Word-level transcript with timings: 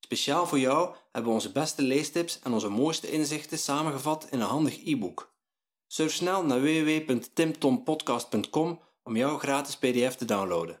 Speciaal 0.00 0.46
voor 0.46 0.58
jou 0.58 0.94
hebben 1.12 1.30
we 1.30 1.36
onze 1.36 1.52
beste 1.52 1.82
leestips 1.82 2.38
en 2.42 2.52
onze 2.52 2.68
mooiste 2.68 3.10
inzichten 3.10 3.58
samengevat 3.58 4.26
in 4.30 4.40
een 4.40 4.46
handig 4.46 4.84
e-book. 4.84 5.34
Surf 5.86 6.12
snel 6.12 6.44
naar 6.44 6.60
www.timtompodcast.com 6.60 8.80
om 9.02 9.16
jouw 9.16 9.38
gratis 9.38 9.76
PDF 9.76 10.14
te 10.14 10.24
downloaden. 10.24 10.80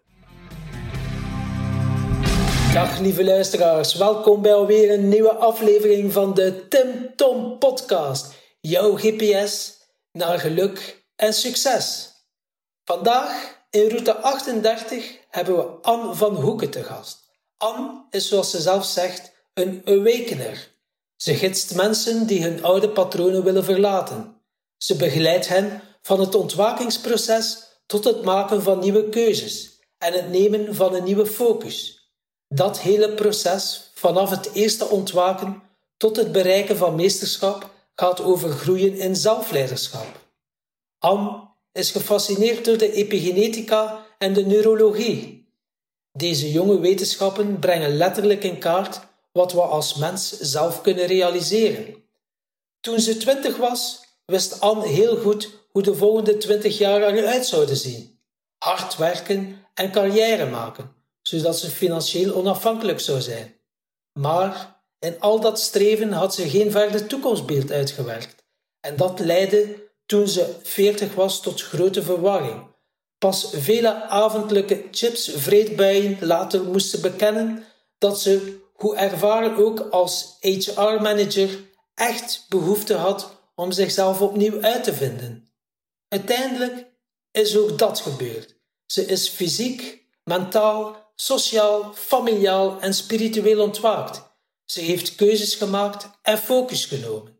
Dag 2.72 2.98
lieve 2.98 3.24
luisteraars, 3.24 3.94
welkom 3.94 4.42
bij 4.42 4.54
alweer 4.54 4.90
een 4.90 5.08
nieuwe 5.08 5.34
aflevering 5.34 6.12
van 6.12 6.34
de 6.34 6.68
Tim 6.68 7.16
Tom 7.16 7.58
Podcast. 7.58 8.34
Jouw 8.60 8.96
GPS 8.96 9.78
naar 10.12 10.38
geluk 10.38 11.04
en 11.16 11.32
succes. 11.32 12.12
Vandaag 12.84 13.58
in 13.70 13.88
route 13.88 14.16
38 14.16 15.18
hebben 15.28 15.56
we 15.56 15.62
Anne 15.62 16.14
van 16.14 16.34
Hoeken 16.34 16.70
te 16.70 16.82
gast. 16.82 17.19
Anne 17.60 18.04
is, 18.10 18.28
zoals 18.28 18.50
ze 18.50 18.60
zelf 18.60 18.84
zegt, 18.84 19.32
een 19.54 19.82
awakener. 19.84 20.74
Ze 21.16 21.34
gidst 21.34 21.74
mensen 21.74 22.26
die 22.26 22.42
hun 22.42 22.64
oude 22.64 22.88
patronen 22.88 23.44
willen 23.44 23.64
verlaten. 23.64 24.42
Ze 24.76 24.96
begeleidt 24.96 25.48
hen 25.48 25.82
van 26.02 26.20
het 26.20 26.34
ontwakingsproces 26.34 27.58
tot 27.86 28.04
het 28.04 28.22
maken 28.22 28.62
van 28.62 28.78
nieuwe 28.78 29.08
keuzes 29.08 29.80
en 29.98 30.12
het 30.12 30.30
nemen 30.30 30.74
van 30.74 30.94
een 30.94 31.04
nieuwe 31.04 31.26
focus. 31.26 32.08
Dat 32.48 32.80
hele 32.80 33.14
proces, 33.14 33.90
vanaf 33.94 34.30
het 34.30 34.52
eerste 34.52 34.86
ontwaken 34.88 35.62
tot 35.96 36.16
het 36.16 36.32
bereiken 36.32 36.76
van 36.76 36.94
meesterschap, 36.94 37.70
gaat 37.94 38.20
over 38.20 38.50
groeien 38.50 38.96
in 38.96 39.16
zelfleiderschap. 39.16 40.28
Anne 40.98 41.48
is 41.72 41.90
gefascineerd 41.90 42.64
door 42.64 42.78
de 42.78 42.92
epigenetica 42.92 44.06
en 44.18 44.32
de 44.32 44.46
neurologie. 44.46 45.39
Deze 46.12 46.52
jonge 46.52 46.80
wetenschappen 46.80 47.58
brengen 47.58 47.96
letterlijk 47.96 48.44
in 48.44 48.58
kaart 48.58 49.00
wat 49.32 49.52
we 49.52 49.60
als 49.60 49.94
mens 49.94 50.38
zelf 50.38 50.80
kunnen 50.80 51.06
realiseren. 51.06 51.94
Toen 52.80 53.00
ze 53.00 53.16
twintig 53.16 53.56
was, 53.56 54.04
wist 54.24 54.60
Anne 54.60 54.86
heel 54.86 55.16
goed 55.16 55.50
hoe 55.70 55.82
de 55.82 55.94
volgende 55.94 56.36
twintig 56.36 56.78
jaar 56.78 57.02
eruit 57.02 57.46
zouden 57.46 57.76
zien. 57.76 58.18
Hard 58.58 58.96
werken 58.96 59.64
en 59.74 59.92
carrière 59.92 60.46
maken, 60.46 60.94
zodat 61.22 61.58
ze 61.58 61.70
financieel 61.70 62.34
onafhankelijk 62.34 63.00
zou 63.00 63.20
zijn. 63.20 63.56
Maar 64.12 64.82
in 64.98 65.20
al 65.20 65.40
dat 65.40 65.60
streven 65.60 66.12
had 66.12 66.34
ze 66.34 66.48
geen 66.48 66.70
verder 66.70 67.06
toekomstbeeld 67.06 67.70
uitgewerkt. 67.70 68.44
En 68.80 68.96
dat 68.96 69.18
leidde 69.18 69.88
toen 70.06 70.28
ze 70.28 70.54
veertig 70.62 71.14
was 71.14 71.40
tot 71.40 71.62
grote 71.62 72.02
verwarring. 72.02 72.66
Pas 73.20 73.50
vele 73.52 74.02
avondelijke 74.02 74.84
chipsvreedbuien 74.90 76.18
later 76.20 76.64
moest 76.64 76.90
ze 76.90 77.00
bekennen 77.00 77.64
dat 77.98 78.20
ze, 78.20 78.60
hoe 78.72 78.96
ervaren 78.96 79.56
ook 79.56 79.80
als 79.80 80.36
HR-manager, 80.40 81.68
echt 81.94 82.46
behoefte 82.48 82.94
had 82.94 83.36
om 83.54 83.72
zichzelf 83.72 84.20
opnieuw 84.20 84.60
uit 84.60 84.84
te 84.84 84.94
vinden. 84.94 85.52
Uiteindelijk 86.08 86.86
is 87.30 87.56
ook 87.56 87.78
dat 87.78 88.00
gebeurd. 88.00 88.56
Ze 88.86 89.06
is 89.06 89.28
fysiek, 89.28 90.04
mentaal, 90.24 91.12
sociaal, 91.14 91.92
familiaal 91.94 92.80
en 92.80 92.94
spiritueel 92.94 93.62
ontwaakt. 93.62 94.22
Ze 94.64 94.80
heeft 94.80 95.14
keuzes 95.14 95.54
gemaakt 95.54 96.10
en 96.22 96.38
focus 96.38 96.84
genomen. 96.84 97.38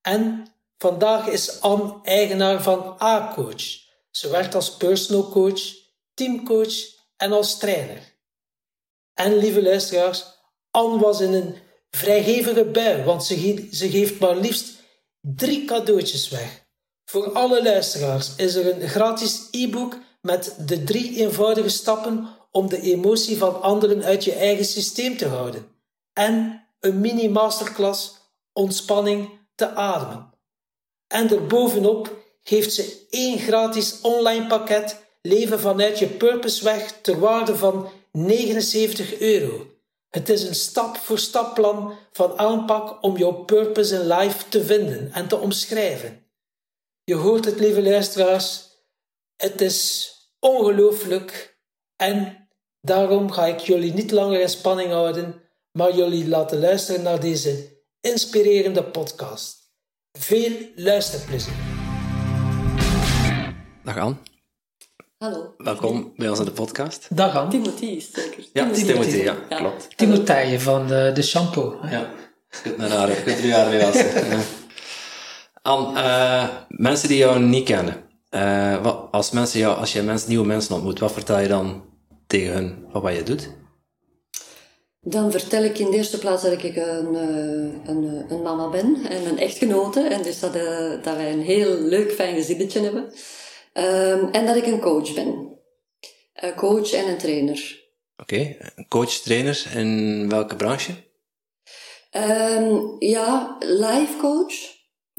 En 0.00 0.46
vandaag 0.78 1.26
is 1.26 1.60
Anne 1.60 2.00
eigenaar 2.02 2.62
van 2.62 2.96
A-Coach 3.02 3.85
ze 4.16 4.28
werkt 4.28 4.54
als 4.54 4.76
personal 4.76 5.28
coach, 5.28 5.62
teamcoach 6.14 6.74
en 7.16 7.32
als 7.32 7.58
trainer. 7.58 8.14
En 9.14 9.36
lieve 9.36 9.62
luisteraars, 9.62 10.24
Anne 10.70 10.98
was 10.98 11.20
in 11.20 11.32
een 11.32 11.56
vrijgevige 11.90 12.64
bui, 12.64 13.04
want 13.04 13.24
ze, 13.24 13.68
ze 13.72 13.90
geeft 13.90 14.18
maar 14.18 14.36
liefst 14.36 14.74
drie 15.20 15.64
cadeautjes 15.64 16.28
weg. 16.28 16.64
Voor 17.04 17.32
alle 17.32 17.62
luisteraars 17.62 18.36
is 18.36 18.54
er 18.54 18.82
een 18.82 18.88
gratis 18.88 19.48
e-book 19.50 19.98
met 20.20 20.56
de 20.66 20.84
drie 20.84 21.16
eenvoudige 21.16 21.68
stappen 21.68 22.28
om 22.50 22.68
de 22.68 22.80
emotie 22.80 23.36
van 23.36 23.62
anderen 23.62 24.04
uit 24.04 24.24
je 24.24 24.32
eigen 24.32 24.64
systeem 24.64 25.16
te 25.16 25.26
houden. 25.26 25.68
En 26.12 26.66
een 26.80 27.00
mini-masterclass 27.00 28.16
ontspanning 28.52 29.30
te 29.54 29.68
ademen. 29.74 30.30
En 31.06 31.30
erbovenop 31.30 32.25
geeft 32.48 32.72
ze 32.72 33.06
één 33.10 33.38
gratis 33.38 34.00
online 34.00 34.46
pakket 34.46 35.04
Leven 35.26 35.60
vanuit 35.60 35.98
je 35.98 36.06
purpose 36.06 36.64
weg 36.64 37.00
ter 37.00 37.18
waarde 37.18 37.56
van 37.56 37.88
79 38.12 39.18
euro. 39.20 39.66
Het 40.10 40.28
is 40.28 40.42
een 40.42 40.54
stap-voor-stap 40.54 41.54
plan 41.54 41.98
van 42.12 42.38
aanpak 42.38 43.02
om 43.02 43.16
jouw 43.16 43.32
purpose 43.32 43.94
in 43.94 44.06
life 44.06 44.48
te 44.48 44.64
vinden 44.64 45.12
en 45.12 45.28
te 45.28 45.36
omschrijven. 45.36 46.26
Je 47.04 47.14
hoort 47.14 47.44
het, 47.44 47.58
lieve 47.58 47.82
luisteraars, 47.82 48.64
het 49.36 49.60
is 49.60 50.10
ongelooflijk 50.40 51.58
en 51.96 52.48
daarom 52.80 53.30
ga 53.30 53.46
ik 53.46 53.58
jullie 53.58 53.92
niet 53.92 54.10
langer 54.10 54.40
in 54.40 54.48
spanning 54.48 54.90
houden, 54.90 55.42
maar 55.72 55.96
jullie 55.96 56.28
laten 56.28 56.60
luisteren 56.60 57.02
naar 57.02 57.20
deze 57.20 57.82
inspirerende 58.00 58.84
podcast. 58.84 59.56
Veel 60.12 60.52
luisterplezier. 60.74 61.75
Dag 63.86 63.98
Anne. 63.98 64.16
Hallo. 65.18 65.54
Welkom 65.58 66.12
bij 66.16 66.28
ons 66.28 66.38
in 66.38 66.44
de 66.44 66.50
podcast. 66.50 67.16
Dag 67.16 67.36
Anne. 67.36 67.50
Timothy 67.50 67.84
is 67.84 68.12
zeker. 68.12 68.44
Ja, 68.52 68.62
Timothy, 68.62 68.84
Timothy 68.84 69.16
ja, 69.16 69.36
ja, 69.48 69.56
klopt. 69.56 69.96
Timothy 69.96 70.58
van 70.58 70.86
de, 70.86 71.10
de 71.14 71.22
shampoo. 71.22 71.78
Ja, 71.90 72.10
goed 72.50 72.76
naar 72.76 72.90
haar, 72.90 73.08
goed 73.08 73.26
er 73.26 73.46
jaar 73.46 73.68
mee 73.68 73.80
wassen. 73.80 74.10
Anne, 75.62 76.00
uh, 76.00 76.48
mensen 76.68 77.08
die 77.08 77.16
jou 77.16 77.40
niet 77.40 77.64
kennen, 77.64 77.96
uh, 78.30 78.82
wat, 78.82 79.08
als, 79.10 79.30
mensen 79.30 79.60
jou, 79.60 79.76
als 79.78 79.92
je 79.92 80.02
mensen, 80.02 80.28
nieuwe 80.28 80.46
mensen 80.46 80.74
ontmoet, 80.74 80.98
wat 80.98 81.12
vertel 81.12 81.38
je 81.38 81.48
dan 81.48 81.84
tegen 82.26 82.52
hun 82.52 82.86
van 82.92 83.02
wat 83.02 83.16
je 83.16 83.22
doet? 83.22 83.50
Dan 85.00 85.30
vertel 85.30 85.62
ik 85.62 85.78
in 85.78 85.90
de 85.90 85.96
eerste 85.96 86.18
plaats 86.18 86.42
dat 86.42 86.52
ik 86.52 86.76
een, 86.76 87.16
eh, 87.16 87.90
een, 87.90 88.24
een 88.28 88.42
mama 88.42 88.68
ben 88.68 89.06
en 89.08 89.26
een 89.26 89.38
echtgenote. 89.38 90.00
En 90.00 90.22
dus 90.22 90.40
dat, 90.40 90.52
dat 91.02 91.16
wij 91.16 91.32
een 91.32 91.42
heel 91.42 91.80
leuk, 91.80 92.12
fijn 92.12 92.34
gezinnetje 92.34 92.80
hebben. 92.80 93.12
Um, 93.78 94.30
en 94.30 94.46
dat 94.46 94.56
ik 94.56 94.66
een 94.66 94.80
coach 94.80 95.14
ben. 95.14 95.58
Een 96.34 96.54
coach 96.54 96.92
en 96.92 97.08
een 97.08 97.18
trainer. 97.18 97.84
Oké, 98.16 98.34
okay. 98.34 98.86
coach, 98.88 99.10
trainer 99.10 99.72
in 99.74 100.28
welke 100.28 100.56
branche? 100.56 100.92
Um, 102.10 102.96
ja, 102.98 103.56
life 103.58 104.16
coach. 104.18 104.74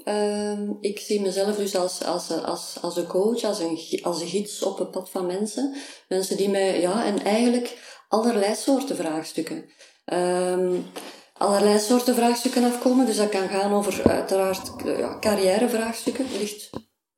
Um, 0.05 0.77
ik 0.81 0.99
zie 0.99 1.21
mezelf 1.21 1.55
dus 1.55 1.75
als, 1.75 2.03
als, 2.03 2.31
als, 2.31 2.77
als 2.81 2.97
een 2.97 3.07
coach, 3.07 3.43
als 3.43 3.59
een, 3.59 3.99
als 4.01 4.21
een 4.21 4.27
gids 4.27 4.63
op 4.63 4.77
het 4.77 4.91
pad 4.91 5.09
van 5.09 5.25
mensen. 5.25 5.75
Mensen 6.07 6.37
die 6.37 6.49
mij, 6.49 6.81
ja, 6.81 7.05
en 7.05 7.23
eigenlijk 7.23 7.77
allerlei 8.07 8.55
soorten 8.55 8.95
vraagstukken. 8.95 9.69
Um, 10.05 10.85
allerlei 11.33 11.79
soorten 11.79 12.15
vraagstukken 12.15 12.63
afkomen. 12.63 13.05
Dus 13.05 13.17
dat 13.17 13.29
kan 13.29 13.49
gaan 13.49 13.73
over 13.73 14.09
uiteraard 14.09 14.71
ja, 14.83 15.19
carrièrevraagstukken. 15.19 16.25
Ligt 16.39 16.69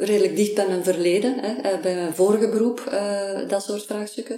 redelijk 0.02 0.36
dicht 0.36 0.54
bij 0.54 0.68
mijn 0.68 0.84
verleden, 0.84 1.40
hè, 1.40 1.54
eh, 1.54 1.82
bij 1.82 1.96
mijn 1.96 2.16
vorige 2.16 2.50
beroep, 2.50 2.84
uh, 2.94 3.50
dat 3.50 3.64
soort 3.64 3.86
vraagstukken. 3.86 4.38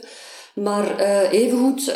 Maar 0.55 1.01
uh, 1.01 1.31
evengoed 1.31 1.93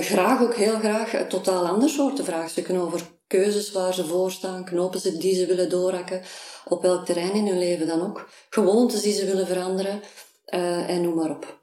graag, 0.00 0.42
ook 0.42 0.54
heel 0.54 0.78
graag, 0.78 1.10
totaal 1.28 1.66
ander 1.66 1.88
soorten 1.88 2.24
vraagstukken 2.24 2.76
over 2.76 3.00
keuzes 3.26 3.72
waar 3.72 3.94
ze 3.94 4.04
voor 4.04 4.30
staan, 4.30 4.64
knopen 4.64 5.00
ze 5.00 5.18
die 5.18 5.34
ze 5.34 5.46
willen 5.46 5.68
doorhakken, 5.68 6.20
op 6.64 6.82
welk 6.82 7.04
terrein 7.06 7.34
in 7.34 7.46
hun 7.46 7.58
leven 7.58 7.86
dan 7.86 8.02
ook, 8.02 8.28
gewoontes 8.50 9.02
die 9.02 9.12
ze 9.12 9.26
willen 9.26 9.46
veranderen 9.46 10.00
en 10.86 11.02
noem 11.02 11.14
maar 11.14 11.30
op. 11.30 11.60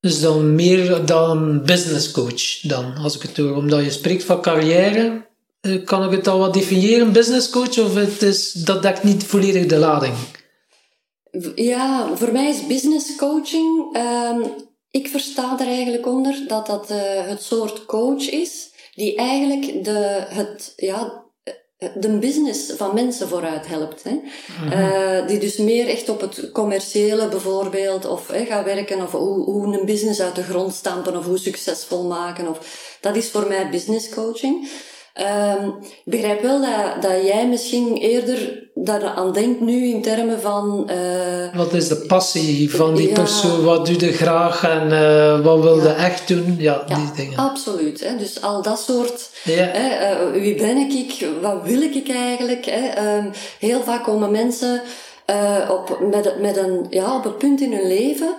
Dus 0.00 0.20
dan 0.20 0.54
meer 0.54 1.06
dan 1.06 1.62
business 1.64 2.10
coach 2.10 2.60
dan, 2.62 2.94
als 2.94 3.16
ik 3.16 3.22
het 3.22 3.36
hoor. 3.36 3.56
Omdat 3.56 3.84
je 3.84 3.90
spreekt 3.90 4.24
van 4.24 4.42
carrière, 4.42 5.26
kan 5.84 6.04
ik 6.04 6.10
het 6.10 6.28
al 6.28 6.38
wat 6.38 6.54
definiëren, 6.54 7.12
business 7.12 7.50
coach, 7.50 7.78
of 7.78 7.94
het 7.94 8.22
is, 8.22 8.52
dat 8.52 8.82
dekt 8.82 9.02
niet 9.02 9.24
volledig 9.24 9.66
de 9.66 9.78
lading? 9.78 10.14
Ja, 11.54 12.16
voor 12.16 12.32
mij 12.32 12.48
is 12.48 12.66
business 12.66 13.16
coaching. 13.16 13.96
Um, 13.96 14.68
ik 14.90 15.08
versta 15.08 15.60
er 15.60 15.66
eigenlijk 15.66 16.06
onder 16.06 16.44
dat 16.46 16.66
dat 16.66 16.90
uh, 16.90 16.98
het 17.28 17.42
soort 17.42 17.86
coach 17.86 18.30
is 18.30 18.70
die 18.94 19.16
eigenlijk 19.16 19.84
de, 19.84 20.24
het, 20.28 20.72
ja, 20.76 21.24
de 21.94 22.18
business 22.18 22.72
van 22.76 22.94
mensen 22.94 23.28
vooruit 23.28 23.66
helpt. 23.66 24.02
Hè? 24.02 24.20
Eh, 24.70 25.26
die 25.26 25.38
dus 25.38 25.56
meer 25.56 25.88
echt 25.88 26.08
op 26.08 26.20
het 26.20 26.50
commerciële 26.52 27.28
bijvoorbeeld, 27.28 28.06
of 28.06 28.28
hè, 28.28 28.44
gaan 28.44 28.64
werken, 28.64 29.02
of 29.02 29.12
hoe, 29.12 29.44
hoe 29.44 29.78
een 29.78 29.86
business 29.86 30.20
uit 30.20 30.34
de 30.34 30.42
grond 30.42 30.74
stampen, 30.74 31.16
of 31.16 31.24
hoe 31.24 31.38
succesvol 31.38 32.04
maken. 32.04 32.48
Of, 32.48 32.58
dat 33.00 33.16
is 33.16 33.28
voor 33.28 33.48
mij 33.48 33.70
business 33.70 34.08
coaching. 34.08 34.68
Ehm, 35.14 35.66
ik 35.84 36.02
begrijp 36.04 36.42
wel 36.42 36.60
dat, 36.60 37.02
dat 37.02 37.22
jij 37.26 37.48
misschien 37.48 37.96
eerder 37.96 38.68
daaraan 38.74 39.32
denkt 39.32 39.60
nu 39.60 39.84
in 39.86 40.02
termen 40.02 40.40
van... 40.40 40.88
eh, 40.88 41.54
Wat 41.56 41.72
is 41.72 41.88
de 41.88 41.96
passie 41.96 42.74
van 42.74 42.94
die 42.94 43.08
Ja. 43.08 43.14
persoon? 43.14 43.64
Wat 43.64 43.86
doe 43.86 44.00
je 44.00 44.12
graag 44.12 44.64
en 44.64 44.92
eh, 44.92 45.40
wat 45.44 45.60
wil 45.62 45.76
je 45.76 45.82
Ja. 45.88 45.94
echt 45.94 46.28
doen? 46.28 46.56
Ja, 46.58 46.84
ja, 46.88 46.94
die 46.94 47.10
dingen. 47.16 47.38
absoluut. 47.38 48.00
Hè? 48.00 48.16
Dus 48.16 48.42
al 48.42 48.62
dat 48.62 48.80
soort... 48.80 49.30
Hè, 49.42 49.62
eh, 49.62 50.30
wie 50.32 50.54
ben 50.54 50.76
ik? 50.76 51.26
Wat 51.42 51.62
wil 51.64 51.80
ik 51.82 52.08
eigenlijk? 52.08 52.64
Hè? 52.64 52.86
Ehm, 52.88 53.26
heel 53.58 53.82
vaak 53.82 54.04
komen 54.04 54.30
mensen 54.30 54.82
op, 55.70 55.98
met, 56.10 56.40
met 56.40 56.56
een, 56.56 56.86
ja, 56.90 57.16
op 57.16 57.24
een 57.24 57.36
punt 57.36 57.60
in 57.60 57.72
hun 57.72 57.86
leven 57.86 58.34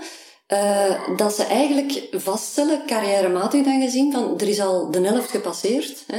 dat 1.15 1.33
ze 1.35 1.43
eigenlijk 1.43 2.07
vaststellen, 2.11 2.81
carrièrematig 2.85 3.63
dan 3.65 3.81
gezien, 3.81 4.11
van 4.11 4.39
er 4.39 4.47
is 4.47 4.59
al 4.61 4.91
de 4.91 5.01
helft 5.01 5.29
gepasseerd. 5.29 6.03
Hè? 6.07 6.17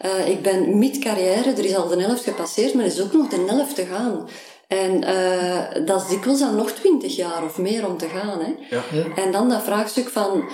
Eh, 0.00 0.28
ik 0.28 0.42
ben 0.42 0.78
mid-carrière, 0.78 1.50
er 1.50 1.64
is 1.64 1.76
al 1.76 1.88
de 1.88 2.02
helft 2.02 2.24
gepasseerd, 2.24 2.74
maar 2.74 2.84
er 2.84 2.90
is 2.90 3.00
ook 3.00 3.12
nog 3.12 3.28
de 3.28 3.44
helft 3.46 3.74
te 3.74 3.84
gaan. 3.84 4.28
En 4.68 5.04
eh, 5.04 5.86
dat 5.86 6.02
is 6.02 6.08
dikwijls 6.08 6.38
dan 6.40 6.56
nog 6.56 6.70
twintig 6.70 7.16
jaar 7.16 7.44
of 7.44 7.58
meer 7.58 7.86
om 7.86 7.96
te 7.96 8.08
gaan. 8.08 8.40
Hè? 8.40 8.76
Ja. 8.76 8.82
En 9.16 9.32
dan 9.32 9.48
dat 9.48 9.62
vraagstuk 9.62 10.08
van 10.08 10.48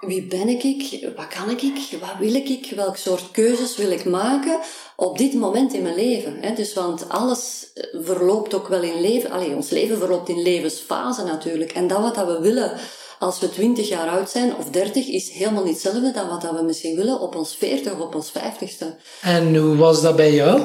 wie 0.00 0.26
ben 0.26 0.48
ik? 0.48 1.12
Wat 1.16 1.26
kan 1.26 1.50
ik? 1.50 1.60
Wat 2.00 2.14
wil 2.18 2.34
ik? 2.34 2.72
Welk 2.76 2.96
soort 2.96 3.30
keuzes 3.30 3.76
wil 3.76 3.90
ik 3.90 4.04
maken 4.04 4.58
op 4.96 5.18
dit 5.18 5.34
moment 5.34 5.72
in 5.72 5.82
mijn 5.82 5.94
leven? 5.94 6.38
Hè? 6.40 6.54
Dus, 6.54 6.74
want 6.74 7.08
alles 7.08 7.70
eh, 7.74 8.00
verloopt 8.00 8.54
ook 8.54 8.68
wel 8.68 8.82
in 8.82 9.00
leven. 9.00 9.30
Allee, 9.30 9.54
ons 9.54 9.70
leven 9.70 9.98
verloopt 9.98 10.28
in 10.28 10.42
levensfase 10.42 11.24
natuurlijk. 11.24 11.72
En 11.72 11.86
dat 11.86 12.00
wat 12.00 12.14
dat 12.14 12.26
we 12.26 12.40
willen 12.40 12.72
als 13.18 13.40
we 13.40 13.50
20 13.50 13.88
jaar 13.88 14.08
oud 14.08 14.30
zijn 14.30 14.56
of 14.56 14.64
30 14.70 15.06
is 15.06 15.30
helemaal 15.30 15.64
niet 15.64 15.72
hetzelfde 15.72 16.10
dan 16.12 16.28
wat 16.28 16.42
dat 16.42 16.54
we 16.54 16.62
misschien 16.62 16.96
willen 16.96 17.20
op 17.20 17.36
ons 17.36 17.56
40 17.58 17.92
of 17.92 18.00
op 18.00 18.14
ons 18.14 18.32
50ste. 18.32 18.86
En 19.20 19.56
hoe 19.56 19.76
was 19.76 20.02
dat 20.02 20.16
bij 20.16 20.32
jou? 20.32 20.60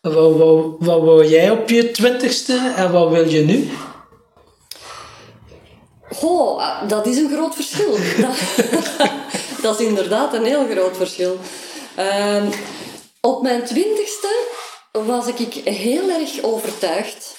Wat, 0.00 0.36
wat, 0.36 0.64
wat 0.78 1.00
wou 1.00 1.26
jij 1.26 1.50
op 1.50 1.68
je 1.68 1.90
twintigste 1.90 2.72
en 2.76 2.92
wat 2.92 3.10
wil 3.10 3.28
je 3.28 3.44
nu? 3.44 3.70
Goh, 6.02 6.58
ah, 6.58 6.88
dat 6.88 7.06
is 7.06 7.16
een 7.16 7.30
groot 7.32 7.54
verschil. 7.54 7.90
dat, 8.24 8.36
dat 9.62 9.80
is 9.80 9.86
inderdaad 9.86 10.34
een 10.34 10.44
heel 10.44 10.66
groot 10.70 10.96
verschil. 10.96 11.36
Ehm, 11.96 12.50
op 13.20 13.42
mijn 13.42 13.64
twintigste 13.64 14.44
was 14.92 15.26
ik 15.26 15.54
heel 15.64 16.10
erg 16.10 16.42
overtuigd 16.42 17.35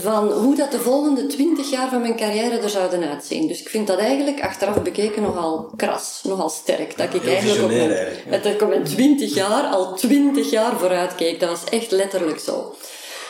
van 0.00 0.32
hoe 0.32 0.56
dat 0.56 0.70
de 0.70 0.78
volgende 0.78 1.26
twintig 1.26 1.70
jaar 1.70 1.88
van 1.88 2.00
mijn 2.00 2.16
carrière 2.16 2.58
er 2.58 2.70
zouden 2.70 3.08
uitzien. 3.08 3.48
Dus 3.48 3.60
ik 3.60 3.68
vind 3.68 3.86
dat 3.86 3.98
eigenlijk 3.98 4.42
achteraf 4.42 4.82
bekeken 4.82 5.22
nogal 5.22 5.70
kras, 5.76 6.20
nogal 6.22 6.48
sterk. 6.48 6.96
Dat 6.96 7.14
ik 7.14 7.22
heel 7.22 7.30
eigenlijk 7.30 7.62
op 7.62 7.68
mijn, 7.68 7.90
eigenlijk, 7.90 8.42
dat 8.42 8.52
ik 8.52 8.68
mijn 8.68 8.84
twintig 8.84 9.34
jaar 9.34 9.64
al 9.64 9.94
twintig 9.94 10.50
jaar 10.50 10.78
vooruit 10.78 11.14
keek. 11.14 11.40
Dat 11.40 11.48
was 11.48 11.64
echt 11.64 11.90
letterlijk 11.90 12.38
zo. 12.38 12.74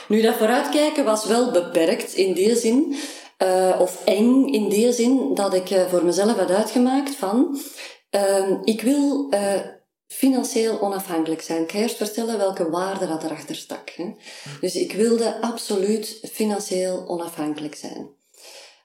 Nu, 0.09 0.23
dat 0.23 0.35
vooruitkijken 0.35 1.05
was 1.05 1.27
wel 1.27 1.51
beperkt 1.51 2.13
in 2.13 2.33
die 2.33 2.57
zin, 2.57 2.97
eh, 3.37 3.77
of 3.79 4.05
eng 4.05 4.47
in 4.47 4.69
die 4.69 4.93
zin, 4.93 5.35
dat 5.35 5.55
ik 5.55 5.71
eh, 5.71 5.87
voor 5.87 6.05
mezelf 6.05 6.37
had 6.37 6.51
uitgemaakt 6.51 7.15
van, 7.15 7.59
ehm, 8.11 8.57
ik 8.65 8.83
wil 8.83 9.27
eh, 9.31 9.61
financieel 10.07 10.81
onafhankelijk 10.81 11.43
zijn. 11.43 11.63
Ik 11.63 11.71
ga 11.71 11.79
eerst 11.79 11.97
vertellen 11.97 12.39
welke 12.39 12.71
waarde 12.71 13.07
dat 13.07 13.25
erachter 13.25 13.57
stak. 13.57 13.91
Hè. 13.91 14.15
Dus 14.61 14.75
ik 14.75 14.93
wilde 14.93 15.41
absoluut 15.41 16.21
financieel 16.33 17.09
onafhankelijk 17.09 17.75
zijn. 17.75 18.15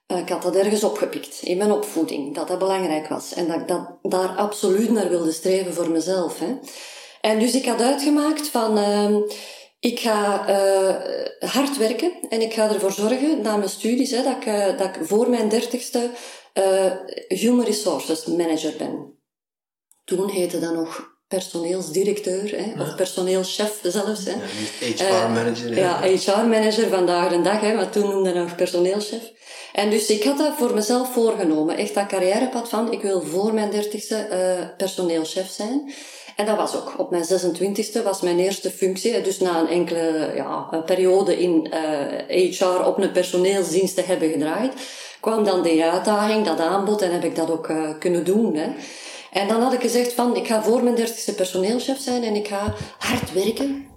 Ik 0.08 0.30
had 0.30 0.42
dat 0.42 0.56
ergens 0.56 0.84
opgepikt 0.84 1.42
in 1.42 1.58
mijn 1.58 1.72
opvoeding, 1.72 2.36
dat 2.36 2.48
dat 2.48 2.60
belangrijk 2.60 3.08
was. 3.08 3.34
En 3.34 3.48
dat 3.48 3.56
ik 3.60 3.68
dat, 3.68 3.98
daar 4.02 4.30
absoluut 4.30 4.90
naar 4.90 5.10
wilde 5.10 5.32
streven 5.32 5.74
voor 5.74 5.90
mezelf. 5.90 6.40
Hè. 6.40 6.58
En 7.22 7.40
dus 7.40 7.56
ik 7.56 7.66
had 7.66 7.82
uitgemaakt 7.82 8.48
van, 8.48 8.78
ehm, 8.78 9.22
ik 9.80 10.00
ga 10.00 10.48
eh, 10.48 11.50
hard 11.50 11.78
werken 11.78 12.12
en 12.30 12.42
ik 12.42 12.54
ga 12.54 12.74
ervoor 12.74 12.92
zorgen 12.92 13.42
na 13.42 13.58
mijn 13.58 13.70
studies 13.70 14.12
hè, 14.12 14.24
dat, 14.24 14.36
ik, 14.36 14.46
eh, 14.46 14.78
dat 14.78 14.96
ik 14.96 15.06
voor 15.06 15.30
mijn 15.30 15.50
dertigste 15.50 16.12
eh 16.54 16.92
Human 17.28 17.66
Resources 17.66 18.26
Manager 18.26 18.74
ben. 18.78 19.20
Toen 20.04 20.30
heette 20.30 20.60
dat 20.60 20.74
nog 20.74 21.11
personeelsdirecteur 21.32 22.54
hè, 22.56 22.82
of 22.82 22.96
personeelschef 22.96 23.80
zelfs. 23.84 24.26
Hè. 24.26 24.36
Ja, 25.06 25.26
HR-manager. 25.26 25.78
Ja, 25.78 26.02
HR-manager 26.02 26.90
vandaag 26.90 27.30
de 27.30 27.42
dag, 27.42 27.62
hè, 27.62 27.74
maar 27.74 27.90
toen 27.90 28.10
noemde 28.10 28.34
dat 28.34 28.44
nog 28.44 28.56
personeelschef. 28.56 29.32
En 29.74 29.90
dus 29.90 30.10
ik 30.10 30.24
had 30.24 30.38
dat 30.38 30.54
voor 30.58 30.74
mezelf 30.74 31.14
voorgenomen. 31.14 31.78
Echt 31.78 31.94
dat 31.94 32.06
carrièrepad 32.06 32.70
van, 32.70 32.92
ik 32.92 33.02
wil 33.02 33.22
voor 33.22 33.54
mijn 33.54 33.72
dertigste 33.72 34.16
eh 34.16 34.68
personeelschef 34.78 35.50
zijn. 35.50 35.94
En 36.36 36.46
dat 36.46 36.58
was 36.58 36.76
ook. 36.76 36.94
Op 36.98 37.10
mijn 37.12 37.24
26e 37.24 38.04
was 38.04 38.22
mijn 38.22 38.40
eerste 38.40 38.72
functie. 38.72 39.22
Dus 39.22 39.40
na 39.40 39.60
een 39.60 39.68
enkele 39.68 40.32
ja, 40.36 40.68
een 40.72 40.84
periode 40.84 41.40
in 41.40 41.72
eh 41.72 42.58
HR 42.58 42.86
op 42.86 42.98
een 42.98 43.12
personeelsdienst 43.12 43.96
te 43.96 44.02
hebben 44.02 44.32
gedraaid, 44.32 44.74
kwam 45.20 45.44
dan 45.44 45.64
die 45.64 45.84
uitdaging, 45.84 46.46
dat 46.46 46.60
aanbod, 46.60 47.02
en 47.02 47.12
heb 47.12 47.24
ik 47.24 47.36
dat 47.36 47.52
ook 47.52 47.70
eh, 47.70 47.90
kunnen 48.00 48.24
doen. 48.24 48.56
Hè. 48.56 48.68
En 49.32 49.48
dan 49.48 49.62
had 49.62 49.74
ik 49.74 49.82
gezegd 49.82 50.14
van, 50.14 50.36
ik 50.36 50.48
ga 50.48 50.64
voor 50.64 50.84
mijn 50.84 50.96
dertigste 50.96 51.36
personeelschef 51.36 52.00
zijn 52.00 52.24
en 52.24 52.36
ik 52.36 52.48
ga 52.48 52.76
hard 52.98 53.34
werken. 53.34 53.88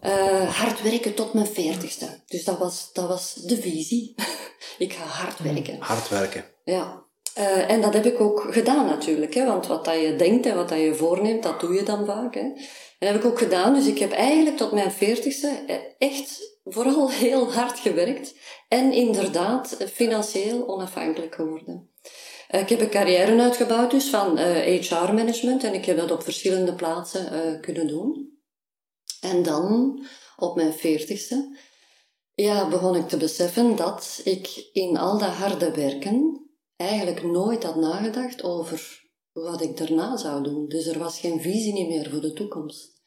Eh, 0.00 0.58
hard 0.58 0.82
werken 0.82 1.14
tot 1.14 1.32
mijn 1.32 1.46
veertigste. 1.46 2.22
Dus 2.26 2.44
dat 2.44 2.58
was, 2.58 2.90
dat 2.92 3.08
was 3.08 3.34
de 3.34 3.56
visie. 3.56 4.14
ik 4.78 4.92
ga 4.92 5.04
hard 5.04 5.38
werken. 5.38 5.76
Hard 5.78 6.08
werken. 6.08 6.44
Ja. 6.64 7.06
Eh, 7.34 7.70
en 7.70 7.80
dat 7.80 7.94
heb 7.94 8.06
ik 8.06 8.20
ook 8.20 8.46
gedaan 8.50 8.86
natuurlijk. 8.86 9.34
Hè, 9.34 9.46
want 9.46 9.66
wat 9.66 9.84
dat 9.84 10.00
je 10.00 10.16
denkt 10.16 10.46
en 10.46 10.56
wat 10.56 10.68
dat 10.68 10.78
je 10.78 10.94
voorneemt, 10.94 11.42
dat 11.42 11.60
doe 11.60 11.74
je 11.74 11.82
dan 11.82 12.06
vaak. 12.06 12.34
Hè. 12.34 12.40
En 12.40 12.54
dat 12.98 13.08
heb 13.08 13.16
ik 13.16 13.24
ook 13.24 13.38
gedaan. 13.38 13.74
Dus 13.74 13.86
ik 13.86 13.98
heb 13.98 14.12
eigenlijk 14.12 14.56
tot 14.56 14.72
mijn 14.72 14.92
veertigste 14.92 15.50
echt 15.98 16.58
vooral 16.64 17.10
heel 17.10 17.52
hard 17.52 17.78
gewerkt. 17.78 18.34
En 18.68 18.92
inderdaad 18.92 19.76
financieel 19.92 20.68
onafhankelijk 20.68 21.34
geworden. 21.34 21.87
Eh, 22.48 22.60
Ik 22.60 22.68
heb 22.68 22.80
een 22.80 22.90
carrière 22.90 23.40
uitgebouwd 23.40 23.90
dus 23.90 24.08
van 24.10 24.38
eh, 24.38 24.80
HR-management 24.80 25.64
en 25.64 25.74
ik 25.74 25.84
heb 25.84 25.96
dat 25.96 26.10
op 26.10 26.22
verschillende 26.22 26.74
plaatsen 26.74 27.32
eh, 27.32 27.60
kunnen 27.60 27.86
doen. 27.86 28.38
En 29.20 29.42
dan, 29.42 30.04
op 30.36 30.56
mijn 30.56 30.72
veertigste, 30.72 31.58
ja, 32.34 32.68
begon 32.68 32.96
ik 32.96 33.08
te 33.08 33.16
beseffen 33.16 33.76
dat 33.76 34.20
ik 34.24 34.68
in 34.72 34.96
al 34.96 35.18
dat 35.18 35.28
harde 35.28 35.74
werken 35.74 36.46
eigenlijk 36.76 37.22
nooit 37.22 37.62
had 37.62 37.76
nagedacht 37.76 38.42
over 38.42 39.06
wat 39.32 39.60
ik 39.60 39.76
daarna 39.76 40.16
zou 40.16 40.42
doen. 40.42 40.68
Dus 40.68 40.86
er 40.86 40.98
was 40.98 41.20
geen 41.20 41.40
visie 41.40 41.86
meer 41.86 42.10
voor 42.10 42.20
de 42.20 42.32
toekomst. 42.32 43.02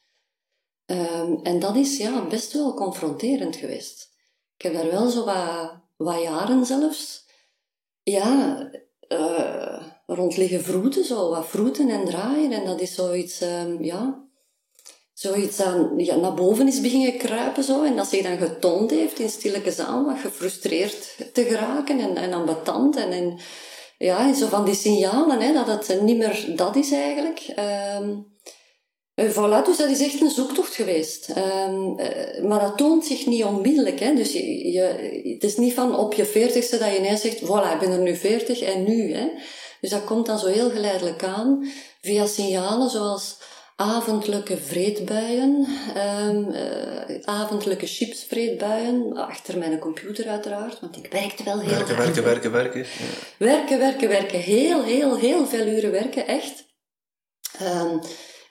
Ehm, 0.84 1.34
en 1.42 1.58
dat 1.58 1.76
is 1.76 1.96
ja, 1.96 2.26
best 2.26 2.52
wel 2.52 2.74
confronterend 2.74 3.56
geweest. 3.56 4.10
Ik 4.56 4.62
heb 4.62 4.72
daar 4.72 4.90
wel 4.90 5.08
zo 5.08 5.24
wat, 5.24 5.80
wat 5.96 6.22
jaren 6.22 6.66
zelfs 6.66 7.26
ja, 8.02 8.70
eh, 9.12 9.82
rond 10.06 10.36
liggen 10.36 10.62
vroeten, 10.62 11.04
zo 11.04 11.30
wat 11.30 11.46
vroeten 11.46 11.88
en 11.88 12.04
draaien. 12.04 12.52
En 12.52 12.64
dat 12.64 12.80
is 12.80 12.94
zoiets, 12.94 13.40
ehm, 13.40 13.82
ja, 13.82 14.28
zoiets 15.12 15.60
aan, 15.60 15.92
ja, 15.96 16.16
naar 16.16 16.34
boven 16.34 16.66
is 16.66 16.80
beginnen 16.80 17.18
kruipen 17.18 17.64
zo. 17.64 17.82
En 17.84 17.96
dat 17.96 18.06
zich 18.06 18.22
dan 18.22 18.38
getoond 18.38 18.90
heeft 18.90 19.18
in 19.18 19.28
stilletjes 19.28 19.78
aan, 19.78 20.04
wat 20.04 20.18
gefrustreerd 20.18 21.16
te 21.32 21.44
geraken 21.44 22.00
en, 22.00 22.16
en 22.16 22.32
ambetant. 22.32 22.96
En, 22.96 23.10
en 23.12 23.38
ja, 23.98 24.28
en 24.28 24.34
zo 24.34 24.46
van 24.46 24.64
die 24.64 24.74
signalen, 24.74 25.40
hè, 25.40 25.52
dat 25.52 25.86
het 25.86 26.02
niet 26.02 26.16
meer 26.16 26.52
dat 26.56 26.76
is 26.76 26.92
eigenlijk. 26.92 27.38
Ehm 27.54 28.10
eh, 28.10 28.31
Voilà, 29.30 29.64
dus 29.64 29.76
dat 29.76 29.90
is 29.90 30.00
echt 30.00 30.20
een 30.20 30.30
zoektocht 30.30 30.74
geweest. 30.74 31.28
Ehm, 31.28 31.98
eh, 31.98 32.42
maar 32.42 32.60
dat 32.60 32.76
toont 32.76 33.06
zich 33.06 33.26
niet 33.26 33.44
onmiddellijk. 33.44 34.00
Hè? 34.00 34.14
Dus 34.14 34.32
je, 34.32 34.72
je, 34.72 34.80
het 35.34 35.44
is 35.44 35.56
niet 35.56 35.74
van 35.74 35.96
op 35.96 36.14
je 36.14 36.24
veertigste 36.24 36.78
dat 36.78 36.90
je 36.90 36.98
ineens 36.98 37.20
zegt, 37.20 37.40
voilà, 37.40 37.72
ik 37.72 37.78
ben 37.80 37.90
er 37.90 37.98
nu 37.98 38.16
veertig 38.16 38.60
en 38.60 38.84
nu. 38.84 39.14
Hè? 39.14 39.28
Dus 39.80 39.90
dat 39.90 40.04
komt 40.04 40.26
dan 40.26 40.38
zo 40.38 40.46
heel 40.46 40.70
geleidelijk 40.70 41.24
aan 41.24 41.70
via 42.00 42.26
signalen 42.26 42.90
zoals 42.90 43.36
avondelijke 43.76 44.56
vreedbuien, 44.56 45.66
ehm, 45.94 46.50
eh, 46.50 47.20
avondelijke 47.24 47.86
chipsvreedbuien, 47.86 49.16
achter 49.16 49.58
mijn 49.58 49.78
computer 49.78 50.28
uiteraard, 50.28 50.80
want 50.80 50.96
ik 50.96 51.12
werkte 51.12 51.44
wel 51.44 51.60
heel 51.60 51.68
Werken, 51.70 51.94
hard. 51.94 51.98
werken, 51.98 52.22
werken, 52.22 52.52
werken. 52.52 52.80
Ja. 52.80 52.86
Werken, 53.38 53.78
werken, 53.78 54.08
werken. 54.08 54.38
Heel, 54.38 54.82
heel, 54.82 55.16
heel 55.16 55.46
veel 55.46 55.66
uren 55.66 55.90
werken, 55.90 56.26
echt. 56.26 56.64
Ehm, 57.58 57.98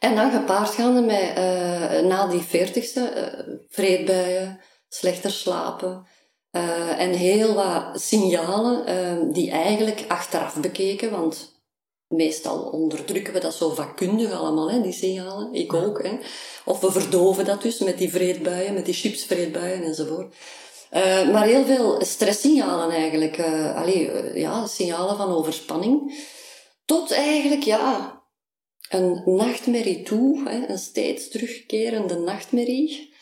en 0.02 0.16
dan 0.16 0.32
gepaard 0.32 0.70
gaande 0.70 1.02
met, 1.02 1.36
eh, 1.36 2.00
na 2.00 2.28
die 2.28 2.42
veertigste, 2.42 3.02
eh 3.10 3.56
vreedbuien, 3.70 4.60
slechter 4.90 5.32
slapen. 5.32 6.06
eh, 6.52 7.00
en 7.00 7.12
heel 7.12 7.54
wat 7.54 8.02
signalen 8.02 9.32
die 9.34 9.52
eigenlijk 9.52 10.06
achteraf 10.08 10.56
bekeken, 10.56 11.12
want 11.12 11.62
meestal 12.08 12.60
onderdrukken 12.60 13.34
we 13.34 13.40
dat 13.40 13.54
zo 13.54 13.70
vakkundig 13.70 14.32
allemaal, 14.32 14.72
hè, 14.72 14.82
die 14.82 14.92
signalen. 14.92 15.54
Ik 15.54 15.74
ook. 15.74 16.04
Hè. 16.04 16.18
Of 16.66 16.80
we 16.80 16.92
verdoven 16.92 17.46
dat 17.46 17.62
dus 17.62 17.80
met 17.80 17.98
die 17.98 18.10
vreedbuien, 18.12 18.74
met 18.74 18.86
die 18.86 18.94
chipsvreedbuien 18.94 19.84
enzovoort. 19.84 20.36
Uh, 20.94 21.32
maar 21.32 21.46
heel 21.46 21.66
veel 21.66 22.06
stresssignalen 22.06 22.96
eigenlijk. 22.96 23.38
Uh, 23.38 23.76
allee, 23.76 24.12
uh, 24.12 24.36
ja, 24.36 24.66
signalen 24.66 25.18
van 25.18 25.36
overspanning. 25.36 26.26
Tot 26.86 27.12
eigenlijk, 27.12 27.64
ja, 27.64 28.21
een 28.92 29.22
nachtmerrie 29.26 30.04
toe. 30.04 30.50
Hè, 30.50 30.68
een 30.68 30.78
steeds 30.78 31.30
terugkerende 31.30 32.16
nachtmerrie. 32.16 33.14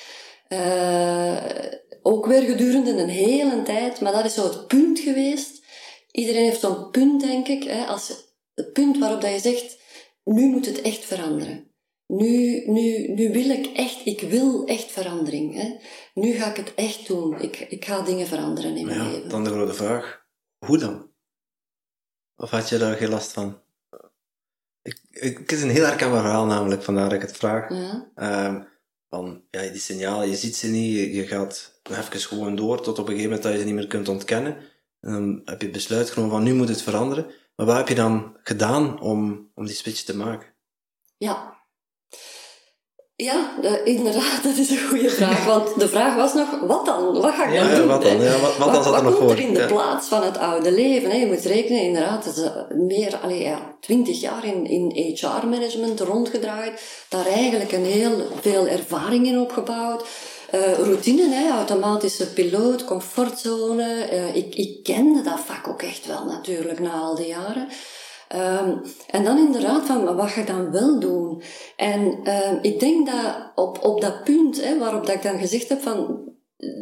ook 2.01 2.25
weer 2.25 2.41
gedurende 2.41 2.91
een 2.91 3.09
hele 3.09 3.61
tijd. 3.63 4.01
Maar 4.01 4.11
dat 4.11 4.25
is 4.25 4.33
zo 4.33 4.43
het 4.43 4.67
punt 4.67 4.99
geweest. 4.99 5.63
Iedereen 6.11 6.43
heeft 6.43 6.59
zo'n 6.59 6.89
punt, 6.89 7.21
denk 7.21 7.47
ik. 7.47 7.63
Hè, 7.63 7.85
als 7.85 8.07
het 8.53 8.73
punt 8.73 8.97
waarop 8.97 9.21
dat 9.21 9.31
je 9.31 9.39
zegt, 9.39 9.77
nu 10.23 10.45
moet 10.45 10.65
het 10.65 10.81
echt 10.81 11.05
veranderen. 11.05 11.69
Nu, 12.07 12.63
nu, 12.65 13.07
nu 13.07 13.31
wil 13.31 13.49
ik 13.49 13.65
echt, 13.65 14.05
ik 14.05 14.21
wil 14.21 14.65
echt 14.65 14.91
verandering. 14.91 15.53
Hè. 15.53 15.75
Nu 16.13 16.31
ga 16.31 16.49
ik 16.49 16.55
het 16.55 16.73
echt 16.75 17.07
doen. 17.07 17.41
Ik, 17.41 17.59
ik 17.59 17.85
ga 17.85 18.01
dingen 18.01 18.27
veranderen 18.27 18.77
in 18.77 18.85
mijn 18.85 18.97
ja, 18.97 19.11
leven. 19.11 19.29
Dan 19.29 19.43
de 19.43 19.49
grote 19.49 19.73
vraag, 19.73 20.25
hoe 20.65 20.77
dan? 20.77 21.11
Of 22.35 22.49
had 22.49 22.69
je 22.69 22.77
daar 22.77 22.95
geen 22.95 23.09
last 23.09 23.31
van? 23.31 23.61
Ik, 24.81 25.01
ik, 25.09 25.37
het 25.37 25.51
is 25.51 25.61
een 25.61 25.69
heel 25.69 25.85
herkenbaar 25.85 26.21
verhaal 26.21 26.45
namelijk, 26.45 26.83
vandaar 26.83 27.09
dat 27.09 27.21
ik 27.21 27.27
het 27.27 27.37
vraag. 27.37 27.69
Ja. 27.69 28.45
Um, 28.47 28.67
van, 29.09 29.43
ja, 29.51 29.61
die 29.61 29.79
signalen, 29.79 30.29
je 30.29 30.35
ziet 30.35 30.55
ze 30.55 30.67
niet, 30.67 30.95
je, 30.95 31.13
je 31.13 31.27
gaat 31.27 31.81
even 31.89 32.19
gewoon 32.19 32.55
door 32.55 32.81
tot 32.81 32.99
op 32.99 33.07
een 33.07 33.13
gegeven 33.13 33.23
moment 33.23 33.43
dat 33.43 33.51
je 33.51 33.59
ze 33.59 33.65
niet 33.65 33.73
meer 33.73 33.87
kunt 33.87 34.07
ontkennen. 34.07 34.57
En 35.01 35.11
dan 35.11 35.41
heb 35.45 35.61
je 35.61 35.69
besluit 35.69 36.09
genomen 36.09 36.35
van, 36.35 36.43
nu 36.43 36.53
moet 36.53 36.69
het 36.69 36.81
veranderen. 36.81 37.31
Maar 37.55 37.65
wat 37.65 37.77
heb 37.77 37.87
je 37.87 37.95
dan 37.95 38.37
gedaan 38.43 39.01
om, 39.01 39.51
om 39.55 39.65
die 39.65 39.75
switch 39.75 40.01
te 40.01 40.15
maken? 40.15 40.53
Ja. 41.17 41.63
Ja, 43.23 43.51
de, 43.61 43.81
inderdaad, 43.83 44.39
dat 44.47 44.57
is 44.57 44.69
een 44.69 44.87
goede 44.89 45.09
vraag. 45.09 45.45
Want 45.45 45.79
de 45.79 45.87
vraag 45.87 46.15
was 46.15 46.33
nog, 46.33 46.47
wat 46.61 46.85
dan? 46.85 47.21
Wat 47.21 47.33
ga 47.33 47.45
ik 47.47 47.53
Ja, 47.53 47.67
dan 47.67 47.75
doen? 47.75 47.87
wat 47.87 48.01
dan? 48.01 48.21
Ja, 48.21 48.39
wat- 48.39 48.57
wat 48.57 48.83
zat 48.83 48.95
er 48.95 49.03
nog 49.03 49.15
komt 49.17 49.17
voor? 49.29 49.31
er 49.31 49.39
in 49.47 49.53
de 49.53 49.59
Ja. 49.59 49.65
plaats 49.67 50.07
van 50.07 50.23
het 50.23 50.37
oude 50.37 50.71
leven? 50.71 51.11
Hè? 51.11 51.17
Je 51.17 51.25
moet 51.27 51.39
rekenen, 51.45 51.81
inderdaad, 51.81 52.25
het 52.25 52.37
is 52.37 52.43
eh, 52.43 52.51
meer, 52.69 53.19
allee, 53.23 53.41
ja, 53.41 53.59
twintig 53.79 54.21
jaar 54.21 54.45
in, 54.45 54.65
in 54.65 55.15
HR-management 55.15 55.99
rondgedraaid. 55.99 56.81
Daar 57.09 57.25
eigenlijk 57.25 57.71
een 57.71 57.85
heel 57.85 58.11
veel 58.41 58.67
ervaring 58.67 59.27
in 59.27 59.39
opgebouwd. 59.39 60.03
Eh, 60.49 60.73
routine, 60.73 61.29
hè, 61.29 61.49
automatische 61.51 62.33
piloot, 62.33 62.85
comfortzone. 62.85 64.03
Eh, 64.03 64.35
ik, 64.35 64.55
ik 64.55 64.83
kende 64.83 65.21
dat 65.21 65.39
vak 65.45 65.67
ook 65.67 65.81
echt 65.81 66.05
wel 66.05 66.25
natuurlijk 66.25 66.79
na 66.79 66.91
al 66.91 67.15
die 67.15 67.27
jaren. 67.27 67.67
Ehm, 68.29 68.77
en 69.07 69.23
dan 69.23 69.37
inderdaad 69.37 69.85
van, 69.85 70.15
wat 70.15 70.29
ga 70.29 70.39
je 70.39 70.45
dan 70.45 70.71
wel 70.71 70.99
doen? 70.99 71.41
En 71.75 72.19
ehm, 72.23 72.57
ik 72.61 72.79
denk 72.79 73.05
dat 73.05 73.51
op, 73.55 73.83
op 73.83 74.01
dat 74.01 74.23
punt, 74.23 74.63
hè, 74.63 74.77
waarop 74.77 75.05
dat 75.05 75.15
ik 75.15 75.21
dan 75.21 75.39
gezegd 75.39 75.69
heb 75.69 75.81
van, 75.81 76.27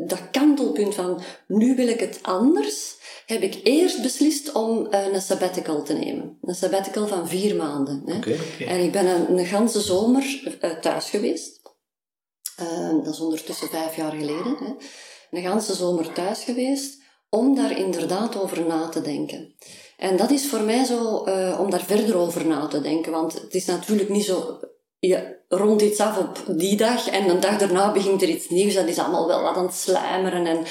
dat 0.08 0.30
kantelpunt 0.32 0.96
van, 0.96 1.22
nu 1.48 1.76
wil 1.76 1.88
ik 1.88 2.00
het 2.00 2.20
anders, 2.22 2.96
heb 3.26 3.42
ik 3.42 3.60
eerst 3.64 4.02
beslist 4.02 4.52
om 4.52 4.88
eh, 4.88 5.14
een 5.14 5.22
sabbatical 5.22 5.84
te 5.84 5.94
nemen. 5.94 6.38
Een 6.42 6.56
sabbatical 6.56 7.08
van 7.08 7.28
vier 7.28 7.56
maanden. 7.56 8.04
Hè. 8.06 8.36
En 8.66 8.84
ik 8.84 8.92
ben 8.92 9.06
een, 9.06 9.38
een 9.38 9.46
ganse 9.46 9.82
zomer 9.82 10.58
eh, 10.62 10.72
thuis 10.72 11.10
geweest. 11.10 11.62
Eh, 12.56 13.04
dat 13.04 13.14
is 13.14 13.20
ondertussen 13.20 13.68
vijf 13.68 13.96
jaar 13.96 14.12
geleden. 14.12 14.58
Hè. 14.60 14.74
Een 15.32 15.44
ganse 15.44 15.74
zomer 15.74 16.14
thuis 16.14 16.44
geweest 16.44 17.02
om 17.30 17.56
daar 17.56 17.78
inderdaad 17.78 18.40
over 18.42 18.66
na 18.68 18.90
te 18.90 19.02
denken. 19.02 19.56
En 19.98 20.18
dat 20.18 20.32
is 20.32 20.48
voor 20.48 20.62
mij 20.62 20.84
zo, 20.84 21.24
eh, 21.24 21.60
om 21.60 21.70
daar 21.70 21.84
verder 21.84 22.18
over 22.18 22.46
na 22.46 22.68
te 22.68 22.82
denken. 22.82 23.12
Want 23.12 23.34
het 23.34 23.54
is 23.54 23.66
natuurlijk 23.66 24.10
niet 24.10 24.26
zo, 24.26 24.60
je 25.00 25.36
rondt 25.50 25.82
iets 25.82 26.00
af 26.00 26.18
op 26.18 26.44
die 26.48 26.78
dag 26.78 27.10
en 27.10 27.30
een 27.30 27.40
dag 27.40 27.58
daarna 27.58 27.92
begint 27.92 28.22
er 28.22 28.30
iets 28.30 28.50
nieuws. 28.50 28.74
Dat 28.74 28.88
is 28.88 29.00
allemaal 29.00 29.28
wel 29.28 29.42
wat 29.42 29.56
aan 29.56 29.66
het 29.66 29.76
sluimeren. 29.76 30.46
En, 30.46 30.66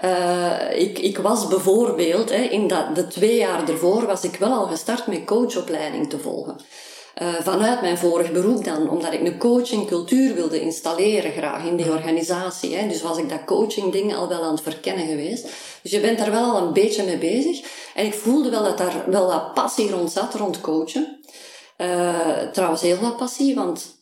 eh, 0.00 0.80
ik, 0.80 0.98
ik 0.98 1.18
was 1.18 1.48
bijvoorbeeld, 1.48 2.30
hè, 2.30 2.42
in 2.42 2.68
dat, 2.68 2.94
de 2.94 3.06
twee 3.06 3.36
jaar 3.36 3.68
ervoor, 3.68 4.06
was 4.06 4.24
ik 4.24 4.36
wel 4.36 4.52
al 4.52 4.66
gestart 4.66 5.06
met 5.06 5.24
coachopleiding 5.24 6.10
te 6.10 6.18
volgen. 6.18 6.56
Eh, 7.14 7.34
vanuit 7.40 7.80
mijn 7.80 7.98
vorig 7.98 8.32
beroep 8.32 8.64
dan, 8.64 8.90
omdat 8.90 9.12
ik 9.12 9.20
een 9.20 9.38
coachingcultuur 9.38 10.34
wilde 10.34 10.60
installeren 10.60 11.32
graag 11.32 11.64
in 11.64 11.76
die 11.76 11.90
organisatie. 11.90 12.76
Hè. 12.76 12.88
Dus 12.88 13.02
was 13.02 13.18
ik 13.18 13.28
dat 13.28 13.44
coaching 13.44 13.92
ding 13.92 14.14
al 14.14 14.28
wel 14.28 14.42
aan 14.42 14.54
het 14.54 14.62
verkennen 14.62 15.06
geweest. 15.06 15.48
Dus 15.82 15.90
je 15.90 16.00
bent 16.00 16.18
daar 16.18 16.30
wel 16.30 16.50
al 16.50 16.66
een 16.66 16.72
beetje 16.72 17.04
mee 17.04 17.18
bezig. 17.18 17.66
En 17.94 18.06
ik 18.06 18.14
voelde 18.14 18.50
wel 18.50 18.62
dat 18.62 18.78
daar 18.78 19.10
wel 19.10 19.26
wat 19.26 19.54
passie 19.54 19.90
rond 19.90 20.12
zat, 20.12 20.34
rond 20.34 20.60
coachen. 20.60 21.20
Eh, 21.76 22.36
trouwens 22.52 22.82
heel 22.82 22.98
wat 22.98 23.16
passie, 23.16 23.54
want 23.54 24.00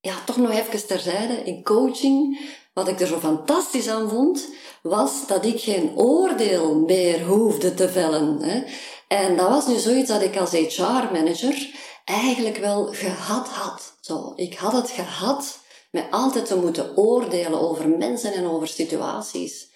ja, 0.00 0.14
toch 0.24 0.36
nog 0.36 0.50
even 0.50 0.86
terzijde, 0.86 1.34
in 1.34 1.62
coaching, 1.62 2.40
wat 2.74 2.88
ik 2.88 3.00
er 3.00 3.06
zo 3.06 3.18
fantastisch 3.18 3.88
aan 3.88 4.08
vond, 4.08 4.48
was 4.82 5.26
dat 5.26 5.44
ik 5.44 5.60
geen 5.60 5.92
oordeel 5.96 6.74
meer 6.74 7.24
hoefde 7.24 7.74
te 7.74 7.88
vellen. 7.88 8.38
Hè. 8.42 8.62
En 9.08 9.36
dat 9.36 9.48
was 9.48 9.66
nu 9.66 9.78
zoiets 9.78 10.08
dat 10.08 10.22
ik 10.22 10.36
als 10.36 10.50
HR-manager 10.50 11.70
eigenlijk 12.04 12.56
wel 12.56 12.86
gehad 12.90 13.48
had. 13.48 13.96
Zo, 14.00 14.32
ik 14.36 14.54
had 14.54 14.72
het 14.72 14.90
gehad 14.90 15.58
met 15.90 16.04
altijd 16.10 16.46
te 16.46 16.56
moeten 16.56 16.96
oordelen 16.96 17.60
over 17.60 17.88
mensen 17.88 18.32
en 18.32 18.46
over 18.46 18.68
situaties. 18.68 19.70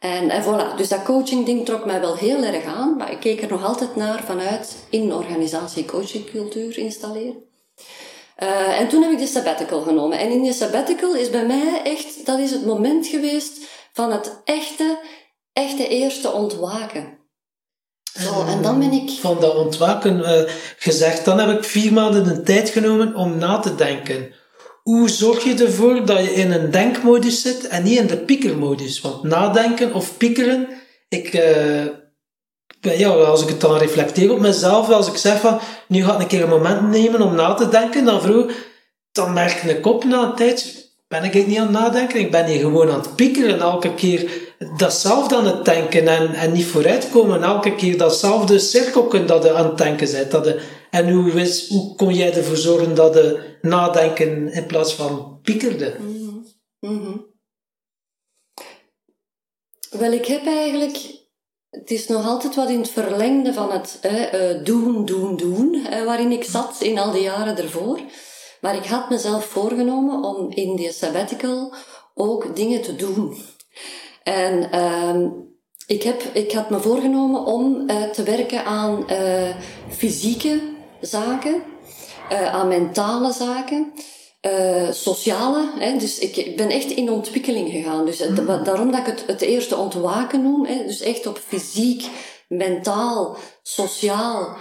En, 0.00 0.30
en 0.30 0.42
voilà, 0.42 0.76
dus 0.76 0.88
dat 0.88 1.02
coaching-ding 1.02 1.64
trok 1.64 1.84
mij 1.84 2.00
wel 2.00 2.16
heel 2.16 2.42
erg 2.42 2.64
aan, 2.64 2.96
maar 2.96 3.10
ik 3.10 3.20
keek 3.20 3.42
er 3.42 3.48
nog 3.48 3.64
altijd 3.64 3.96
naar 3.96 4.24
vanuit 4.24 4.76
in 4.90 5.14
organisatie 5.14 5.84
coachingcultuur 5.84 6.78
installeren. 6.78 7.44
Eh, 8.36 8.80
en 8.80 8.88
toen 8.88 9.02
heb 9.02 9.12
ik 9.12 9.18
de 9.18 9.26
sabbatical 9.26 9.80
genomen. 9.80 10.18
En 10.18 10.30
in 10.30 10.42
die 10.42 10.52
sabbatical 10.52 11.14
is 11.14 11.30
bij 11.30 11.46
mij 11.46 11.82
echt, 11.82 12.26
dat 12.26 12.38
is 12.38 12.50
het 12.50 12.66
moment 12.66 13.06
geweest 13.06 13.68
van 13.92 14.12
het 14.12 14.40
echte, 14.44 14.98
echte 15.52 15.88
eerste 15.88 16.32
ontwaken. 16.32 17.15
Dan 18.62 18.78
ben 18.78 18.92
ik... 18.92 19.10
Van 19.20 19.40
dat 19.40 19.56
ontwaken 19.56 20.24
eh, 20.24 20.52
gezegd, 20.78 21.24
dan 21.24 21.38
heb 21.38 21.58
ik 21.58 21.64
vier 21.64 21.92
maanden 21.92 22.24
de 22.24 22.42
tijd 22.42 22.68
genomen 22.68 23.14
om 23.14 23.38
na 23.38 23.58
te 23.58 23.74
denken. 23.74 24.34
Hoe 24.82 25.10
zorg 25.10 25.44
je 25.44 25.64
ervoor 25.64 26.06
dat 26.06 26.18
je 26.18 26.30
in 26.30 26.52
een 26.52 26.70
denkmodus 26.70 27.42
zit 27.42 27.66
en 27.66 27.82
niet 27.82 27.98
in 27.98 28.06
de 28.06 28.16
piekermodus? 28.16 29.00
Want 29.00 29.22
nadenken 29.22 29.94
of 29.94 30.16
piekeren, 30.16 30.68
ik, 31.08 31.34
eh, 31.34 31.84
ja, 32.80 33.08
als 33.08 33.42
ik 33.42 33.48
het 33.48 33.60
dan 33.60 33.76
reflecteer 33.76 34.32
op 34.32 34.40
mezelf, 34.40 34.90
als 34.90 35.08
ik 35.08 35.16
zeg 35.16 35.40
van, 35.40 35.60
nu 35.88 36.04
ga 36.04 36.14
ik 36.14 36.20
een 36.20 36.26
keer 36.26 36.42
een 36.42 36.48
moment 36.48 36.90
nemen 36.90 37.20
om 37.20 37.34
na 37.34 37.54
te 37.54 37.68
denken, 37.68 38.04
dan, 38.04 38.22
vroeg, 38.22 38.52
dan 39.12 39.32
merk 39.32 39.62
ik 39.62 39.86
op 39.86 40.04
na 40.04 40.22
een 40.22 40.34
tijd, 40.34 40.90
ben 41.08 41.24
ik 41.24 41.46
niet 41.46 41.58
aan 41.58 41.62
het 41.62 41.72
nadenken, 41.72 42.20
ik 42.20 42.30
ben 42.30 42.46
hier 42.46 42.60
gewoon 42.60 42.90
aan 42.90 43.00
het 43.00 43.16
piekeren, 43.16 43.60
elke 43.60 43.94
keer 43.94 44.30
datzelfde 44.76 45.36
aan 45.36 45.46
het 45.46 45.64
denken 45.64 46.08
en, 46.08 46.34
en 46.34 46.52
niet 46.52 46.66
vooruitkomen, 46.66 47.42
elke 47.42 47.74
keer 47.74 47.98
datzelfde 47.98 48.58
cirkelje 48.58 49.24
dat 49.24 49.42
je 49.42 49.52
aan 49.52 49.66
het 49.66 49.78
denken 49.78 50.12
bent. 50.12 50.30
Dat 50.30 50.56
en 50.90 51.12
hoe, 51.12 51.30
hoe 51.68 51.94
kon 51.94 52.14
jij 52.14 52.34
ervoor 52.34 52.56
zorgen 52.56 52.94
dat 52.94 53.14
je 53.14 53.56
nadenken 53.62 54.52
in 54.52 54.66
plaats 54.66 54.94
van 54.94 55.38
piekerde? 55.42 55.96
Mhm. 56.80 57.16
Wel, 59.90 60.12
ik 60.12 60.26
heb 60.26 60.46
eigenlijk... 60.46 61.14
Het 61.70 61.90
is 61.90 62.06
nog 62.06 62.26
altijd 62.26 62.54
wat 62.54 62.70
in 62.70 62.78
het 62.78 62.90
verlengde 62.90 63.52
van 63.52 63.70
het 63.72 63.98
hè, 64.00 64.24
eh, 64.24 64.64
doen, 64.64 65.04
doen, 65.04 65.36
doen, 65.36 65.82
waarin 66.04 66.32
ik 66.32 66.44
zat 66.44 66.76
in 66.80 66.98
al 66.98 67.12
die 67.12 67.22
jaren 67.22 67.56
ervoor. 67.56 68.00
Maar 68.60 68.76
ik 68.76 68.84
had 68.84 69.10
mezelf 69.10 69.44
voorgenomen 69.44 70.22
om 70.22 70.50
in 70.50 70.76
die 70.76 70.92
sabbatical 70.92 71.74
ook 72.14 72.56
dingen 72.56 72.82
te 72.82 72.96
doen. 72.96 73.36
En 74.26 74.70
ehm, 74.70 75.28
ik, 75.86 76.02
heb, 76.02 76.22
ik 76.32 76.52
had 76.52 76.70
me 76.70 76.80
voorgenomen 76.80 77.44
om 77.44 77.88
eh, 77.88 78.02
te 78.02 78.22
werken 78.22 78.64
aan 78.64 79.08
eh, 79.08 79.56
fysieke 79.90 80.60
zaken, 81.00 81.62
eh, 82.28 82.54
aan 82.54 82.68
mentale 82.68 83.32
zaken, 83.32 83.92
sociale. 84.90 85.70
Hè, 85.78 85.96
dus 85.98 86.18
ik, 86.18 86.36
ik 86.36 86.56
ben 86.56 86.70
echt 86.70 86.90
in 86.90 87.10
ontwikkeling 87.10 87.70
gegaan. 87.70 88.04
Dus 88.04 88.18
het- 88.18 88.44
wa- 88.44 88.58
daarom 88.62 88.90
dat 88.90 89.00
ik 89.00 89.06
het, 89.06 89.24
het 89.26 89.40
eerste 89.40 89.76
ontwaken 89.76 90.42
noem. 90.42 90.66
Hè, 90.66 90.84
dus 90.86 91.00
echt 91.00 91.26
op 91.26 91.40
fysiek, 91.46 92.04
mentaal, 92.48 93.36
sociaal, 93.62 94.56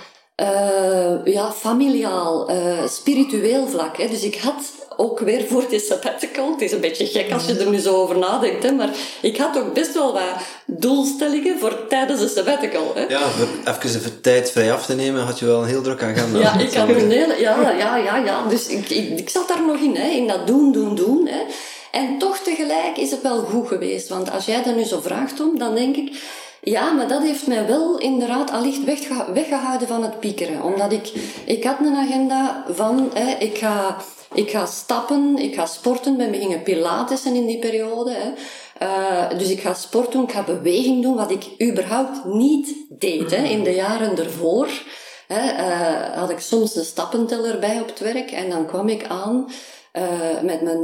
ja, 1.23 1.51
familiaal, 1.51 2.49
spiritueel 2.87 3.67
vlak. 3.67 3.97
Hè. 3.97 4.07
Dus 4.07 4.23
ik 4.23 4.35
had 4.35 4.84
ook 4.97 5.19
weer 5.19 5.45
voor 5.47 5.65
die 5.69 5.79
sabbatical, 5.79 6.51
het 6.51 6.61
is 6.61 6.71
een 6.71 6.79
beetje 6.79 7.05
gek 7.05 7.31
als 7.31 7.45
je 7.45 7.57
er 7.57 7.69
nu 7.69 7.77
zo 7.77 7.95
over 7.95 8.17
nadenkt, 8.17 8.63
hè, 8.63 8.71
maar 8.71 8.89
ik 9.21 9.37
had 9.37 9.57
ook 9.57 9.73
best 9.73 9.93
wel 9.93 10.13
wat 10.13 10.23
doelstellingen 10.65 11.59
voor 11.59 11.87
tijdens 11.87 12.19
de 12.19 12.27
sabbatical. 12.27 12.91
Hè. 12.95 13.01
Ja, 13.01 13.21
even 13.65 13.99
even 13.99 14.21
tijd 14.21 14.51
vrij 14.51 14.73
af 14.73 14.85
te 14.85 14.95
nemen, 14.95 15.23
had 15.23 15.39
je 15.39 15.45
wel 15.45 15.61
een 15.61 15.67
heel 15.67 15.81
druk 15.81 16.03
agenda. 16.03 16.39
Ja, 16.39 16.59
ik 16.59 16.73
had 16.73 16.89
een 16.89 17.11
hele... 17.11 17.39
Ja, 17.39 17.71
ja, 17.77 17.97
ja, 17.97 18.17
ja. 18.17 18.47
Dus 18.49 18.67
ik, 18.67 18.89
ik, 18.89 19.19
ik 19.19 19.29
zat 19.29 19.47
daar 19.47 19.65
nog 19.65 19.77
in, 19.77 19.95
hè, 19.95 20.07
in 20.07 20.27
dat 20.27 20.47
doen, 20.47 20.71
doen, 20.71 20.95
doen. 20.95 21.27
Hè. 21.27 21.39
En 21.91 22.17
toch 22.17 22.37
tegelijk 22.37 22.97
is 22.97 23.11
het 23.11 23.21
wel 23.21 23.39
goed 23.39 23.67
geweest. 23.67 24.09
Want 24.09 24.31
als 24.31 24.45
jij 24.45 24.63
dat 24.63 24.75
nu 24.75 24.83
zo 24.83 24.99
vraagt, 25.01 25.35
Tom, 25.35 25.57
dan 25.57 25.75
denk 25.75 25.95
ik... 25.95 26.13
Ja, 26.61 26.91
maar 26.91 27.07
dat 27.07 27.21
heeft 27.21 27.47
mij 27.47 27.67
wel 27.67 27.97
inderdaad 27.97 28.51
allicht 28.51 28.83
weggehouden 29.33 29.87
van 29.87 30.03
het 30.03 30.19
piekeren. 30.19 30.63
Omdat 30.63 30.91
ik, 30.91 31.11
ik 31.45 31.63
had 31.63 31.75
een 31.79 31.95
agenda 31.95 32.65
van, 32.69 33.11
hè, 33.13 33.35
ik, 33.39 33.57
ga, 33.57 33.97
ik 34.35 34.49
ga 34.49 34.65
stappen, 34.65 35.37
ik 35.37 35.55
ga 35.55 35.65
sporten. 35.65 36.17
Bij 36.17 36.29
mij 36.29 36.39
gingen 36.39 36.63
pilatessen 36.63 37.35
in 37.35 37.45
die 37.45 37.59
periode. 37.59 38.33
Eh, 38.77 39.29
dus 39.37 39.49
ik 39.49 39.59
ga 39.59 39.73
sport 39.73 40.11
doen, 40.11 40.23
ik 40.23 40.31
ga 40.31 40.43
beweging 40.43 41.01
doen, 41.01 41.15
wat 41.15 41.31
ik 41.31 41.69
überhaupt 41.69 42.25
niet 42.25 42.75
deed 42.89 43.31
hè, 43.31 43.43
in 43.43 43.63
de 43.63 43.73
jaren 43.73 44.17
ervoor. 44.17 44.69
Hè, 45.27 45.49
eh, 45.49 46.17
had 46.17 46.29
ik 46.29 46.39
soms 46.39 46.75
een 46.75 46.85
stappenteller 46.85 47.59
bij 47.59 47.79
op 47.79 47.87
het 47.87 47.99
werk 47.99 48.31
en 48.31 48.49
dan 48.49 48.65
kwam 48.65 48.89
ik 48.89 49.07
aan 49.07 49.51
eh, 49.91 50.41
met, 50.41 50.61
mijn, 50.61 50.81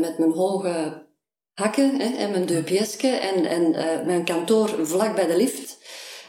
met 0.00 0.18
mijn 0.18 0.32
hoge 0.32 1.06
hakken 1.54 2.00
hè, 2.00 2.16
en 2.16 2.30
mijn 2.30 2.46
deupjesje 2.46 3.08
en, 3.08 3.44
en 3.44 3.70
mijn 4.06 4.24
kantoor 4.24 4.86
vlak 4.86 5.14
bij 5.14 5.26
de 5.26 5.36
lift. 5.36 5.78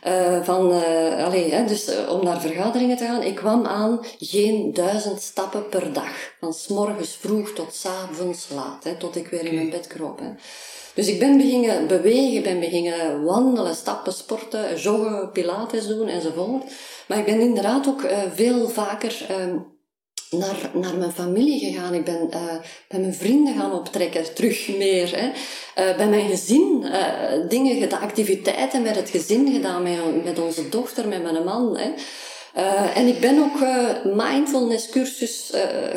Eh, 0.03 0.43
van, 0.43 0.71
eh, 0.71 1.25
allee, 1.25 1.51
hè, 1.51 1.65
dus 1.65 1.87
eh, 1.87 2.09
om 2.09 2.23
naar 2.23 2.41
vergaderingen 2.41 2.97
te 2.97 3.05
gaan. 3.05 3.21
Ik 3.21 3.35
kwam 3.35 3.65
aan 3.65 3.99
geen 4.19 4.73
duizend 4.73 5.21
stappen 5.21 5.69
per 5.69 5.93
dag. 5.93 6.33
Van 6.39 6.53
s 6.53 6.67
morgens 6.67 7.17
vroeg 7.19 7.49
tot 7.49 7.73
s 7.73 7.85
avonds 7.85 8.47
laat, 8.55 8.83
hè, 8.83 8.95
tot 8.97 9.15
ik 9.15 9.27
weer 9.27 9.45
in 9.45 9.55
mijn 9.55 9.69
bed 9.69 9.87
kroop. 9.87 10.19
Hè. 10.19 10.29
Dus 10.93 11.07
ik 11.07 11.19
ben 11.19 11.37
beginnen 11.37 11.87
bewegen, 11.87 12.43
ben 12.43 12.59
beginnen 12.59 13.23
wandelen, 13.23 13.75
stappen, 13.75 14.13
sporten, 14.13 14.77
joggen, 14.77 15.31
pilates 15.31 15.87
doen 15.87 16.07
enzovoort. 16.07 16.63
Maar 17.07 17.17
ik 17.17 17.25
ben 17.25 17.39
inderdaad 17.39 17.87
ook 17.87 18.01
veel 18.33 18.69
vaker 18.69 19.25
ehm, 19.29 19.57
naar, 20.33 20.71
naar 20.73 20.95
mijn 20.95 21.11
familie 21.11 21.59
gegaan. 21.59 21.93
Ik 21.93 22.05
ben 22.05 22.27
eh, 22.29 22.55
bij 22.87 22.99
mijn 22.99 23.13
vrienden 23.13 23.55
gaan 23.55 23.73
optrekken, 23.73 24.33
terug 24.33 24.77
meer. 24.77 25.17
Hè. 25.17 25.31
Eh, 25.75 25.97
bij 25.97 26.07
mijn 26.07 26.29
gezin 26.29 26.83
eh, 26.83 27.49
dingen 27.49 27.79
gedaan, 27.79 28.01
activiteiten 28.01 28.81
met 28.81 28.95
het 28.95 29.09
gezin 29.09 29.51
gedaan, 29.53 29.83
met, 30.23 30.39
onze 30.39 30.69
dochter, 30.69 31.07
met 31.07 31.23
mijn 31.23 31.43
man. 31.43 31.77
Hè. 31.77 31.91
En 32.93 33.07
ik 33.07 33.19
ben 33.19 33.39
ook 33.39 33.59
mindfulness 34.15 34.89
cursus 34.89 35.51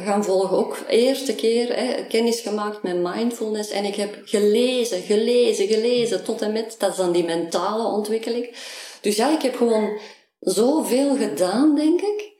gaan 0.04 0.24
volgen. 0.24 0.56
Ook 0.56 0.78
eerste 0.88 1.34
keer 1.34 1.76
hè, 1.76 2.06
kennis 2.08 2.40
gemaakt 2.40 2.82
met 2.82 3.02
mindfulness. 3.02 3.70
En 3.70 3.84
ik 3.84 3.96
heb 3.96 4.20
gelezen, 4.24 5.02
gelezen, 5.02 5.66
gelezen. 5.66 6.24
Tot 6.24 6.42
en 6.42 6.52
met, 6.52 6.74
dat 6.78 6.90
is 6.90 6.96
dan 6.96 7.12
die 7.12 7.24
mentale 7.24 7.88
ontwikkeling. 7.88 8.56
Dus 9.00 9.16
ja, 9.16 9.34
ik 9.34 9.42
heb 9.42 9.56
gewoon 9.56 9.98
zoveel 10.40 11.16
gedaan, 11.16 11.74
denk 11.74 12.00
ik. 12.00 12.34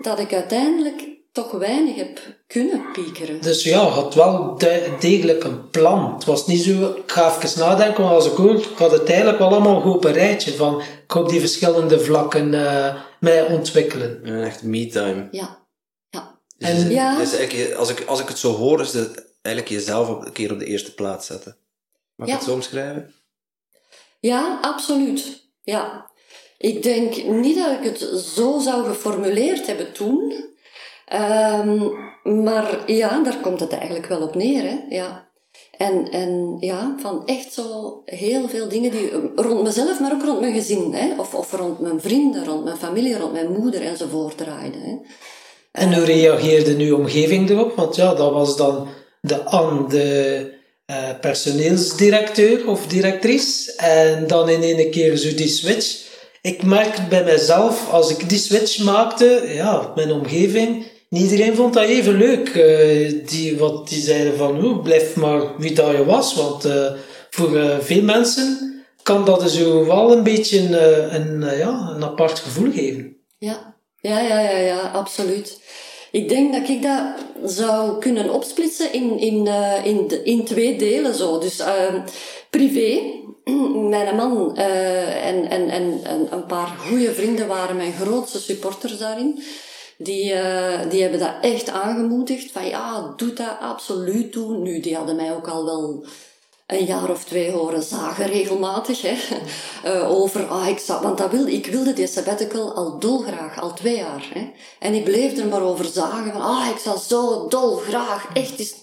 Dat 0.00 0.18
ik 0.18 0.32
uiteindelijk 0.32 1.11
toch 1.32 1.50
weinig 1.50 1.96
heb 1.96 2.20
kunnen 2.46 2.84
piekeren. 2.92 3.40
Dus 3.40 3.62
ja, 3.62 3.70
je 3.80 3.86
had 3.88 4.14
wel 4.14 4.58
de- 4.58 4.96
degelijk 5.00 5.44
een 5.44 5.70
plan. 5.70 6.14
Het 6.14 6.24
was 6.24 6.46
niet 6.46 6.62
zo, 6.62 6.94
ik 7.04 7.10
ga 7.12 7.36
even 7.42 7.58
nadenken, 7.60 8.02
maar 8.04 8.12
als 8.14 8.26
ik 8.26 8.32
hoor, 8.36 8.54
ik 8.54 8.64
had 8.76 8.90
het 8.90 9.08
eigenlijk 9.08 9.38
wel 9.38 9.48
allemaal 9.48 9.80
goed 9.80 9.94
op 9.94 10.04
een 10.04 10.12
rijtje 10.12 10.52
van, 10.54 10.80
ik 10.80 10.86
ga 11.06 11.20
op 11.20 11.28
die 11.28 11.40
verschillende 11.40 12.00
vlakken 12.00 12.54
eh, 12.66 13.02
mij 13.20 13.46
ontwikkelen. 13.46 14.20
Een 14.28 14.42
echt 14.44 14.62
me-time. 14.62 15.28
Ja. 15.30 15.58
Ja. 16.10 16.38
Dus, 16.58 16.68
En- 16.68 16.90
Ja. 16.90 17.18
als, 17.76 17.90
ik, 17.90 18.04
als 18.06 18.20
ik 18.20 18.28
het 18.28 18.38
zo 18.38 18.52
hoor, 18.54 18.80
is 18.80 18.92
het 18.92 19.24
eigenlijk 19.42 19.74
jezelf 19.76 20.08
op, 20.08 20.24
een 20.26 20.32
keer 20.32 20.52
op 20.52 20.58
de 20.58 20.64
eerste 20.66 20.94
plaats 20.94 21.26
zetten. 21.26 21.56
Mag 22.14 22.26
ik 22.26 22.32
Ja. 22.32 22.38
het 22.38 22.48
zo 22.48 22.54
omschrijven? 22.54 23.14
Ja, 24.20 24.58
absoluut. 24.62 25.46
Ja. 25.62 26.10
Ik 26.58 26.82
denk 26.82 27.24
niet 27.24 27.56
dat 27.56 27.70
ik 27.72 27.84
het 27.84 28.24
zo 28.34 28.58
zou 28.58 28.84
geformuleerd 28.86 29.66
hebben 29.66 29.92
toen. 29.92 30.50
Ehm, 31.12 31.78
maar 32.44 32.78
ja, 32.86 33.22
daar 33.22 33.36
komt 33.40 33.60
het 33.60 33.72
eigenlijk 33.72 34.06
wel 34.06 34.20
op 34.20 34.34
neer. 34.34 34.62
Hè? 34.62 34.76
Ja. 34.88 35.30
En, 35.76 36.10
en 36.10 36.56
ja, 36.60 36.94
van 36.98 37.26
echt 37.26 37.52
zo 37.52 38.02
heel 38.04 38.48
veel 38.48 38.68
dingen 38.68 38.90
die 38.90 39.10
eh, 39.10 39.18
rond 39.34 39.62
mezelf, 39.62 40.00
maar 40.00 40.12
ook 40.12 40.24
rond 40.24 40.40
mijn 40.40 40.54
gezin. 40.54 40.92
Hè? 40.94 41.20
Of, 41.20 41.34
of 41.34 41.52
rond 41.52 41.80
mijn 41.80 42.00
vrienden, 42.00 42.44
rond 42.44 42.64
mijn 42.64 42.76
familie, 42.76 43.18
rond 43.18 43.32
mijn 43.32 43.52
moeder 43.52 43.82
enzovoort 43.82 44.36
draaiden. 44.36 45.00
En 45.72 45.94
hoe 45.94 46.04
reageerde 46.04 46.76
uw 46.76 46.96
omgeving 46.96 47.50
erop? 47.50 47.76
Want 47.76 47.96
ja, 47.96 48.14
dat 48.14 48.32
was 48.32 48.56
dan 48.56 48.88
de 49.20 49.44
Anne, 49.44 49.88
de 49.88 50.52
eh, 50.86 50.96
personeelsdirecteur 51.20 52.68
of 52.68 52.86
directrice. 52.86 53.72
En 53.76 54.26
dan 54.26 54.48
in 54.48 54.62
ene 54.62 54.88
keer 54.88 55.16
zo 55.16 55.34
die 55.34 55.48
switch. 55.48 56.10
Ik 56.42 56.62
merk 56.62 57.08
bij 57.08 57.24
mezelf, 57.24 57.90
als 57.90 58.10
ik 58.10 58.28
die 58.28 58.38
switch 58.38 58.78
maakte, 58.78 59.50
ja, 59.54 59.92
mijn 59.94 60.12
omgeving, 60.12 60.91
niet 61.12 61.30
iedereen 61.30 61.54
vond 61.54 61.74
dat 61.74 61.84
even 61.84 62.16
leuk. 62.16 62.48
Eh, 62.48 63.28
die, 63.28 63.58
wat, 63.58 63.88
die 63.88 64.00
zeiden 64.00 64.36
van, 64.36 64.80
blijf 64.82 65.16
maar 65.16 65.58
wie 65.58 65.72
dat 65.72 65.90
je 65.90 66.04
was. 66.04 66.34
Want 66.34 66.64
eh, 66.64 66.92
voor 67.30 67.56
eh, 67.56 67.78
veel 67.80 68.02
mensen 68.02 68.74
kan 69.02 69.24
dat 69.24 69.50
zo 69.50 69.86
wel 69.86 70.12
een 70.12 70.22
beetje 70.22 70.58
een, 71.10 71.40
ja, 71.56 71.92
een 71.94 72.04
apart 72.04 72.38
gevoel 72.38 72.72
geven. 72.72 73.16
Ja, 73.38 73.74
ja, 74.00 74.20
ja, 74.20 74.40
ja, 74.40 74.58
ja, 74.58 74.80
absoluut. 74.80 75.60
Ik 76.10 76.28
denk 76.28 76.52
dat 76.52 76.68
ik 76.68 76.82
dat 76.82 77.02
zou 77.44 77.98
kunnen 77.98 78.30
opsplitsen 78.30 78.92
in, 78.92 79.18
in, 79.18 79.48
in, 79.84 80.24
in 80.24 80.44
twee 80.44 80.76
delen 80.78 81.14
zo. 81.14 81.38
Dus 81.38 81.58
ehm, 81.58 82.00
privé, 82.50 83.00
mijn 83.94 84.16
man 84.16 84.56
en, 84.56 85.50
en, 85.50 85.68
en, 85.68 86.00
en 86.04 86.26
een 86.30 86.46
paar 86.46 86.74
goede 86.88 87.14
vrienden 87.14 87.46
waren 87.46 87.76
mijn 87.76 87.92
grootste 87.92 88.40
supporters 88.40 88.98
daarin. 88.98 89.42
Die, 90.02 90.32
eh, 90.32 90.90
die 90.90 91.02
hebben 91.02 91.20
dat 91.20 91.34
echt 91.40 91.68
aangemoedigd. 91.68 92.52
Van 92.52 92.66
ja, 92.66 93.12
doe 93.16 93.32
dat 93.32 93.58
absoluut 93.60 94.32
doen. 94.32 94.62
Nu, 94.62 94.80
die 94.80 94.96
hadden 94.96 95.16
mij 95.16 95.32
ook 95.32 95.48
al 95.48 95.64
wel 95.64 96.04
een 96.66 96.84
jaar 96.84 97.10
of 97.10 97.24
twee 97.24 97.50
horen 97.50 97.82
zagen 97.82 98.26
regelmatig. 98.26 99.02
Hè, 99.02 99.16
eh, 99.90 100.10
over, 100.10 100.46
ah, 100.46 100.68
ik 100.68 100.78
zou, 100.78 101.02
want 101.02 101.18
dat 101.18 101.30
wilde, 101.30 101.52
ik 101.52 101.66
wilde 101.66 101.92
die 101.92 102.06
sabbatical 102.06 102.74
al 102.74 102.98
dolgraag, 102.98 103.60
al 103.60 103.74
twee 103.74 103.96
jaar. 103.96 104.30
Hè. 104.34 104.50
En 104.78 104.94
ik 104.94 105.04
bleef 105.04 105.38
er 105.38 105.46
maar 105.46 105.62
over 105.62 105.84
zagen 105.84 106.32
van, 106.32 106.42
ah, 106.42 106.68
ik 106.68 106.78
zou 106.78 106.98
zo 106.98 107.48
dolgraag 107.48 108.26
echt 108.32 108.58
eens 108.58 108.74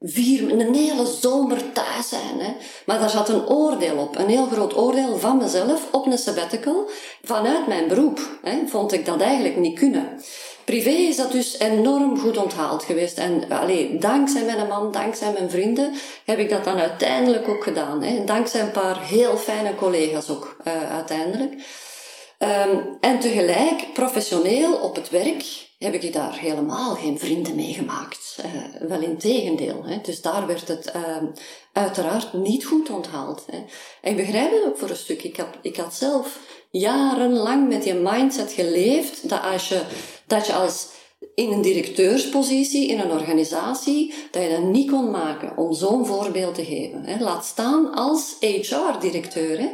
vier, 0.00 0.52
een 0.52 0.74
hele 0.74 1.06
zomer 1.20 1.72
thuis 1.72 2.08
zijn. 2.08 2.38
Hè. 2.38 2.52
Maar 2.86 2.98
daar 2.98 3.10
zat 3.10 3.28
een 3.28 3.48
oordeel 3.48 3.96
op, 3.96 4.18
een 4.18 4.28
heel 4.28 4.46
groot 4.46 4.76
oordeel 4.76 5.18
van 5.18 5.36
mezelf 5.36 5.88
op 5.92 6.06
een 6.06 6.18
sabbatical. 6.18 6.90
Vanuit 7.22 7.66
mijn 7.66 7.88
beroep 7.88 8.38
hè, 8.42 8.66
vond 8.66 8.92
ik 8.92 9.06
dat 9.06 9.20
eigenlijk 9.20 9.56
niet 9.56 9.78
kunnen. 9.78 10.20
Privé 10.66 10.90
is 10.90 11.16
dat 11.16 11.32
dus 11.32 11.58
enorm 11.58 12.18
goed 12.18 12.36
onthaald 12.36 12.82
geweest. 12.82 13.18
En 13.18 13.50
allee, 13.50 13.98
dankzij 13.98 14.44
mijn 14.44 14.68
man, 14.68 14.92
dankzij 14.92 15.32
mijn 15.32 15.50
vrienden, 15.50 15.92
heb 16.24 16.38
ik 16.38 16.50
dat 16.50 16.64
dan 16.64 16.78
uiteindelijk 16.78 17.48
ook 17.48 17.62
gedaan. 17.62 18.02
Hè. 18.02 18.24
Dankzij 18.24 18.60
een 18.60 18.70
paar 18.70 19.02
heel 19.02 19.36
fijne 19.36 19.74
collega's 19.74 20.30
ook, 20.30 20.56
uh, 20.64 20.92
uiteindelijk. 20.92 21.52
Um, 22.38 22.96
en 23.00 23.18
tegelijk, 23.18 23.92
professioneel 23.92 24.74
op 24.74 24.96
het 24.96 25.10
werk, 25.10 25.44
heb 25.78 25.94
ik 25.94 26.12
daar 26.12 26.38
helemaal 26.38 26.94
geen 26.94 27.18
vrienden 27.18 27.54
mee 27.54 27.74
gemaakt. 27.74 28.38
Uh, 28.44 28.88
wel 28.88 29.00
in 29.00 29.18
tegendeel. 29.18 29.84
Hè. 29.84 29.98
Dus 30.02 30.22
daar 30.22 30.46
werd 30.46 30.68
het 30.68 30.92
uh, 30.96 31.02
uiteraard 31.72 32.32
niet 32.32 32.64
goed 32.64 32.90
onthaald. 32.90 33.44
Hè. 33.50 33.64
En 34.02 34.10
ik 34.10 34.16
begrijp 34.16 34.50
het 34.50 34.64
ook 34.66 34.78
voor 34.78 34.90
een 34.90 34.96
stuk. 34.96 35.22
Ik 35.22 35.36
had, 35.36 35.48
ik 35.62 35.76
had 35.76 35.94
zelf 35.94 36.38
jarenlang 36.70 37.68
met 37.68 37.82
die 37.82 37.94
mindset 37.94 38.52
geleefd 38.52 39.28
dat 39.28 39.42
als 39.42 39.68
je, 39.68 39.80
dat 40.26 40.46
je 40.46 40.52
als 40.52 40.88
in 41.34 41.52
een 41.52 41.62
directeurspositie, 41.62 42.88
in 42.88 43.00
een 43.00 43.10
organisatie, 43.10 44.14
dat 44.30 44.42
je 44.42 44.48
dat 44.48 44.62
niet 44.62 44.90
kon 44.90 45.10
maken 45.10 45.56
om 45.56 45.72
zo'n 45.72 46.06
voorbeeld 46.06 46.54
te 46.54 46.64
geven. 46.64 47.04
Hè. 47.04 47.22
Laat 47.22 47.44
staan 47.44 47.94
als 47.94 48.36
HR-directeur. 48.40 49.70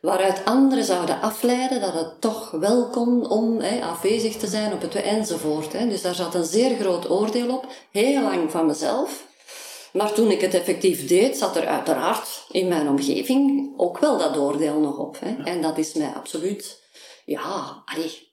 Waaruit 0.00 0.44
anderen 0.44 0.84
zouden 0.84 1.20
afleiden 1.20 1.80
dat 1.80 1.92
het 1.92 2.20
toch 2.20 2.50
wel 2.50 2.88
kon 2.88 3.30
om 3.30 3.60
hè, 3.60 3.84
afwezig 3.84 4.36
te 4.36 4.46
zijn 4.46 4.72
op 4.72 4.80
het 4.80 4.94
enzovoort. 4.94 5.72
Hè. 5.72 5.88
Dus 5.88 6.02
daar 6.02 6.14
zat 6.14 6.34
een 6.34 6.44
zeer 6.44 6.76
groot 6.76 7.10
oordeel 7.10 7.56
op, 7.56 7.66
heel 7.90 8.22
lang 8.22 8.50
van 8.50 8.66
mezelf. 8.66 9.26
Maar 9.92 10.12
toen 10.12 10.30
ik 10.30 10.40
het 10.40 10.54
effectief 10.54 11.06
deed, 11.06 11.36
zat 11.36 11.56
er 11.56 11.66
uiteraard 11.66 12.46
in 12.50 12.68
mijn 12.68 12.88
omgeving 12.88 13.72
ook 13.76 13.98
wel 13.98 14.18
dat 14.18 14.36
oordeel 14.36 14.80
nog 14.80 14.98
op. 14.98 15.18
Hè. 15.20 15.42
En 15.44 15.62
dat 15.62 15.78
is 15.78 15.92
mij 15.92 16.12
absoluut, 16.14 16.82
ja, 17.24 17.82
allee, 17.84 18.28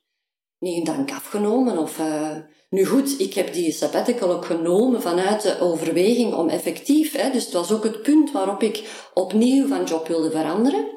niet 0.60 0.78
in 0.78 0.84
dank 0.84 1.12
afgenomen. 1.12 1.78
Of, 1.78 2.00
uh, 2.00 2.32
nu 2.70 2.86
goed, 2.86 3.20
ik 3.20 3.34
heb 3.34 3.54
die 3.54 3.72
sabbatical 3.72 4.32
ook 4.32 4.46
genomen 4.46 5.02
vanuit 5.02 5.42
de 5.42 5.60
overweging 5.60 6.34
om 6.34 6.50
effectief, 6.50 7.18
hè, 7.18 7.32
dus 7.32 7.44
het 7.44 7.54
was 7.54 7.72
ook 7.72 7.84
het 7.84 8.02
punt 8.02 8.32
waarop 8.32 8.64
ik 8.64 8.84
opnieuw 9.14 9.68
van 9.68 9.84
job 9.84 10.08
wilde 10.08 10.32
veranderen. 10.32 10.96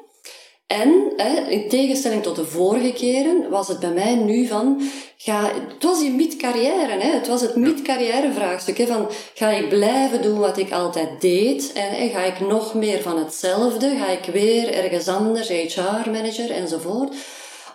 En 0.67 1.17
in 1.49 1.69
tegenstelling 1.69 2.23
tot 2.23 2.35
de 2.35 2.45
vorige 2.45 2.93
keren 2.93 3.49
was 3.49 3.67
het 3.67 3.79
bij 3.79 3.91
mij 3.91 4.15
nu 4.15 4.47
van, 4.47 4.81
ga, 5.17 5.51
het 5.69 5.83
was 5.83 5.99
die 5.99 6.11
mid-carrière, 6.11 6.99
hè, 6.99 7.11
het 7.11 7.27
was 7.27 7.41
het 7.41 7.55
mid-carrière 7.55 8.33
vraagstuk, 8.33 8.77
hè, 8.77 8.85
van 8.85 9.07
ga 9.33 9.49
ik 9.49 9.69
blijven 9.69 10.21
doen 10.21 10.39
wat 10.39 10.57
ik 10.57 10.71
altijd 10.71 11.21
deed 11.21 11.71
en 11.73 11.89
hè, 11.89 12.09
ga 12.09 12.23
ik 12.23 12.39
nog 12.39 12.73
meer 12.73 13.01
van 13.01 13.17
hetzelfde, 13.17 13.95
ga 13.97 14.07
ik 14.07 14.25
weer 14.25 14.73
ergens 14.73 15.07
anders, 15.07 15.47
HR-manager 15.47 16.51
enzovoort, 16.51 17.15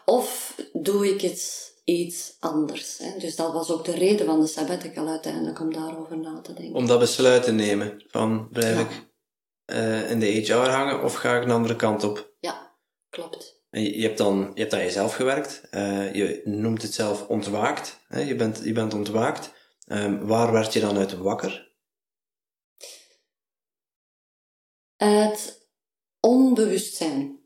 of 0.04 0.54
doe 0.72 1.08
ik 1.08 1.20
het 1.20 1.63
iets 1.84 2.36
anders. 2.40 2.98
Hè? 2.98 3.18
Dus 3.18 3.36
dat 3.36 3.52
was 3.52 3.70
ook 3.70 3.84
de 3.84 3.94
reden 3.94 4.26
van 4.26 4.40
de 4.40 4.46
sabbatical 4.46 5.08
uiteindelijk, 5.08 5.60
om 5.60 5.72
daarover 5.72 6.18
na 6.18 6.40
te 6.40 6.52
denken. 6.52 6.74
Om 6.74 6.86
dat 6.86 6.98
besluit 6.98 7.42
te 7.42 7.52
nemen, 7.52 8.04
van 8.06 8.48
blijf 8.48 8.78
ja. 8.78 8.80
ik 8.80 9.12
uh, 9.66 10.10
in 10.10 10.20
de 10.20 10.26
HR 10.26 10.52
hangen 10.52 11.02
of 11.02 11.14
ga 11.14 11.36
ik 11.36 11.44
een 11.44 11.50
andere 11.50 11.76
kant 11.76 12.04
op? 12.04 12.34
Ja. 12.40 12.76
klopt. 13.10 13.62
En 13.70 13.82
je, 13.82 13.96
je 13.96 14.06
hebt 14.06 14.18
dan, 14.18 14.50
je 14.54 14.60
hebt 14.60 14.72
aan 14.72 14.80
jezelf 14.80 15.14
gewerkt. 15.14 15.62
Eh, 15.70 16.14
je 16.14 16.40
noemt 16.44 16.82
het 16.82 16.94
zelf 16.94 17.28
ontwaakt. 17.28 18.00
Hè? 18.08 18.20
Je, 18.20 18.34
bent, 18.34 18.60
je 18.64 18.72
bent 18.72 18.94
ontwaakt. 18.94 19.52
Ehm, 19.86 20.26
waar 20.26 20.52
werd 20.52 20.72
je 20.72 20.80
dan 20.80 20.96
uit 20.96 21.18
wakker? 21.18 21.72
Het 24.96 25.68
onbewustzijn. 26.20 27.43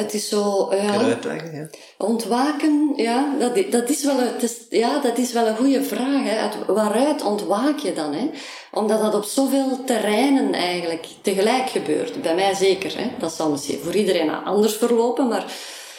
Het 0.00 0.14
is 0.14 0.28
zo, 0.28 0.68
ja, 0.74 0.98
uitleggen? 0.98 1.54
Ja? 1.54 1.68
ontwaken, 2.06 2.92
ja, 2.96 3.34
dat, 3.38 3.70
dat, 3.70 3.88
is 3.88 4.04
wel 4.04 4.20
een, 4.20 4.26
het 4.26 4.42
is, 4.42 4.56
ja, 4.68 5.00
dat 5.00 5.18
is 5.18 5.32
wel 5.32 5.46
een 5.46 5.56
goede 5.56 5.82
vraag. 5.84 6.22
Hè. 6.22 6.38
Uit, 6.38 6.54
waaruit 6.66 7.22
ontwaak 7.22 7.78
je 7.78 7.92
dan? 7.92 8.14
Hè? 8.14 8.30
Omdat 8.72 9.00
dat 9.00 9.14
op 9.14 9.24
zoveel 9.24 9.84
terreinen 9.84 10.52
eigenlijk 10.52 11.06
tegelijk 11.22 11.68
gebeurt. 11.68 12.22
Bij 12.22 12.34
mij 12.34 12.54
zeker. 12.54 12.98
Hè. 12.98 13.10
Dat 13.18 13.32
zal 13.32 13.50
misschien 13.50 13.78
voor 13.78 13.94
iedereen 13.94 14.30
anders 14.30 14.76
verlopen, 14.76 15.28
maar 15.28 15.52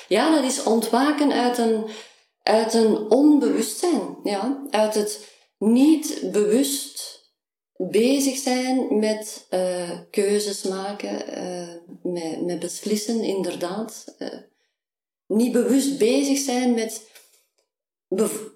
ja, 0.07 0.35
dat 0.35 0.43
is 0.43 0.63
ontwaken 0.63 1.31
uit 1.31 1.57
een, 1.57 1.85
uit 2.43 2.73
een 2.73 2.97
onbewustzijn. 3.09 4.17
Ja? 4.23 4.61
Uit 4.69 4.95
het 4.95 5.27
niet 5.57 6.19
bewust 6.31 7.10
bezig 7.89 8.37
zijn 8.37 8.99
met 8.99 9.47
uh, 9.53 9.89
keuzes 10.11 10.63
maken, 10.63 11.43
uh, 11.43 11.67
met, 12.13 12.45
met 12.45 12.59
beslissen, 12.59 13.23
inderdaad. 13.23 14.15
Uh, 14.19 14.29
niet 15.27 15.51
bewust 15.51 15.97
bezig 15.97 16.37
zijn 16.37 16.73
met, 16.73 17.09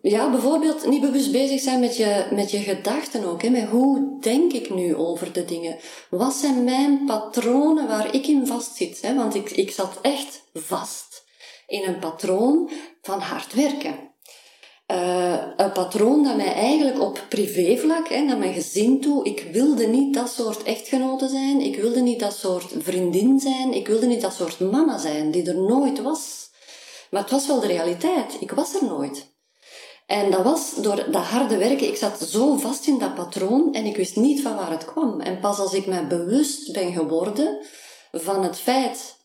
ja, 0.02 0.32
bijvoorbeeld 0.32 0.88
niet 0.88 1.02
bewust 1.02 1.32
bezig 1.32 1.60
zijn 1.60 1.80
met 1.80 1.98
je, 1.98 2.28
met 2.32 2.52
je 2.52 2.60
gedachten 2.60 3.26
ook. 3.26 3.42
Hè, 3.42 3.50
met 3.50 3.70
hoe 3.70 4.18
denk 4.20 4.54
ik 4.54 4.70
nu 4.70 4.96
over 4.96 5.34
de 5.34 5.46
dingen? 5.46 5.78
Wat 6.10 6.34
zijn 6.34 6.64
mijn 6.64 7.06
patronen 7.06 7.88
waar 7.88 8.14
ik 8.14 8.28
in 8.28 8.48
vastzit? 8.48 9.02
Hè? 9.02 9.16
Want 9.16 9.36
ik, 9.36 9.52
ik 9.52 9.72
zat 9.72 10.00
echt 10.02 10.44
vast 10.54 11.24
in 11.68 11.84
een 11.84 12.00
patroon 12.00 12.70
van 13.02 13.20
hard 13.20 13.54
werken. 13.54 14.15
Uh, 14.92 15.44
een 15.58 15.72
patroon 15.72 16.24
dat 16.24 16.36
mij 16.36 16.54
eigenlijk 16.54 17.02
op 17.02 17.26
privévlak, 17.30 18.08
hè, 18.08 18.22
naar 18.22 18.38
mijn 18.38 18.54
gezin 18.54 19.02
toe, 19.02 19.26
ik 19.26 19.48
wilde 19.52 19.88
niet 19.88 20.14
dat 20.14 20.30
soort 20.30 20.64
echtgenote 20.64 21.28
zijn, 21.28 21.62
ik 21.62 21.76
wilde 21.76 22.02
niet 22.02 22.20
dat 22.20 22.36
soort 22.36 22.74
vriendin 22.78 23.40
zijn, 23.40 23.74
ik 23.74 23.88
wilde 23.88 24.06
niet 24.06 24.22
dat 24.22 24.34
soort 24.34 24.60
mama 24.60 24.98
zijn, 24.98 25.32
die 25.32 25.48
er 25.48 25.58
nooit 25.58 26.02
was. 26.02 26.50
Maar 27.10 27.22
het 27.22 27.32
was 27.32 27.48
wel 27.48 27.60
de 27.60 27.68
realiteit, 27.68 28.38
ik 28.40 28.52
was 28.52 28.76
er 28.76 28.86
nooit. 28.86 29.34
En 30.06 30.32
dat 30.32 30.44
was 30.44 30.76
door 30.76 31.12
dat 31.12 31.24
harde 31.24 31.58
werken, 31.58 31.88
ik 31.88 31.96
zat 31.96 32.20
zo 32.20 32.58
vast 32.58 32.88
in 32.88 33.00
dat 33.00 33.16
patroon 33.16 33.74
en 33.74 33.86
ik 33.86 33.96
wist 33.96 34.16
niet 34.16 34.42
van 34.42 34.56
waar 34.56 34.72
het 34.72 34.86
kwam. 34.86 35.22
En 35.22 35.40
pas 35.40 35.60
als 35.60 35.74
ik 35.74 35.86
mij 35.86 36.08
bewust 36.08 36.74
ben 36.74 36.94
geworden 36.94 37.66
van 38.12 38.44
het 38.44 38.58
feit 38.58 39.18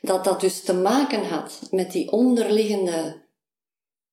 dat 0.00 0.24
dat 0.24 0.40
dus 0.40 0.62
te 0.62 0.74
maken 0.74 1.28
had 1.28 1.58
met 1.70 1.92
die 1.92 2.12
onderliggende 2.12 3.26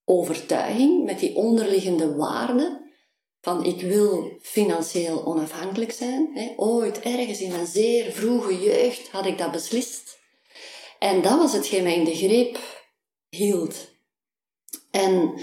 overtuiging, 0.06 1.04
met 1.04 1.20
die 1.20 1.36
onderliggende 1.36 2.16
waarde 2.16 2.84
van 3.42 3.66
ik 3.66 3.82
wil 3.82 4.38
financieel 4.42 5.26
onafhankelijk 5.26 5.92
zijn. 5.92 6.54
Ooit 6.56 7.00
ergens 7.00 7.42
in 7.42 7.54
een 7.54 7.68
zeer 7.68 8.12
vroege 8.12 8.60
jeugd 8.60 9.10
had 9.12 9.26
ik 9.26 9.38
dat 9.38 9.52
beslist. 9.52 10.18
En 11.00 11.22
dat 11.22 11.38
was 11.38 11.54
hetgeen 11.54 11.84
mij 11.84 11.96
in 11.96 12.04
de 12.04 12.16
greep 12.16 12.60
hield. 13.30 13.76
En 14.92 15.34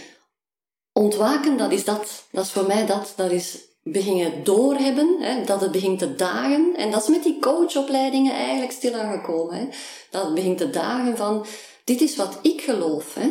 ontwaken, 0.92 1.56
dat 1.56 1.72
is 1.72 1.84
dat. 1.84 2.24
Dat 2.30 2.44
is 2.44 2.50
voor 2.50 2.66
mij 2.66 2.86
dat. 2.86 3.12
Dat 3.16 3.30
is 3.30 3.58
beginnen 3.82 4.44
doorhebben, 4.44 5.16
hè, 5.20 5.44
dat 5.44 5.60
het 5.60 5.72
begint 5.72 5.98
te 5.98 6.14
dagen. 6.14 6.74
En 6.76 6.90
dat 6.90 7.02
is 7.02 7.08
met 7.08 7.22
die 7.22 7.38
coachopleidingen 7.38 8.32
eigenlijk 8.32 8.72
stilaan 8.72 9.12
gekomen. 9.12 9.56
Hè. 9.56 9.68
Dat 10.10 10.24
het 10.24 10.34
begint 10.34 10.58
te 10.58 10.70
dagen 10.70 11.16
van, 11.16 11.46
dit 11.84 12.00
is 12.00 12.16
wat 12.16 12.38
ik 12.42 12.60
geloof. 12.60 13.14
Hè. 13.14 13.30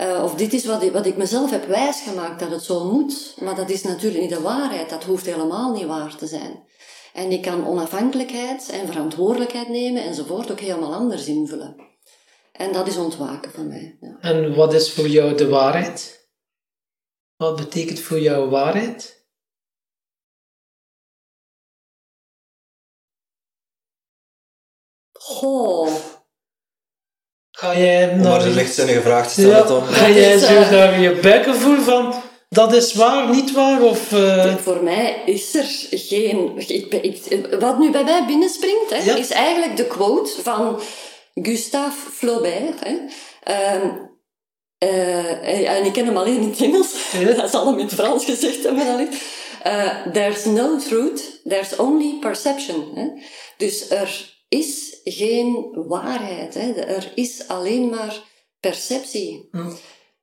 Uh, 0.00 0.22
of 0.24 0.34
dit 0.34 0.52
is 0.52 0.64
wat 0.64 0.82
ik, 0.82 0.92
wat 0.92 1.06
ik 1.06 1.16
mezelf 1.16 1.50
heb 1.50 1.66
wijsgemaakt 1.66 2.40
dat 2.40 2.50
het 2.50 2.62
zo 2.62 2.92
moet. 2.92 3.36
Maar 3.40 3.54
dat 3.54 3.70
is 3.70 3.82
natuurlijk 3.82 4.20
niet 4.20 4.30
de 4.30 4.40
waarheid. 4.40 4.90
Dat 4.90 5.04
hoeft 5.04 5.26
helemaal 5.26 5.72
niet 5.72 5.86
waar 5.86 6.16
te 6.16 6.26
zijn. 6.26 6.64
En 7.12 7.30
ik 7.30 7.42
kan 7.42 7.66
onafhankelijkheid 7.66 8.68
en 8.68 8.86
verantwoordelijkheid 8.86 9.68
nemen 9.68 10.02
enzovoort 10.02 10.50
ook 10.50 10.60
helemaal 10.60 10.94
anders 10.94 11.26
invullen. 11.26 11.76
En 12.52 12.72
dat 12.72 12.86
is 12.86 12.96
ontwaken 12.96 13.52
van 13.52 13.68
mij. 13.68 13.96
Ja. 14.00 14.16
En 14.20 14.54
wat 14.54 14.74
is 14.74 14.92
voor 14.92 15.08
jou 15.08 15.34
de 15.34 15.48
waarheid? 15.48 16.28
Wat 17.36 17.56
betekent 17.56 18.00
voor 18.00 18.20
jou 18.20 18.50
waarheid? 18.50 19.26
Goh. 25.12 26.03
Ga 27.56 27.78
jij 27.78 28.08
Om 28.10 28.16
maar 28.18 28.28
naar 28.28 28.46
een 28.46 28.54
lichtzinnige 28.54 29.00
vraag 29.00 29.26
te 29.26 29.30
stellen, 29.32 29.56
ja, 29.56 29.62
Tom. 29.62 29.84
ga 29.84 30.08
jij 30.08 30.32
Dat 30.32 30.40
is, 30.42 30.48
zo 30.48 30.54
naar 30.54 31.00
je 31.00 31.10
buikgevoel 31.10 31.80
van 31.80 32.14
dat 32.48 32.74
is 32.74 32.92
waar, 32.94 33.30
niet 33.30 33.52
waar? 33.52 33.82
Of, 33.82 34.12
eh, 34.12 34.56
Voor 34.56 34.82
mij 34.82 35.22
is 35.26 35.54
er 35.54 35.66
geen... 35.90 36.52
Ik, 36.66 37.56
wat 37.60 37.78
nu 37.78 37.90
bij 37.90 38.04
mij 38.04 38.24
binnenspringt, 38.26 38.90
hè, 38.90 38.96
Ja. 39.10 39.16
is 39.16 39.30
eigenlijk 39.30 39.76
de 39.76 39.86
quote 39.86 40.30
van 40.42 40.80
Gustave 41.34 42.10
Flaubert. 42.12 42.80
Hè. 42.80 42.96
Ehm, 43.42 43.88
eh, 44.78 45.76
en 45.76 45.84
ik 45.84 45.92
ken 45.92 46.06
hem 46.06 46.16
alleen 46.16 46.40
in 46.40 46.48
het 46.50 46.60
Engels. 46.60 46.94
Ja. 47.12 47.32
Dat 47.40 47.50
zal 47.50 47.66
hem 47.66 47.78
in 47.78 47.84
het 47.84 47.94
Frans 47.94 48.24
gezegd 48.24 48.62
hebben. 48.62 49.08
Eh, 49.62 50.06
there's 50.12 50.44
no 50.44 50.78
truth, 50.78 51.40
there's 51.44 51.76
only 51.76 52.16
perception. 52.20 52.90
Hè. 52.94 53.06
Dus 53.56 53.90
er 53.90 54.34
is 54.48 54.93
geen 55.04 55.68
waarheid. 55.86 56.54
Hè. 56.54 56.72
Er 56.72 57.12
is 57.14 57.48
alleen 57.48 57.88
maar 57.88 58.22
perceptie. 58.60 59.48
Hm. 59.50 59.70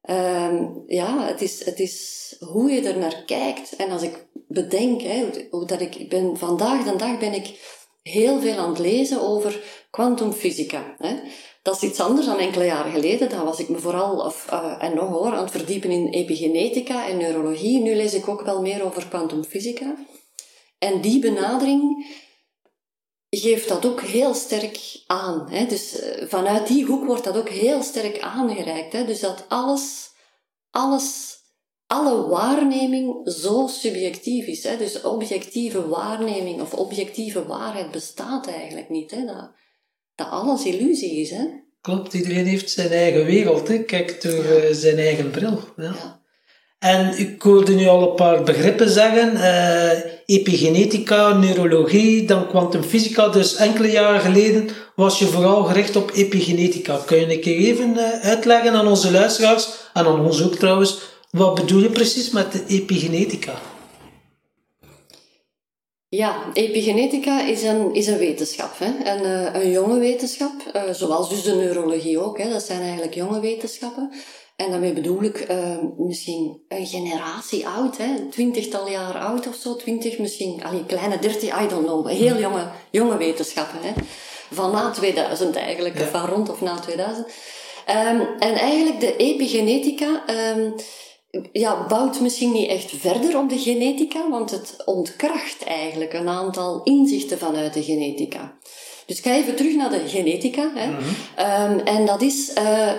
Ehm, 0.01 0.65
ja, 0.87 1.25
het 1.25 1.41
is, 1.41 1.65
het 1.65 1.79
is 1.79 2.35
hoe 2.39 2.71
je 2.71 2.81
er 2.81 2.97
naar 2.97 3.23
kijkt. 3.25 3.75
En 3.75 3.91
als 3.91 4.01
ik 4.01 4.27
bedenk, 4.47 5.01
hè, 5.01 5.19
hoe, 5.21 5.47
hoe 5.49 5.65
dat 5.65 5.81
ik, 5.81 6.09
ben, 6.09 6.37
vandaag 6.37 6.83
de 6.83 6.95
dag 6.95 7.19
ben 7.19 7.33
ik 7.33 7.59
heel 8.03 8.39
veel 8.39 8.57
aan 8.57 8.69
het 8.69 8.79
lezen 8.79 9.21
over 9.21 9.63
kwantumfysica. 9.89 10.95
Dat 11.61 11.75
is 11.75 11.89
iets 11.89 11.99
anders 11.99 12.25
dan 12.25 12.39
enkele 12.39 12.65
jaren 12.65 12.91
geleden. 12.91 13.29
Dan 13.29 13.45
was 13.45 13.59
ik 13.59 13.69
me 13.69 13.77
vooral, 13.77 14.25
of, 14.25 14.47
eh, 14.49 14.75
en 14.79 14.95
nog 14.95 15.09
hoor, 15.09 15.31
aan 15.31 15.43
het 15.43 15.51
verdiepen 15.51 15.91
in 15.91 16.07
epigenetica 16.07 17.07
en 17.07 17.17
neurologie. 17.17 17.79
Nu 17.79 17.95
lees 17.95 18.13
ik 18.13 18.27
ook 18.27 18.41
wel 18.41 18.61
meer 18.61 18.83
over 18.83 19.07
kwantumfysica. 19.07 19.95
En 20.79 21.01
die 21.01 21.19
benadering 21.19 22.05
geeft 23.39 23.67
dat 23.67 23.85
ook 23.85 24.01
heel 24.01 24.33
sterk 24.33 25.03
aan. 25.07 25.47
Hè? 25.49 25.65
Dus 25.65 25.99
eh, 25.99 26.27
vanuit 26.27 26.67
die 26.67 26.85
hoek 26.85 27.05
wordt 27.05 27.23
dat 27.23 27.37
ook 27.37 27.49
heel 27.49 27.83
sterk 27.83 28.19
aangereikt. 28.19 28.93
Hè? 28.93 29.05
Dus 29.05 29.19
dat 29.19 29.45
alles, 29.47 30.09
alles, 30.69 31.37
alle 31.87 32.27
waarneming 32.27 33.29
zo 33.31 33.67
subjectief 33.67 34.45
is. 34.45 34.63
Hè? 34.63 34.77
Dus 34.77 35.01
objectieve 35.01 35.87
waarneming 35.87 36.61
of 36.61 36.73
objectieve 36.73 37.45
waarheid 37.45 37.91
bestaat 37.91 38.47
eigenlijk 38.47 38.89
niet. 38.89 39.11
Hè? 39.11 39.25
Dat, 39.25 39.51
dat 40.15 40.29
alles 40.29 40.65
illusie 40.65 41.15
is. 41.21 41.29
Hè? 41.29 41.45
Klopt, 41.81 42.13
iedereen 42.13 42.45
heeft 42.45 42.69
zijn 42.69 42.91
eigen 42.91 43.25
wereld. 43.25 43.67
Hè? 43.67 43.83
Kijkt 43.83 44.23
door 44.23 44.43
eh, 44.43 44.73
zijn 44.73 44.97
eigen 44.97 45.31
bril. 45.31 45.59
Ja. 45.75 45.83
Ja. 45.83 46.19
En 46.79 47.19
ik 47.19 47.41
hoorde 47.41 47.73
nu 47.75 47.87
al 47.87 48.09
een 48.09 48.15
paar 48.15 48.43
begrippen 48.43 48.89
zeggen. 48.89 49.35
eh, 49.35 50.11
epigenetica, 50.31 51.33
neurologie, 51.33 52.25
dan 52.25 52.47
kwantumfysica. 52.47 53.27
Dus 53.27 53.55
enkele 53.55 53.91
jaren 53.91 54.21
geleden 54.21 54.69
was 54.95 55.19
je 55.19 55.25
vooral 55.25 55.63
gericht 55.63 55.95
op 55.95 56.11
epigenetica. 56.13 56.99
Kun 57.05 57.19
je 57.19 57.33
een 57.33 57.41
keer 57.41 57.57
even 57.57 57.97
eh, 57.97 58.29
uitleggen 58.29 58.73
aan 58.73 58.87
onze 58.87 59.11
luisteraars, 59.11 59.69
en 59.93 60.05
aan 60.05 60.25
ons 60.25 60.43
ook 60.43 60.55
trouwens, 60.55 60.99
wat 61.31 61.55
bedoel 61.55 61.81
je 61.81 61.89
precies 61.89 62.29
met 62.29 62.51
de 62.51 62.63
epigenetica? 62.67 63.53
Ja, 66.09 66.43
epigenetica 66.53 67.45
is 67.47 67.63
een, 67.63 67.93
is 67.93 68.07
een 68.07 68.17
wetenschap. 68.17 68.71
Hè? 68.77 69.11
Een, 69.11 69.23
eh, 69.23 69.61
een 69.61 69.71
jonge 69.71 69.99
wetenschap, 69.99 70.53
eh, 70.73 70.83
zoals 70.91 71.29
dus 71.29 71.43
de 71.43 71.55
neurologie 71.55 72.19
ook. 72.19 72.37
Hè? 72.37 72.49
Dat 72.49 72.63
zijn 72.63 72.81
eigenlijk 72.81 73.13
jonge 73.13 73.39
wetenschappen. 73.39 74.11
En 74.55 74.71
daarmee 74.71 74.93
bedoel 74.93 75.23
ik 75.23 75.39
eh, 75.39 75.77
misschien 75.97 76.61
een 76.67 76.87
generatie 76.87 77.67
oud, 77.67 77.97
hè? 77.97 78.29
twintigtal 78.29 78.89
jaar 78.89 79.17
oud 79.17 79.47
of 79.47 79.55
zo, 79.55 79.75
twintig 79.75 80.17
misschien, 80.17 80.63
allee, 80.63 80.85
kleine 80.85 81.19
dertig, 81.19 81.61
I 81.63 81.67
don't 81.67 81.85
know. 81.85 82.07
Heel 82.07 82.37
jonge, 82.37 82.67
jonge 82.91 83.17
wetenschappen. 83.17 83.79
Hè? 83.81 83.91
Van 84.51 84.71
na 84.71 84.91
2000 84.91 85.55
eigenlijk, 85.55 85.99
Ja. 85.99 86.05
van 86.05 86.25
rond 86.25 86.49
of 86.49 86.61
na 86.61 86.79
2000. 86.79 87.27
Ehm, 87.85 88.21
en 88.39 88.53
eigenlijk 88.53 88.99
de 88.99 89.15
epigenetica 89.15 90.23
ehm, 90.25 90.71
ja, 91.51 91.85
bouwt 91.87 92.19
misschien 92.19 92.51
niet 92.51 92.69
echt 92.69 92.91
verder 92.91 93.37
op 93.37 93.49
de 93.49 93.59
genetica, 93.59 94.29
want 94.29 94.51
het 94.51 94.75
ontkracht 94.85 95.63
eigenlijk 95.63 96.13
een 96.13 96.27
aantal 96.27 96.83
inzichten 96.83 97.37
vanuit 97.37 97.73
de 97.73 97.83
genetica. 97.83 98.57
Dus 99.11 99.19
ik 99.19 99.25
ga 99.25 99.35
even 99.35 99.55
terug 99.55 99.75
naar 99.75 99.89
de 99.89 100.07
genetica. 100.07 100.71
Hè. 100.75 100.91
Ehm, 101.35 101.79
en 101.79 102.05
dat 102.05 102.21
is, 102.21 102.53
eh, 102.53 102.91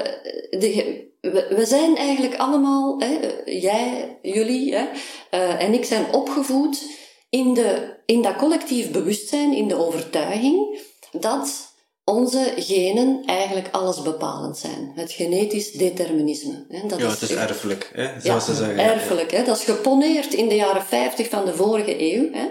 de, 0.51 1.05
we, 1.21 1.47
we 1.57 1.67
zijn 1.67 1.97
eigenlijk 1.97 2.37
allemaal, 2.37 2.99
hè, 2.99 3.19
jij, 3.45 4.19
jullie 4.23 4.75
hè, 4.75 4.85
eh, 5.31 5.63
en 5.63 5.75
ik 5.75 5.85
zijn 5.85 6.13
opgevoed 6.13 6.83
in, 7.31 7.55
de, 7.55 7.97
in 8.07 8.23
dat 8.23 8.37
collectief 8.37 8.91
bewustzijn, 8.91 9.53
in 9.53 9.69
de 9.69 9.87
overtuiging 9.87 10.81
dat 11.13 11.75
onze 12.05 12.53
genen 12.57 13.23
eigenlijk 13.27 13.69
alles 13.71 14.03
bepalend 14.03 14.59
zijn. 14.59 14.93
Het 14.95 15.13
genetisch 15.13 15.73
determinisme. 15.73 16.65
Hè. 16.69 16.87
Dat 16.87 16.99
ja, 16.99 17.07
is, 17.07 17.21
het 17.21 17.31
is 17.31 17.37
erfelijk, 17.37 17.91
hè, 17.95 18.21
zoals 18.21 18.45
ze 18.45 18.55
zeggen. 18.55 18.79
Erfelijk, 18.79 19.31
hè. 19.31 19.45
dat 19.45 19.59
is 19.59 19.65
geponeerd 19.65 20.35
in 20.35 20.49
de 20.49 20.55
jaren 20.55 20.85
50 20.85 21.29
van 21.29 21.45
de 21.45 21.55
vorige 21.55 22.15
eeuw. 22.15 22.33
Hè. 22.33 22.47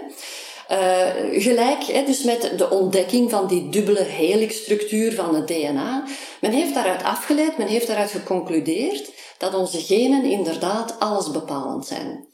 Uh, 0.72 1.42
gelijk, 1.42 1.82
hè, 1.82 2.04
dus 2.04 2.22
met 2.22 2.52
de 2.56 2.70
ontdekking 2.70 3.30
van 3.30 3.46
die 3.46 3.68
dubbele 3.68 4.02
helixstructuur 4.02 5.14
van 5.14 5.34
het 5.34 5.48
DNA. 5.48 6.04
Men 6.40 6.52
heeft 6.52 6.74
daaruit 6.74 7.02
afgeleid, 7.02 7.58
men 7.58 7.66
heeft 7.66 7.86
daaruit 7.86 8.10
geconcludeerd 8.10 9.10
dat 9.38 9.54
onze 9.54 9.80
genen 9.80 10.24
inderdaad 10.24 10.96
alles 10.98 11.30
bepalend 11.30 11.86
zijn. 11.86 12.26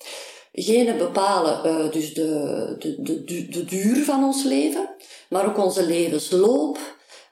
Genen 0.52 0.98
bepalen 0.98 1.60
uh, 1.66 1.92
dus 1.92 2.14
de, 2.14 2.76
de, 2.78 3.02
de, 3.02 3.48
de 3.48 3.64
duur 3.64 4.04
van 4.04 4.24
ons 4.24 4.42
leven, 4.42 4.88
maar 5.28 5.46
ook 5.46 5.58
onze 5.58 5.86
levensloop, 5.86 6.78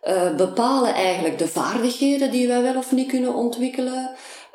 uh, 0.05 0.37
bepalen 0.37 0.95
eigenlijk 0.95 1.38
de 1.38 1.49
vaardigheden 1.49 2.31
die 2.31 2.47
wij 2.47 2.62
wel 2.62 2.77
of 2.77 2.92
niet 2.92 3.09
kunnen 3.09 3.35
ontwikkelen, 3.35 4.11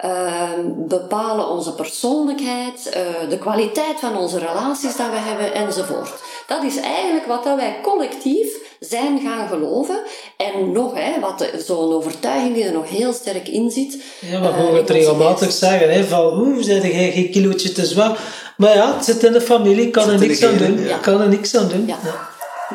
uh, 0.05 0.49
bepalen 0.67 1.49
onze 1.49 1.73
persoonlijkheid, 1.73 2.87
uh, 2.87 3.29
de 3.29 3.37
kwaliteit 3.37 3.99
van 3.99 4.17
onze 4.17 4.39
relaties 4.39 4.95
dat 4.95 5.09
we 5.09 5.17
hebben 5.17 5.53
enzovoort. 5.53 6.11
Dat 6.47 6.63
is 6.63 6.79
eigenlijk 6.79 7.25
wat 7.25 7.43
dat 7.43 7.55
wij 7.55 7.79
collectief 7.81 8.47
zijn 8.79 9.19
gaan 9.19 9.47
geloven. 9.47 10.01
En 10.37 10.71
nog, 10.71 10.93
hè, 10.93 11.19
wat 11.19 11.49
zo'n 11.65 11.93
overtuiging 11.93 12.53
die 12.55 12.63
er 12.63 12.73
nog 12.73 12.89
heel 12.89 13.13
sterk 13.13 13.47
in 13.47 13.71
zit. 13.71 13.97
Ja, 14.19 14.41
we 14.41 14.47
horen 14.47 14.75
het 14.75 14.89
regelmatig 14.89 15.51
zeggen, 15.51 15.91
hè, 15.91 16.03
van 16.03 16.33
hoe 16.33 16.63
zijn 16.63 16.81
jij 16.81 17.11
geen 17.11 17.31
kilootje 17.31 17.71
te 17.71 17.85
zwaar? 17.85 18.19
Maar 18.57 18.75
ja, 18.75 18.95
het 18.95 19.05
zit 19.05 19.23
in 19.23 19.33
de 19.33 19.41
familie, 19.41 19.89
kan 19.89 20.09
er 20.09 20.19
niks 20.19 20.43
aan 20.43 20.57
doen. 20.57 20.79
Ja. 20.79 20.97
Kan 20.97 21.21
er 21.21 21.29
niks 21.29 21.55
aan 21.55 21.67
doen. 21.67 21.87
Ja. 21.87 21.99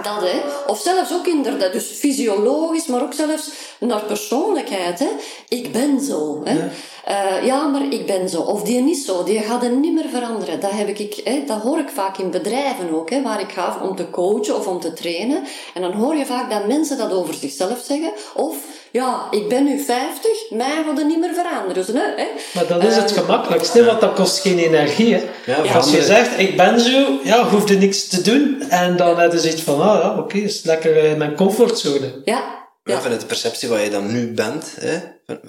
Dat, 0.03 0.21
hè. 0.21 0.41
Of 0.67 0.81
zelfs 0.81 1.13
ook 1.13 1.27
inderdaad, 1.27 1.73
dus 1.73 1.87
fysiologisch, 1.87 2.87
maar 2.87 3.03
ook 3.03 3.13
zelfs 3.13 3.51
naar 3.79 4.03
persoonlijkheid. 4.03 4.99
Hè. 4.99 5.09
Ik 5.49 5.73
ben 5.73 6.01
zo. 6.01 6.41
Hè. 6.45 6.53
Ja. 6.53 6.71
Uh, 7.09 7.47
ja, 7.47 7.67
maar 7.67 7.93
ik 7.93 8.07
ben 8.07 8.29
zo. 8.29 8.41
Of 8.41 8.63
die 8.63 8.91
is 8.91 9.05
zo. 9.05 9.25
Die 9.25 9.41
gaat 9.41 9.63
er 9.63 9.71
niet 9.71 9.93
meer 9.93 10.09
veranderen. 10.09 10.61
Dat, 10.61 10.71
heb 10.71 10.89
ik, 10.89 11.21
hè, 11.25 11.45
dat 11.47 11.61
hoor 11.61 11.79
ik 11.79 11.89
vaak 11.89 12.19
in 12.19 12.31
bedrijven 12.31 12.95
ook, 12.95 13.11
hè, 13.11 13.23
waar 13.23 13.41
ik 13.41 13.53
ga 13.53 13.81
om 13.83 13.97
te 13.97 14.11
coachen 14.11 14.57
of 14.57 14.67
om 14.67 14.81
te 14.81 14.93
trainen. 14.93 15.45
En 15.75 15.83
dan 15.83 15.93
hoor 15.93 16.17
je 16.17 16.27
vaak 16.27 16.51
dat 16.51 16.67
mensen 16.67 16.99
dat 16.99 17.13
over 17.13 17.35
zichzelf 17.35 17.83
zeggen. 17.85 18.13
Of, 18.35 18.57
ja, 18.93 19.29
ik 19.31 19.49
ben 19.49 19.65
nu 19.65 19.81
50, 19.81 20.51
mij 20.51 20.83
gaat 20.87 20.99
er 20.99 21.07
niet 21.07 21.19
meer 21.19 21.35
veranderen. 21.35 21.75
Dus, 21.75 21.87
hè. 21.87 22.27
Maar 22.55 22.67
dat 22.67 22.85
is 22.85 22.97
het 22.97 23.11
uh, 23.11 23.19
gemakkelijkste, 23.19 23.85
want 23.85 24.01
dat 24.01 24.15
kost 24.15 24.39
geen 24.39 24.59
energie. 24.59 25.15
Hè. 25.15 25.23
Ja, 25.47 25.73
Als 25.75 25.91
je 25.91 26.03
zegt, 26.03 26.39
ik 26.39 26.57
ben 26.57 26.81
zo, 26.81 27.19
ja, 27.25 27.49
hoef 27.49 27.69
je 27.69 27.77
niks 27.79 28.09
te 28.09 28.23
doen. 28.23 28.63
En 28.69 28.97
dan 28.97 29.19
heb 29.19 29.33
je 29.33 29.39
zoiets 29.39 29.63
van, 29.63 29.81
ah 29.81 30.03
ja, 30.03 30.11
oké, 30.11 30.19
okay, 30.19 30.41
is 30.41 30.63
lekker 30.63 30.97
in 30.97 31.19
mijn 31.19 31.35
comfortzone. 31.35 32.21
Ja. 32.25 32.65
Ja. 32.85 33.01
Vanuit 33.01 33.21
de 33.21 33.27
perceptie 33.27 33.69
waar 33.69 33.81
je 33.81 33.91
dan 33.91 34.13
nu 34.13 34.33
bent, 34.33 34.75
hè, 34.81 34.99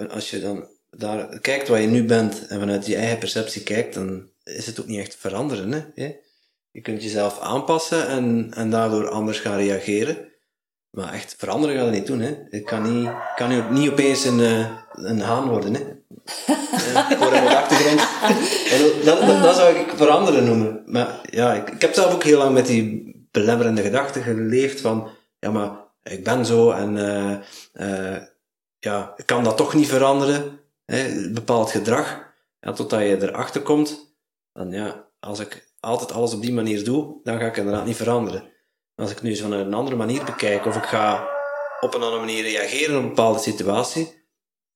als 0.10 0.30
je 0.30 0.39
dan 0.39 0.67
daar 0.89 1.39
kijkt 1.39 1.67
waar 1.67 1.82
je 1.82 1.88
nu 1.88 2.04
bent 2.04 2.47
en 2.47 2.60
vanuit 2.60 2.86
je 2.86 2.95
eigen 2.95 3.17
perceptie 3.17 3.63
kijkt, 3.63 3.93
dan 3.93 4.30
is 4.43 4.65
het 4.65 4.80
ook 4.80 4.88
niet 4.88 5.00
echt 5.00 5.15
veranderen. 5.15 5.91
Hè? 5.95 6.15
Je 6.71 6.82
kunt 6.82 7.04
jezelf 7.04 7.39
aanpassen 7.39 8.08
en, 8.08 8.52
en 8.56 8.69
daardoor 8.69 9.10
anders 9.10 9.39
gaan 9.39 9.58
reageren. 9.58 10.17
Maar 10.98 11.14
echt 11.14 11.36
veranderen 11.38 11.76
gaat 11.76 11.86
het 11.86 11.94
niet 11.94 12.08
doen. 12.08 12.20
Hè? 12.20 12.36
Ik 12.50 12.66
kan 12.66 12.82
niet, 12.82 13.10
kan 13.36 13.50
niet, 13.50 13.70
niet 13.70 13.90
opeens 13.90 14.26
een, 14.26 14.40
eh, 14.40 14.70
een 14.92 15.20
haan 15.20 15.50
worden. 15.50 15.74
Hè? 15.74 15.82
voor 17.18 17.34
een 17.34 17.48
achtergrond. 17.48 18.00
dat, 19.06 19.20
dat, 19.28 19.44
dat, 19.44 19.56
zou 19.56 19.76
ik 19.76 19.94
veranderen 19.96 20.46
noemen. 20.46 20.84
Maar 20.86 21.22
ja, 21.30 21.54
ik, 21.54 21.70
ik 21.70 21.82
heb 21.82 21.94
zelf 21.94 22.14
ook 22.14 22.24
heel 22.24 22.38
lang 22.38 22.54
met 22.54 22.66
die 22.66 23.16
belemmerende 23.32 23.82
gedachten 23.82 24.24
geleefd 24.24 24.82
van, 24.82 25.10
ja 25.40 25.52
maar 25.52 25.72
ik 26.04 26.24
ben 26.24 26.46
zo 26.46 26.72
en 26.72 26.96
uh, 26.96 27.36
uh, 27.74 28.18
ja, 28.80 29.14
ik 29.16 29.26
kan 29.26 29.44
dat 29.44 29.58
toch 29.58 29.74
niet 29.74 29.88
veranderen 29.88 30.60
hè, 30.86 31.32
bepaald 31.32 31.72
gedrag, 31.72 32.34
ja, 32.60 32.72
totdat 32.72 33.00
je 33.00 33.22
erachter 33.22 33.62
komt, 33.62 34.16
dan 34.54 34.72
ja, 34.72 35.08
als 35.20 35.40
ik 35.40 35.74
altijd 35.80 36.12
alles 36.12 36.34
op 36.34 36.42
die 36.42 36.54
manier 36.54 36.84
doe, 36.84 37.20
dan 37.24 37.40
ga 37.40 37.46
ik 37.46 37.58
inderdaad 37.58 37.86
niet 37.86 37.96
veranderen. 37.96 38.56
Als 38.98 39.12
ik 39.12 39.22
nu 39.22 39.30
eens 39.30 39.40
van 39.40 39.52
een 39.52 39.74
andere 39.74 39.96
manier 39.96 40.24
bekijk, 40.24 40.66
of 40.66 40.76
ik 40.76 40.84
ga 40.84 41.30
op 41.80 41.94
een 41.94 42.02
andere 42.02 42.20
manier 42.20 42.44
reageren 42.44 42.98
op 42.98 43.02
een 43.02 43.08
bepaalde 43.08 43.40
situatie, 43.40 44.08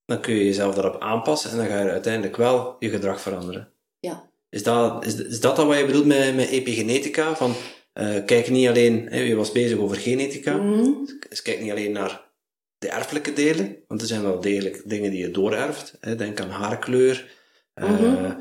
dan 0.05 0.21
kun 0.21 0.33
je 0.33 0.45
jezelf 0.45 0.75
daarop 0.75 1.01
aanpassen 1.01 1.51
en 1.51 1.57
dan 1.57 1.65
ga 1.65 1.81
je 1.81 1.89
uiteindelijk 1.89 2.37
wel 2.37 2.75
je 2.79 2.89
gedrag 2.89 3.21
veranderen. 3.21 3.73
Ja. 3.99 4.29
Is 4.49 4.63
dat, 4.63 5.05
is, 5.05 5.15
is 5.15 5.39
dat 5.39 5.55
dan 5.55 5.67
wat 5.67 5.77
je 5.77 5.85
bedoelt 5.85 6.05
met, 6.05 6.35
met 6.35 6.49
epigenetica? 6.49 7.35
Van, 7.35 7.53
uh, 7.93 8.25
kijk 8.25 8.49
niet 8.49 8.67
alleen, 8.67 9.07
hè, 9.09 9.19
je 9.19 9.35
was 9.35 9.51
bezig 9.51 9.77
over 9.77 9.97
genetica, 9.97 10.57
mm. 10.57 11.07
dus 11.29 11.41
kijk 11.41 11.61
niet 11.61 11.71
alleen 11.71 11.91
naar 11.91 12.29
de 12.77 12.89
erfelijke 12.89 13.33
delen, 13.33 13.77
want 13.87 14.01
er 14.01 14.07
zijn 14.07 14.23
wel 14.23 14.39
degelijk 14.39 14.81
dingen 14.85 15.11
die 15.11 15.19
je 15.19 15.31
doorerft. 15.31 15.97
Hè. 15.99 16.15
Denk 16.15 16.39
aan 16.39 16.49
haarkleur, 16.49 17.31
uh, 17.75 18.31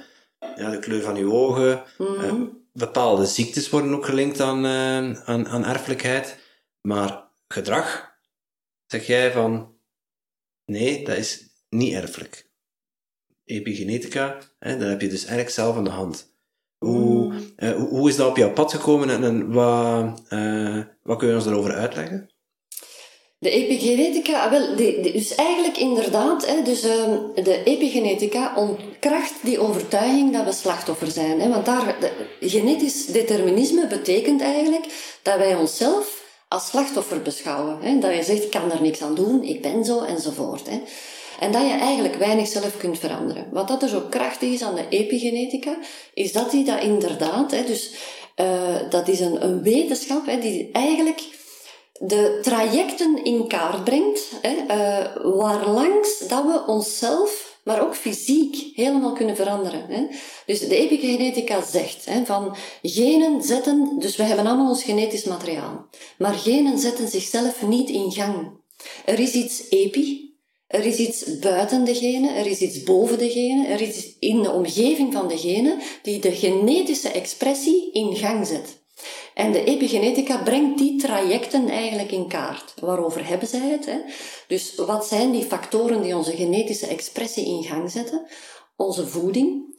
ja, 0.56 0.70
de 0.70 0.78
kleur 0.78 1.02
van 1.02 1.16
je 1.16 1.30
ogen. 1.30 1.82
Mm 1.98 2.59
bepaalde 2.72 3.26
ziektes 3.26 3.70
worden 3.70 3.94
ook 3.94 4.04
gelinkt 4.04 4.40
aan, 4.40 4.64
uh, 4.64 5.20
aan, 5.20 5.48
aan 5.48 5.64
erfelijkheid. 5.64 6.38
Maar 6.80 7.30
gedrag, 7.48 8.12
zeg 8.86 9.06
jij 9.06 9.32
van 9.32 9.74
nee, 10.64 11.04
dat 11.04 11.16
is 11.16 11.48
niet 11.68 11.94
erfelijk. 11.94 12.48
Epigenetica, 13.44 14.38
hè, 14.58 14.78
dat 14.78 14.88
heb 14.88 15.00
je 15.00 15.08
dus 15.08 15.20
eigenlijk 15.20 15.50
zelf 15.50 15.76
aan 15.76 15.84
de 15.84 15.90
hand. 15.90 16.28
Hoe, 16.78 17.34
uh, 17.56 17.76
hoe 17.76 18.08
is 18.08 18.16
dat 18.16 18.28
op 18.28 18.36
jouw 18.36 18.52
pad 18.52 18.72
gekomen 18.72 19.10
en, 19.10 19.24
en 19.24 19.52
wat, 19.52 20.22
wat 21.02 21.18
kun 21.18 21.28
je 21.28 21.34
ons 21.34 21.44
daarover 21.44 21.74
uitleggen? 21.74 22.30
De 23.40 23.50
epigenetica, 23.50 24.44
ah, 24.44 24.50
wel, 24.50 24.76
dus 25.02 25.34
eigenlijk 25.34 25.76
inderdaad, 25.76 26.46
hè, 26.46 26.62
dus, 26.62 26.84
uh, 26.84 26.92
de 27.44 27.62
epigenetica 27.64 28.52
ontkracht 28.56 29.34
die 29.42 29.58
overtuiging 29.58 30.32
dat 30.32 30.44
we 30.44 30.52
slachtoffer 30.52 31.10
zijn. 31.10 31.40
Hè, 31.40 31.48
want 31.48 31.66
daar, 31.66 31.96
genetisch 32.40 33.06
determinisme 33.06 33.86
betekent 33.86 34.40
eigenlijk 34.40 34.84
dat 35.22 35.36
wij 35.36 35.54
onszelf 35.54 36.24
als 36.48 36.66
slachtoffer 36.66 37.22
beschouwen. 37.22 37.78
Hè, 37.80 37.98
dat 37.98 38.14
je 38.14 38.22
zegt, 38.22 38.42
ik 38.44 38.50
kan 38.50 38.68
daar 38.68 38.82
niks 38.82 39.02
aan 39.02 39.14
doen, 39.14 39.42
ik 39.42 39.62
ben 39.62 39.84
zo, 39.84 40.02
enzovoort. 40.02 40.66
Hè. 40.70 40.80
En 41.40 41.52
dat 41.52 41.62
je 41.62 41.72
eigenlijk 41.72 42.14
weinig 42.14 42.48
zelf 42.48 42.76
kunt 42.76 42.98
veranderen. 42.98 43.46
Wat 43.52 43.68
dat 43.68 43.82
er 43.82 43.88
zo 43.88 44.00
krachtig 44.10 44.52
is 44.52 44.62
aan 44.62 44.74
de 44.74 44.88
epigenetica, 44.88 45.78
is 46.14 46.32
dat 46.32 46.50
die 46.50 46.64
dat 46.64 46.82
inderdaad, 46.82 47.50
hè, 47.50 47.64
dus 47.64 47.94
uh, 48.40 48.90
dat 48.90 49.08
is 49.08 49.20
een, 49.20 49.44
een 49.44 49.62
wetenschap 49.62 50.26
hè, 50.26 50.38
die 50.38 50.68
eigenlijk 50.72 51.20
de 52.02 52.38
trajecten 52.42 53.24
in 53.24 53.48
kaart 53.48 53.84
brengt, 53.84 54.30
hè, 54.42 54.56
uh, 54.68 55.34
waarlangs 55.36 56.18
dat 56.18 56.44
we 56.44 56.62
onszelf, 56.66 57.58
maar 57.64 57.82
ook 57.82 57.96
fysiek, 57.96 58.70
helemaal 58.74 59.12
kunnen 59.12 59.36
veranderen. 59.36 59.86
Hè. 59.88 60.06
Dus 60.46 60.60
de 60.60 60.76
epigenetica 60.76 61.62
zegt 61.62 62.04
hè, 62.04 62.24
van 62.24 62.56
genen 62.82 63.42
zetten, 63.42 63.96
dus 63.98 64.16
we 64.16 64.22
hebben 64.22 64.46
allemaal 64.46 64.68
ons 64.68 64.82
genetisch 64.82 65.24
materiaal, 65.24 65.88
maar 66.18 66.34
genen 66.34 66.78
zetten 66.78 67.08
zichzelf 67.08 67.62
niet 67.66 67.90
in 67.90 68.12
gang. 68.12 68.50
Er 69.04 69.18
is 69.18 69.32
iets 69.32 69.68
epi, 69.68 70.34
er 70.66 70.86
is 70.86 70.96
iets 70.96 71.38
buiten 71.38 71.84
de 71.84 71.94
genen, 71.94 72.36
er 72.36 72.46
is 72.46 72.60
iets 72.60 72.82
boven 72.82 73.18
de 73.18 73.30
genen, 73.30 73.66
er 73.66 73.80
is 73.80 73.96
iets 73.96 74.16
in 74.18 74.42
de 74.42 74.50
omgeving 74.50 75.12
van 75.12 75.28
de 75.28 75.38
genen 75.38 75.78
die 76.02 76.20
de 76.20 76.32
genetische 76.32 77.08
expressie 77.08 77.92
in 77.92 78.16
gang 78.16 78.46
zet. 78.46 78.79
En 79.34 79.52
de 79.52 79.64
epigenetica 79.64 80.42
brengt 80.42 80.78
die 80.78 81.00
trajecten 81.00 81.68
eigenlijk 81.68 82.10
in 82.10 82.28
kaart. 82.28 82.74
Waarover 82.80 83.28
hebben 83.28 83.48
zij 83.48 83.68
het? 83.68 83.86
Hè? 83.86 83.98
Dus 84.46 84.74
wat 84.74 85.06
zijn 85.06 85.30
die 85.30 85.44
factoren 85.44 86.02
die 86.02 86.16
onze 86.16 86.36
genetische 86.36 86.86
expressie 86.86 87.46
in 87.46 87.62
gang 87.62 87.90
zetten? 87.90 88.26
Onze 88.76 89.06
voeding, 89.06 89.78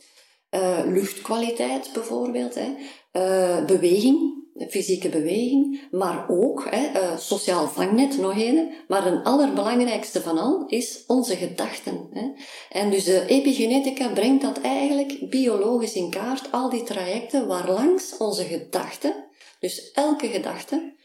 uh, 0.52 0.80
luchtkwaliteit 0.86 1.90
bijvoorbeeld, 1.94 2.56
hè? 2.56 2.76
Uh, 3.14 3.66
beweging, 3.66 4.41
fysieke 4.70 5.10
beweging, 5.10 5.82
maar 5.92 6.26
ook 6.30 6.68
hè, 6.70 7.02
uh, 7.02 7.18
sociaal 7.18 7.68
vangnet, 7.68 8.18
nog 8.18 8.38
een. 8.38 8.72
Maar 8.88 9.06
een 9.08 9.24
allerbelangrijkste 9.24 10.22
van 10.22 10.38
al 10.38 10.64
is 10.68 11.04
onze 11.08 11.36
gedachten. 11.36 12.08
Hè. 12.12 12.30
En 12.70 12.90
dus 12.90 13.04
de 13.04 13.26
epigenetica 13.26 14.08
brengt 14.08 14.42
dat 14.42 14.62
eigenlijk 14.62 15.30
biologisch 15.30 15.94
in 15.94 16.10
kaart, 16.10 16.52
al 16.52 16.70
die 16.70 16.84
trajecten 16.84 17.48
waarlangs 17.48 18.18
onze 18.18 18.44
gedachten 18.44 19.30
dus 19.62 19.92
elke 19.92 20.28
gedachte, 20.28 20.96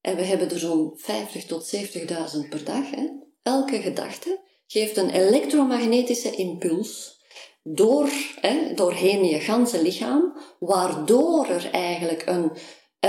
en 0.00 0.16
we 0.16 0.22
hebben 0.22 0.50
er 0.50 0.58
zo'n 0.58 0.92
50 0.96 1.44
tot 1.44 1.74
70.000 1.76 2.48
per 2.48 2.64
dag, 2.64 2.90
hè, 2.90 3.08
elke 3.42 3.82
gedachte 3.82 4.40
geeft 4.66 4.96
een 4.96 5.10
elektromagnetische 5.10 6.30
impuls 6.30 7.20
door, 7.62 8.08
hè, 8.40 8.74
doorheen 8.74 9.24
je 9.24 9.40
ganse 9.40 9.82
lichaam, 9.82 10.36
waardoor 10.58 11.46
er 11.46 11.70
eigenlijk 11.70 12.22
een, 12.26 12.52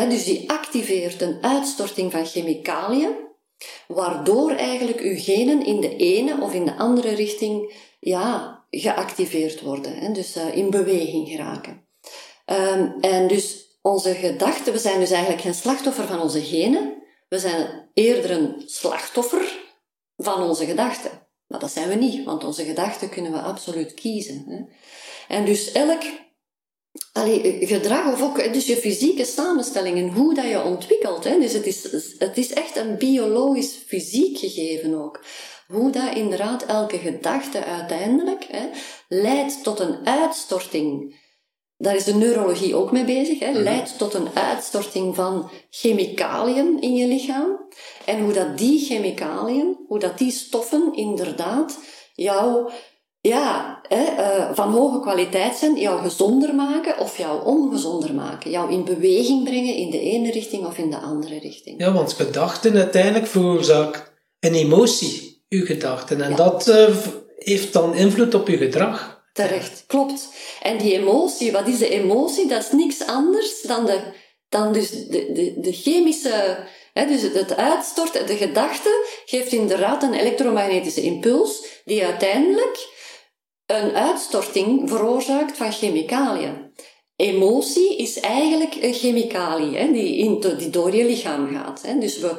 dus 0.06 0.24
die 0.24 0.50
activeert 0.50 1.22
een 1.22 1.38
uitstorting 1.42 2.12
van 2.12 2.26
chemicaliën, 2.26 3.16
waardoor 3.88 4.52
eigenlijk 4.52 5.00
uw 5.00 5.18
genen 5.18 5.66
in 5.66 5.82
de 5.82 5.96
ene 5.96 6.42
of 6.42 6.54
in 6.54 6.66
de 6.66 6.76
andere 6.76 7.10
richting 7.10 7.74
ja, 8.00 8.66
geactiveerd 8.70 9.62
worden, 9.62 10.14
dus 10.14 10.38
uh, 10.38 10.56
in 10.56 10.70
beweging 10.70 11.28
geraken. 11.28 11.88
Um, 12.46 12.96
en 13.02 13.28
dus 13.28 13.78
onze 13.82 14.14
gedachten, 14.14 14.74
we 14.74 14.80
zijn 14.80 15.00
dus 15.00 15.12
eigenlijk 15.12 15.42
geen 15.42 15.54
slachtoffer 15.54 16.08
van 16.08 16.22
onze 16.22 16.42
genen, 16.42 16.96
We 17.30 17.40
zijn 17.40 17.90
eerder 17.94 18.32
een 18.32 18.64
slachtoffer 18.66 19.60
van 20.18 20.44
onze 20.44 20.66
gedachten. 20.66 21.12
Maar 21.48 21.60
dat 21.60 21.72
zijn 21.72 21.90
we 21.90 21.96
niet, 21.96 22.26
want 22.26 22.44
onze 22.44 22.64
gedachten 22.64 23.10
kunnen 23.10 23.32
we 23.32 23.42
absoluut 23.42 23.94
kiezen. 23.94 24.70
En 25.28 25.46
dus 25.46 25.72
elk 25.72 26.04
allee, 27.18 27.58
gedrag, 27.62 28.14
of 28.14 28.22
ook 28.22 28.54
dus 28.54 28.66
je 28.66 28.76
fysieke 28.76 29.26
samenstelling 29.26 29.98
en 29.98 30.14
hoe 30.14 30.34
dat 30.34 30.50
je 30.50 30.64
ontwikkelt. 30.64 31.24
Hè. 31.24 31.40
Dus 31.40 31.54
het 31.54 31.66
is, 31.66 31.84
het 32.18 32.38
is 32.38 32.54
echt 32.54 32.76
een 32.76 32.98
biologisch 32.98 33.80
fysiek 33.88 34.38
gegeven 34.38 35.02
ook. 35.04 35.24
Hoe 35.68 35.92
dat 35.92 36.16
inderdaad 36.16 36.66
elke 36.66 36.98
gedachte 36.98 37.64
uiteindelijk 37.64 38.46
hè, 38.50 38.66
leidt 39.08 39.64
tot 39.64 39.80
een 39.80 40.06
uitstorting 40.06 41.16
daar 41.78 41.96
is 41.96 42.04
de 42.04 42.14
neurologie 42.14 42.76
ook 42.76 42.92
mee 42.92 43.06
bezig, 43.06 43.40
hè, 43.40 43.52
mhm. 43.52 43.62
leidt 43.62 43.98
tot 43.98 44.14
een 44.14 44.28
uitstorting 44.34 45.16
van 45.16 45.50
chemicaliën 45.70 46.82
in 46.82 46.96
je 46.96 47.08
lichaam. 47.08 47.68
En 48.06 48.20
hoe 48.20 48.34
dat 48.34 48.58
die 48.58 48.86
chemicaliën, 48.86 49.78
hoe 49.88 50.00
dat 50.00 50.18
die 50.18 50.32
stoffen 50.32 50.94
inderdaad 50.96 51.80
jou, 52.14 52.72
ja, 53.22 53.82
hè, 53.88 54.04
uh, 54.04 54.50
van 54.54 54.72
hoge 54.72 55.00
kwaliteit 55.00 55.56
zijn, 55.56 55.80
jou 55.80 56.02
gezonder 56.02 56.56
maken 56.56 57.00
of 57.00 57.18
jou 57.18 57.46
ongezonder 57.46 58.14
maken. 58.14 58.52
Jou 58.52 58.72
in 58.72 58.84
beweging 58.84 59.44
brengen 59.44 59.76
in 59.76 59.90
de 59.90 60.00
ene 60.00 60.32
richting 60.32 60.66
of 60.66 60.78
in 60.78 60.90
de 60.90 60.98
andere 60.98 61.40
richting. 61.40 61.80
Ja, 61.80 61.94
want 61.94 62.14
gedachten 62.14 62.76
uiteindelijk 62.76 63.28
veroorzaken 63.28 64.02
een 64.40 64.54
emotie, 64.54 65.46
uw 65.50 65.66
gedachten. 65.66 66.22
En 66.22 66.36
dat 66.36 66.68
uh, 66.68 66.96
heeft 67.38 67.74
dan 67.74 67.96
invloed 67.96 68.34
op 68.34 68.48
uw 68.48 68.58
gedrag. 68.58 69.26
Terecht, 69.34 69.84
klopt. 69.88 70.30
En 70.62 70.78
die 70.78 70.94
emotie, 70.94 71.52
wat 71.52 71.68
is 71.68 71.78
de 71.78 71.90
emotie? 71.90 72.48
Dat 72.48 72.62
is 72.62 72.72
niks 72.72 73.06
anders 73.06 73.62
dan 73.62 73.86
de, 73.86 74.00
dan 74.50 74.74
dus 74.74 74.90
de, 74.90 75.32
de, 75.34 75.54
de 75.58 75.74
chemische, 75.74 76.58
dus 76.94 77.22
het 77.22 77.56
uitstorten, 77.56 78.28
de 78.28 78.36
gedachte 78.36 79.06
geeft 79.26 79.52
inderdaad 79.52 80.04
een 80.04 80.14
elektromagnetische 80.14 81.02
impuls 81.02 81.66
die 81.86 82.06
uiteindelijk 82.06 82.96
een 83.68 83.96
uitstorting 83.96 84.90
veroorzaakt 84.90 85.58
van 85.58 85.72
chemicaliën. 85.72 86.72
Emotie 87.16 87.98
is 87.98 88.20
eigenlijk 88.20 88.76
een 88.82 88.94
chemicalië 88.94 89.78
hè, 89.78 89.92
die, 89.92 90.18
in, 90.18 90.72
door 90.72 90.96
je 90.96 91.06
lichaam 91.06 91.56
gaat. 91.56 91.82
Hè. 91.82 91.98
Dus 91.98 92.20
we, 92.20 92.36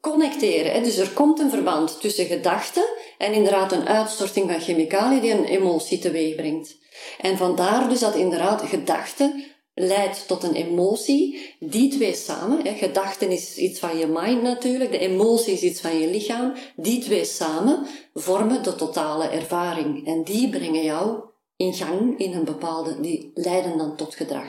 connecteren. 0.00 0.72
Hè. 0.72 0.80
Dus 0.80 0.96
er 0.96 1.10
komt 1.10 1.40
een 1.40 1.50
verband 1.50 2.00
tussen 2.00 2.26
gedachten 2.26 2.84
en 3.18 3.32
inderdaad 3.32 3.72
een 3.72 3.88
uitstorting 3.88 4.50
van 4.50 4.60
chemicaliën 4.60 5.20
die 5.20 5.32
een 5.32 5.44
emotie 5.44 5.98
teweeg 5.98 6.34
brengt. 6.34 6.76
En 7.20 7.36
vandaar 7.36 7.88
dus 7.88 8.00
dat 8.00 8.14
inderdaad 8.14 8.62
gedachten 8.62 9.44
leidt 9.78 10.26
tot 10.26 10.42
een 10.42 10.54
emotie. 10.54 11.54
Die 11.60 11.90
twee 11.90 12.14
samen, 12.14 12.66
hè, 12.66 12.74
gedachten 12.74 13.30
is 13.30 13.56
iets 13.56 13.78
van 13.78 13.98
je 13.98 14.06
mind 14.06 14.42
natuurlijk, 14.42 14.90
de 14.90 14.98
emotie 14.98 15.52
is 15.52 15.60
iets 15.60 15.80
van 15.80 15.98
je 15.98 16.10
lichaam. 16.10 16.54
Die 16.76 17.00
twee 17.00 17.24
samen 17.24 17.86
vormen 18.14 18.62
de 18.62 18.74
totale 18.74 19.28
ervaring. 19.28 20.06
En 20.06 20.24
die 20.24 20.48
brengen 20.50 20.84
jou 20.84 21.20
in 21.56 21.74
gang 21.74 22.18
in 22.18 22.32
een 22.32 22.44
bepaalde, 22.44 23.00
die 23.00 23.30
leiden 23.34 23.78
dan 23.78 23.96
tot 23.96 24.14
gedrag. 24.14 24.46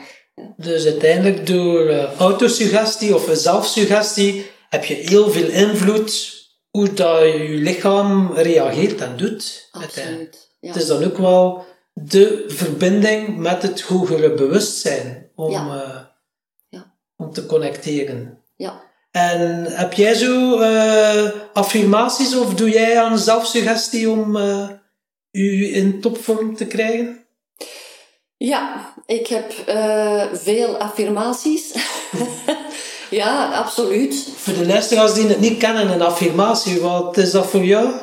Dus 0.56 0.84
uiteindelijk 0.84 1.46
door 1.46 1.90
uh, 1.90 2.14
autosuggestie 2.14 3.14
of 3.14 3.28
zelfsuggestie 3.32 4.46
heb 4.68 4.84
je 4.84 4.94
heel 4.94 5.30
veel 5.30 5.48
invloed 5.48 6.36
hoe 6.70 6.92
dat 6.92 7.22
je 7.22 7.48
lichaam 7.48 8.32
reageert 8.32 9.00
en 9.00 9.16
doet. 9.16 9.68
Absoluut. 9.70 10.50
Ja. 10.60 10.68
Het 10.68 10.82
is 10.82 10.86
dan 10.86 11.04
ook 11.04 11.16
wel 11.16 11.64
de 12.04 12.44
verbinding 12.48 13.36
met 13.36 13.62
het 13.62 13.80
hogere 13.80 14.34
bewustzijn 14.34 15.30
om, 15.34 15.50
ja. 15.50 15.66
Uh, 15.66 16.00
ja. 16.68 16.94
om 17.16 17.32
te 17.32 17.46
connecteren. 17.46 18.42
Ja. 18.56 18.86
En 19.10 19.64
heb 19.64 19.92
jij 19.92 20.14
zo 20.14 20.60
uh, 20.60 21.30
affirmaties 21.52 22.36
of 22.36 22.54
doe 22.54 22.70
jij 22.70 23.00
aan 23.00 23.18
zelfsuggestie 23.18 24.10
om 24.10 24.36
uh, 24.36 24.68
u 25.30 25.74
in 25.74 26.00
topvorm 26.00 26.56
te 26.56 26.66
krijgen? 26.66 27.26
Ja, 28.36 28.94
ik 29.06 29.26
heb 29.26 29.52
veel 30.32 30.76
affirmaties. 30.76 31.72
Ja, 33.10 33.52
absoluut. 33.52 34.28
Voor 34.36 34.54
de 34.54 34.66
luisteraars 34.66 35.14
die 35.14 35.26
het 35.26 35.40
niet 35.40 35.58
kennen, 35.58 35.90
een 35.90 36.02
affirmatie, 36.02 36.80
wat 36.80 37.16
is 37.16 37.30
dat 37.30 37.46
voor 37.46 37.64
jou? 37.64 37.94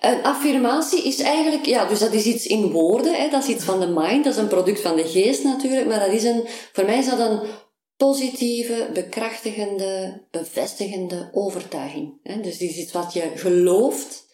Een 0.00 0.22
affirmatie 0.22 1.02
is 1.02 1.18
eigenlijk, 1.18 1.66
ja, 1.66 1.84
dus 1.84 1.98
dat 1.98 2.12
is 2.12 2.24
iets 2.24 2.46
in 2.46 2.70
woorden, 2.70 3.14
hè, 3.14 3.28
dat 3.28 3.42
is 3.42 3.48
iets 3.48 3.64
van 3.64 3.80
de 3.80 3.86
mind, 3.86 4.24
dat 4.24 4.32
is 4.32 4.38
een 4.38 4.48
product 4.48 4.80
van 4.80 4.96
de 4.96 5.08
geest 5.08 5.44
natuurlijk, 5.44 5.86
maar 5.86 6.00
dat 6.00 6.12
is 6.12 6.24
een, 6.24 6.44
voor 6.72 6.84
mij 6.84 6.98
is 6.98 7.08
dat 7.08 7.18
een 7.18 7.40
positieve, 7.96 8.90
bekrachtigende, 8.94 10.22
bevestigende 10.30 11.28
overtuiging. 11.32 12.18
Hè. 12.22 12.40
Dus 12.40 12.58
die 12.58 12.68
is 12.68 12.76
iets 12.76 12.92
wat 12.92 13.12
je 13.12 13.30
gelooft, 13.34 14.26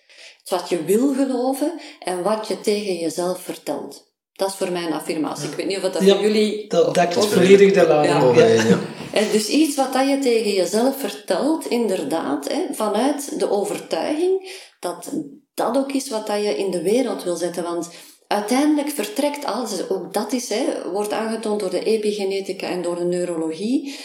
wat 0.49 0.69
je 0.69 0.85
wil 0.85 1.15
geloven 1.15 1.81
en 2.01 2.23
wat 2.23 2.49
je 2.49 2.61
tegen 2.61 2.95
jezelf 2.95 3.41
vertelt. 3.41 4.15
Dat 4.33 4.49
is 4.49 4.55
voor 4.55 4.73
mij 4.73 4.87
een 4.87 4.93
affirmatie. 4.93 5.49
Ik 5.49 5.55
weet 5.55 5.67
niet 5.67 5.77
of 5.77 5.83
dat 5.83 5.97
voor 5.97 6.21
jullie... 6.21 6.69
Dat 6.69 6.95
dekt 6.95 7.15
volledig 7.27 7.73
de 7.73 7.87
lading. 7.87 8.37
Ja. 8.37 8.47
ja. 8.47 8.79
En 9.13 9.31
dus 9.33 9.49
iets 9.49 9.77
wat 9.77 9.93
dat 9.93 10.09
je 10.09 10.19
tegen 10.19 10.53
jezelf 10.53 11.01
vertelt, 11.01 11.67
inderdaad, 11.67 12.49
hè, 12.49 12.75
vanuit 12.75 13.39
de 13.39 13.51
overtuiging 13.51 14.65
dat 14.81 15.13
dat 15.57 15.77
ook 15.77 15.93
is 15.93 16.09
wat 16.09 16.27
dat 16.27 16.43
je 16.43 16.57
in 16.57 16.71
de 16.71 16.83
wereld 16.83 17.25
wil 17.25 17.37
zetten. 17.37 17.63
Want 17.63 17.91
uiteindelijk 18.27 18.89
vertrekt 18.91 19.45
alles, 19.45 19.89
ook 19.89 20.13
dat 20.13 20.33
is, 20.33 20.49
hè, 20.49 20.91
wordt 20.93 21.13
aangetoond 21.13 21.61
door 21.61 21.71
de 21.71 21.85
epigenetica 21.85 22.69
en 22.69 22.83
door 22.83 22.97
de 22.97 23.05
neurologie, 23.05 23.99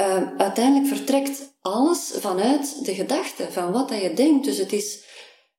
uh, 0.00 0.22
uiteindelijk 0.36 0.94
vertrekt 0.96 1.56
alles 1.60 2.12
vanuit 2.16 2.84
de 2.84 2.94
gedachte, 2.94 3.46
van 3.50 3.72
wat 3.72 3.88
dat 3.88 4.00
je 4.00 4.14
denkt. 4.14 4.44
Dus 4.44 4.58
het 4.58 4.72
is 4.72 5.04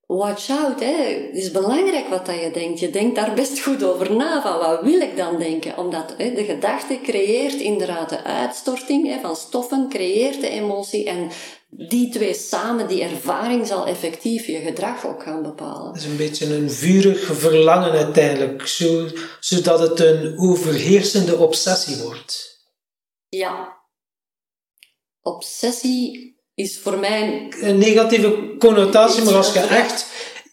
watch 0.07 0.49
out, 0.49 0.79
hè. 0.79 1.25
Het 1.27 1.35
is 1.35 1.51
belangrijk 1.51 2.07
wat 2.07 2.25
dat 2.25 2.39
je 2.39 2.51
denkt. 2.51 2.79
Je 2.79 2.89
denkt 2.89 3.15
daar 3.15 3.33
best 3.33 3.59
goed 3.59 3.83
over 3.83 4.15
na, 4.15 4.41
van 4.41 4.57
wat 4.57 4.81
wil 4.81 4.99
ik 4.99 5.17
dan 5.17 5.37
denken? 5.37 5.77
Omdat 5.77 6.13
hè, 6.17 6.33
de 6.33 6.43
gedachte 6.43 6.99
creëert 7.03 7.61
inderdaad 7.61 8.09
de 8.09 8.23
uitstorting 8.23 9.07
hè, 9.07 9.19
van 9.19 9.35
stoffen, 9.35 9.89
creëert 9.89 10.41
de 10.41 10.49
emotie 10.49 11.05
en 11.05 11.31
die 11.69 12.09
twee 12.09 12.33
samen, 12.33 12.87
die 12.87 13.03
ervaring 13.03 13.67
zal 13.67 13.87
effectief 13.87 14.45
je 14.45 14.59
gedrag 14.59 15.05
ook 15.05 15.23
gaan 15.23 15.43
bepalen. 15.43 15.87
Het 15.87 16.01
is 16.01 16.05
een 16.05 16.17
beetje 16.17 16.55
een 16.55 16.71
vurig 16.71 17.25
verlangen 17.25 17.91
uiteindelijk, 17.91 18.67
zo, 18.67 19.07
zodat 19.39 19.79
het 19.79 19.99
een 19.99 20.39
overheersende 20.39 21.37
obsessie 21.37 22.03
wordt. 22.03 22.63
Ja. 23.29 23.83
Obsessie 25.21 26.34
is 26.55 26.79
voor 26.79 26.97
mij... 26.97 27.53
Een 27.61 27.77
negatieve 27.77 28.55
connotatie, 28.59 29.23
maar 29.23 29.35
als 29.35 29.53
je 29.53 29.59
echt 29.59 30.05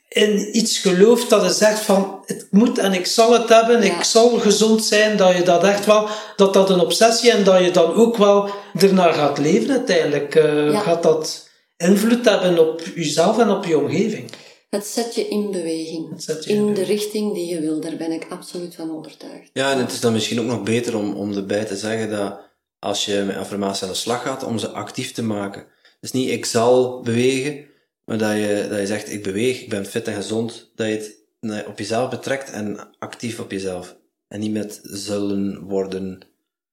in 0.09 0.57
iets 0.57 0.79
gelooft 0.79 1.31
dat 1.31 1.43
je 1.43 1.53
zegt 1.53 1.81
van 1.81 2.23
het 2.27 2.47
moet 2.51 2.79
en 2.79 2.93
ik 2.93 3.07
zal 3.07 3.33
het 3.33 3.49
hebben, 3.49 3.83
ik 3.83 4.03
zal 4.03 4.29
gezond 4.29 4.85
zijn, 4.85 5.17
dat 5.17 5.37
je 5.37 5.43
dat 5.43 5.65
echt 5.65 5.87
wel, 5.87 6.09
dat 6.37 6.53
dat 6.53 6.71
een 6.71 6.81
obsessie 6.81 7.31
en 7.31 7.45
dat 7.45 7.65
je 7.65 7.71
dan 7.71 7.95
ook 7.95 8.17
wel 8.17 8.51
ernaar 8.79 9.13
gaat 9.13 9.39
leven 9.39 9.71
uiteindelijk. 9.71 10.35
Uh, 10.35 10.81
Gaat 10.81 11.03
dat 11.03 11.49
invloed 11.77 12.25
hebben 12.25 12.59
op 12.69 12.83
jezelf 12.95 13.39
en 13.39 13.51
op 13.51 13.65
je 13.65 13.79
omgeving? 13.79 14.31
Het 14.71 14.87
zet 14.87 15.15
je 15.15 15.29
in 15.29 15.51
beweging. 15.51 16.25
Je 16.27 16.43
in, 16.45 16.57
in 16.57 16.75
de 16.75 16.85
richting 16.85 17.35
die 17.35 17.55
je 17.55 17.61
wil. 17.61 17.81
Daar 17.81 17.97
ben 17.97 18.13
ik 18.13 18.27
absoluut 18.29 18.75
van 18.75 18.97
overtuigd. 18.97 19.51
Ja, 19.53 19.73
en 19.73 19.79
het 19.79 19.93
is 19.93 20.01
dan 20.01 20.13
misschien 20.13 20.41
ook 20.41 20.47
nog 20.47 20.63
beter 20.63 20.97
om, 20.97 21.15
om 21.15 21.33
erbij 21.33 21.65
te 21.65 21.77
zeggen 21.77 22.11
dat 22.11 22.41
als 22.79 23.05
je 23.05 23.23
met 23.27 23.37
affirmatie 23.37 23.83
aan 23.83 23.93
de 23.93 23.99
slag 23.99 24.23
gaat, 24.23 24.45
om 24.45 24.59
ze 24.59 24.69
actief 24.69 25.13
te 25.13 25.23
maken. 25.23 25.67
Dus 26.03 26.13
niet 26.13 26.31
ik 26.31 26.45
zal 26.45 27.01
bewegen, 27.01 27.65
maar 28.05 28.19
dat 28.19 28.33
je, 28.33 28.67
dat 28.71 28.79
je 28.79 28.87
zegt 28.87 29.13
ik 29.13 29.23
beweeg, 29.23 29.61
ik 29.61 29.69
ben 29.69 29.87
fit 29.87 30.09
en 30.09 30.15
gezond. 30.15 30.71
Dat 30.75 30.87
je 30.87 30.93
het 30.93 31.67
op 31.67 31.79
jezelf 31.79 32.11
betrekt 32.11 32.51
en 32.51 32.89
actief 32.99 33.41
op 33.41 33.51
jezelf. 33.51 33.97
En 34.29 34.41
niet 34.41 34.53
met 34.53 34.81
zullen 34.83 35.63
worden, 35.63 36.21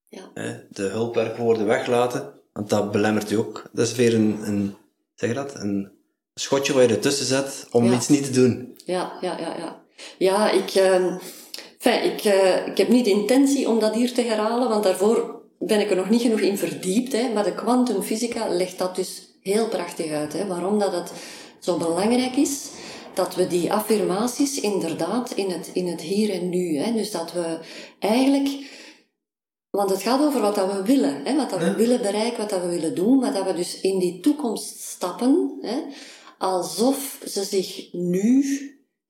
ja. 0.08 0.32
hè, 0.34 0.54
de 0.70 0.84
hulpwerkwoorden 0.84 1.66
weglaten, 1.66 2.34
want 2.54 2.70
dat 2.70 2.92
belemmert 2.92 3.30
je 3.30 3.38
ook. 3.38 3.70
Dat 3.74 3.88
is 3.88 3.96
weer 3.96 4.14
een, 4.14 4.40
een 4.44 4.76
zeg 5.16 5.30
je 5.30 5.36
dat, 5.36 5.56
een 5.56 5.92
schotje 6.34 6.74
waar 6.74 6.84
je 6.84 6.90
ertussen 6.90 7.26
zet 7.26 7.68
om 7.72 7.94
iets 7.94 8.08
niet 8.08 8.24
te 8.24 8.32
doen. 8.32 8.78
Ja, 8.86 9.18
ja, 9.22 9.40
ja, 9.40 9.58
ja. 9.58 9.82
Ja, 10.18 10.52
ik, 10.52 10.76
uh, 10.76 11.16
ik, 12.04 12.24
uh, 12.24 12.68
ik 12.68 12.78
heb 12.78 12.88
niet 12.88 13.06
de 13.06 13.12
intentie 13.12 13.70
om 13.70 13.80
dat 13.80 13.96
hier 13.96 14.14
te 14.14 14.22
herhalen, 14.22 14.70
want 14.70 14.84
daarvoor 14.84 15.39
ben 15.60 15.80
ik 15.80 15.90
er 15.90 15.96
nog 15.96 16.10
niet 16.10 16.22
genoeg 16.22 16.40
in 16.40 16.58
verdiept, 16.58 17.12
hè, 17.12 17.34
maar 17.34 17.44
de 17.44 17.56
kwantumfysica 17.56 18.48
legt 18.48 18.78
dat 18.78 18.96
dus 18.96 19.38
heel 19.42 19.68
prachtig 19.68 20.12
uit. 20.12 20.34
Hè, 20.34 20.48
waarom 20.48 20.80
dat 20.80 20.94
het 20.94 21.12
zo 21.60 21.78
belangrijk 21.78 22.36
is 22.36 22.68
dat 23.14 23.36
we 23.36 23.48
die 23.48 23.74
affirmaties 23.74 24.60
inderdaad 24.60 25.32
in 25.32 25.50
het, 25.50 25.70
in 25.74 25.88
het 25.88 26.02
hier 26.02 26.30
en 26.30 26.50
nu, 26.50 26.78
hè, 26.78 26.94
dus 26.94 27.12
dat 27.12 27.34
we 27.34 27.60
eigenlijk, 28.00 28.50
want 29.70 29.90
het 29.90 30.02
gaat 30.02 30.22
over 30.22 30.42
wat 30.42 30.56
dat 30.56 30.74
we 30.74 30.84
willen, 30.84 31.26
hè, 31.26 31.36
wat 31.36 31.50
dat 31.50 31.60
we 31.60 31.76
willen 31.76 32.02
bereiken, 32.02 32.38
wat 32.38 32.50
dat 32.50 32.62
we 32.62 32.70
willen 32.70 32.96
doen, 32.96 33.20
maar 33.20 33.34
dat 33.34 33.46
we 33.46 33.54
dus 33.54 33.82
in 33.82 34.00
die 34.00 34.20
toekomst 34.20 34.80
stappen, 34.80 35.58
hè, 35.62 35.78
alsof 36.38 37.20
ze 37.28 37.44
zich 37.44 37.94
nu 37.94 38.44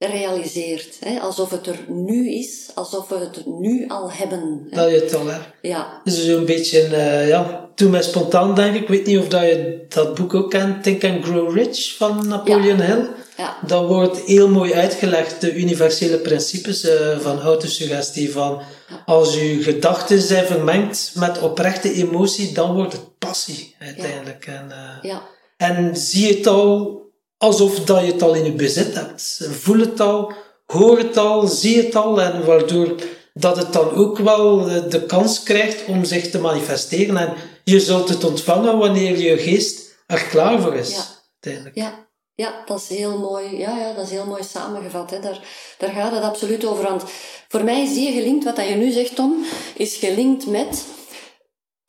realiseert. 0.06 0.96
Hè? 1.00 1.20
Alsof 1.20 1.50
het 1.50 1.66
er 1.66 1.78
nu 1.88 2.30
is, 2.30 2.70
alsof 2.74 3.08
we 3.08 3.16
het 3.18 3.46
nu 3.46 3.88
al 3.88 4.12
hebben. 4.12 4.66
Hè? 4.70 4.76
Dat 4.76 4.90
je 4.90 4.96
het 5.00 5.14
al 5.14 5.26
hebt. 5.26 5.46
Ja, 5.62 6.00
Dus 6.04 6.24
zo'n 6.24 6.44
beetje, 6.44 6.80
eh, 6.80 7.28
ja, 7.28 7.68
toen 7.74 7.90
mij 7.90 8.02
spontaan 8.02 8.54
denk 8.54 8.74
ik, 8.74 8.88
weet 8.88 9.06
niet 9.06 9.18
of 9.18 9.28
dat 9.28 9.42
je 9.42 9.84
dat 9.88 10.14
boek 10.14 10.34
ook 10.34 10.50
kent, 10.50 10.82
Think 10.82 11.04
and 11.04 11.24
Grow 11.24 11.56
Rich 11.56 11.96
van 11.96 12.28
Napoleon 12.28 12.80
Hill. 12.80 13.06
ja, 13.36 13.56
Dat 13.66 13.86
wordt 13.86 14.20
heel 14.20 14.48
mooi 14.48 14.74
uitgelegd, 14.74 15.40
de 15.40 15.54
universele 15.54 16.16
principes 16.18 16.84
eh, 16.84 17.18
van 17.18 17.40
autosuggestie. 17.40 18.32
Van 18.32 18.60
als 19.06 19.34
je 19.34 19.62
gedachten 19.62 20.20
zijn 20.20 20.46
vermengd 20.46 21.12
met 21.14 21.40
oprechte 21.40 21.92
emotie, 21.92 22.52
dan 22.52 22.74
wordt 22.74 22.92
het 22.92 23.18
passie 23.18 23.74
uiteindelijk. 23.78 24.46
En, 24.46 24.70
eh, 24.70 25.10
ja, 25.10 25.22
en 25.56 25.96
zie 25.96 26.36
het 26.36 26.46
al 26.46 26.98
alsof 27.40 27.80
dat 27.84 28.00
je 28.00 28.12
het 28.12 28.22
al 28.22 28.34
in 28.34 28.44
je 28.44 28.52
bezit 28.52 28.94
hebt. 28.94 29.48
Voel 29.50 29.78
het 29.78 30.00
al, 30.00 30.32
hoor 30.66 30.98
het 30.98 31.16
al, 31.16 31.46
zie 31.46 31.82
het 31.82 31.96
al. 31.96 32.22
En 32.22 32.44
waardoor 32.44 32.94
dat 33.34 33.56
het 33.56 33.72
dan 33.72 33.90
ook 33.90 34.18
wel 34.18 34.64
de 34.88 35.06
kans 35.06 35.42
krijgt 35.42 35.84
om 35.86 36.04
zich 36.04 36.30
te 36.30 36.38
manifesteren. 36.38 37.16
En 37.16 37.34
je 37.64 37.80
zult 37.80 38.08
het 38.08 38.24
ontvangen 38.24 38.78
wanneer 38.78 39.18
je 39.18 39.38
geest 39.38 39.98
er 40.06 40.22
klaar 40.22 40.60
voor 40.60 40.74
is. 40.74 40.90
Ja. 40.90 41.04
Uiteindelijk. 41.40 41.76
ja. 41.76 42.08
Ja, 42.34 42.62
dat 42.66 42.80
is 42.80 42.98
heel 42.98 43.18
mooi. 43.18 43.58
Ja, 43.58 43.78
ja, 43.78 43.92
dat 43.92 44.04
is 44.04 44.10
heel 44.10 44.26
mooi 44.26 44.42
samengevat. 44.42 45.10
Hè. 45.10 45.20
Daar, 45.20 45.40
daar 45.78 45.90
gaat 45.90 46.12
het 46.12 46.22
absoluut 46.22 46.64
over. 46.64 46.84
Want 46.84 47.02
voor 47.48 47.64
mij 47.64 47.82
is 47.82 47.94
die 47.94 48.12
gelinkt, 48.12 48.44
wat 48.44 48.56
dat 48.56 48.68
je 48.68 48.74
nu 48.74 48.90
zegt, 48.90 49.14
Tom, 49.14 49.44
is 49.76 49.96
gelinkt 49.96 50.46
met 50.46 50.84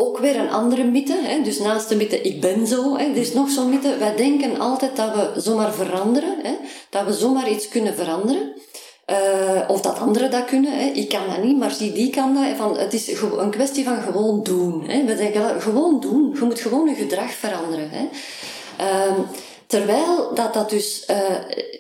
ook 0.02 0.18
weer 0.18 0.36
een 0.36 0.50
andere 0.50 0.84
mythe. 0.84 1.20
Hè. 1.24 1.42
Dus 1.42 1.60
naast 1.60 1.90
de 1.90 1.96
mythe 1.96 2.22
ik 2.22 2.42
ben 2.42 2.68
zo, 2.68 2.98
hè, 2.98 3.04
er 3.04 3.18
is 3.18 3.34
nog 3.34 3.50
zo'n 3.50 3.70
mythe. 3.70 3.98
Wij 3.98 4.16
denken 4.16 4.60
altijd 4.60 4.96
dat 4.96 5.16
we 5.16 5.42
zomaar 5.42 5.74
veranderen. 5.74 6.36
Hè. 6.44 6.58
Dat 6.90 7.06
we 7.06 7.14
zomaar 7.14 7.50
iets 7.50 7.68
kunnen 7.68 7.96
veranderen. 7.96 8.54
Eh, 9.06 9.62
of 9.68 9.82
dat 9.82 10.00
anderen 10.00 10.32
dat 10.32 10.46
kunnen. 10.46 10.80
Hè. 10.80 10.86
Ik 10.86 11.10
kan 11.10 11.28
dat 11.30 11.44
niet, 11.44 11.58
maar 11.58 11.72
zie 11.72 11.92
die 11.92 12.10
kan 12.10 12.34
dat. 12.34 12.58
Van, 12.58 12.78
het 12.78 12.94
is 12.94 13.22
een 13.38 13.50
kwestie 13.50 13.84
van 13.84 14.02
gewoon 14.02 14.44
doen. 14.44 14.84
Hè. 14.90 15.04
We 15.06 15.16
denken 15.16 15.62
gewoon 15.62 16.00
doen. 16.00 16.32
Je 16.34 16.46
moet 16.46 16.60
gewoon 16.60 16.90
je 16.90 16.96
gedrag 16.96 17.32
veranderen. 17.32 17.90
Hè. 17.90 18.08
Ehm, 18.78 19.20
terwijl 19.68 20.34
dat 20.34 20.54
dat 20.54 20.70
dus 20.70 21.06
eh, 21.06 21.18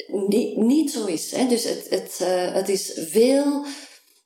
niet, 0.07 0.57
niet 0.57 0.91
zo 0.91 1.05
is. 1.05 1.31
Hè. 1.35 1.47
Dus 1.47 1.63
het, 1.63 1.87
het, 1.89 2.19
eh, 2.19 2.53
het 2.53 2.69
is 2.69 2.91
veel 2.95 3.65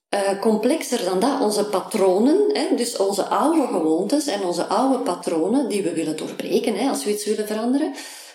eh, 0.10 0.40
complexer 0.40 1.04
dan 1.06 1.20
dat. 1.20 1.42
Onze 1.42 1.66
patronen, 1.66 2.50
hè, 2.54 2.76
dus 2.76 2.98
onze 2.98 3.26
oude 3.26 3.68
gewoontes 3.68 4.28
en 4.28 4.44
onze 4.44 4.66
oude 4.66 5.04
patronen 5.04 5.70
die 5.70 5.84
we 5.84 5.94
willen 5.94 6.18
doorbreken 6.18 6.76
hè, 6.76 6.90
als 6.90 7.04
we 7.04 7.12
iets 7.12 7.26
willen 7.26 7.48
veranderen. 7.48 7.94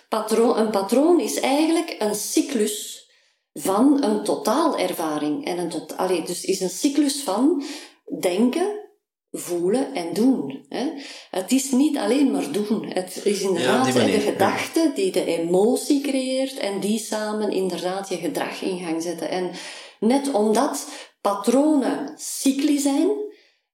Patroon, 0.09 0.59
een 0.59 0.71
patroon 0.71 1.21
is 1.21 1.41
eigenlijk 1.41 1.97
een 1.99 2.14
cyclus 2.14 3.09
van 3.53 4.03
een 4.05 4.25
totaalervaring. 4.25 5.47
En 5.47 5.59
een 5.59 5.68
tot, 5.68 5.97
allee, 5.97 6.23
dus 6.23 6.45
is 6.45 6.61
een 6.61 6.71
cyclus 6.71 7.23
van 7.23 7.62
denken, 8.21 8.81
voelen 9.31 9.95
en 9.95 10.12
doen. 10.12 10.64
Hè. 10.68 10.91
Het 11.31 11.53
is 11.53 11.71
niet 11.71 11.97
alleen 11.97 12.31
maar 12.31 12.53
doen. 12.53 12.87
Het 12.89 13.21
is 13.25 13.41
inderdaad 13.41 13.95
manier, 13.95 14.18
de 14.18 14.25
ja. 14.25 14.31
gedachte 14.33 14.93
die 14.95 15.12
de 15.12 15.25
emotie 15.25 16.01
creëert 16.01 16.59
en 16.59 16.81
die 16.81 16.99
samen 16.99 17.51
inderdaad 17.51 18.09
je 18.09 18.16
gedrag 18.16 18.62
in 18.62 18.79
gang 18.79 19.03
zetten. 19.03 19.31
En 19.31 19.51
net 20.01 20.33
omdat 20.33 20.87
patronen 21.21 22.14
cycli 22.16 22.79
zijn, 22.79 23.11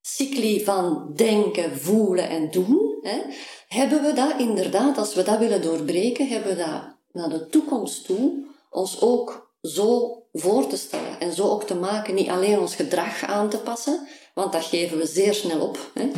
cycli 0.00 0.64
van 0.64 1.12
denken, 1.14 1.78
voelen 1.78 2.28
en 2.28 2.50
doen, 2.50 2.98
hè, 3.00 3.20
hebben 3.68 4.02
we 4.02 4.12
dat 4.12 4.38
inderdaad, 4.38 4.98
als 4.98 5.14
we 5.14 5.22
dat 5.22 5.38
willen 5.38 5.62
doorbreken, 5.62 6.28
hebben 6.28 6.56
we 6.56 6.64
dat 6.64 6.96
naar 7.12 7.28
de 7.28 7.48
toekomst 7.48 8.04
toe 8.04 8.44
ons 8.70 9.00
ook 9.00 9.54
zo 9.62 10.22
voor 10.32 10.66
te 10.66 10.76
stellen 10.76 11.20
en 11.20 11.32
zo 11.32 11.48
ook 11.48 11.64
te 11.64 11.74
maken, 11.74 12.14
niet 12.14 12.28
alleen 12.28 12.58
ons 12.58 12.74
gedrag 12.74 13.24
aan 13.24 13.48
te 13.48 13.58
passen, 13.58 14.06
want 14.34 14.52
dat 14.52 14.64
geven 14.64 14.98
we 14.98 15.06
zeer 15.06 15.34
snel 15.34 15.60
op, 15.60 15.90
hè, 15.94 16.10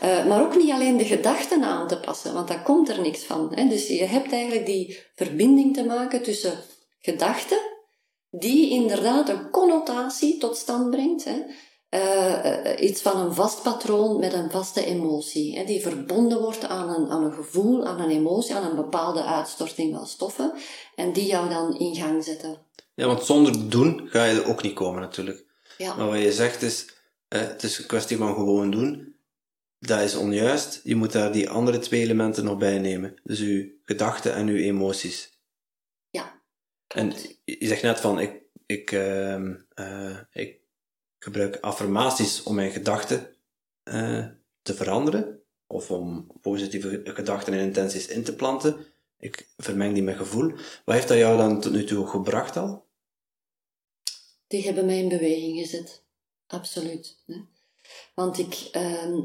eh, 0.00 0.26
maar 0.26 0.42
ook 0.42 0.56
niet 0.56 0.70
alleen 0.70 0.96
de 0.96 1.04
gedachten 1.04 1.62
aan 1.62 1.88
te 1.88 2.00
passen, 2.00 2.34
want 2.34 2.48
daar 2.48 2.62
komt 2.62 2.88
er 2.88 3.00
niks 3.00 3.24
van. 3.24 3.52
Hè. 3.54 3.68
Dus 3.68 3.88
je 3.88 4.04
hebt 4.04 4.32
eigenlijk 4.32 4.66
die 4.66 4.98
verbinding 5.14 5.74
te 5.74 5.84
maken 5.84 6.22
tussen 6.22 6.58
gedachten, 7.00 7.58
die 8.32 8.70
inderdaad 8.70 9.28
een 9.28 9.50
connotatie 9.50 10.38
tot 10.38 10.56
stand 10.56 10.90
brengt. 10.90 11.24
Hè. 11.24 11.42
Eh, 11.88 12.66
eh, 12.70 12.88
iets 12.88 13.02
van 13.02 13.20
een 13.20 13.34
vast 13.34 13.62
patroon 13.62 14.18
met 14.18 14.32
een 14.32 14.50
vaste 14.50 14.84
emotie, 14.84 15.58
hè, 15.58 15.64
die 15.64 15.80
verbonden 15.80 16.40
wordt 16.40 16.64
aan 16.64 16.88
een, 16.88 17.10
aan 17.10 17.24
een 17.24 17.32
gevoel, 17.32 17.86
aan 17.86 18.00
een 18.00 18.10
emotie, 18.10 18.54
aan 18.54 18.70
een 18.70 18.76
bepaalde 18.76 19.24
uitstorting 19.24 19.94
van 19.94 20.06
stoffen, 20.06 20.52
en 20.94 21.12
die 21.12 21.26
jou 21.26 21.48
dan 21.48 21.78
in 21.78 21.94
gang 21.94 22.24
zetten. 22.24 22.56
Ja, 22.94 23.06
want 23.06 23.24
zonder 23.24 23.70
doen 23.70 24.08
ga 24.08 24.24
je 24.24 24.40
er 24.40 24.48
ook 24.48 24.62
niet 24.62 24.74
komen 24.74 25.00
natuurlijk. 25.00 25.44
Ja, 25.78 25.94
Maar 25.94 26.08
wat 26.08 26.18
je 26.18 26.32
zegt 26.32 26.62
is, 26.62 26.86
eh, 27.28 27.40
het 27.40 27.62
is 27.62 27.78
een 27.78 27.86
kwestie 27.86 28.16
van 28.16 28.34
gewoon 28.34 28.70
doen. 28.70 29.16
Dat 29.78 30.00
is 30.00 30.14
onjuist. 30.14 30.80
Je 30.84 30.96
moet 30.96 31.12
daar 31.12 31.32
die 31.32 31.50
andere 31.50 31.78
twee 31.78 32.00
elementen 32.00 32.44
nog 32.44 32.58
bij 32.58 32.78
nemen. 32.78 33.20
Dus 33.22 33.38
je 33.38 33.80
gedachten 33.84 34.34
en 34.34 34.46
je 34.46 34.62
emoties. 34.62 35.31
En 36.94 37.12
je 37.44 37.66
zegt 37.66 37.82
net 37.82 38.00
van, 38.00 38.20
ik, 38.20 38.42
ik, 38.66 38.92
ehm, 38.92 39.54
eh, 39.74 40.18
ik 40.32 40.60
gebruik 41.18 41.56
affirmaties 41.60 42.42
om 42.42 42.54
mijn 42.54 42.70
gedachten 42.70 43.34
eh, 43.82 44.26
te 44.62 44.74
veranderen. 44.74 45.40
Of 45.66 45.90
om 45.90 46.26
positieve 46.40 47.00
gedachten 47.04 47.52
en 47.52 47.60
intenties 47.60 48.06
in 48.06 48.22
te 48.22 48.34
planten. 48.34 48.86
Ik 49.18 49.48
vermeng 49.56 49.94
die 49.94 50.02
met 50.02 50.16
gevoel. 50.16 50.50
Wat 50.84 50.94
heeft 50.94 51.08
dat 51.08 51.18
jou 51.18 51.36
dan 51.36 51.60
tot 51.60 51.72
nu 51.72 51.84
toe 51.84 52.06
gebracht 52.06 52.56
al? 52.56 52.86
Die 54.46 54.64
hebben 54.64 54.86
mij 54.86 54.98
in 54.98 55.08
beweging 55.08 55.58
gezet. 55.58 56.02
Absoluut. 56.46 57.22
Hè. 57.26 57.34
Want 58.14 58.38
ik, 58.38 58.68
ehm, 58.72 59.20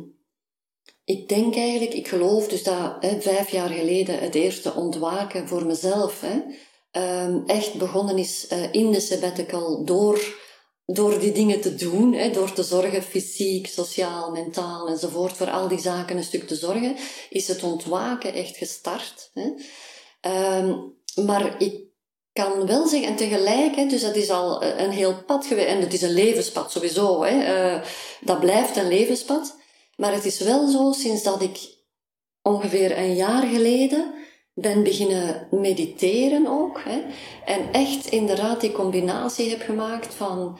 ik 1.03 1.29
denk 1.29 1.55
eigenlijk, 1.55 1.93
ik 1.93 2.07
geloof 2.07 2.47
dus 2.47 2.63
dat 2.63 2.95
hè, 2.99 3.21
vijf 3.21 3.49
jaar 3.49 3.69
geleden 3.69 4.19
het 4.19 4.35
eerste 4.35 4.73
ontwaken 4.73 5.47
voor 5.47 5.65
mezelf 5.65 6.21
hè, 6.21 6.41
ehm, 6.97 7.39
echt 7.45 7.73
begonnen 7.73 8.17
is 8.17 8.47
eh, 8.47 8.71
in 8.71 8.91
de 8.91 8.99
sabbatical 8.99 9.85
door, 9.85 10.35
door 10.85 11.19
die 11.19 11.31
dingen 11.31 11.61
te 11.61 11.75
doen. 11.75 12.13
Hè, 12.13 12.31
door 12.31 12.53
te 12.53 12.63
zorgen, 12.63 13.03
fysiek, 13.03 13.67
sociaal, 13.67 14.31
mentaal 14.31 14.87
enzovoort, 14.87 15.37
voor 15.37 15.49
al 15.49 15.67
die 15.67 15.79
zaken 15.79 16.17
een 16.17 16.23
stuk 16.23 16.47
te 16.47 16.55
zorgen, 16.55 16.95
is 17.29 17.47
het 17.47 17.63
ontwaken 17.63 18.33
echt 18.33 18.57
gestart. 18.57 19.31
Hè. 19.33 19.53
Ehm, 20.21 20.75
maar 21.25 21.61
ik 21.61 21.85
kan 22.33 22.65
wel 22.65 22.87
zeggen, 22.87 23.09
en 23.09 23.15
tegelijk, 23.15 23.75
hè, 23.75 23.85
dus 23.85 24.01
dat 24.01 24.15
is 24.15 24.29
al 24.29 24.61
eh, 24.61 24.83
een 24.83 24.91
heel 24.91 25.23
pad 25.23 25.45
geweest, 25.45 25.67
en 25.67 25.81
het 25.81 25.93
is 25.93 26.01
een 26.01 26.13
levenspad 26.13 26.71
sowieso, 26.71 27.23
hè, 27.23 27.43
eh, 27.43 27.81
dat 28.21 28.39
blijft 28.39 28.75
een 28.75 28.87
levenspad. 28.87 29.55
Maar 29.95 30.13
het 30.13 30.25
is 30.25 30.39
wel 30.39 30.67
zo, 30.67 30.91
sinds 30.91 31.23
dat 31.23 31.41
ik 31.41 31.59
ongeveer 32.41 32.97
een 32.97 33.15
jaar 33.15 33.47
geleden 33.47 34.13
ben 34.59 34.83
beginnen 34.83 35.47
mediteren 35.51 36.47
ook, 36.47 36.81
hè, 36.83 37.01
en 37.45 37.71
echt 37.71 38.05
inderdaad 38.05 38.61
die 38.61 38.71
combinatie 38.71 39.49
heb 39.49 39.61
gemaakt 39.61 40.13
van 40.13 40.59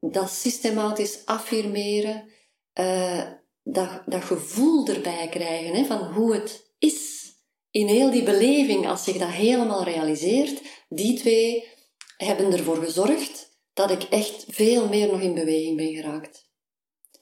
dat 0.00 0.30
systematisch 0.30 1.22
affirmeren, 1.24 2.24
eh, 2.72 3.22
dat, 3.62 4.02
dat 4.06 4.24
gevoel 4.24 4.86
erbij 4.86 5.28
krijgen 5.30 5.74
hè, 5.74 5.84
van 5.84 6.12
hoe 6.12 6.34
het 6.34 6.74
is 6.78 7.22
in 7.70 7.86
heel 7.86 8.10
die 8.10 8.22
beleving, 8.22 8.88
als 8.88 9.04
zich 9.04 9.16
dat 9.16 9.28
helemaal 9.28 9.84
realiseert, 9.84 10.62
die 10.88 11.18
twee 11.18 11.68
hebben 12.16 12.52
ervoor 12.52 12.76
gezorgd 12.76 13.58
dat 13.72 13.90
ik 13.90 14.02
echt 14.02 14.44
veel 14.48 14.88
meer 14.88 15.06
nog 15.06 15.20
in 15.20 15.34
beweging 15.34 15.76
ben 15.76 15.94
geraakt. 15.94 16.50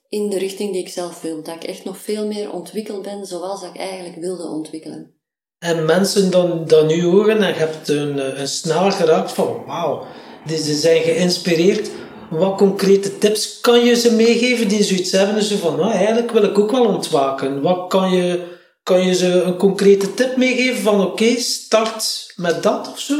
In 0.09 0.31
de 0.31 0.39
richting 0.39 0.73
die 0.73 0.83
ik 0.83 0.89
zelf 0.89 1.21
wil. 1.21 1.43
Dat 1.43 1.55
ik 1.55 1.65
echt 1.65 1.85
nog 1.85 1.99
veel 1.99 2.27
meer 2.27 2.53
ontwikkeld 2.53 3.03
ben 3.03 3.27
zoals 3.27 3.63
ik 3.63 3.77
eigenlijk 3.77 4.17
wilde 4.17 4.49
ontwikkelen. 4.49 5.20
En 5.61 5.85
mensen 5.85 6.31
dan, 6.31 6.67
dan 6.67 6.87
nu 6.87 7.05
horen 7.05 7.43
en 7.43 7.49
je 7.49 7.55
hebt 7.55 7.89
een, 7.89 8.19
eh, 8.19 8.39
een 8.39 8.49
snaar 8.49 8.93
geraakt 8.93 9.33
van 9.33 9.65
wauw, 9.67 10.07
die 10.47 10.57
ze 10.57 10.75
zijn 10.75 11.03
geïnspireerd. 11.03 11.91
Wat 12.31 12.57
concrete 12.57 13.19
tips 13.19 13.61
kan 13.61 13.85
je 13.85 13.95
ze 13.95 14.15
meegeven 14.15 14.69
die 14.69 14.83
zoiets 14.83 15.13
hebben? 15.13 15.43
Zo 15.43 15.57
van, 15.57 15.77
nou, 15.77 15.93
eigenlijk 15.93 16.31
wil 16.31 16.43
ik 16.43 16.59
ook 16.59 16.71
wel 16.71 16.87
ontwaken. 16.87 17.63
Wat 17.63 17.89
kan 17.89 18.13
je, 18.13 18.57
kan 18.83 19.07
je 19.07 19.15
ze 19.15 19.43
een 19.43 19.57
concrete 19.57 20.15
tip 20.15 20.37
meegeven 20.37 20.83
van 20.83 21.01
oké, 21.01 21.37
start 21.39 22.33
met 22.37 22.63
dat 22.63 22.89
of 22.89 22.99
zo? 22.99 23.15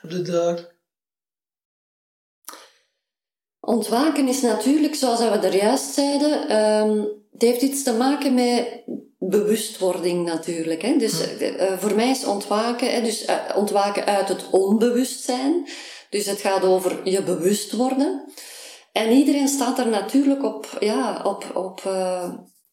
Heb 0.00 0.10
je 0.10 0.22
daar... 0.22 0.78
Ontwaken 3.60 4.28
is 4.28 4.40
natuurlijk, 4.40 4.94
zoals 4.94 5.18
we 5.18 5.24
er 5.24 5.56
juist 5.56 5.94
zeiden, 5.94 6.48
ehm, 6.48 6.98
het 7.32 7.42
heeft 7.42 7.62
iets 7.62 7.82
te 7.82 7.92
maken 7.92 8.34
met 8.34 8.84
bewustwording 9.20 10.24
natuurlijk. 10.24 10.82
Hè. 10.82 10.96
Dus 10.96 11.36
eh, 11.38 11.78
voor 11.78 11.94
mij 11.94 12.10
is 12.10 12.24
ontwaken, 12.24 12.92
hè, 12.92 13.02
dus 13.02 13.24
eh, 13.24 13.36
ontwaken 13.54 14.06
uit 14.06 14.28
het 14.28 14.50
onbewustzijn. 14.50 15.68
Dus 16.10 16.26
het 16.26 16.40
gaat 16.40 16.64
over 16.64 17.00
je 17.04 17.22
bewust 17.22 17.72
worden. 17.72 18.24
En 18.92 19.10
iedereen 19.10 19.48
staat 19.48 19.78
er 19.78 19.88
natuurlijk 19.88 20.44
op, 20.44 20.76
ja, 20.80 21.20
op, 21.24 21.50
op 21.54 21.80
eh, 21.84 22.28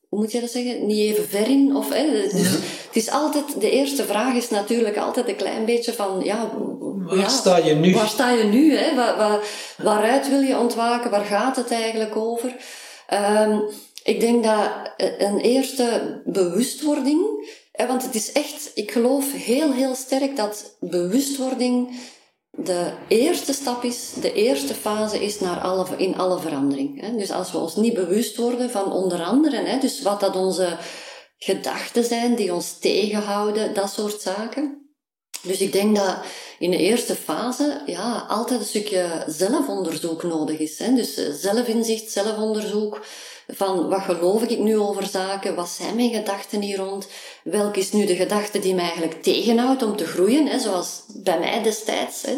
hoe 0.10 0.20
moet 0.20 0.32
je 0.32 0.40
dat 0.40 0.50
zeggen? 0.50 0.86
Niet 0.86 1.00
even 1.00 1.28
ver 1.28 1.48
in. 1.48 1.76
Of, 1.76 1.90
hè, 1.94 2.12
dus 2.12 2.50
Het 2.88 2.96
is 2.96 3.10
altijd, 3.10 3.62
de 3.62 3.70
eerste 3.70 4.04
vraag 4.04 4.36
is 4.36 4.50
natuurlijk 4.50 4.98
altijd 4.98 5.28
een 5.28 5.36
klein 5.36 5.66
beetje 5.66 5.94
van, 5.94 6.22
ja, 6.24 6.52
waar 6.98 7.30
sta 7.30 7.58
je 7.58 7.76
nu? 7.76 7.94
Waar 7.94 8.08
sta 8.08 8.32
je 8.32 8.44
nu? 8.44 8.76
Hè? 8.76 8.96
Waar, 8.96 9.18
waar, 9.18 9.40
waaruit 9.78 10.30
wil 10.30 10.40
je 10.40 10.58
ontwaken? 10.58 11.12
Waar 11.12 11.26
gaat 11.26 11.56
het 11.56 11.72
eigenlijk 11.72 12.16
over? 12.16 12.56
Um, 13.14 13.64
ik 14.08 14.20
denk 14.20 14.44
dat 14.44 14.70
een 15.18 15.40
eerste 15.40 16.22
bewustwording, 16.26 17.50
want 17.88 18.04
het 18.04 18.16
is 18.16 18.32
echt, 18.32 18.72
ik 18.74 18.92
geloof 18.92 19.32
heel, 19.34 19.72
heel 19.74 19.96
sterk 19.96 20.36
dat 20.36 20.76
bewustwording 20.80 22.00
de 22.52 22.92
eerste 23.08 23.54
stap 23.54 23.84
is, 23.84 24.14
de 24.22 24.34
eerste 24.34 24.74
fase 24.74 25.24
is 25.24 25.40
naar 25.40 25.60
alle, 25.60 25.86
in 25.98 26.18
alle 26.18 26.40
verandering. 26.40 27.18
Dus 27.18 27.32
als 27.32 27.52
we 27.52 27.58
ons 27.58 27.76
niet 27.76 27.94
bewust 27.94 28.38
worden 28.38 28.70
van 28.70 28.92
onder 28.92 29.24
andere, 29.24 29.78
dus 29.80 30.02
wat 30.02 30.20
dat 30.20 30.36
onze 30.36 30.78
gedachten 31.38 32.04
zijn 32.04 32.36
die 32.36 32.54
ons 32.54 32.80
tegenhouden, 32.80 33.74
dat 33.74 33.92
soort 33.92 34.22
zaken. 34.22 34.92
Dus 35.42 35.60
ik 35.60 35.72
denk 35.72 35.96
dat 35.96 36.16
in 36.60 36.72
de 36.72 36.78
eerste 36.78 37.16
fase 37.16 37.82
ja, 37.86 38.26
altijd 38.28 38.60
een 38.60 38.66
stukje 38.66 39.24
zelfonderzoek 39.28 40.24
nodig 40.24 40.60
is. 40.60 40.80
Hè. 40.80 40.94
Dus 40.94 41.18
eh, 41.18 41.34
zelfinzicht, 41.34 42.12
zelfonderzoek 42.12 43.06
van 43.48 43.90
wat 43.90 44.02
geloof 44.02 44.44
ik 44.44 44.60
nu 44.60 44.78
over 44.78 45.06
zaken, 45.06 45.56
wat 45.56 45.70
zijn 45.70 45.96
mijn 45.96 46.14
gedachten 46.14 46.62
hier 46.62 46.78
rond, 46.78 47.08
welk 47.44 47.76
is 47.76 47.92
nu 47.92 48.06
de 48.06 48.16
gedachte 48.16 48.60
die 48.60 48.76
mij 48.76 48.84
eigenlijk 48.84 49.24
tegenhoudt 49.24 49.84
om 49.84 49.96
te 49.96 50.06
groeien, 50.06 50.48
hè, 50.48 50.60
zoals 50.60 51.04
bij 51.24 51.40
mij 51.40 51.64
destijds. 51.64 52.22
Hè. 52.22 52.36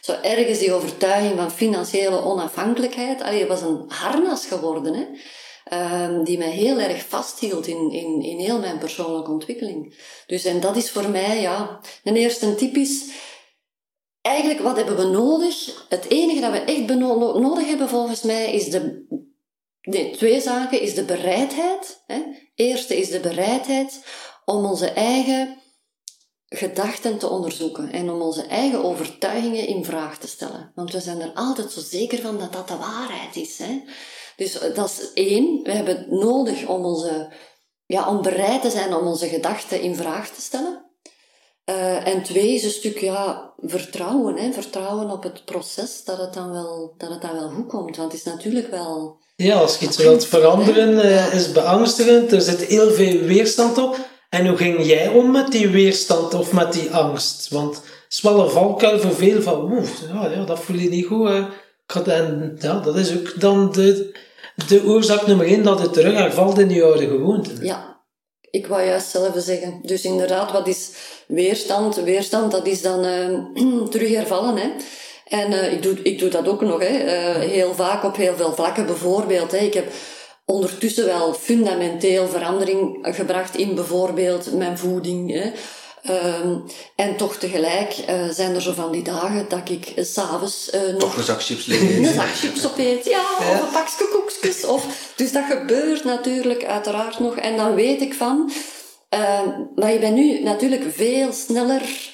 Zo 0.00 0.12
ergens 0.22 0.58
die 0.58 0.72
overtuiging 0.72 1.36
van 1.36 1.50
financiële 1.50 2.24
onafhankelijkheid, 2.24 3.22
allee, 3.22 3.46
was 3.46 3.62
een 3.62 3.84
harnas 3.88 4.46
geworden, 4.46 4.94
hè, 4.94 5.06
um, 6.04 6.24
die 6.24 6.38
mij 6.38 6.50
heel 6.50 6.78
erg 6.78 7.04
vasthield 7.08 7.66
in, 7.66 7.90
in, 7.90 8.22
in 8.22 8.38
heel 8.38 8.58
mijn 8.58 8.78
persoonlijke 8.78 9.30
ontwikkeling. 9.30 9.94
Dus 10.26 10.44
en 10.44 10.60
dat 10.60 10.76
is 10.76 10.90
voor 10.90 11.08
mij, 11.08 11.40
ja, 11.40 11.80
een 12.04 12.16
eerste 12.16 12.54
tip 12.54 12.74
is, 12.76 13.04
eigenlijk 14.20 14.60
wat 14.60 14.76
hebben 14.76 14.96
we 14.96 15.04
nodig? 15.04 15.84
Het 15.88 16.08
enige 16.08 16.40
dat 16.40 16.52
we 16.52 16.58
echt 16.58 16.98
nodig 16.98 17.66
hebben 17.66 17.88
volgens 17.88 18.22
mij 18.22 18.52
is 18.52 18.70
de 18.70 19.06
Nee, 19.82 20.16
twee 20.16 20.40
zaken 20.40 20.80
is 20.80 20.94
de 20.94 21.04
bereidheid. 21.04 22.02
Hè. 22.06 22.22
Eerste 22.54 22.96
is 22.96 23.10
de 23.10 23.20
bereidheid 23.20 24.04
om 24.44 24.64
onze 24.64 24.90
eigen 24.90 25.60
gedachten 26.52 27.18
te 27.18 27.28
onderzoeken 27.28 27.92
en 27.92 28.10
om 28.10 28.20
onze 28.20 28.42
eigen 28.42 28.84
overtuigingen 28.84 29.66
in 29.66 29.84
vraag 29.84 30.18
te 30.18 30.28
stellen. 30.28 30.72
Want 30.74 30.92
we 30.92 31.00
zijn 31.00 31.20
er 31.20 31.32
altijd 31.34 31.72
zo 31.72 31.80
zeker 31.80 32.18
van 32.18 32.38
dat 32.38 32.52
dat 32.52 32.68
de 32.68 32.76
waarheid 32.76 33.36
is. 33.36 33.58
Hè. 33.58 33.82
Dus 34.36 34.58
eh, 34.58 34.74
dat 34.74 34.90
is 34.90 35.12
één. 35.12 35.62
We 35.62 35.72
hebben 35.72 35.96
het 35.96 36.10
nodig 36.10 36.66
om, 36.66 36.84
onze, 36.84 37.32
ja, 37.86 38.08
om 38.08 38.22
bereid 38.22 38.62
te 38.62 38.70
zijn 38.70 38.94
om 38.94 39.06
onze 39.06 39.28
gedachten 39.28 39.80
in 39.80 39.96
vraag 39.96 40.30
te 40.30 40.40
stellen. 40.40 40.88
Uh, 41.64 42.06
en 42.06 42.22
twee 42.22 42.54
is 42.54 42.64
een 42.64 42.70
stuk 42.70 42.98
ja, 42.98 43.54
vertrouwen. 43.56 44.36
Hè. 44.36 44.52
Vertrouwen 44.52 45.10
op 45.10 45.22
het 45.22 45.44
proces 45.44 46.04
dat 46.04 46.18
het, 46.18 46.34
dan 46.34 46.50
wel, 46.50 46.94
dat 46.96 47.10
het 47.10 47.20
dan 47.20 47.32
wel 47.32 47.50
goed 47.50 47.68
komt. 47.68 47.96
Want 47.96 48.12
het 48.12 48.20
is 48.20 48.26
natuurlijk 48.26 48.70
wel 48.70 49.20
ja, 49.44 49.58
als 49.58 49.78
je 49.78 49.86
iets 49.86 49.96
wilt 49.96 50.26
veranderen, 50.26 50.92
uh, 50.92 51.34
is 51.34 51.52
beangstigend. 51.52 52.32
Er 52.32 52.40
zit 52.40 52.64
heel 52.64 52.90
veel 52.90 53.20
weerstand 53.20 53.78
op. 53.78 53.96
En 54.28 54.46
hoe 54.46 54.56
ging 54.56 54.86
jij 54.86 55.08
om 55.08 55.30
met 55.30 55.52
die 55.52 55.68
weerstand 55.68 56.34
of 56.34 56.52
met 56.52 56.72
die 56.72 56.90
angst? 56.90 57.48
Want 57.48 57.74
het 57.74 57.84
is 58.08 58.20
wel 58.20 58.40
een 58.40 58.50
valkuil 58.50 58.98
voor 58.98 59.14
veel 59.14 59.42
van, 59.42 59.72
oeh, 59.72 59.88
ja, 60.12 60.44
dat 60.44 60.60
voel 60.60 60.76
je 60.76 60.88
niet 60.88 61.06
goed. 61.06 61.48
En 62.06 62.56
ja, 62.60 62.80
dat 62.80 62.96
is 62.96 63.12
ook 63.12 63.40
dan 63.40 63.72
de, 63.72 64.14
de 64.68 64.82
oorzaak 64.84 65.26
nummer 65.26 65.46
één 65.46 65.62
dat 65.62 65.80
het 65.80 65.92
terug 65.92 66.14
hervalt 66.14 66.58
in 66.58 66.70
je 66.70 66.84
oude 66.84 67.08
gewoonte. 67.08 67.50
Ja, 67.60 68.00
ik 68.50 68.66
wou 68.66 68.82
juist 68.84 69.08
zelf 69.08 69.32
zeggen. 69.36 69.80
Dus 69.82 70.04
inderdaad, 70.04 70.52
wat 70.52 70.66
is 70.66 70.90
weerstand? 71.26 71.96
Weerstand, 71.96 72.52
dat 72.52 72.66
is 72.66 72.82
dan 72.82 73.04
uh, 73.04 73.84
terug 73.90 74.10
hervallen. 74.14 74.56
Hè? 74.56 74.68
En 75.30 75.52
uh, 75.52 75.72
ik, 75.72 75.82
doe, 75.82 76.02
ik 76.02 76.18
doe 76.18 76.28
dat 76.28 76.48
ook 76.48 76.60
nog, 76.60 76.80
hè. 76.80 77.04
Uh, 77.04 77.50
heel 77.50 77.74
vaak 77.74 78.04
op 78.04 78.16
heel 78.16 78.36
veel 78.36 78.54
vlakken. 78.54 78.86
Bijvoorbeeld, 78.86 79.50
hè, 79.50 79.58
ik 79.58 79.74
heb 79.74 79.92
ondertussen 80.44 81.06
wel 81.06 81.34
fundamenteel 81.34 82.28
verandering 82.28 82.98
gebracht 83.02 83.56
in 83.56 83.74
bijvoorbeeld 83.74 84.52
mijn 84.52 84.78
voeding. 84.78 85.32
Hè. 85.32 85.50
Um, 86.40 86.64
en 86.96 87.16
toch 87.16 87.36
tegelijk 87.36 87.94
uh, 88.08 88.28
zijn 88.30 88.54
er 88.54 88.62
zo 88.62 88.72
van 88.72 88.92
die 88.92 89.02
dagen 89.02 89.46
dat 89.48 89.68
ik 89.68 89.92
s'avonds... 89.96 90.70
Uh, 90.74 90.96
toch 90.96 91.16
een 91.16 91.22
zak 91.22 91.42
chips 91.42 91.66
liggen. 91.66 91.96
Een 91.96 92.14
zak 92.14 92.34
chips 92.34 92.66
opeet, 92.66 93.04
ja, 93.04 93.24
ja. 93.40 93.50
of 93.50 93.60
een 93.60 93.72
pakje 93.72 94.08
koekjes. 94.12 94.64
Of, 94.64 95.12
dus 95.16 95.32
dat 95.32 95.44
gebeurt 95.50 96.04
natuurlijk 96.04 96.64
uiteraard 96.64 97.18
nog. 97.18 97.36
En 97.36 97.56
dan 97.56 97.74
weet 97.74 98.00
ik 98.00 98.14
van... 98.14 98.52
Uh, 99.14 99.40
maar 99.74 99.92
je 99.92 99.98
bent 99.98 100.14
nu 100.14 100.42
natuurlijk 100.42 100.84
veel 100.88 101.32
sneller 101.32 102.09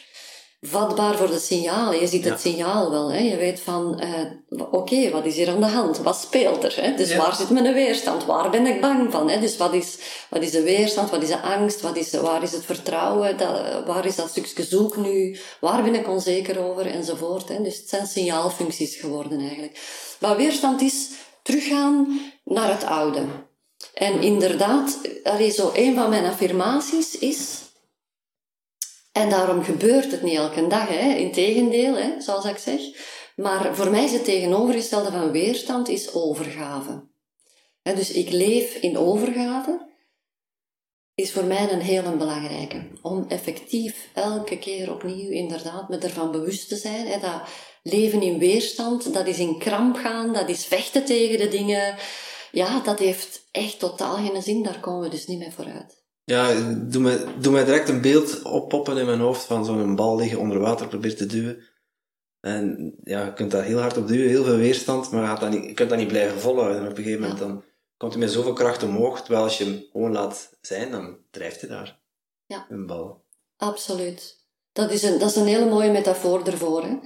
vatbaar 0.66 1.16
voor 1.16 1.30
de 1.30 1.38
signalen. 1.38 2.00
Je 2.00 2.06
ziet 2.06 2.24
het 2.24 2.40
signaal 2.40 2.90
wel. 2.90 3.12
Hè? 3.12 3.18
Je 3.18 3.36
weet 3.36 3.60
van, 3.60 4.02
uh, 4.50 4.64
oké, 4.70 5.10
wat 5.10 5.24
is 5.24 5.36
hier 5.36 5.48
aan 5.48 5.60
de 5.60 5.66
hand? 5.66 5.98
Wat 5.98 6.16
speelt 6.16 6.64
er? 6.64 6.76
Hè? 6.80 6.94
Dus 6.94 7.16
waar 7.16 7.34
zit 7.34 7.50
mijn 7.50 7.74
weerstand? 7.74 8.24
Waar 8.24 8.50
ben 8.50 8.66
ik 8.66 8.80
bang 8.80 9.12
van? 9.12 9.30
Hè? 9.30 9.40
Dus 9.40 9.56
wat 9.56 9.74
is, 9.74 9.98
wat 10.30 10.42
is 10.42 10.50
de 10.50 10.62
weerstand? 10.62 11.10
Wat 11.10 11.22
is 11.22 11.28
de 11.28 11.40
angst? 11.40 11.80
Wat 11.80 11.96
is, 11.96 12.10
waar 12.10 12.42
is 12.42 12.52
het 12.52 12.64
vertrouwen? 12.64 13.38
Dat, 13.38 13.84
waar 13.86 14.06
is 14.06 14.16
dat 14.16 14.28
stukje 14.28 14.64
zoek 14.64 14.96
nu? 14.96 15.38
Waar 15.60 15.82
ben 15.82 15.94
ik 15.94 16.08
onzeker 16.08 16.64
over? 16.64 16.86
Enzovoort. 16.86 17.48
Hè? 17.48 17.62
Dus 17.62 17.76
het 17.76 17.88
zijn 17.88 18.06
signaalfuncties 18.06 18.96
geworden 18.96 19.40
eigenlijk. 19.40 19.78
Maar 20.20 20.36
weerstand 20.36 20.80
is 20.80 21.08
teruggaan 21.42 22.20
naar 22.44 22.70
het 22.70 22.84
oude. 22.84 23.22
En 23.94 24.20
inderdaad, 24.20 24.98
er 25.22 25.50
zo 25.50 25.70
een 25.74 25.94
van 25.94 26.10
mijn 26.10 26.24
affirmaties 26.24 27.18
is 27.18 27.65
en 29.16 29.30
daarom 29.30 29.62
gebeurt 29.62 30.10
het 30.10 30.22
niet 30.22 30.36
elke 30.36 30.66
dag, 30.66 30.88
hè. 30.88 31.14
Integendeel, 31.14 31.94
hè, 31.96 32.20
zoals 32.20 32.44
ik 32.44 32.56
zeg. 32.56 32.80
Maar 33.36 33.74
voor 33.74 33.90
mij 33.90 34.04
is 34.04 34.12
het 34.12 34.24
tegenovergestelde 34.24 35.10
van 35.10 35.30
weerstand 35.30 35.88
is 35.88 36.14
overgave. 36.14 37.04
dus 37.82 38.10
ik 38.10 38.30
leef 38.30 38.74
in 38.74 38.98
overgave, 38.98 39.94
is 41.14 41.32
voor 41.32 41.44
mij 41.44 41.72
een 41.72 41.80
hele 41.80 42.16
belangrijke. 42.16 42.88
Om 43.02 43.24
effectief 43.28 44.08
elke 44.14 44.58
keer 44.58 44.92
opnieuw 44.92 45.30
inderdaad 45.30 45.88
me 45.88 45.98
ervan 45.98 46.30
bewust 46.30 46.68
te 46.68 46.76
zijn. 46.76 47.06
Hè, 47.06 47.20
dat 47.20 47.40
leven 47.82 48.22
in 48.22 48.38
weerstand, 48.38 49.12
dat 49.12 49.26
is 49.26 49.38
in 49.38 49.58
kramp 49.58 49.96
gaan, 49.96 50.32
dat 50.32 50.48
is 50.48 50.64
vechten 50.64 51.04
tegen 51.04 51.38
de 51.38 51.48
dingen. 51.48 51.96
Ja, 52.52 52.80
dat 52.80 52.98
heeft 52.98 53.46
echt 53.50 53.78
totaal 53.78 54.16
geen 54.16 54.42
zin, 54.42 54.62
daar 54.62 54.80
komen 54.80 55.02
we 55.02 55.08
dus 55.08 55.26
niet 55.26 55.38
meer 55.38 55.52
vooruit. 55.52 55.95
Ja, 56.26 56.74
doe 56.74 57.02
mij, 57.02 57.24
doe 57.40 57.52
mij 57.52 57.64
direct 57.64 57.88
een 57.88 58.00
beeld 58.00 58.42
oppoppen 58.42 58.96
in 58.96 59.06
mijn 59.06 59.20
hoofd 59.20 59.44
van 59.44 59.64
zo'n 59.64 59.96
bal 59.96 60.16
liggen 60.16 60.38
onder 60.38 60.58
water, 60.58 60.88
probeert 60.88 61.16
te 61.16 61.26
duwen. 61.26 61.64
En 62.40 62.94
ja, 63.04 63.24
je 63.24 63.32
kunt 63.32 63.50
daar 63.50 63.64
heel 63.64 63.78
hard 63.78 63.96
op 63.96 64.08
duwen, 64.08 64.28
heel 64.28 64.44
veel 64.44 64.56
weerstand, 64.56 65.10
maar 65.10 65.22
je, 65.22 65.28
gaat 65.28 65.40
dat 65.40 65.50
niet, 65.50 65.64
je 65.64 65.74
kunt 65.74 65.88
dat 65.88 65.98
niet 65.98 66.08
blijven 66.08 66.40
volhouden. 66.40 66.76
En 66.76 66.82
op 66.82 66.98
een 66.98 67.04
gegeven 67.04 67.20
moment 67.20 67.38
dan 67.38 67.64
komt 67.96 68.12
hij 68.12 68.20
met 68.20 68.30
zoveel 68.30 68.52
kracht 68.52 68.82
omhoog, 68.82 69.22
terwijl 69.22 69.44
als 69.44 69.58
je 69.58 69.64
hem 69.64 69.84
gewoon 69.92 70.12
laat 70.12 70.56
zijn, 70.60 70.90
dan 70.90 71.18
drijft 71.30 71.60
hij 71.60 71.70
daar. 71.70 72.00
Ja. 72.46 72.66
Een 72.68 72.86
bal. 72.86 73.24
Absoluut. 73.56 74.44
Dat 74.72 74.90
is 74.90 75.02
een, 75.02 75.18
dat 75.18 75.30
is 75.30 75.36
een 75.36 75.46
hele 75.46 75.70
mooie 75.70 75.90
metafoor 75.90 76.46
ervoor. 76.46 76.82
Hè? 76.82 76.98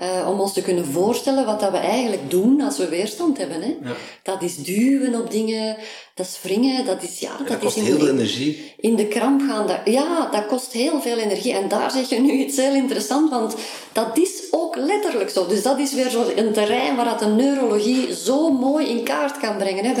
Uh, 0.00 0.28
om 0.28 0.40
ons 0.40 0.52
te 0.52 0.62
kunnen 0.62 0.86
voorstellen 0.86 1.46
wat 1.46 1.60
dat 1.60 1.70
we 1.70 1.76
eigenlijk 1.76 2.30
doen 2.30 2.60
als 2.60 2.78
we 2.78 2.88
weerstand 2.88 3.38
hebben. 3.38 3.62
Hè? 3.62 3.76
Ja. 3.82 3.94
Dat 4.22 4.42
is 4.42 4.56
duwen 4.56 5.20
op 5.20 5.30
dingen, 5.30 5.76
dat 6.14 6.26
is 6.26 6.38
wringen, 6.42 6.84
dat 6.84 7.02
is... 7.02 7.18
Ja, 7.18 7.36
dat, 7.38 7.48
dat 7.48 7.58
kost 7.58 7.76
is 7.76 7.82
in 7.82 7.88
heel 7.88 7.98
veel 7.98 8.08
energie. 8.08 8.72
In 8.76 8.96
de 8.96 9.06
kramp 9.06 9.40
gaan. 9.48 9.66
Dat, 9.66 9.78
ja, 9.84 10.28
dat 10.30 10.46
kost 10.46 10.72
heel 10.72 11.00
veel 11.00 11.18
energie. 11.18 11.52
En 11.52 11.68
daar 11.68 11.90
zeg 11.90 12.08
je 12.08 12.20
nu 12.20 12.32
iets 12.32 12.56
heel 12.56 12.74
interessants, 12.74 13.30
want 13.30 13.54
dat 13.92 14.18
is 14.18 14.42
ook 14.50 14.76
letterlijk 14.76 15.30
zo. 15.30 15.46
Dus 15.46 15.62
dat 15.62 15.78
is 15.78 15.92
weer 15.92 16.10
zo 16.10 16.24
een 16.36 16.52
terrein 16.52 16.96
waar 16.96 17.04
dat 17.04 17.18
de 17.18 17.26
neurologie 17.26 18.14
zo 18.14 18.50
mooi 18.50 18.86
in 18.86 19.02
kaart 19.02 19.38
kan 19.38 19.56
brengen. 19.56 19.84
Hè? 19.84 19.92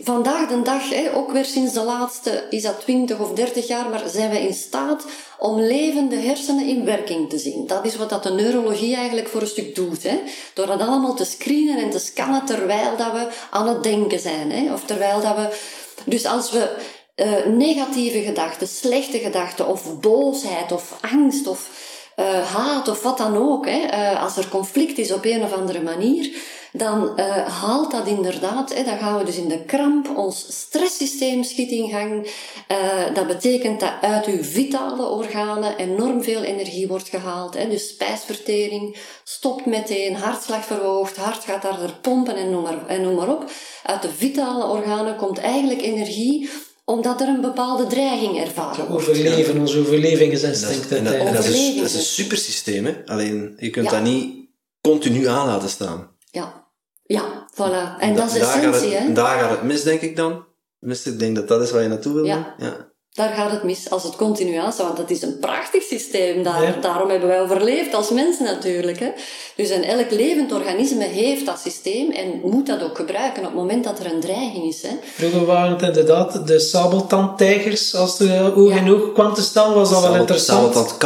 Vandaag 0.00 0.48
de 0.48 0.62
dag, 0.62 0.88
hè, 0.88 1.14
ook 1.14 1.32
weer 1.32 1.44
sinds 1.44 1.72
de 1.72 1.82
laatste, 1.82 2.44
is 2.50 2.62
dat 2.62 2.80
20 2.80 3.18
of 3.18 3.32
30 3.32 3.66
jaar, 3.66 3.88
maar 3.88 4.02
zijn 4.06 4.30
we 4.30 4.40
in 4.40 4.54
staat 4.54 5.04
om 5.38 5.60
levende 5.60 6.16
hersenen 6.16 6.66
in 6.66 6.84
werking 6.84 7.30
te 7.30 7.38
zien. 7.38 7.66
Dat 7.66 7.84
is 7.84 7.96
wat 7.96 8.10
dat 8.10 8.22
de 8.22 8.30
neurologie 8.30 8.96
eigenlijk 8.96 9.28
voor 9.28 9.40
een 9.40 9.46
stuk 9.46 9.74
doet. 9.74 10.02
Hè. 10.02 10.20
Door 10.54 10.66
dat 10.66 10.80
allemaal 10.80 11.14
te 11.14 11.24
screenen 11.24 11.78
en 11.78 11.90
te 11.90 11.98
scannen 11.98 12.44
terwijl 12.44 12.96
dat 12.96 13.12
we 13.12 13.28
aan 13.50 13.68
het 13.68 13.82
denken 13.82 14.20
zijn. 14.20 14.52
Hè. 14.52 14.72
Of 14.72 14.84
terwijl 14.84 15.20
dat 15.20 15.36
we... 15.36 15.58
Dus 16.04 16.26
als 16.26 16.50
we 16.50 16.76
uh, 17.16 17.46
negatieve 17.46 18.22
gedachten, 18.22 18.68
slechte 18.68 19.18
gedachten, 19.18 19.68
of 19.68 20.00
boosheid, 20.00 20.72
of 20.72 20.98
angst, 21.00 21.46
of 21.46 21.70
uh, 22.16 22.54
haat, 22.54 22.88
of 22.88 23.02
wat 23.02 23.18
dan 23.18 23.36
ook, 23.36 23.66
hè, 23.66 24.12
uh, 24.12 24.22
als 24.22 24.36
er 24.36 24.48
conflict 24.48 24.98
is 24.98 25.12
op 25.12 25.24
een 25.24 25.42
of 25.42 25.52
andere 25.52 25.82
manier, 25.82 26.36
dan 26.76 27.12
uh, 27.16 27.36
haalt 27.46 27.90
dat 27.90 28.06
inderdaad, 28.06 28.74
hè, 28.74 28.84
dan 28.84 28.98
gaan 28.98 29.18
we 29.18 29.24
dus 29.24 29.36
in 29.36 29.48
de 29.48 29.64
kramp, 29.64 30.16
ons 30.16 30.46
stresssysteem 30.48 31.42
schiet 31.42 31.70
in 31.70 31.88
gang. 31.88 32.26
Uh, 32.72 33.14
dat 33.14 33.26
betekent 33.26 33.80
dat 33.80 33.92
uit 34.00 34.26
uw 34.26 34.42
vitale 34.42 35.06
organen 35.08 35.76
enorm 35.76 36.22
veel 36.22 36.42
energie 36.42 36.88
wordt 36.88 37.08
gehaald. 37.08 37.54
Hè. 37.54 37.68
Dus 37.68 37.88
spijsvertering 37.88 38.96
stopt 39.24 39.66
meteen, 39.66 40.14
hartslag 40.16 40.64
verhoogt, 40.64 41.16
hart 41.16 41.44
gaat 41.44 41.62
harder 41.62 41.92
pompen 42.00 42.36
en 42.36 42.50
noem, 42.50 42.62
maar, 42.62 42.86
en 42.86 43.02
noem 43.02 43.14
maar 43.14 43.28
op. 43.28 43.50
Uit 43.82 44.02
de 44.02 44.10
vitale 44.16 44.64
organen 44.64 45.16
komt 45.16 45.38
eigenlijk 45.38 45.82
energie 45.82 46.50
omdat 46.84 47.20
er 47.20 47.28
een 47.28 47.40
bepaalde 47.40 47.86
dreiging 47.86 48.40
ervaren 48.40 48.88
wordt. 48.88 49.08
overleven, 49.08 49.58
ons 49.60 49.76
overlevingsinstinct 49.76 50.88
En 50.88 50.88
dat, 50.88 50.98
en 50.98 51.04
dat- 51.04 51.12
en 51.14 51.18
uiteindelijk. 51.20 51.36
dat 51.36 51.44
is, 51.44 51.50
Overleving 51.50 51.80
dat 51.80 51.90
is 51.90 51.94
een 51.96 52.00
supersysteem, 52.24 52.84
hè? 52.86 52.94
alleen 53.06 53.54
je 53.58 53.70
kunt 53.70 53.84
Ja. 53.86 53.92
dat 53.92 54.02
niet 54.02 54.34
continu 54.80 55.26
aan 55.26 55.46
laten 55.46 55.68
staan. 55.68 56.10
Ja, 56.30 56.65
ja, 57.06 57.48
voilà. 57.54 57.98
En 57.98 58.14
Da- 58.14 58.20
dat 58.20 58.34
is 58.34 58.40
daar 58.40 58.52
gaat 58.52 58.74
essentie, 58.74 58.96
het, 58.96 59.06
hè. 59.06 59.12
Daar 59.12 59.38
gaat 59.38 59.50
het 59.50 59.62
mis, 59.62 59.82
denk 59.82 60.00
ik 60.00 60.16
dan. 60.16 60.44
Tenminste, 60.78 61.10
ik 61.10 61.18
denk 61.18 61.36
dat 61.36 61.48
dat 61.48 61.62
is 61.62 61.70
waar 61.70 61.82
je 61.82 61.88
naartoe 61.88 62.12
wil. 62.14 62.24
Ja. 62.24 62.54
ja. 62.58 62.94
Daar 63.12 63.34
gaat 63.34 63.50
het 63.50 63.62
mis 63.62 63.90
als 63.90 64.02
het 64.02 64.16
continu 64.16 64.56
aanstaat, 64.56 64.86
want 64.86 64.98
dat 64.98 65.10
is 65.10 65.22
een 65.22 65.38
prachtig 65.38 65.82
systeem. 65.82 66.42
Daar, 66.42 66.62
Ja. 66.62 66.80
Daarom 66.80 67.10
hebben 67.10 67.28
wij 67.28 67.40
overleefd 67.40 67.94
als 67.94 68.10
mensen 68.10 68.44
natuurlijk. 68.44 68.98
Hè. 68.98 69.10
Dus 69.56 69.70
en 69.70 69.82
elk 69.82 70.10
levend 70.10 70.52
organisme 70.52 71.04
heeft 71.04 71.46
dat 71.46 71.58
systeem 71.58 72.10
en 72.10 72.40
moet 72.44 72.66
dat 72.66 72.82
ook 72.82 72.96
gebruiken 72.96 73.42
op 73.42 73.48
het 73.48 73.56
moment 73.56 73.84
dat 73.84 73.98
er 73.98 74.12
een 74.12 74.20
dreiging 74.20 74.64
is. 74.64 74.82
Hè. 74.82 74.96
Vroeger 75.02 75.44
waren 75.44 75.72
het 75.72 75.82
inderdaad 75.82 76.46
de 76.46 76.58
sabeltandtijgers. 76.58 77.94
Als 77.94 78.20
er 78.20 78.56
oog 78.56 78.70
in 78.70 78.90
oog 78.92 79.12
kwam 79.12 79.34
te 79.34 79.42
staan, 79.42 79.74
was 79.74 79.90
dat 79.90 80.02
wel 80.02 80.14
interessant. 80.16 80.58
sabeltand 80.58 80.96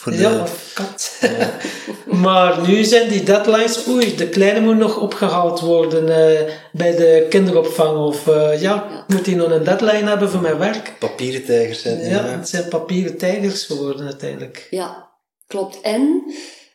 voor 0.00 0.12
de... 0.12 0.18
Ja, 0.18 0.40
of 0.42 0.70
kat. 0.74 1.20
maar 2.24 2.68
nu 2.68 2.84
zijn 2.84 3.08
die 3.08 3.22
deadlines, 3.22 3.88
oei, 3.88 4.16
de 4.16 4.28
kleine 4.28 4.60
moet 4.60 4.76
nog 4.76 4.96
opgehaald 4.98 5.60
worden 5.60 6.08
eh, 6.08 6.52
bij 6.72 6.96
de 6.96 7.26
kinderopvang. 7.28 7.98
Of 7.98 8.26
eh, 8.26 8.60
ja, 8.60 8.74
Ja. 8.90 9.04
moet 9.06 9.24
die 9.24 9.36
nog 9.36 9.50
een 9.50 9.64
deadline 9.64 10.08
hebben 10.08 10.30
voor 10.30 10.40
mijn 10.40 10.58
werk? 10.58 10.92
Papieren 10.98 11.44
tijgers 11.44 11.82
zijn. 11.82 12.00
Ja, 12.08 12.24
het 12.24 12.48
zijn 12.48 12.68
papieren 12.68 13.16
tijgers 13.16 13.64
geworden 13.64 14.06
uiteindelijk. 14.06 14.66
Ja, 14.70 15.10
klopt. 15.46 15.80
En 15.80 16.22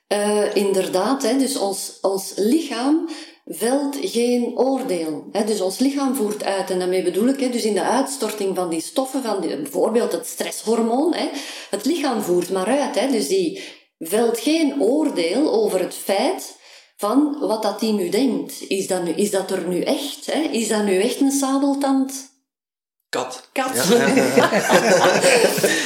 eh, 0.07 0.55
inderdaad, 0.55 1.23
hè, 1.23 1.37
dus 1.37 1.57
ons, 1.57 1.97
ons 2.01 2.33
lichaam 2.35 3.09
velt 3.45 3.97
geen 4.01 4.57
oordeel. 4.57 5.27
Hè, 5.31 5.43
dus 5.43 5.61
ons 5.61 5.79
lichaam 5.79 6.15
voert 6.15 6.43
uit, 6.43 6.69
en 6.69 6.79
daarmee 6.79 7.03
bedoel 7.03 7.27
ik, 7.27 7.39
hè, 7.39 7.49
dus 7.49 7.63
in 7.63 7.73
de 7.73 7.83
uitstorting 7.83 8.55
van 8.55 8.69
die 8.69 8.81
stoffen, 8.81 9.23
van 9.23 9.39
bijvoorbeeld 9.39 10.11
het 10.11 10.27
stresshormoon, 10.27 11.13
hè, 11.13 11.29
het 11.69 11.85
lichaam 11.85 12.21
voert 12.21 12.49
maar 12.49 12.67
uit. 12.67 13.11
Dus 13.11 13.27
die 13.27 13.63
velt 13.99 14.39
geen 14.39 14.81
oordeel 14.81 15.53
over 15.53 15.79
het 15.79 15.93
feit 15.93 16.57
van 16.97 17.37
wat 17.39 17.63
dat 17.63 17.79
die 17.79 17.93
nu 17.93 18.09
denkt. 18.09 18.63
Is 18.67 18.87
dat, 18.87 19.03
nu, 19.03 19.11
is 19.11 19.31
dat 19.31 19.51
er 19.51 19.67
nu 19.67 19.81
echt? 19.81 20.31
Is 20.51 20.67
dat 20.67 20.83
nu 20.83 20.99
echt 20.99 21.19
een 21.19 21.31
sabeltand? 21.31 22.34
Kat. 23.15 23.41
Kat. 23.51 23.87
Ja, 23.87 24.09
ja, 24.35 24.49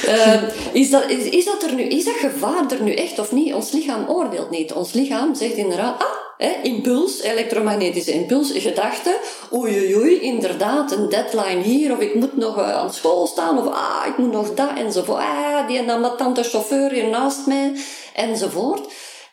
Eh, 0.06 0.42
is, 0.72 0.90
dat, 0.90 1.10
is, 1.10 1.24
is, 1.24 1.46
dat 1.46 1.64
er 1.64 1.74
nu, 1.74 1.84
is 1.84 2.06
dat 2.06 2.14
gevaar 2.16 2.72
er 2.72 2.82
nu 2.82 2.94
echt 2.94 3.20
of 3.20 3.32
niet? 3.32 3.54
Ons 3.54 3.72
lichaam 3.72 4.08
oordeelt 4.08 4.50
niet. 4.50 4.74
Ons 4.74 4.94
lichaam 4.94 5.36
zegt 5.36 5.54
inderdaad, 5.54 6.02
ah, 6.02 6.08
hè, 6.38 6.52
impuls, 6.62 7.22
elektromagnetische 7.22 8.12
impuls, 8.12 8.52
gedachte, 8.54 9.18
oei, 9.54 9.78
oei, 9.78 9.96
oei, 9.96 10.20
inderdaad, 10.20 10.92
een 10.92 11.10
deadline 11.10 11.62
hier, 11.62 11.92
of 11.92 12.00
ik 12.00 12.16
moet 12.16 12.38
nog 12.38 12.58
eh, 12.58 12.76
aan 12.76 12.94
school 12.94 13.28
staan, 13.28 13.58
of 13.58 13.74
ah, 13.74 14.08
ik 14.08 14.18
moet 14.18 14.32
nog 14.32 14.54
dat, 14.54 14.70
enzovoort. 14.78 15.20
Ah, 15.20 15.68
die 15.68 15.86
tante 16.18 16.44
chauffeur 16.44 16.92
hier 16.92 17.08
naast 17.08 17.46
mij, 17.46 17.74
enzovoort. 18.14 18.88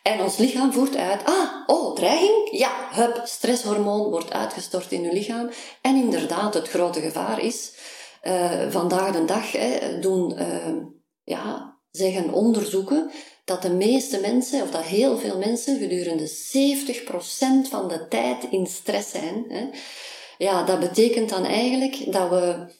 En 0.07 0.21
ons 0.21 0.37
lichaam 0.37 0.73
voert 0.73 0.95
uit, 0.95 1.21
ah, 1.25 1.49
oh, 1.65 1.95
dreiging? 1.95 2.47
Ja, 2.51 2.71
hup, 2.91 3.21
stresshormoon 3.23 4.09
wordt 4.09 4.33
uitgestort 4.33 4.91
in 4.91 5.03
uw 5.03 5.13
lichaam. 5.13 5.49
En 5.81 5.95
inderdaad, 5.95 6.53
het 6.53 6.69
grote 6.69 7.01
gevaar 7.01 7.39
is, 7.43 7.71
eh, 8.27 8.69
vandaag 8.69 9.11
de 9.11 9.25
dag 9.25 9.51
hè, 9.51 9.99
doen, 9.99 10.37
eh, 10.37 10.75
ja, 11.23 11.77
zeggen 11.91 12.33
onderzoeken, 12.33 13.11
dat 13.45 13.61
de 13.61 13.69
meeste 13.69 14.19
mensen, 14.19 14.61
of 14.61 14.71
dat 14.71 14.83
heel 14.83 15.17
veel 15.17 15.37
mensen, 15.37 15.79
gedurende 15.79 16.27
70% 16.27 17.67
van 17.69 17.87
de 17.87 18.07
tijd 18.07 18.43
in 18.49 18.65
stress 18.65 19.09
zijn. 19.09 19.45
Hè. 19.47 19.69
Ja, 20.37 20.63
dat 20.63 20.79
betekent 20.79 21.29
dan 21.29 21.45
eigenlijk 21.45 22.11
dat 22.11 22.29
we, 22.29 22.73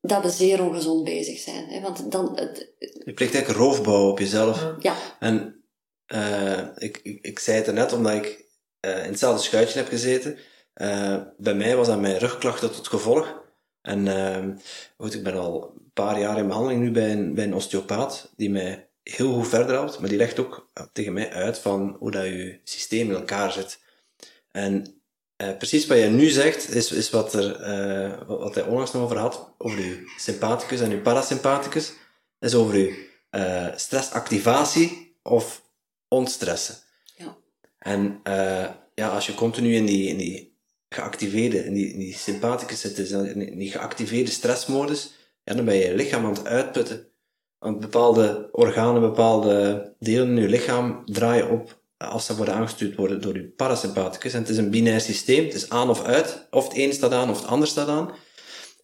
dat 0.00 0.22
we 0.22 0.30
zeer 0.30 0.62
ongezond 0.62 1.04
bezig 1.04 1.38
zijn. 1.38 1.68
Hè. 1.68 1.80
Want 1.80 2.12
dan, 2.12 2.32
het, 2.34 2.72
Je 2.78 3.12
pleegt 3.14 3.34
eigenlijk 3.34 3.64
roofbouw 3.64 4.10
op 4.10 4.18
jezelf. 4.18 4.74
ja, 4.80 4.94
En 5.18 5.64
eh, 6.06 6.58
ik, 6.76 7.00
ik, 7.02 7.18
ik 7.22 7.38
zei 7.38 7.56
het 7.56 7.66
er 7.66 7.72
net 7.72 7.92
omdat 7.92 8.12
ik 8.12 8.44
eh, 8.80 9.04
in 9.04 9.10
hetzelfde 9.10 9.42
schuitje 9.42 9.78
heb 9.78 9.88
gezeten. 9.88 10.38
Eh, 10.72 11.16
bij 11.36 11.54
mij 11.54 11.76
was 11.76 11.86
dat 11.86 12.00
mijn 12.00 12.18
rugklachten 12.18 12.72
tot 12.72 12.88
gevolg. 12.88 13.44
En 13.86 14.60
goed, 14.96 15.14
ik 15.14 15.22
ben 15.22 15.34
al 15.34 15.72
een 15.74 15.90
paar 15.92 16.20
jaar 16.20 16.38
in 16.38 16.46
behandeling 16.46 16.80
nu 16.80 16.90
bij 16.90 17.12
een, 17.12 17.34
bij 17.34 17.44
een 17.44 17.54
osteopaat, 17.54 18.32
die 18.36 18.50
mij 18.50 18.86
heel 19.08 19.32
goed 19.32 19.48
verder 19.48 19.74
helpt, 19.74 19.98
maar 19.98 20.08
die 20.08 20.18
legt 20.18 20.38
ook 20.38 20.70
eh, 20.72 20.84
tegen 20.92 21.12
mij 21.12 21.32
uit 21.32 21.58
van 21.58 21.96
hoe 21.98 22.10
dat 22.10 22.24
je 22.24 22.60
systeem 22.64 23.10
in 23.10 23.16
elkaar 23.16 23.52
zit. 23.52 23.78
En 24.50 25.02
eh, 25.36 25.56
precies 25.56 25.86
wat 25.86 25.98
je 25.98 26.04
nu 26.04 26.28
zegt, 26.28 26.74
is, 26.74 26.92
is 26.92 27.10
wat, 27.10 27.34
er, 27.34 27.60
eh, 27.60 28.26
wat 28.26 28.54
hij 28.54 28.64
onlangs 28.64 28.92
nog 28.92 29.02
over 29.02 29.18
had, 29.18 29.54
over 29.58 29.80
je 29.80 30.12
sympathicus 30.16 30.80
en 30.80 30.90
je 30.90 30.98
parasympathicus, 30.98 31.92
is 32.38 32.54
over 32.54 32.76
je 32.76 33.04
stressactivatie 33.76 35.18
of 35.22 35.62
ontstressen. 36.08 36.76
Ja. 37.16 37.36
En 37.78 38.20
ja, 38.94 39.08
als 39.08 39.26
je 39.26 39.34
continu 39.34 39.74
in 39.74 39.86
die, 39.86 40.08
in 40.08 40.16
die 40.16 40.55
geactiveerde, 40.96 41.64
in 41.64 41.74
die, 41.74 41.92
in 41.92 41.98
die 41.98 42.14
sympathicus 42.14 42.80
zit, 42.80 42.96
dus 42.96 43.10
in 43.10 43.58
die, 43.58 43.70
geactiveerde 43.70 44.30
stressmodus, 44.30 45.12
ja, 45.44 45.54
dan 45.54 45.64
ben 45.64 45.74
je 45.74 45.84
je 45.84 45.94
lichaam 45.94 46.24
aan 46.24 46.34
het 46.34 46.46
uitputten. 46.46 47.06
Want 47.58 47.80
bepaalde 47.80 48.48
organen, 48.52 49.00
bepaalde 49.00 49.92
delen 49.98 50.28
in 50.28 50.42
je 50.42 50.48
lichaam 50.48 51.02
draaien 51.04 51.50
op 51.50 51.80
als 51.96 52.26
ze 52.26 52.36
worden 52.36 52.54
aangestuurd 52.54 52.96
worden 52.96 53.20
door 53.20 53.34
je 53.34 53.48
parasympathicus. 53.48 54.32
En 54.32 54.40
het 54.40 54.48
is 54.48 54.56
een 54.56 54.70
binair 54.70 55.00
systeem, 55.00 55.44
het 55.44 55.54
is 55.54 55.70
aan 55.70 55.90
of 55.90 56.04
uit. 56.04 56.46
Of 56.50 56.68
het 56.68 56.76
een 56.76 56.92
staat 56.92 57.12
aan 57.12 57.30
of 57.30 57.40
het 57.40 57.48
ander 57.48 57.68
staat 57.68 57.88
aan. 57.88 58.10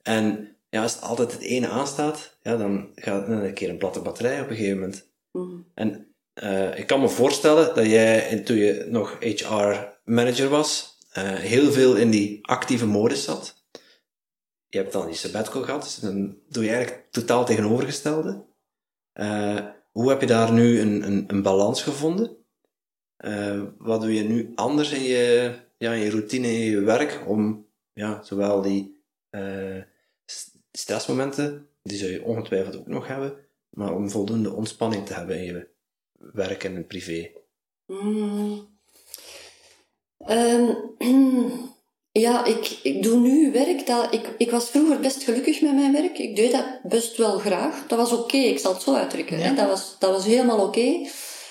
En 0.02 0.56
ja, 0.70 0.82
als 0.82 1.00
altijd 1.00 1.32
het 1.32 1.42
ene 1.42 1.68
aanstaat, 1.68 2.36
ja, 2.42 2.56
dan 2.56 2.90
gaat 2.94 3.26
dan 3.26 3.38
een 3.38 3.54
keer 3.54 3.68
een 3.68 3.78
platte 3.78 4.00
batterij 4.00 4.40
op 4.40 4.50
een 4.50 4.56
gegeven 4.56 4.78
moment. 4.78 5.06
mhm. 5.32 5.56
En 5.74 6.12
eh, 6.32 6.78
ik 6.78 6.86
kan 6.86 7.00
me 7.00 7.08
voorstellen 7.08 7.74
dat 7.74 7.86
jij, 7.86 8.28
en 8.28 8.44
toen 8.44 8.56
je 8.56 8.86
nog 8.88 9.16
HR-manager 9.20 10.48
was, 10.48 10.91
eh, 11.12 11.34
heel 11.34 11.72
veel 11.72 11.96
in 11.96 12.10
die 12.10 12.46
actieve 12.46 12.86
modus 12.86 13.24
zat. 13.24 13.64
Je 14.68 14.78
hebt 14.78 14.92
dan 14.92 15.06
die 15.06 15.14
sabbatical 15.14 15.62
gehad, 15.62 15.82
dus 15.82 15.94
dan 15.94 16.38
doe 16.48 16.64
je 16.64 16.70
eigenlijk 16.70 17.06
totaal 17.10 17.44
tegenovergestelde. 17.44 18.44
Eh, 19.12 19.66
hoe 19.90 20.08
heb 20.08 20.20
je 20.20 20.26
daar 20.26 20.52
nu 20.52 20.80
een, 20.80 21.06
een, 21.06 21.24
een 21.26 21.42
balans 21.42 21.82
gevonden? 21.82 22.36
Eh, 23.16 23.62
wat 23.78 24.00
doe 24.00 24.14
je 24.14 24.22
nu 24.22 24.52
anders 24.54 24.92
in 24.92 25.02
je, 25.02 25.54
ja, 25.78 25.92
in 25.92 26.00
je 26.00 26.10
routine, 26.10 26.46
in 26.46 26.70
je 26.70 26.80
werk, 26.80 27.24
om 27.26 27.66
ja, 27.92 28.22
zowel 28.22 28.62
die 28.62 29.00
stressmomenten, 30.72 31.68
die 31.82 31.98
zul 31.98 32.08
je 32.08 32.24
ongetwijfeld 32.24 32.76
ook 32.76 32.86
nog 32.86 33.06
hebben, 33.06 33.34
maar 33.68 33.94
om 33.94 34.10
voldoende 34.10 34.52
ontspanning 34.52 35.06
te 35.06 35.14
hebben 35.14 35.38
in 35.38 35.44
je 35.44 35.68
werk 36.12 36.64
en 36.64 36.74
in 36.74 36.86
privé. 36.86 37.30
Mm. 37.86 38.71
Ehm, 40.26 40.74
ja, 42.26 42.44
ik, 42.44 42.78
ik 42.82 43.02
doe 43.02 43.20
nu 43.20 43.52
werk 43.52 43.86
dat... 43.86 44.14
Ik, 44.14 44.34
ik 44.38 44.50
was 44.50 44.70
vroeger 44.70 45.00
best 45.00 45.22
gelukkig 45.22 45.60
met 45.60 45.74
mijn 45.74 45.92
werk. 45.92 46.18
Ik 46.18 46.36
deed 46.36 46.52
dat 46.52 46.64
best 46.82 47.16
wel 47.16 47.38
graag. 47.38 47.86
Dat 47.86 47.98
was 47.98 48.12
oké, 48.12 48.36
ik 48.36 48.58
zal 48.58 48.72
het 48.72 48.82
zo 48.82 48.94
uitdrukken. 48.94 49.38
Hè? 49.38 49.54
Dat, 49.54 49.68
was, 49.68 49.96
dat 49.98 50.10
was 50.10 50.24
helemaal 50.24 50.66
oké. 50.66 51.06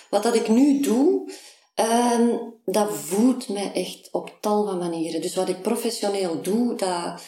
Wat 0.10 0.24
dat 0.24 0.36
ik 0.36 0.48
nu 0.48 0.80
doe, 0.80 1.32
ehm, 1.76 2.38
dat 2.66 2.94
voedt 2.94 3.50
mij 3.50 3.72
echt 3.74 4.10
op 4.12 4.38
tal 4.42 4.66
van 4.66 4.78
manieren. 4.78 5.22
Dus 5.22 5.36
wat 5.36 5.50
ik 5.50 5.62
professioneel 5.62 6.42
doe, 6.42 6.76
dat... 6.76 7.22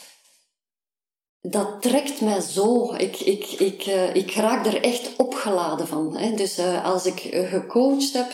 Dat 1.46 1.82
trekt 1.82 2.22
mij 2.22 2.40
zo. 2.40 2.94
Ik, 2.94 3.20
ik, 3.20 3.46
ik, 3.46 3.86
eh, 3.86 4.16
ik 4.16 4.32
raak 4.32 4.66
er 4.66 4.84
echt 4.84 5.12
opgeladen 5.18 5.88
van. 5.88 6.18
Hè. 6.18 6.36
Dus 6.36 6.58
eh, 6.58 6.86
als 6.86 7.06
ik 7.06 7.20
eh, 7.20 7.50
gecoacht 7.50 8.14
heb, 8.14 8.32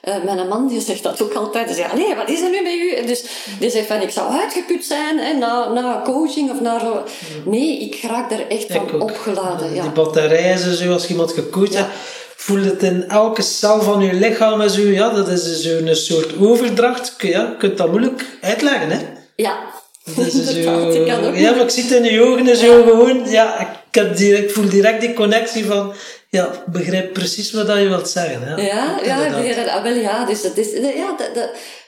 eh, 0.00 0.14
mijn 0.24 0.48
man 0.48 0.68
die 0.68 0.80
zegt 0.80 1.02
dat 1.02 1.22
ook 1.22 1.32
altijd. 1.32 1.66
Hij 1.66 1.74
zegt, 1.74 1.92
allee, 1.92 2.14
wat 2.14 2.28
is 2.28 2.40
er 2.40 2.50
nu 2.50 2.62
met 2.62 2.72
u? 2.72 3.06
Dus 3.06 3.24
die 3.58 3.70
zegt 3.70 3.86
van, 3.86 4.00
ik 4.00 4.10
zou 4.10 4.32
uitgeput 4.32 4.84
zijn 4.84 5.18
hè, 5.18 5.32
na, 5.32 5.72
na 5.72 6.00
coaching 6.04 6.50
of 6.50 6.60
na 6.60 6.78
zo. 6.78 7.02
Nee, 7.44 7.80
ik 7.80 8.02
raak 8.02 8.30
er 8.32 8.46
echt 8.48 8.62
Ik 8.70 8.72
van 8.76 8.92
ook. 8.92 9.02
opgeladen. 9.02 9.68
Die 9.72 9.82
Ja. 9.82 9.88
batterijen, 9.90 10.58
zo, 10.76 10.92
als 10.92 11.08
iemand 11.08 11.32
gecoacht 11.32 11.72
Ja. 11.72 11.78
hebt, 11.78 11.90
voel 12.36 12.62
het 12.64 12.82
in 12.82 13.08
elke 13.08 13.42
cel 13.42 13.82
van 13.82 14.00
je 14.02 14.12
lichaam. 14.12 14.60
En 14.60 14.70
zo, 14.70 14.80
ja, 14.80 15.10
dat 15.10 15.28
is 15.28 15.60
zo 15.60 15.76
een 15.76 15.96
soort 15.96 16.38
overdracht. 16.40 17.14
Ja, 17.18 17.40
je 17.40 17.56
kunt 17.58 17.78
dat 17.78 17.88
moeilijk 17.90 18.24
uitleggen, 18.40 18.90
hè. 18.90 18.98
ja. 19.36 19.58
Dat 20.16 20.26
is 20.26 20.32
zo, 20.46 20.62
kan 20.64 21.24
ook 21.26 21.36
ja, 21.36 21.50
maar 21.50 21.60
ik 21.64 21.70
zie 21.70 21.82
het 21.82 21.92
in 21.92 22.04
je 22.12 22.22
ogen 22.22 22.48
en 22.48 22.56
zo 22.56 22.82
gewoon. 22.82 23.30
Ja, 23.30 23.60
ik, 23.60 23.66
heb 23.90 24.16
die, 24.16 24.44
ik 24.44 24.50
voel 24.50 24.68
direct 24.68 25.00
die 25.00 25.12
connectie 25.14 25.64
van... 25.64 25.92
Ja, 26.30 26.52
ik 26.52 26.64
begrijp 26.66 27.12
precies 27.12 27.52
wat 27.52 27.66
je 27.66 27.88
wilt 27.88 28.08
zeggen. 28.08 28.40
Ja, 28.48 28.56
Ja, 28.56 29.00
ja, 29.04 29.36
begrijp 29.42 29.56
dat. 29.66 29.74
Ah, 29.74 29.82
wel, 29.82 29.94
ja, 29.94 30.24
dus 30.24 30.42
het 30.42 30.58
is, 30.58 30.72
ja, 30.72 31.16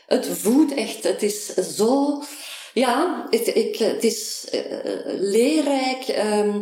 het 0.07 0.29
voedt 0.33 0.75
echt. 0.75 1.05
Het 1.05 1.23
is 1.23 1.55
zo, 1.55 2.23
ja, 2.75 3.27
het, 3.31 3.57
ik, 3.57 3.77
het 3.77 4.05
is 4.05 4.47
eh, 4.51 4.61
leerrijk. 5.05 6.09
ehm, 6.09 6.61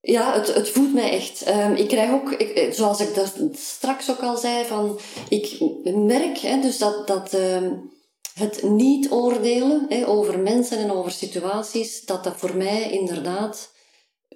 ja, 0.00 0.32
het, 0.34 0.54
het 0.54 0.68
voedt 0.68 0.94
mij 0.94 1.10
echt. 1.10 1.42
Ehm, 1.42 1.74
ik 1.74 1.88
krijg 1.88 2.10
ook, 2.10 2.30
ik, 2.30 2.50
eh, 2.50 2.72
zoals 2.72 3.00
ik 3.00 3.14
dat 3.14 3.32
straks 3.52 4.10
ook 4.10 4.20
al 4.20 4.36
zei, 4.36 4.64
van, 4.64 5.00
ik 5.28 5.58
merk 5.84 6.38
hè, 6.38 6.60
dus 6.60 6.78
dat, 6.78 7.06
dat 7.06 7.34
ehm, 7.34 7.70
het 8.34 8.62
niet 8.62 9.10
oordelen 9.10 9.86
hè, 9.88 10.06
over 10.06 10.38
mensen 10.38 10.78
en 10.78 10.92
over 10.92 11.10
situaties, 11.12 12.04
dat 12.04 12.24
dat 12.24 12.34
voor 12.36 12.56
mij 12.56 12.90
inderdaad 12.90 13.72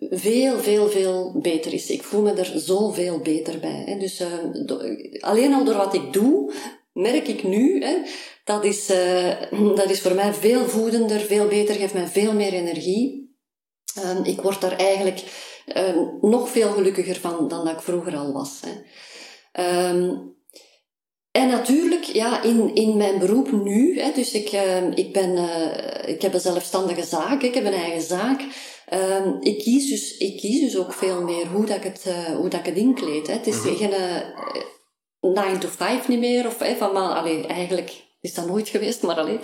veel, 0.01 0.59
veel, 0.59 0.89
veel 0.89 1.39
beter 1.41 1.73
is. 1.73 1.91
Ik 1.91 2.03
voel 2.03 2.23
me 2.23 2.33
er 2.33 2.53
zoveel 2.55 3.19
beter 3.19 3.59
bij. 3.59 3.83
Hè. 3.87 3.99
Dus 3.99 4.21
uh, 4.21 4.27
alleen 5.21 5.55
al 5.55 5.65
door 5.65 5.77
wat 5.77 5.95
ik 5.95 6.13
doe, 6.13 6.53
merk 6.93 7.29
ik 7.29 7.43
nu, 7.43 7.85
hè, 7.85 7.97
dat, 8.45 8.65
is, 8.65 8.91
uh, 8.91 9.41
dat 9.77 9.91
is 9.91 10.01
voor 10.01 10.15
mij 10.15 10.33
veel 10.33 10.65
voedender, 10.69 11.21
veel 11.21 11.47
beter, 11.47 11.75
geeft 11.75 11.95
mij 11.95 12.07
veel 12.07 12.33
meer 12.33 12.53
energie. 12.53 13.37
Uh, 13.99 14.19
ik 14.23 14.41
word 14.41 14.61
daar 14.61 14.77
eigenlijk 14.77 15.23
nog 16.21 16.49
veel 16.49 16.71
gelukkiger 16.71 17.17
van 17.17 17.49
dan 17.49 17.65
dat 17.65 17.75
ik 17.75 17.81
vroeger 17.81 18.17
al 18.17 18.33
was. 18.33 18.61
Hè. 18.61 19.91
Um, 19.91 20.37
en 21.31 21.49
natuurlijk, 21.49 22.05
ja, 22.05 22.43
in, 22.43 22.75
in 22.75 22.97
mijn 22.97 23.19
beroep 23.19 23.51
nu, 23.53 24.01
hè, 24.01 24.13
dus 24.13 24.33
ik, 24.33 24.51
ik, 24.95 25.13
ben, 25.13 25.31
uh, 25.37 26.09
ik 26.09 26.23
heb 26.23 26.35
een 26.35 26.41
zelfstandige 26.41 27.03
zaak, 27.03 27.43
ik 27.43 27.55
heb 27.55 27.65
een 27.65 27.73
eigen 27.73 28.03
zaak. 28.03 28.43
Uh, 28.93 29.27
ik, 29.41 29.59
kies 29.59 29.89
dus, 29.89 30.17
ik 30.17 30.37
kies 30.37 30.61
dus 30.61 30.77
ook 30.77 30.93
veel 30.93 31.23
meer 31.23 31.47
hoe 31.47 31.67
dat 31.67 31.77
ik 31.77 31.83
het, 31.83 32.05
uh, 32.09 32.37
hoe 32.37 32.49
dat 32.49 32.61
ik 32.61 32.67
het 32.67 32.77
inkleed. 32.77 33.27
Hè. 33.27 33.33
Het 33.33 33.47
is 33.47 33.57
mm 33.57 33.77
geen 33.77 33.93
9 35.21 35.59
to 35.59 35.69
5 35.69 36.09
niet 36.09 36.19
meer, 36.19 36.47
of 36.47 36.59
hè, 36.59 36.77
van, 36.77 36.93
maar, 36.93 37.15
allee, 37.15 37.47
eigenlijk 37.47 38.07
is 38.21 38.35
dat 38.35 38.47
nooit 38.47 38.69
geweest, 38.69 39.03
maar 39.03 39.17
alleen. 39.17 39.41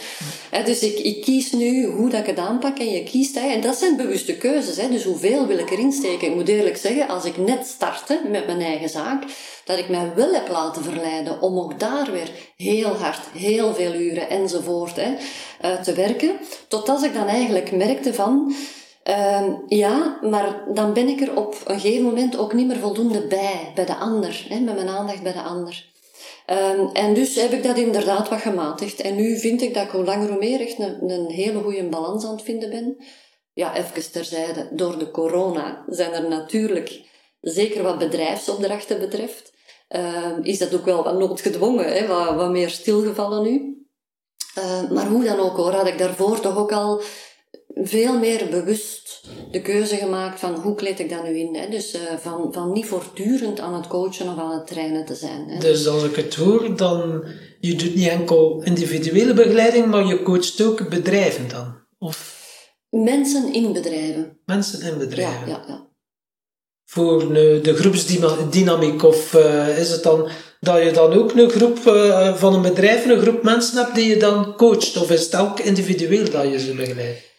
dus 0.64 0.82
ik, 0.82 0.99
ik 0.99 1.22
kies 1.22 1.53
nu 1.53 1.86
hoe 1.86 2.11
dat 2.11 2.20
ik 2.20 2.26
het 2.26 2.38
aanpak 2.38 2.78
en 2.78 2.90
je 2.90 3.03
kiest. 3.03 3.34
Hè, 3.34 3.49
en 3.49 3.61
dat 3.61 3.76
zijn 3.76 3.97
bewuste 3.97 4.36
keuzes. 4.36 4.76
Hè, 4.76 4.88
dus 4.88 5.05
hoeveel 5.05 5.47
wil 5.47 5.59
ik 5.59 5.70
erin 5.70 5.92
steken? 5.92 6.28
Ik 6.28 6.34
moet 6.34 6.49
eerlijk 6.49 6.76
zeggen, 6.76 7.09
als 7.09 7.24
ik 7.24 7.36
net 7.36 7.66
startte 7.66 8.20
met 8.30 8.47
mijn 8.47 8.61
eigen 8.61 8.88
zaak, 8.88 9.24
dat 9.64 9.78
ik 9.78 9.88
mij 9.88 10.12
wel 10.14 10.32
heb 10.32 10.49
laten 10.49 10.82
verleiden 10.82 11.40
om 11.40 11.59
ook 11.59 11.80
daar 11.80 12.12
weer 12.12 12.30
heel 12.57 12.97
hard, 12.97 13.20
heel 13.32 13.74
veel 13.74 13.95
uren 13.95 14.28
enzovoort 14.28 14.97
hè, 14.97 15.14
uh, 15.64 15.80
te 15.80 15.92
werken. 15.92 16.38
Totdat 16.68 17.03
ik 17.03 17.14
dan 17.14 17.26
eigenlijk 17.26 17.72
merkte 17.72 18.14
van, 18.14 18.55
uh, 19.09 19.55
ja, 19.66 20.18
maar 20.22 20.64
dan 20.74 20.92
ben 20.92 21.09
ik 21.09 21.20
er 21.20 21.36
op 21.36 21.57
een 21.64 21.80
gegeven 21.80 22.05
moment 22.05 22.36
ook 22.36 22.52
niet 22.52 22.66
meer 22.66 22.78
voldoende 22.78 23.26
bij, 23.26 23.72
bij 23.74 23.84
de 23.84 23.96
ander, 23.96 24.46
hè, 24.48 24.61
met 24.61 24.74
mijn 24.74 24.88
aandacht 24.88 25.22
bij 25.22 25.32
de 25.32 25.42
ander. 25.42 25.92
Um, 26.50 26.90
en 26.92 27.14
dus 27.14 27.34
heb 27.34 27.52
ik 27.52 27.62
dat 27.62 27.76
inderdaad 27.76 28.28
wat 28.28 28.40
gematigd. 28.40 29.00
En 29.00 29.14
nu 29.14 29.38
vind 29.38 29.62
ik 29.62 29.74
dat 29.74 29.84
ik 29.84 29.90
hoe 29.90 30.05
langer 30.05 30.28
hoe 30.28 30.38
meer 30.38 30.61
echt 30.61 30.78
een, 30.78 31.26
hele 31.28 31.62
goede 31.62 31.88
balans 31.88 32.24
aan 32.24 32.34
het 32.34 32.42
vinden 32.42 32.70
ben. 32.70 32.96
Ja, 33.52 33.76
even 33.76 34.12
terzijde. 34.12 34.68
Door 34.72 34.98
de 34.98 35.11
corona 35.11 35.84
zijn 35.86 36.12
er 36.12 36.28
natuurlijk, 36.28 37.00
zeker 37.40 37.82
wat 37.82 37.98
bedrijfsopdrachten 37.98 38.98
betreft, 38.98 39.52
uh, 39.88 40.38
is 40.42 40.59
dat 40.59 40.74
ook 40.74 40.84
wel 40.84 41.05
wat 41.05 41.18
noodgedwongen, 41.18 41.92
hè, 41.92 42.07
wat, 42.07 42.34
wat 42.34 42.50
meer 42.50 42.70
stilgevallen 42.70 43.42
nu. 43.42 43.86
Maar 44.90 45.07
hoe 45.07 45.24
dan 45.24 45.38
ook 45.38 45.57
hoor, 45.57 45.72
had 45.72 45.86
ik 45.86 45.98
daarvoor 45.98 46.40
toch 46.40 46.57
ook 46.57 46.72
al 46.72 47.02
veel 47.75 48.18
meer 48.18 48.47
bewust 48.51 49.20
de 49.51 49.62
keuze 49.62 49.97
gemaakt 49.97 50.41
van 50.41 50.55
hoe 50.55 50.75
kleed 50.75 51.01
ik 51.01 51.11
dat 51.11 51.25
nu 51.25 51.39
in. 51.39 51.55
Hè? 51.55 51.68
Dus 51.68 51.95
uh, 51.95 52.01
van, 52.18 52.53
van 52.53 52.72
niet 52.72 52.87
voortdurend 52.87 53.61
aan 53.61 53.75
het 53.75 53.87
coachen 53.87 54.29
of 54.29 54.39
aan 54.39 54.53
het 54.53 54.66
trainen 54.66 55.05
te 55.05 55.14
zijn. 55.14 55.49
Hè? 55.49 55.59
Dus 55.59 55.87
als 55.87 56.05
ik 56.05 56.16
het 56.16 56.35
hoor, 56.35 56.77
dan 56.77 57.25
je 57.61 57.75
doet 57.75 57.95
niet 57.95 58.09
enkel 58.09 58.62
individuele 58.62 59.35
begeleiding, 59.35 59.87
maar 59.87 60.07
je 60.07 60.22
coacht 60.22 60.62
ook 60.62 60.89
bedrijven 60.89 61.49
dan? 61.49 61.75
Of? 61.99 62.43
Mensen 62.91 63.53
in 63.53 63.72
bedrijven. 63.72 64.39
Mensen 64.45 64.93
in 64.93 64.99
bedrijven. 64.99 65.49
Ja, 65.49 65.55
ja, 65.57 65.64
ja. 65.66 65.93
Voor 66.85 67.33
de 67.33 67.75
groepsdynamiek, 67.75 69.03
of 69.03 69.35
uh, 69.35 69.79
is 69.79 69.91
het 69.91 70.03
dan 70.03 70.29
dat 70.61 70.83
je 70.83 70.91
dan 70.91 71.12
ook 71.12 71.33
een 71.33 71.51
groep 71.51 71.79
uh, 71.79 72.35
van 72.35 72.55
een 72.55 72.62
bedrijf, 72.62 73.07
een 73.07 73.20
groep 73.20 73.43
mensen 73.43 73.85
hebt 73.85 73.95
die 73.95 74.09
je 74.09 74.16
dan 74.16 74.57
coacht? 74.57 74.97
Of 74.97 75.11
is 75.11 75.25
het 75.25 75.37
ook 75.37 75.61
individueel 75.61 76.31
dat 76.31 76.51
je 76.51 76.59
ze 76.59 76.75
begeleidt? 76.75 77.34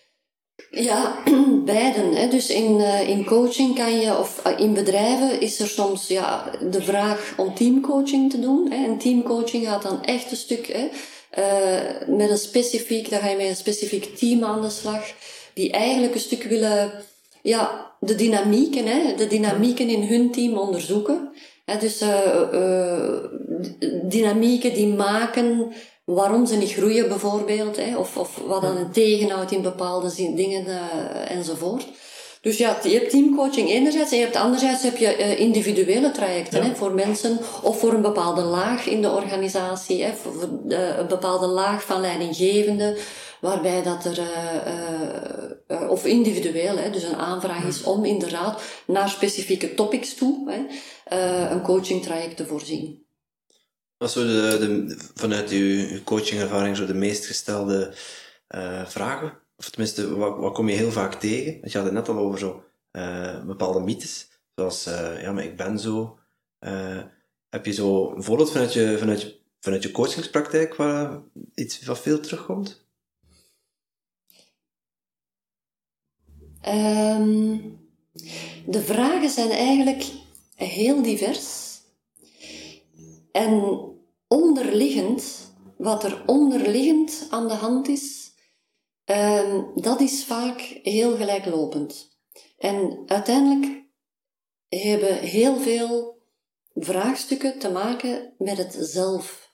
Ja, 0.70 1.24
beiden. 1.66 2.14
Hè. 2.16 2.28
Dus 2.28 2.50
in, 2.50 2.80
uh, 2.80 3.10
in 3.10 3.26
coaching 3.26 3.76
kan 3.76 4.00
je, 4.00 4.18
of 4.18 4.42
uh, 4.48 4.60
in 4.60 4.74
bedrijven 4.74 5.42
is 5.42 5.60
er 5.60 5.68
soms 5.68 6.08
ja, 6.08 6.52
de 6.72 6.82
vraag 6.82 7.34
om 7.38 7.56
teamcoaching 7.56 8.32
te 8.32 8.40
doen. 8.40 8.72
Hè. 8.72 8.86
En 8.86 8.98
teamcoaching 8.98 9.68
gaat 9.68 9.82
dan 9.82 10.04
echt 10.04 10.32
een 10.32 10.38
stuk 10.38 10.68
hè, 10.68 10.88
uh, 11.38 12.18
met 12.18 12.30
een 12.30 12.38
specifiek, 12.38 13.10
dan 13.10 13.20
ga 13.20 13.30
je 13.30 13.36
met 13.36 13.48
een 13.48 13.56
specifiek 13.56 14.18
team 14.18 14.44
aan 14.44 14.62
de 14.62 14.70
slag, 14.70 15.14
die 15.54 15.72
eigenlijk 15.72 16.14
een 16.14 16.20
stuk 16.20 16.44
willen, 16.44 16.92
ja, 17.42 17.92
de 18.00 18.16
dynamieken, 18.16 18.86
hè, 18.86 19.16
de 19.16 19.28
dynamieken 19.28 19.90
in 19.90 20.04
hun 20.04 20.32
team 20.32 20.58
onderzoeken. 20.58 21.30
Hè. 21.66 21.78
Dus 21.78 22.04
dynamieken 24.04 24.74
die 24.74 24.88
maken 24.88 25.74
waarom 26.06 26.46
ze 26.46 26.56
niet 26.56 26.74
groeien 26.74 27.08
bijvoorbeeld, 27.08 27.78
hè, 27.78 27.98
of, 27.98 28.18
of 28.18 28.42
wat 28.48 28.62
dan 28.62 28.78
een 28.78 28.92
tegenhoudt 28.92 29.52
in 29.52 29.62
bepaalde 29.62 30.34
dingen 30.36 30.66
uh, 30.68 31.32
enzovoort. 31.32 31.88
Dus 32.42 32.58
ja, 32.58 32.78
je 32.84 32.94
hebt 32.94 33.10
teamcoaching 33.10 33.70
enerzijds 33.70 34.12
en 34.12 34.18
je 34.18 34.24
hebt 34.24 34.36
anderzijds 34.36 34.84
heb 34.84 34.98
je 34.98 35.18
uh, 35.18 35.40
individuele 35.40 36.12
trajecten 36.12 36.64
hè, 36.64 36.76
voor 36.76 36.92
mensen 36.92 37.40
of 37.62 37.80
voor 37.80 37.94
een 37.94 38.02
bepaalde 38.02 38.42
laag 38.42 38.86
in 38.86 39.02
de 39.02 39.12
organisatie, 39.12 40.04
hè, 40.04 40.14
voor 40.14 40.50
uh, 40.68 40.98
een 40.98 41.08
bepaalde 41.08 41.48
laag 41.48 41.84
van 41.84 42.02
leidinggevende, 42.02 42.98
waarbij 43.42 43.84
dat 43.84 44.06
er, 44.06 44.20
uh, 45.68 45.90
of 45.90 46.06
individueel, 46.06 46.78
hè, 46.78 46.90
dus 46.90 47.04
een 47.04 47.16
aanvraag 47.16 47.64
is 47.64 47.84
om 47.84 48.06
inderdaad 48.06 48.62
naar 48.88 49.10
specifieke 49.10 49.74
topics 49.74 50.14
toe 50.14 50.52
hè, 50.52 50.60
een 51.52 51.62
coaching 51.62 52.04
traject 52.04 52.38
te 52.38 52.46
voorzien. 52.46 53.05
Wat 53.98 54.14
de, 54.14 54.96
vanuit 55.14 55.50
uw 55.50 56.04
coachingervaring 56.04 56.78
zo 56.78 56.86
de 56.86 56.94
meest 56.94 57.26
gestelde 57.26 57.94
uh, 58.56 58.86
vragen? 58.86 59.40
Of 59.58 59.70
tenminste, 59.70 60.16
wat, 60.16 60.38
wat 60.38 60.54
kom 60.54 60.70
je 60.70 60.76
heel 60.76 60.92
vaak 60.92 61.14
tegen? 61.14 61.60
Want 61.60 61.72
je 61.72 61.78
had 61.78 61.88
het 61.88 61.96
net 61.96 62.10
al 62.10 62.18
over 62.18 62.40
zo 62.40 62.64
uh, 62.92 63.44
bepaalde 63.46 63.80
mythes, 63.80 64.28
zoals 64.56 64.88
uh, 64.88 65.22
ja, 65.22 65.32
maar 65.32 65.44
ik 65.44 65.58
ben 65.58 65.80
zo. 65.80 66.20
heb 67.50 67.66
je 67.66 67.72
zo 67.72 68.12
een 68.16 68.24
voorbeeld 68.24 68.52
vanuit 68.52 68.74
je, 68.74 68.98
vanuit 68.98 69.22
je, 69.22 69.40
vanuit 69.60 69.84
je 69.84 69.92
coachingspraktijk 69.92 70.76
waar 70.76 71.22
iets 71.54 71.86
wat 71.86 72.00
veel 72.00 72.20
terugkomt? 72.20 72.84
Um, 76.68 77.80
de 78.66 78.82
vragen 78.82 79.30
zijn 79.30 79.50
eigenlijk 79.50 80.04
heel 80.56 81.02
divers. 81.02 81.65
En 83.36 83.80
onderliggend, 84.28 85.54
wat 85.78 86.04
er 86.04 86.24
onderliggend 86.26 87.28
aan 87.30 87.48
de 87.48 87.54
hand 87.54 87.88
is, 87.88 88.32
ehm, 89.06 89.62
dat 89.76 90.02
is 90.02 90.26
vaak 90.26 90.60
heel 90.84 91.16
gelijklopend. 91.16 92.18
En 92.58 93.04
uiteindelijk 93.06 93.84
hebben 94.68 95.18
heel 95.18 95.58
veel 95.58 96.22
vraagstukken 96.76 97.60
te 97.60 97.72
maken 97.72 98.34
met 98.38 98.58
het 98.58 98.78
zelf. 98.80 99.54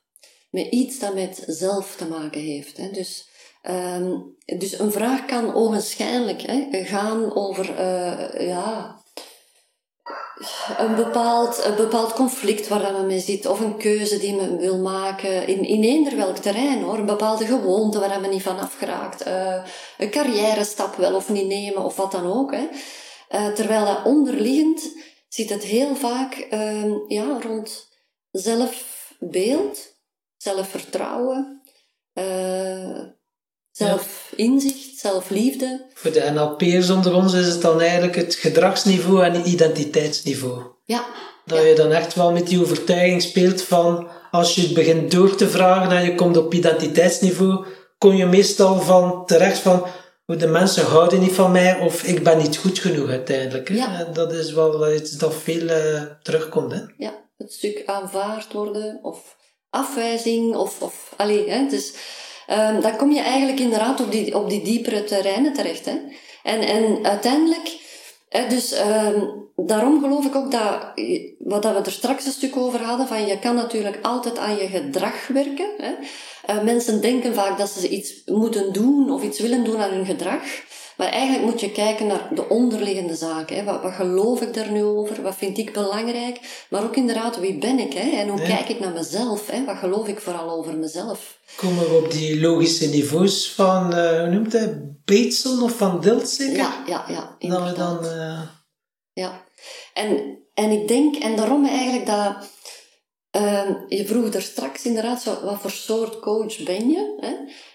Met 0.50 0.68
iets 0.68 1.00
dat 1.00 1.14
met 1.14 1.44
zelf 1.48 1.96
te 1.96 2.08
maken 2.08 2.42
heeft. 2.42 2.78
Hè. 2.78 2.92
Dus, 2.92 3.30
ehm, 3.62 4.20
dus 4.46 4.80
een 4.80 4.92
vraag 4.92 5.26
kan 5.26 5.54
ogenschijnlijk 5.54 6.42
hè, 6.42 6.84
gaan 6.84 7.36
over 7.36 7.70
uh, 7.70 8.48
ja, 8.48 9.01
een 10.78 10.96
bepaald, 10.96 11.66
een 11.66 11.76
bepaald 11.76 12.14
conflict 12.14 12.68
waar 12.68 12.92
men 12.92 13.06
mee 13.06 13.20
zit, 13.20 13.46
of 13.46 13.60
een 13.60 13.78
keuze 13.78 14.18
die 14.18 14.36
men 14.36 14.58
wil 14.58 14.78
maken, 14.78 15.48
in, 15.48 15.64
in 15.64 15.84
eender 15.84 16.16
welk 16.16 16.38
terrein 16.38 16.82
hoor, 16.82 16.98
een 16.98 17.06
bepaalde 17.06 17.46
gewoonte 17.46 18.00
waar 18.00 18.22
men 18.22 18.30
niet 18.30 18.44
van 18.44 18.60
afgeraakt, 18.60 19.28
uh, 19.28 19.64
een 19.98 20.10
carrière 20.10 20.64
stap 20.64 20.96
wel 20.96 21.16
of 21.16 21.30
niet 21.30 21.48
nemen, 21.48 21.84
of 21.84 21.96
wat 21.96 22.12
dan 22.12 22.26
ook. 22.26 22.52
Hè. 22.52 22.68
Uh, 23.30 23.54
terwijl 23.54 23.86
dat 23.86 24.06
onderliggend 24.06 24.92
zit 25.28 25.50
het 25.50 25.64
heel 25.64 25.96
vaak 25.96 26.48
uh, 26.52 26.96
ja, 27.08 27.39
rond 27.42 27.89
zelfbeeld, 28.32 29.96
zelfvertrouwen, 30.38 31.62
uh, 32.14 33.00
Zelfinzicht, 33.72 34.91
zelfliefde. 35.02 35.86
Voor 35.93 36.12
de 36.12 36.32
NLP'ers 36.34 36.89
onder 36.89 37.14
ons 37.14 37.34
is 37.34 37.47
het 37.47 37.62
dan 37.62 37.82
eigenlijk 37.82 38.16
het 38.16 38.36
gedragsniveau 38.36 39.24
en 39.24 39.34
het 39.34 39.45
identiteitsniveau. 39.45 40.62
Ja. 40.86 41.06
Dat 41.45 41.64
je 41.64 41.74
dan 41.76 41.91
echt 41.91 42.14
wel 42.14 42.32
met 42.32 42.47
die 42.47 42.62
overtuiging 42.62 43.22
speelt 43.22 43.62
van, 43.62 44.08
als 44.32 44.56
je 44.56 44.62
het 44.62 44.74
begint 44.74 45.12
door 45.12 45.36
te 45.36 45.49
vragen 45.49 45.97
en 45.97 46.04
je 46.04 46.16
komt 46.16 46.38
op 46.38 46.54
identiteitsniveau, 46.54 47.66
kom 47.97 48.14
je 48.14 48.26
meestal 48.26 48.82
van 48.82 49.26
terecht 49.26 49.58
van, 49.58 49.86
de 50.26 50.47
mensen 50.47 50.86
houden 50.86 51.20
niet 51.20 51.32
van 51.32 51.52
mij 51.52 51.80
of 51.80 52.04
ik 52.04 52.24
ben 52.24 52.38
niet 52.38 52.58
goed 52.58 52.80
genoeg 52.80 53.10
uiteindelijk. 53.10 53.70
Ja. 53.70 53.99
En 53.99 54.14
dat 54.14 54.34
is 54.34 54.52
wel 54.52 54.93
iets 54.93 55.12
dat 55.12 55.34
veel 55.36 55.62
uh, 55.62 56.02
terugkomt. 56.22 56.72
Hè? 56.72 56.80
Ja, 56.97 57.14
het 57.38 57.54
stuk 57.54 57.84
aanvaard 57.86 58.54
worden 58.54 58.99
of 59.02 59.36
afwijzing 59.70 60.56
of, 60.56 60.82
of 60.82 61.14
allee, 61.18 61.49
hè, 61.49 61.68
dus 61.70 61.93
um, 62.52 62.82
dan 62.82 62.95
kom 62.95 63.12
je 63.12 63.20
eigenlijk 63.20 63.60
inderdaad 63.60 64.02
op 64.02 64.12
die, 64.12 64.36
op 64.36 64.49
die 64.49 64.62
diepere 64.62 65.04
terreinen 65.04 65.54
terecht. 65.54 65.86
Hè? 65.86 65.97
En, 66.43 66.62
en 66.62 67.06
uiteindelijk, 67.06 67.78
hè, 68.30 68.47
dus 68.47 68.80
um, 68.80 69.49
daarom 69.56 70.02
geloof 70.02 70.26
ik 70.26 70.36
ook 70.36 70.52
dat, 70.52 70.93
wat 71.39 71.62
dat 71.62 71.74
we 71.74 71.82
er 71.86 71.91
straks 71.91 72.26
een 72.26 72.32
stuk 72.32 72.58
over 72.58 72.82
hadden, 72.82 73.08
van 73.08 73.26
je 73.26 73.39
kan 73.39 73.56
natuurlijk 73.56 73.97
altijd 74.02 74.38
aan 74.38 74.56
je 74.56 74.68
gedrag 74.68 75.28
werken. 75.28 75.70
Hè? 75.78 75.91
Uh, 76.49 76.64
mensen 76.64 77.02
denken 77.02 77.34
vaak 77.34 77.58
dat 77.58 77.70
ze 77.70 77.89
iets 77.89 78.22
moeten 78.26 78.74
doen 78.74 79.12
of 79.12 79.24
iets 79.24 79.39
willen 79.39 79.64
doen 79.64 79.82
aan 79.82 79.91
hun 79.91 80.06
gedrag. 80.06 80.41
Maar 81.02 81.10
eigenlijk 81.12 81.45
moet 81.52 81.60
je 81.60 81.72
kijken 81.72 82.08
naar 82.08 82.28
de 82.34 82.49
onderliggende 82.49 83.16
zaken. 83.16 83.56
Hè. 83.56 83.64
Wat, 83.64 83.82
wat 83.82 83.93
geloof 83.93 84.41
ik 84.41 84.54
daar 84.54 84.72
nu 84.72 84.84
over? 84.84 85.22
Wat 85.22 85.36
vind 85.36 85.58
ik 85.58 85.74
belangrijk? 85.74 86.66
Maar 86.70 86.84
ook 86.84 86.95
inderdaad, 86.95 87.39
wie 87.39 87.58
ben 87.58 87.80
ik? 87.80 87.93
Hè? 87.93 88.10
En 88.10 88.28
hoe 88.28 88.39
Ja. 88.41 88.47
kijk 88.47 88.70
ik 88.70 88.80
naar 88.80 88.91
mezelf? 88.93 89.47
Hè? 89.47 89.66
Wat 89.66 89.78
geloof 89.78 90.08
ik 90.08 90.20
vooral 90.20 90.49
over 90.49 90.78
mezelf? 90.78 91.38
Komen 91.56 91.89
we 91.89 91.95
op 92.04 92.12
die 92.12 92.39
logische 92.39 92.88
niveaus 92.88 93.52
van, 93.52 93.93
eh, 93.93 94.20
hoe 94.20 94.28
noemt 94.30 94.54
hij, 94.54 94.82
Bateson 95.06 95.64
of 95.64 95.72
Van 95.78 95.99
Dilt 96.02 96.30
zeker? 96.30 96.56
Ja, 96.58 96.84
ja, 96.88 97.06
ja. 97.39 97.49
Dat 97.49 97.70
we 97.70 97.76
dan... 97.78 98.06
eh, 98.06 98.41
Ja, 99.14 99.43
en, 99.93 100.38
en 100.54 100.70
ik 100.72 100.88
denk, 100.88 101.16
en 101.16 101.36
daarom 101.36 101.66
eigenlijk 101.66 102.06
dat, 102.06 102.36
ehm, 103.32 103.74
je 103.88 104.06
vroeg 104.06 104.34
er 104.34 104.41
straks 104.41 104.86
inderdaad, 104.86 105.22
zo, 105.22 105.38
wat 105.43 105.60
voor 105.62 105.72
soort 105.72 106.20
coach 106.20 106.64
ben 106.64 106.89
je? 106.89 107.18
Hè? 107.20 107.34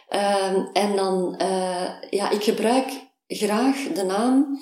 Ehm, 0.09 0.61
en 0.73 0.97
dan, 0.97 1.35
eh, 1.37 1.91
ja, 2.11 2.31
ik 2.31 2.43
gebruik 2.45 2.87
graag 3.27 3.93
de 3.95 4.05
naam 4.05 4.61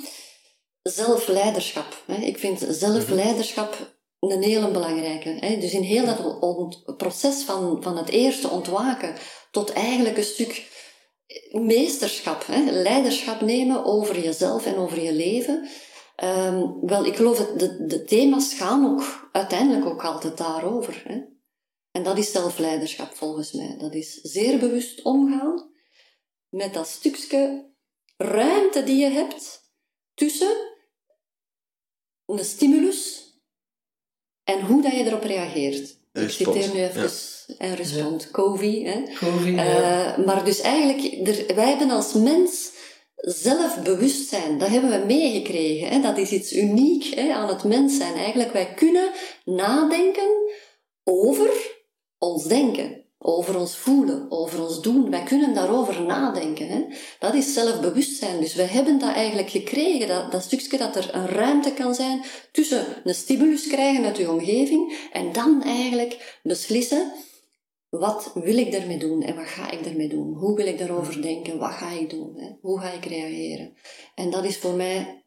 zelfleiderschap. 0.82 2.04
Ik 2.20 2.38
vind 2.38 2.66
zelfleiderschap 2.68 3.96
een 4.18 4.42
hele 4.42 4.70
belangrijke. 4.70 5.58
Dus 5.60 5.72
in 5.72 5.82
heel 5.82 6.06
dat 6.06 6.96
proces 6.96 7.42
van, 7.42 7.82
van 7.82 7.96
het 7.96 8.08
eerste 8.08 8.48
ontwaken 8.48 9.14
tot 9.50 9.72
eigenlijk 9.72 10.16
een 10.16 10.24
stuk 10.24 10.72
meesterschap, 11.50 12.44
leiderschap 12.70 13.40
nemen 13.40 13.84
over 13.84 14.20
jezelf 14.20 14.66
en 14.66 14.76
over 14.76 15.02
je 15.02 15.12
leven. 15.12 15.68
Ehm, 16.16 16.66
wel, 16.80 17.04
ik 17.04 17.16
geloof 17.16 17.38
dat 17.38 17.58
de, 17.58 17.86
de 17.86 18.04
thema's 18.04 18.54
gaan 18.54 18.86
ook 18.86 19.28
uiteindelijk 19.32 19.86
ook 19.86 20.04
altijd 20.04 20.36
daarover. 20.36 21.02
En 21.90 22.02
dat 22.02 22.18
is 22.18 22.32
zelfleiderschap 22.32 23.14
volgens 23.14 23.52
mij. 23.52 23.76
Dat 23.78 23.94
is 23.94 24.14
zeer 24.14 24.58
bewust 24.58 25.02
omgaan 25.02 25.70
met 26.48 26.74
dat 26.74 26.86
stukje 26.86 27.72
ruimte 28.16 28.84
die 28.84 28.96
je 28.96 29.10
hebt 29.10 29.72
tussen 30.14 30.72
een 32.26 32.44
stimulus 32.44 33.32
en 34.44 34.60
hoe 34.60 34.82
dat 34.82 34.92
je 34.92 35.04
erop 35.04 35.22
reageert. 35.22 35.96
Respons, 36.12 36.56
Ik 36.56 36.62
citeer 36.62 36.74
nu 36.74 36.84
even 36.84 37.10
en 37.58 37.74
respond. 37.74 38.30
Covey, 38.30 38.82
hè? 38.82 39.02
Covey, 39.14 39.52
ja. 39.52 40.16
Eh, 40.16 40.24
maar 40.24 40.44
dus 40.44 40.60
eigenlijk, 40.60 41.28
er, 41.28 41.54
wij 41.54 41.68
hebben 41.68 41.90
als 41.90 42.12
mens 42.12 42.72
zelfbewustzijn. 43.16 44.58
Dat 44.58 44.68
hebben 44.68 45.00
we 45.00 45.06
meegekregen. 45.06 45.88
Hè? 45.88 46.00
Dat 46.00 46.18
is 46.18 46.30
iets 46.30 46.52
uniek 46.52 47.04
hè, 47.04 47.32
aan 47.32 47.48
het 47.48 47.64
mens 47.64 47.96
zijn. 47.96 48.14
Eigenlijk, 48.14 48.52
wij 48.52 48.74
kunnen 48.74 49.10
nadenken 49.44 50.28
over 51.04 51.50
ons 52.18 52.44
denken. 52.44 53.03
Over 53.26 53.58
ons 53.58 53.76
voelen, 53.76 54.26
over 54.30 54.62
ons 54.62 54.80
doen. 54.80 55.10
Wij 55.10 55.22
kunnen 55.22 55.54
daarover 55.54 56.02
nadenken. 56.02 56.68
Hè? 56.68 56.84
Dat 57.18 57.34
is 57.34 57.52
zelfbewustzijn. 57.52 58.40
Dus 58.40 58.54
wij 58.54 58.66
hebben 58.66 58.98
dat 58.98 59.12
eigenlijk 59.12 59.50
gekregen. 59.50 60.08
Dat, 60.08 60.32
dat 60.32 60.42
stukje 60.42 60.78
dat 60.78 60.96
er 60.96 61.14
een 61.14 61.26
ruimte 61.26 61.72
kan 61.72 61.94
zijn 61.94 62.24
tussen 62.52 62.86
een 63.04 63.14
stimulus 63.14 63.66
krijgen 63.66 64.04
uit 64.04 64.16
je 64.16 64.30
omgeving 64.30 65.08
en 65.12 65.32
dan 65.32 65.62
eigenlijk 65.62 66.40
beslissen 66.42 67.12
wat 67.98 68.30
wil 68.34 68.58
ik 68.58 68.72
daarmee 68.72 68.98
doen 68.98 69.22
en 69.22 69.36
wat 69.36 69.46
ga 69.46 69.70
ik 69.70 69.84
daarmee 69.84 70.08
doen? 70.08 70.34
Hoe 70.34 70.56
wil 70.56 70.66
ik 70.66 70.78
daarover 70.78 71.22
denken? 71.22 71.58
Wat 71.58 71.72
ga 71.72 71.90
ik 71.90 72.10
doen? 72.10 72.36
Hè? 72.36 72.50
Hoe 72.60 72.80
ga 72.80 72.90
ik 72.90 73.04
reageren? 73.04 73.76
En 74.14 74.30
dat 74.30 74.44
is 74.44 74.58
voor 74.58 74.74
mij 74.74 75.24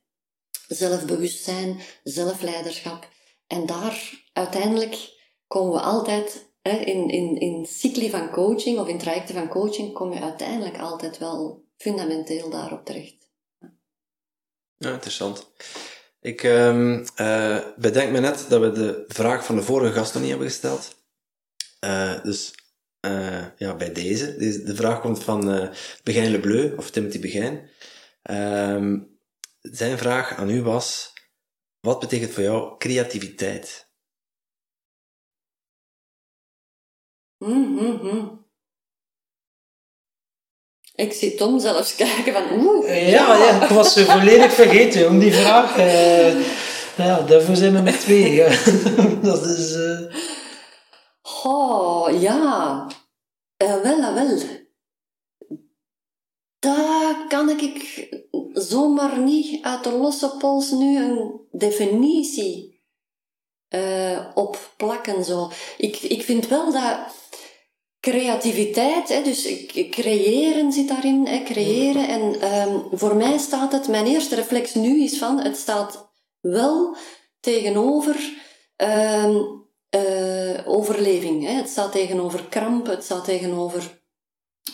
zelfbewustzijn, 0.67 1.79
zelfleiderschap. 2.03 3.09
En 3.47 3.65
daar 3.65 4.25
uiteindelijk 4.33 5.15
komen 5.47 5.73
we 5.73 5.79
altijd, 5.79 6.46
in, 6.69 7.09
in, 7.09 7.39
in 7.39 7.65
cycli 7.65 8.09
van 8.09 8.29
coaching 8.29 8.79
of 8.79 8.87
in 8.87 8.97
trajecten 8.97 9.35
van 9.35 9.47
coaching, 9.47 9.93
kom 9.93 10.13
je 10.13 10.21
uiteindelijk 10.21 10.77
altijd 10.79 11.17
wel 11.17 11.65
fundamenteel 11.77 12.49
daarop 12.49 12.85
terecht. 12.85 13.15
Ja, 14.77 14.91
interessant. 14.93 15.51
Ik 16.21 16.43
ehm, 16.43 17.05
eh, 17.15 17.65
bedenk 17.77 18.11
me 18.11 18.19
net 18.19 18.45
dat 18.49 18.61
we 18.61 18.71
de 18.71 19.03
vraag 19.07 19.45
van 19.45 19.55
de 19.55 19.61
vorige 19.61 19.93
gast 19.93 20.11
nog 20.13 20.21
niet 20.21 20.31
hebben 20.31 20.49
gesteld. 20.49 20.95
Eh, 21.79 22.23
dus 22.23 22.53
eh, 22.99 23.45
ja, 23.57 23.75
bij 23.75 23.93
deze. 23.93 24.35
Deze- 24.37 24.63
De 24.63 24.75
vraag 24.75 25.01
komt 25.01 25.23
van 25.23 25.69
Begijn 26.03 26.31
Lebleu, 26.31 26.73
of 26.77 26.89
Timothy 26.91 27.19
Begijn. 27.19 27.69
Ehm, 28.21 28.99
zijn 29.61 29.97
vraag 29.97 30.35
aan 30.35 30.49
u 30.49 30.61
was: 30.61 31.13
wat 31.79 31.99
betekent 31.99 32.31
voor 32.31 32.43
jou 32.43 32.77
creativiteit? 32.77 33.86
Mhm. 37.37 38.25
Ik 40.95 41.13
zie 41.13 41.35
Tom 41.35 41.59
zelfs 41.59 41.95
kijken 41.95 42.33
van 42.33 42.65
oeh, 42.65 43.09
Ja, 43.09 43.35
ja, 43.37 43.63
ik 43.63 43.69
was 43.69 43.93
ze 43.93 44.05
volledig 44.05 44.53
vergeten 44.53 45.07
om 45.09 45.19
die 45.19 45.33
vraag. 45.33 45.77
eh, 45.77 46.39
ja, 46.97 47.21
daarvoor 47.21 47.55
zijn 47.55 47.73
we 47.73 47.81
met 47.81 47.99
twee. 47.99 48.33
ja. 48.33 48.47
Dat 49.29 49.45
is. 49.45 49.73
eh, 49.75 50.15
Oh, 51.43 52.21
ja. 52.21 52.87
Eh, 53.57 53.81
wel, 53.81 53.99
eh, 54.01 54.13
wel. 54.13 54.39
Daar 56.59 57.27
kan 57.27 57.49
ik 57.49 58.07
zomaar 58.53 59.19
niet 59.19 59.63
uit 59.63 59.83
de 59.83 59.91
losse 59.91 60.35
pols 60.37 60.71
nu 60.71 60.97
een 60.97 61.41
definitie 61.51 62.81
eh, 63.67 64.25
op 64.33 64.71
plakken. 64.77 65.23
Zo. 65.23 65.51
Ik, 65.77 65.95
ik 65.97 66.23
vind 66.23 66.47
wel 66.47 66.71
dat 66.71 66.97
creativiteit, 67.99 69.09
hè, 69.09 69.21
dus 69.21 69.65
creëren 69.89 70.71
zit 70.71 70.87
daarin, 70.87 71.25
hè, 71.27 71.43
creëren. 71.43 72.07
En 72.07 72.41
ehm, 72.41 72.79
voor 72.91 73.15
mij 73.15 73.37
staat 73.37 73.71
het, 73.71 73.87
mijn 73.87 74.05
eerste 74.05 74.35
reflex 74.35 74.73
nu 74.73 75.03
is 75.03 75.17
van, 75.17 75.39
het 75.39 75.57
staat 75.57 76.11
wel 76.39 76.95
tegenover 77.39 78.15
ehm, 78.75 79.35
eh, 79.89 80.67
overleving. 80.67 81.45
Hè. 81.45 81.51
Het 81.51 81.69
staat 81.69 81.91
tegenover 81.91 82.43
kramp, 82.49 82.85
het 82.87 83.03
staat 83.03 83.25
tegenover 83.25 83.96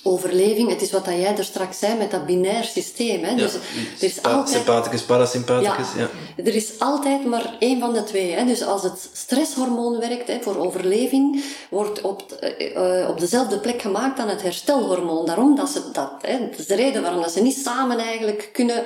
overleving. 0.04 0.70
Het 0.70 0.82
is 0.82 0.92
wat 0.92 1.06
dat 1.06 1.14
jij 1.14 1.38
er 1.38 1.44
straks 1.44 1.80
zei 1.80 1.98
met 1.98 2.12
dat 2.12 2.26
binair 2.26 2.64
systeem. 2.64 3.24
Hè. 3.24 3.36
Dus 3.36 3.54
er 3.54 3.60
is 4.00 4.24
altijd 4.24 4.50
Sympathicus, 4.50 5.02
parasympathicus. 5.02 5.88
Ja. 5.98 6.10
er 6.36 6.56
is 6.56 6.80
altijd 6.80 7.26
maar 7.26 7.56
één 7.60 7.80
van 7.80 7.94
de 7.94 8.04
twee. 8.04 8.32
Hè. 8.32 8.46
Dus 8.46 8.64
als 8.64 8.84
het 8.84 9.10
stresshormoon 9.14 10.00
werkt 10.00 10.28
hè, 10.28 10.42
voor 10.42 10.58
overleving, 10.58 11.44
wordt 11.70 12.02
op, 12.02 12.32
eh, 12.32 13.10
op 13.10 13.20
dezelfde 13.20 13.60
plek 13.60 13.82
gemaakt 13.82 14.18
dan 14.18 14.30
het 14.30 14.42
herstelhormoon. 14.42 15.26
Daarom 15.26 15.56
dat 15.56 15.70
ze 15.70 15.82
dat, 15.92 16.12
hè, 16.22 16.40
dat 16.50 16.60
is 16.60 16.66
de 16.66 16.76
reden 16.76 17.02
waarom 17.02 17.22
dat 17.22 17.32
ze 17.32 17.42
niet 17.42 17.58
samen 17.64 17.98
eigenlijk 17.98 18.50
kunnen 18.54 18.84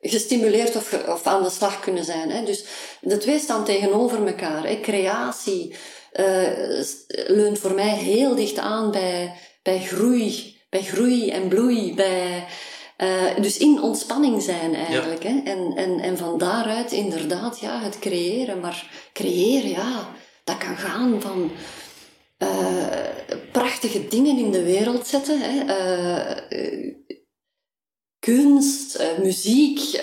gestimuleerd 0.00 0.76
of, 0.76 0.92
of 1.08 1.26
aan 1.26 1.42
de 1.42 1.50
slag 1.50 1.80
kunnen 1.80 2.04
zijn. 2.04 2.30
Hè. 2.30 2.44
Dus 2.44 2.64
de 3.00 3.18
twee 3.18 3.38
staan 3.38 3.64
tegenover 3.64 4.26
elkaar. 4.26 4.66
Hè. 4.66 4.80
Creatie 4.80 5.74
eh, 6.12 6.82
leunt 7.06 7.58
voor 7.58 7.74
mij 7.74 7.94
heel 7.94 8.34
dicht 8.34 8.58
aan 8.58 8.90
bij, 8.90 9.34
bij 9.62 9.80
groei, 9.80 10.59
bij 10.70 10.82
groei 10.82 11.30
en 11.30 11.48
bloei, 11.48 11.94
bij... 11.94 12.46
eh, 12.96 13.36
dus 13.40 13.58
in 13.58 13.82
ontspanning 13.82 14.42
zijn 14.42 14.74
eigenlijk. 14.74 15.22
Hè? 15.22 15.40
En, 15.44 15.72
en, 15.76 16.00
en 16.00 16.18
van 16.18 16.38
daaruit 16.38 16.92
inderdaad 16.92 17.58
ja, 17.60 17.80
het 17.80 17.98
creëren. 17.98 18.60
Maar 18.60 19.08
creëren, 19.12 19.70
ja, 19.70 20.08
dat 20.44 20.58
kan 20.58 20.76
gaan 20.76 21.20
van 21.20 21.50
eh, 22.36 22.86
prachtige 23.52 24.08
dingen 24.08 24.38
in 24.38 24.50
de 24.50 24.62
wereld 24.62 25.06
zetten. 25.06 25.38
Hè? 25.40 25.64
Eh, 25.64 26.94
kunst, 28.18 29.02
muziek, 29.22 30.00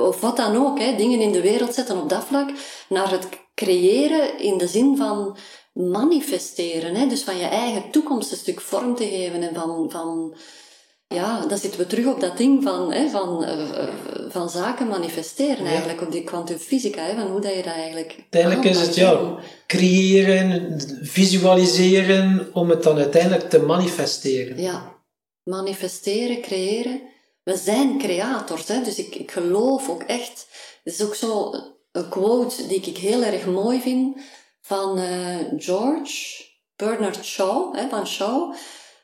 of 0.00 0.20
wat 0.20 0.36
dan 0.36 0.56
ook. 0.56 0.78
Hè? 0.78 0.96
Dingen 0.96 1.20
in 1.20 1.32
de 1.32 1.40
wereld 1.40 1.74
zetten 1.74 2.02
op 2.02 2.08
dat 2.08 2.24
vlak. 2.24 2.50
Naar 2.88 3.10
het 3.10 3.28
creëren 3.54 4.38
in 4.38 4.58
de 4.58 4.68
zin 4.68 4.96
van 4.96 5.36
manifesteren. 5.74 6.94
Hè? 6.94 7.06
Dus 7.06 7.22
van 7.22 7.36
je 7.36 7.46
eigen 7.46 7.90
toekomst 7.90 8.30
een 8.30 8.36
stuk 8.36 8.60
vorm 8.60 8.94
te 8.94 9.06
geven. 9.08 9.42
En 9.42 9.54
van... 9.54 9.90
van 9.90 10.34
ja, 11.08 11.46
dan 11.46 11.58
zitten 11.58 11.80
we 11.80 11.86
terug 11.86 12.06
op 12.06 12.20
dat 12.20 12.36
ding 12.36 12.62
van, 12.62 12.92
hè, 12.92 13.08
van, 13.08 13.44
eh, 13.44 13.78
eh, 13.78 13.88
van 14.28 14.50
zaken 14.50 14.86
manifesteren 14.86 15.64
Ja. 15.64 15.70
eigenlijk, 15.70 16.00
op 16.00 16.12
die 16.12 16.24
kwantumfysica, 16.24 17.02
hè, 17.02 17.14
van 17.14 17.30
hoe 17.30 17.40
dat 17.40 17.54
je 17.54 17.62
dat 17.62 17.72
eigenlijk... 17.72 18.16
uiteindelijk 18.18 18.64
is 18.64 18.80
het 18.80 18.94
ja, 18.94 19.38
creëren, 19.66 20.80
visualiseren, 21.02 22.50
om 22.52 22.70
het 22.70 22.82
dan 22.82 22.96
uiteindelijk 22.96 23.50
te 23.50 23.58
manifesteren. 23.58 24.60
Ja, 24.60 24.94
manifesteren, 25.42 26.40
creëren. 26.40 27.00
We 27.42 27.56
zijn 27.56 27.98
creators, 27.98 28.68
hè? 28.68 28.82
dus 28.82 28.98
ik, 28.98 29.14
ik 29.14 29.30
geloof 29.30 29.90
ook 29.90 30.02
echt. 30.02 30.46
Het 30.84 30.94
is 30.94 31.02
ook 31.02 31.14
zo 31.14 31.50
een 31.92 32.08
quote 32.08 32.66
die 32.66 32.80
ik 32.80 32.98
heel 32.98 33.22
erg 33.22 33.46
mooi 33.46 33.80
vind 33.80 34.16
van 34.64 34.98
eh, 34.98 35.38
George 35.56 36.44
Bernard 36.76 37.24
Shaw, 37.24 37.74
hè, 37.76 37.88
van 37.88 38.06
Shaw. 38.06 38.54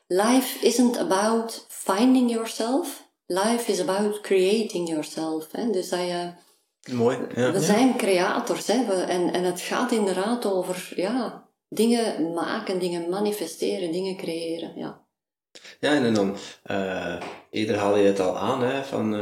Life 0.07 0.65
isn't 0.65 0.97
about 0.97 1.65
finding 1.69 2.31
yourself. 2.31 3.09
Life 3.25 3.71
is 3.71 3.79
about 3.79 4.21
creating 4.21 4.89
yourself. 4.89 5.51
Hè? 5.51 5.69
Dus 5.69 5.93
Mooi. 6.91 7.17
Ja. 7.35 7.51
we 7.51 7.59
zijn 7.59 7.97
creators. 7.97 8.67
Hè? 8.67 8.85
We, 8.85 8.93
en, 8.93 9.33
en 9.33 9.43
het 9.43 9.61
gaat 9.61 9.91
inderdaad 9.91 10.45
over 10.45 10.93
ja, 10.95 11.47
dingen 11.69 12.33
maken, 12.33 12.79
dingen 12.79 13.09
manifesteren, 13.09 13.91
dingen 13.91 14.17
creëren. 14.17 14.71
Ja. 14.75 15.05
Ja, 15.79 15.93
en 15.93 16.13
dan, 16.13 16.37
uh, 16.71 17.21
eerder 17.49 17.77
haal 17.77 17.97
je 17.97 18.07
het 18.07 18.19
al 18.19 18.37
aan, 18.37 18.63
hè, 18.63 18.83
van 18.83 19.13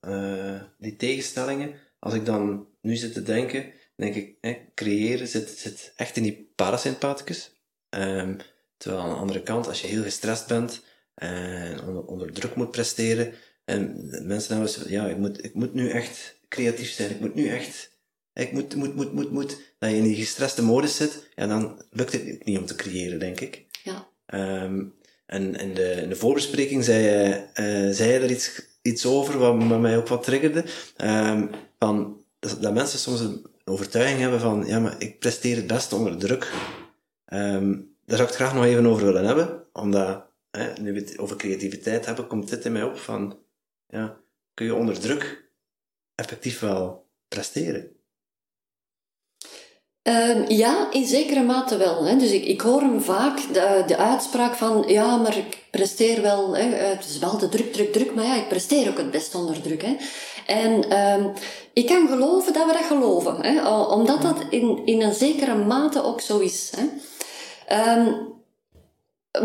uh, 0.00 0.60
die 0.78 0.96
tegenstellingen. 0.96 1.74
Als 1.98 2.14
ik 2.14 2.26
dan 2.26 2.66
nu 2.80 2.96
zit 2.96 3.12
te 3.12 3.22
denken, 3.22 3.72
denk 3.96 4.14
ik, 4.14 4.36
creëren 4.74 5.28
zit, 5.28 5.48
zit 5.48 5.92
echt 5.96 6.16
in 6.16 6.22
die 6.22 6.52
parasympathicus. 6.54 7.50
Um, 7.90 8.36
terwijl 8.76 9.02
aan 9.02 9.10
de 9.10 9.16
andere 9.16 9.42
kant, 9.42 9.68
als 9.68 9.80
je 9.80 9.86
heel 9.86 10.02
gestrest 10.02 10.46
bent 10.46 10.82
en 11.14 11.80
onder, 11.80 12.04
onder 12.04 12.32
druk 12.32 12.54
moet 12.54 12.70
presteren, 12.70 13.32
en 13.64 14.08
mensen 14.26 14.56
hebben 14.56 14.90
ja, 14.90 15.08
ik 15.08 15.16
moet, 15.16 15.44
ik 15.44 15.54
moet 15.54 15.74
nu 15.74 15.90
echt 15.90 16.38
creatief 16.48 16.90
zijn, 16.90 17.10
ik 17.10 17.20
moet 17.20 17.34
nu 17.34 17.48
echt, 17.48 17.90
ik 18.32 18.52
moet, 18.52 18.74
moet, 18.74 18.94
moet, 18.94 19.12
moet, 19.12 19.30
moet, 19.30 19.56
dat 19.78 19.90
je 19.90 19.96
in 19.96 20.02
die 20.02 20.16
gestreste 20.16 20.62
modus 20.62 20.96
zit, 20.96 21.28
ja, 21.34 21.46
dan 21.46 21.82
lukt 21.90 22.12
het 22.12 22.44
niet 22.44 22.58
om 22.58 22.66
te 22.66 22.74
creëren, 22.74 23.18
denk 23.18 23.40
ik. 23.40 23.64
Ja. 23.82 24.08
Um, 24.62 24.94
en 25.26 25.54
in 25.54 25.74
de, 25.74 25.90
in 25.90 26.08
de 26.08 26.16
voorbespreking 26.16 26.84
zei, 26.84 27.28
uh, 27.54 27.94
zei 27.94 28.12
je 28.12 28.18
er 28.18 28.30
iets, 28.30 28.62
iets 28.82 29.06
over 29.06 29.38
wat, 29.38 29.80
mij 29.80 29.96
ook 29.96 30.08
wat 30.08 30.22
triggerde. 30.22 30.64
Um, 30.96 31.50
van, 31.78 32.24
dat, 32.38 32.62
dat, 32.62 32.74
mensen 32.74 32.98
soms 32.98 33.20
een 33.20 33.46
overtuiging 33.70 34.20
hebben 34.20 34.40
van, 34.40 34.66
ja, 34.66 34.78
maar 34.78 34.94
ik 34.98 35.18
presteer 35.18 35.56
het 35.56 35.66
beste 35.66 35.94
onder 35.94 36.18
druk. 36.18 36.52
Um, 37.32 37.96
daar 38.04 38.16
zou 38.16 38.28
ik 38.28 38.34
het 38.34 38.42
graag 38.42 38.54
nog 38.54 38.64
even 38.64 38.86
over 38.86 39.04
willen 39.04 39.24
hebben, 39.24 39.66
omdat, 39.72 40.26
hè, 40.50 40.72
nu 40.72 40.92
we 40.92 40.98
het 40.98 41.18
over 41.18 41.36
creativiteit 41.36 42.06
hebben, 42.06 42.26
komt 42.26 42.48
dit 42.48 42.64
in 42.64 42.72
mij 42.72 42.82
op 42.82 42.98
van, 42.98 43.38
ja, 43.86 44.20
kun 44.54 44.66
je 44.66 44.74
onder 44.74 45.00
druk 45.00 45.50
effectief 46.14 46.60
wel 46.60 47.10
presteren? 47.28 47.95
Um, 50.08 50.44
ja, 50.48 50.88
in 50.90 51.06
zekere 51.06 51.42
mate 51.42 51.76
wel. 51.76 52.04
Hè. 52.04 52.16
Dus 52.16 52.30
ik, 52.30 52.44
ik 52.44 52.60
hoor 52.60 52.80
hem 52.80 53.02
vaak, 53.02 53.40
de, 53.52 53.82
de 53.86 53.96
uitspraak 53.96 54.54
van, 54.54 54.84
ja, 54.86 55.16
maar 55.16 55.36
ik 55.36 55.58
presteer 55.70 56.22
wel, 56.22 56.56
hè. 56.56 56.62
het 56.62 57.04
is 57.04 57.18
wel 57.18 57.38
de 57.38 57.48
druk, 57.48 57.72
druk, 57.72 57.92
druk, 57.92 58.14
maar 58.14 58.24
ja, 58.24 58.34
ik 58.34 58.48
presteer 58.48 58.88
ook 58.88 58.96
het 58.96 59.10
best 59.10 59.34
onder 59.34 59.60
druk. 59.60 59.82
Hè. 59.82 59.96
En 60.46 60.98
um, 60.98 61.32
ik 61.72 61.86
kan 61.86 62.08
geloven 62.08 62.52
dat 62.52 62.66
we 62.66 62.72
dat 62.72 62.82
geloven, 62.82 63.36
hè, 63.40 63.68
omdat 63.68 64.22
dat 64.22 64.36
in, 64.50 64.82
in 64.84 65.02
een 65.02 65.14
zekere 65.14 65.54
mate 65.54 66.02
ook 66.04 66.20
zo 66.20 66.38
is. 66.38 66.72
Hè. 66.76 66.82
Um, 67.96 68.34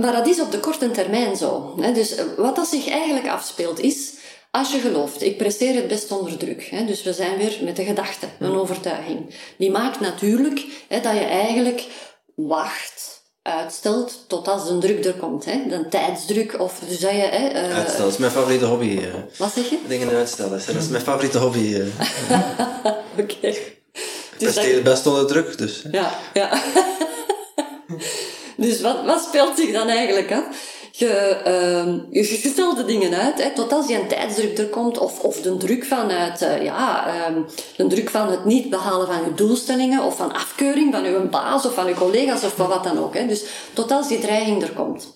maar 0.02 0.12
dat 0.12 0.28
is 0.28 0.42
op 0.42 0.52
de 0.52 0.60
korte 0.60 0.92
termijn 0.92 1.36
zo. 1.36 1.76
Hè. 1.80 1.92
Dus 1.92 2.16
wat 2.38 2.56
dat 2.56 2.68
zich 2.68 2.90
eigenlijk 2.90 3.28
afspeelt 3.28 3.80
is 3.80 4.14
als 4.52 4.72
je 4.72 4.80
gelooft, 4.80 5.22
ik 5.22 5.38
presteer 5.38 5.76
het 5.76 5.88
best 5.88 6.12
onder 6.12 6.38
druk. 6.38 6.64
Hè, 6.64 6.86
dus 6.86 7.04
we 7.04 7.14
zijn 7.14 7.38
weer 7.38 7.58
met 7.64 7.76
de 7.76 7.84
gedachte, 7.84 8.28
een 8.40 8.56
overtuiging. 8.56 9.36
Die 9.58 9.72
maakt 9.72 10.00
natuurlijk 10.00 10.66
hè, 10.88 11.02
dat 11.02 11.14
je 11.14 11.24
eigenlijk 11.24 11.88
wacht, 12.36 13.22
uitstelt 13.42 14.26
tot 14.28 14.48
als 14.48 14.68
de 14.68 14.78
druk 14.78 15.06
er 15.06 15.14
komt. 15.14 15.46
Hè. 15.46 15.64
De 15.68 15.88
tijdsdruk 15.90 16.60
of 16.60 16.80
dus 16.88 17.00
dat 17.00 17.12
je... 17.12 17.18
Hè, 17.18 17.50
uh, 17.50 17.76
Uitstellen, 17.76 17.98
dat 17.98 18.12
is 18.12 18.18
mijn 18.18 18.32
favoriete 18.32 18.66
hobby. 18.66 18.86
Uh. 18.86 19.14
Wat 19.38 19.54
zeg 19.54 19.70
je? 19.70 19.80
Dingen 19.88 20.10
uitstellen, 20.10 20.62
dat 20.66 20.76
is 20.76 20.88
mijn 20.88 21.04
favoriete 21.04 21.38
hobby. 21.38 21.60
Uh. 21.60 21.88
Oké. 23.18 23.36
Okay. 23.36 23.52
Ik 23.52 24.48
dus 24.48 24.54
presteer 24.54 24.76
het 24.76 24.84
best 24.84 25.08
onder 25.08 25.28
druk, 25.28 25.58
dus. 25.58 25.84
Ja, 25.92 26.20
ja. 26.34 26.62
dus 28.58 28.82
wat, 28.82 29.06
wat 29.06 29.24
speelt 29.24 29.58
zich 29.58 29.72
dan 29.72 29.88
eigenlijk 29.88 30.32
af? 30.32 30.46
Je, 30.92 31.42
uh, 31.48 32.22
je, 32.24 32.74
de 32.76 32.86
dingen 32.86 33.14
uit, 33.14 33.44
hè, 33.44 33.50
tot 33.50 33.74
als 33.74 33.88
je 33.88 33.96
een 33.96 34.08
tijdsdruk 34.08 34.58
er 34.58 34.68
komt, 34.68 34.98
of, 34.98 35.20
of 35.20 35.42
de 35.42 35.58
druk 35.58 35.86
vanuit, 35.86 36.42
uh, 36.42 36.64
ja, 36.64 37.14
um, 37.30 37.46
de 37.76 37.88
druk 37.88 38.10
van 38.10 38.32
het 38.32 38.46
niet 38.46 38.70
behalen 38.70 39.08
van 39.08 39.24
je 39.26 39.34
doelstellingen, 39.34 40.04
of 40.04 40.16
van 40.16 40.34
afkeuring 40.34 40.94
van 40.94 41.04
je 41.04 41.28
baas, 41.32 41.66
of 41.66 41.74
van 41.74 41.88
je 41.88 41.94
collega's, 41.94 42.44
of 42.44 42.54
van 42.56 42.68
wat 42.68 42.84
dan 42.84 43.00
ook. 43.00 43.14
Hè. 43.14 43.28
Dus 43.28 43.44
tot 43.74 43.92
als 43.92 44.08
die 44.08 44.20
dreiging 44.20 44.62
er 44.62 44.72
komt. 44.72 45.16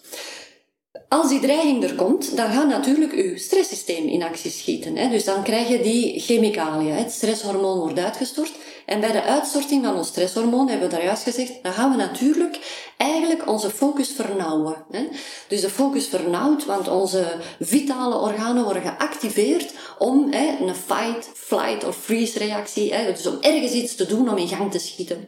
Als 1.09 1.29
die 1.29 1.39
dreiging 1.39 1.83
er 1.83 1.95
komt, 1.95 2.37
dan 2.37 2.51
gaat 2.51 2.67
natuurlijk 2.67 3.11
uw 3.11 3.37
stresssysteem 3.37 4.07
in 4.07 4.23
actie 4.23 4.51
schieten. 4.51 4.95
Hè. 4.95 5.09
Dus 5.09 5.23
dan 5.23 5.43
krijg 5.43 5.67
je 5.67 5.81
die 5.81 6.19
chemicaliën. 6.19 6.95
Het 6.95 7.11
stresshormoon 7.11 7.79
wordt 7.79 7.99
uitgestort. 7.99 8.51
En 8.85 8.99
bij 8.99 9.11
de 9.11 9.23
uitstorting 9.23 9.85
van 9.85 9.95
ons 9.95 10.07
stresshormoon, 10.07 10.67
hebben 10.67 10.89
we 10.89 10.95
daar 10.95 11.03
juist 11.03 11.23
gezegd, 11.23 11.63
dan 11.63 11.73
gaan 11.73 11.91
we 11.91 11.97
natuurlijk 11.97 12.59
eigenlijk 12.97 13.47
onze 13.49 13.69
focus 13.69 14.09
vernauwen. 14.09 14.85
Hè. 14.91 15.07
Dus 15.47 15.61
de 15.61 15.69
focus 15.69 16.07
vernauwt, 16.07 16.65
want 16.65 16.87
onze 16.87 17.33
vitale 17.59 18.15
organen 18.15 18.63
worden 18.63 18.81
geactiveerd 18.81 19.73
om 19.97 20.31
hè, 20.31 20.57
een 20.59 20.75
fight, 20.75 21.29
flight 21.33 21.83
of 21.83 21.95
freeze 21.95 22.39
reactie, 22.39 22.93
hè, 22.93 23.13
dus 23.13 23.27
om 23.27 23.37
ergens 23.41 23.71
iets 23.71 23.95
te 23.95 24.05
doen 24.05 24.29
om 24.29 24.37
in 24.37 24.47
gang 24.47 24.71
te 24.71 24.79
schieten. 24.79 25.27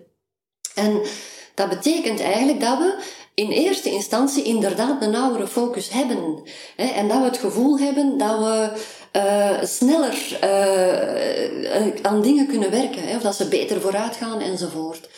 En 0.75 1.01
dat 1.53 1.69
betekent 1.69 2.21
eigenlijk 2.21 2.59
dat 2.59 2.77
we 2.77 3.03
in 3.33 3.49
eerste 3.49 3.89
instantie 3.89 4.43
inderdaad 4.43 5.01
een 5.01 5.11
nauwere 5.11 5.47
focus 5.47 5.89
hebben. 5.89 6.41
Hè, 6.75 6.85
en 6.85 7.07
dat 7.07 7.17
we 7.17 7.23
het 7.23 7.37
gevoel 7.37 7.79
hebben 7.79 8.17
dat 8.17 8.39
we 8.39 8.71
uh, 9.13 9.63
sneller 9.63 10.39
uh, 10.43 11.93
aan 12.01 12.21
dingen 12.21 12.47
kunnen 12.47 12.71
werken. 12.71 13.07
Hè, 13.07 13.15
of 13.15 13.21
dat 13.21 13.35
ze 13.35 13.47
beter 13.47 13.81
vooruit 13.81 14.15
gaan 14.15 14.41
enzovoort. 14.41 15.09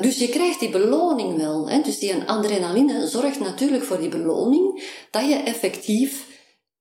Dus 0.00 0.18
je 0.18 0.28
krijgt 0.28 0.60
die 0.60 0.70
beloning 0.70 1.36
wel. 1.36 1.68
Hè, 1.68 1.80
dus 1.80 1.98
die 1.98 2.14
adrenaline 2.26 3.06
zorgt 3.06 3.40
natuurlijk 3.40 3.84
voor 3.84 4.00
die 4.00 4.08
beloning 4.08 4.84
dat 5.10 5.28
je 5.28 5.34
effectief 5.34 6.26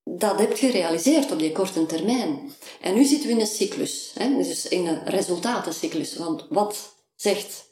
dat 0.03 0.39
hebt 0.39 0.59
gerealiseerd 0.59 1.31
op 1.31 1.39
die 1.39 1.51
korte 1.51 1.85
termijn. 1.85 2.51
En 2.81 2.93
nu 2.93 3.03
zitten 3.03 3.27
we 3.27 3.33
in 3.33 3.39
een 3.39 3.47
cyclus. 3.47 4.11
Hè, 4.19 4.35
dus 4.35 4.67
in 4.67 4.87
een 4.87 5.05
resultatencyclus. 5.05 6.17
Want 6.17 6.45
wat 6.49 6.95
zegt 7.15 7.65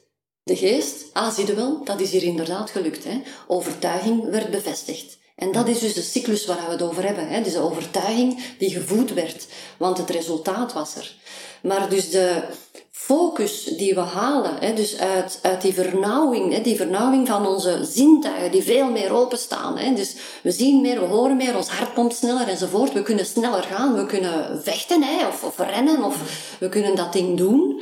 de 0.43 0.55
geest, 0.55 1.05
ah, 1.13 1.33
zie 1.33 1.47
je 1.47 1.53
wel, 1.53 1.83
dat 1.83 1.99
is 1.99 2.11
hier 2.11 2.23
inderdaad 2.23 2.69
gelukt. 2.69 3.03
Hè? 3.03 3.21
Overtuiging 3.47 4.29
werd 4.29 4.51
bevestigd. 4.51 5.17
En 5.41 5.51
dat 5.51 5.67
is 5.67 5.79
dus 5.79 5.93
de 5.93 6.01
cyclus 6.01 6.45
waar 6.45 6.65
we 6.65 6.71
het 6.71 6.81
over 6.81 7.05
hebben. 7.05 7.27
Hè? 7.27 7.41
Dus 7.41 7.53
de 7.53 7.59
overtuiging 7.59 8.55
die 8.57 8.69
gevoed 8.69 9.13
werd, 9.13 9.47
want 9.77 9.97
het 9.97 10.09
resultaat 10.09 10.73
was 10.73 10.95
er. 10.95 11.15
Maar 11.61 11.89
dus 11.89 12.09
de 12.09 12.43
focus 12.91 13.63
die 13.63 13.93
we 13.93 13.99
halen, 13.99 14.57
hè, 14.59 14.73
dus 14.73 14.97
uit, 14.97 15.39
uit 15.41 15.61
die 15.61 15.73
vernauwing, 15.73 16.53
hè, 16.53 16.61
die 16.61 16.75
vernauwing 16.75 17.27
van 17.27 17.47
onze 17.47 17.85
zintuigen, 17.85 18.51
die 18.51 18.63
veel 18.63 18.91
meer 18.91 19.13
openstaan. 19.13 19.77
Hè, 19.77 19.93
dus 19.93 20.15
we 20.43 20.51
zien 20.51 20.81
meer, 20.81 20.99
we 20.99 21.05
horen 21.05 21.37
meer, 21.37 21.57
ons 21.57 21.69
hart 21.69 21.93
pompt 21.93 22.15
sneller 22.15 22.47
enzovoort. 22.47 22.93
We 22.93 23.01
kunnen 23.01 23.25
sneller 23.25 23.63
gaan, 23.63 23.95
we 23.95 24.05
kunnen 24.05 24.63
vechten 24.63 25.03
hè, 25.03 25.27
of, 25.27 25.43
of 25.43 25.57
rennen, 25.57 26.03
of 26.03 26.17
we 26.59 26.69
kunnen 26.69 26.95
dat 26.95 27.13
ding 27.13 27.37
doen. 27.37 27.81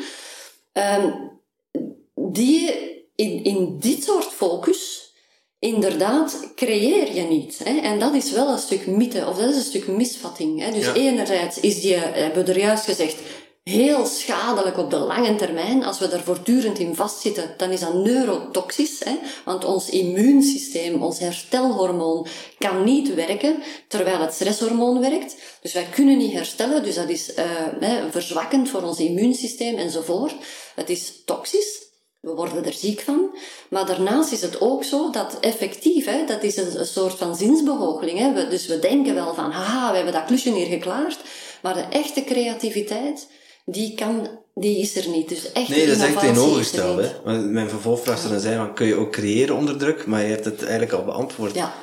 Um, 0.74 1.32
die 2.16 2.72
in, 3.16 3.44
in 3.44 3.80
dit 3.80 4.04
soort 4.04 4.26
focus, 4.26 4.99
inderdaad, 5.60 6.52
creëer 6.56 7.14
je 7.14 7.22
niet. 7.22 7.62
Hè? 7.64 7.78
En 7.78 8.00
dat 8.00 8.14
is 8.14 8.32
wel 8.32 8.50
een 8.50 8.60
stuk 8.60 8.88
mythe, 8.88 9.28
of 9.28 9.38
dat 9.38 9.50
is 9.50 9.56
een 9.56 9.62
stuk 9.62 9.88
misvatting. 9.88 10.60
Hè? 10.60 10.72
Dus 10.72 10.86
ja. 10.86 10.94
enerzijds 10.94 11.60
is 11.60 11.82
die, 11.82 11.96
hebben 11.96 12.46
we 12.46 12.52
er 12.52 12.60
juist 12.60 12.84
gezegd, 12.84 13.16
heel 13.64 14.06
schadelijk 14.06 14.78
op 14.78 14.90
de 14.90 14.98
lange 14.98 15.36
termijn. 15.36 15.84
Als 15.84 16.00
we 16.00 16.08
daar 16.08 16.24
voortdurend 16.24 16.80
in 16.80 16.96
vastzitten, 16.96 17.54
dan 17.58 17.72
is 17.72 17.80
dat 17.80 17.94
neurotoxisch. 17.94 19.04
Hè? 19.04 19.16
Want 19.46 19.66
ons 19.66 19.90
immuunsysteem, 19.90 21.04
ons 21.04 21.20
herstelhormoon, 21.20 22.28
kan 22.58 22.84
niet 22.84 23.14
werken 23.14 23.64
terwijl 23.88 24.20
het 24.20 24.34
stresshormoon 24.34 25.00
werkt. 25.00 25.36
Dus 25.62 25.74
wij 25.74 25.88
kunnen 25.94 26.18
niet 26.18 26.34
herstellen, 26.34 26.84
dus 26.84 26.96
dat 26.96 27.10
is 27.10 27.30
uh, 27.30 27.46
hè, 27.80 28.12
verzwakkend 28.12 28.70
voor 28.70 28.82
ons 28.82 29.00
immuunsysteem 29.00 29.78
enzovoort. 29.78 30.36
Het 30.76 30.90
is 30.90 31.22
toxisch. 31.26 31.89
We 32.20 32.30
worden 32.30 32.66
er 32.66 32.74
ziek 32.74 33.02
van. 33.02 33.38
Maar 33.70 33.86
daarnaast 33.86 34.32
is 34.32 34.42
het 34.42 34.62
ook 34.62 34.84
zo 34.84 35.10
dat 35.10 35.38
effectief, 35.40 36.06
hè, 36.06 36.26
dat 36.26 36.44
is 36.44 36.58
een, 36.58 36.80
een 36.80 36.86
soort 36.86 37.14
van 37.14 37.36
zinsbehoogeling. 37.36 38.20
Hè. 38.20 38.34
We, 38.34 38.48
dus 38.48 38.68
we 38.68 38.80
denken 38.80 39.16
wel 39.16 39.34
van, 39.34 39.52
haha, 39.52 39.90
we 39.90 39.96
hebben 39.96 40.14
dat 40.14 40.26
klusje 40.26 40.54
hier 40.54 40.68
geklaard. 40.68 41.20
Maar 41.62 41.74
de 41.74 41.86
echte 41.90 42.24
creativiteit, 42.24 43.28
die, 43.66 43.96
kan, 43.96 44.30
die 44.54 44.80
is 44.80 44.96
er 44.96 45.10
niet. 45.10 45.30
Dus 45.30 45.52
echt 45.52 45.70
nee, 45.70 45.88
dat 45.88 45.96
is 45.96 46.04
echt 46.04 46.20
tegenovergesteld. 46.20 47.02
Hè? 47.24 47.40
Mijn 47.40 47.70
vervolgvraag 47.70 48.20
zou 48.20 48.32
dan 48.32 48.42
zijn, 48.42 48.58
van, 48.58 48.74
kun 48.74 48.88
je 48.88 48.96
ook 48.96 49.12
creëren 49.12 49.56
onder 49.56 49.78
druk? 49.78 50.06
Maar 50.06 50.22
je 50.22 50.30
hebt 50.30 50.46
het 50.46 50.62
eigenlijk 50.62 50.92
al 50.92 51.06
beantwoord. 51.06 51.56
Ja, 51.56 51.74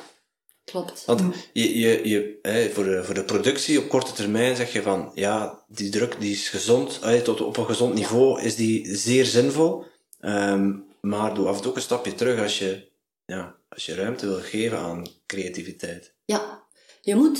klopt. 0.63 1.03
Want 1.05 1.21
je, 1.53 1.79
je, 1.79 2.09
je, 2.09 2.39
hè, 2.41 2.69
voor, 2.69 2.83
de, 2.83 3.03
voor 3.03 3.13
de 3.13 3.23
productie 3.23 3.79
op 3.79 3.89
korte 3.89 4.11
termijn 4.11 4.55
zeg 4.55 4.73
je 4.73 4.81
van, 4.81 5.11
ja, 5.13 5.63
die 5.67 5.89
druk 5.89 6.15
die 6.19 6.31
is 6.31 6.49
gezond, 6.49 6.99
tot 7.23 7.41
op 7.41 7.57
een 7.57 7.65
gezond 7.65 7.93
niveau 7.93 8.41
is 8.41 8.55
die 8.55 8.95
zeer 8.95 9.25
zinvol. 9.25 9.83
Um, 10.19 10.85
maar 11.01 11.33
doe 11.33 11.47
af 11.47 11.55
en 11.55 11.61
toe 11.61 11.75
een 11.75 11.81
stapje 11.81 12.15
terug 12.15 12.41
als 12.41 12.59
je, 12.59 12.91
ja, 13.25 13.55
als 13.69 13.85
je 13.85 13.95
ruimte 13.95 14.27
wil 14.27 14.39
geven 14.39 14.77
aan 14.77 15.07
creativiteit. 15.25 16.13
Ja, 16.25 16.63
je 17.01 17.15
moet 17.15 17.39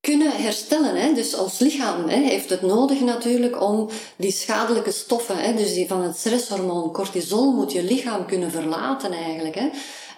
kunnen 0.00 0.32
herstellen. 0.32 0.96
Hè? 0.96 1.14
Dus 1.14 1.34
ons 1.34 1.58
lichaam 1.58 2.08
hè, 2.08 2.16
heeft 2.16 2.50
het 2.50 2.62
nodig 2.62 3.00
natuurlijk 3.00 3.62
om 3.62 3.90
die 4.16 4.32
schadelijke 4.32 4.92
stoffen, 4.92 5.36
hè, 5.36 5.54
dus 5.54 5.74
die 5.74 5.86
van 5.86 6.02
het 6.02 6.16
stresshormoon 6.16 6.92
cortisol, 6.92 7.52
moet 7.52 7.72
je 7.72 7.82
lichaam 7.82 8.26
kunnen 8.26 8.50
verlaten 8.50 9.12
eigenlijk. 9.12 9.54
Hè? 9.54 9.68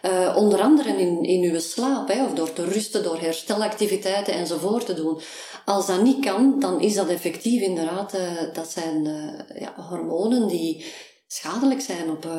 Uh, 0.03 0.37
onder 0.37 0.61
andere 0.61 0.89
in, 0.89 1.22
in 1.22 1.53
uw 1.53 1.61
slaap, 1.61 2.09
hè, 2.09 2.24
of 2.24 2.33
door 2.33 2.53
te 2.53 2.64
rusten, 2.64 3.03
door 3.03 3.20
herstelactiviteiten 3.20 4.35
enzovoort 4.35 4.87
te 4.87 4.95
doen. 4.95 5.20
Als 5.64 5.87
dat 5.87 6.03
niet 6.03 6.24
kan, 6.24 6.61
dan 6.61 6.81
is 6.81 6.95
dat 6.95 7.09
effectief 7.09 7.62
inderdaad, 7.62 8.14
uh, 8.14 8.20
dat 8.53 8.70
zijn 8.70 9.05
uh, 9.05 9.61
ja, 9.61 9.74
hormonen 9.89 10.49
die 10.49 10.85
schadelijk 11.33 11.81
zijn 11.81 12.11
op 12.11 12.24
uh, 12.24 12.33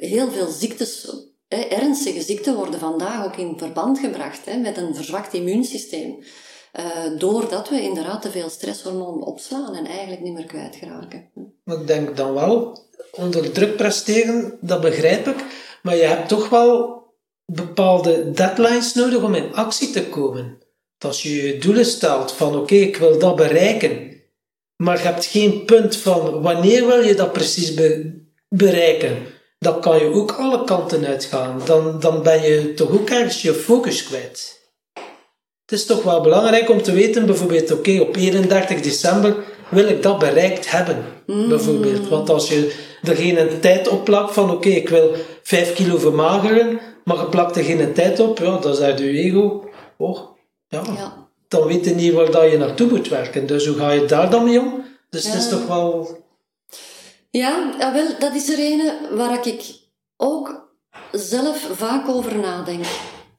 heel 0.00 0.30
veel 0.30 0.46
ziektes 0.46 1.12
hè, 1.48 1.56
ernstige 1.56 2.22
ziekten 2.22 2.54
worden 2.54 2.80
vandaag 2.80 3.24
ook 3.24 3.36
in 3.36 3.58
verband 3.58 3.98
gebracht 3.98 4.44
hè, 4.44 4.56
met 4.56 4.76
een 4.76 4.94
verzwakt 4.94 5.34
immuunsysteem. 5.34 6.18
Uh, 6.78 7.18
doordat 7.18 7.68
we 7.68 7.82
inderdaad 7.82 8.22
te 8.22 8.30
veel 8.30 8.48
stresshormoon 8.48 9.24
opslaan 9.24 9.74
en 9.74 9.86
eigenlijk 9.86 10.20
niet 10.20 10.32
meer 10.32 10.46
kwijtraken. 10.46 11.30
Ik 11.64 11.86
denk 11.86 12.16
dan 12.16 12.34
wel, 12.34 12.78
onder 13.12 13.52
druk 13.52 13.76
presteren, 13.76 14.58
dat 14.60 14.80
begrijp 14.80 15.26
ik, 15.26 15.44
maar 15.82 15.96
je 15.96 16.02
hebt 16.02 16.28
toch 16.28 16.48
wel 16.48 17.02
bepaalde 17.44 18.30
deadlines 18.30 18.94
nodig 18.94 19.22
om 19.22 19.34
in 19.34 19.54
actie 19.54 19.90
te 19.90 20.08
komen. 20.08 20.58
Als 20.98 21.22
je 21.22 21.42
je 21.42 21.58
doelen 21.58 21.86
stelt 21.86 22.32
van 22.32 22.56
oké, 22.56 22.74
ik 22.74 22.96
wil 22.96 23.18
dat 23.18 23.36
bereiken, 23.36 24.17
maar 24.78 24.98
je 24.98 25.04
hebt 25.04 25.26
geen 25.26 25.64
punt 25.64 25.96
van 25.96 26.42
wanneer 26.42 26.86
wil 26.86 27.00
je 27.00 27.14
dat 27.14 27.32
precies 27.32 27.74
bereiken, 28.48 29.16
dan 29.58 29.80
kan 29.80 29.98
je 29.98 30.12
ook 30.12 30.32
alle 30.32 30.64
kanten 30.64 31.06
uitgaan. 31.06 31.60
Dan, 31.64 32.00
dan 32.00 32.22
ben 32.22 32.42
je 32.42 32.74
toch 32.74 32.90
ook 32.90 33.08
ergens 33.08 33.42
je 33.42 33.54
focus 33.54 34.04
kwijt. 34.04 34.56
Het 35.62 35.78
is 35.78 35.86
toch 35.86 36.02
wel 36.02 36.20
belangrijk 36.20 36.70
om 36.70 36.82
te 36.82 36.92
weten, 36.92 37.26
bijvoorbeeld, 37.26 37.72
oké, 37.72 38.00
op 38.00 38.16
31 38.16 38.80
december 38.80 39.36
wil 39.68 39.88
ik 39.88 40.02
dat 40.02 40.18
bereikt 40.18 40.70
hebben, 40.70 41.04
mm. 41.26 41.48
bijvoorbeeld. 41.48 42.08
Want 42.08 42.30
als 42.30 42.48
je 42.48 42.74
er 43.02 43.16
geen 43.16 43.60
tijd 43.60 43.88
op 43.88 44.04
plakt 44.04 44.34
van, 44.34 44.50
oké, 44.50 44.68
ik 44.68 44.88
wil 44.88 45.14
5 45.42 45.74
kilo 45.74 45.98
vermageren, 45.98 46.80
maar 47.04 47.16
je 47.16 47.26
plakt 47.26 47.56
er 47.56 47.64
geen 47.64 47.92
tijd 47.92 48.20
op, 48.20 48.38
ja, 48.38 48.58
dan 48.58 48.74
zegt 48.74 48.98
je 48.98 49.10
ego, 49.10 49.64
oh, 49.96 50.18
ja, 50.68 50.82
ja, 50.96 51.27
dan 51.48 51.66
weet 51.66 51.84
je 51.84 51.94
niet 51.94 52.12
waar 52.12 52.30
dat 52.30 52.50
je 52.50 52.58
naartoe 52.58 52.88
moet 52.88 53.08
werken. 53.08 53.46
Dus 53.46 53.66
hoe 53.66 53.76
ga 53.76 53.90
je 53.90 54.04
daar 54.04 54.30
dan 54.30 54.44
mee 54.44 54.60
om? 54.60 54.84
Dus 55.10 55.24
het 55.24 55.34
is 55.34 55.48
toch 55.48 55.66
wel... 55.66 56.16
Ja, 57.30 57.74
ja 57.78 57.92
wel, 57.92 58.18
dat 58.18 58.34
is 58.34 58.48
er 58.48 58.58
een 58.58 59.16
waar 59.16 59.46
ik 59.46 59.64
ook 60.16 60.68
zelf 61.12 61.68
vaak 61.72 62.08
over 62.08 62.38
nadenk. 62.38 62.84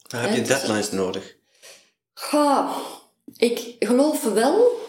Dan 0.07 0.19
heb 0.19 0.35
je 0.35 0.41
deadlines 0.41 0.91
nodig. 0.91 1.35
Ga, 2.13 2.69
ik 3.37 3.75
geloof 3.79 4.23
wel 4.23 4.79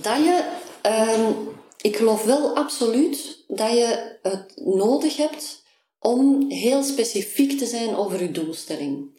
dat 0.00 0.16
je... 0.16 0.44
Ehm, 0.82 1.32
ik 1.80 1.96
geloof 1.96 2.24
wel 2.24 2.56
absoluut 2.56 3.44
dat 3.48 3.70
je 3.70 4.18
het 4.22 4.52
nodig 4.56 5.16
hebt 5.16 5.62
om 5.98 6.50
heel 6.50 6.82
specifiek 6.82 7.58
te 7.58 7.66
zijn 7.66 7.96
over 7.96 8.22
je 8.22 8.30
doelstelling. 8.30 9.13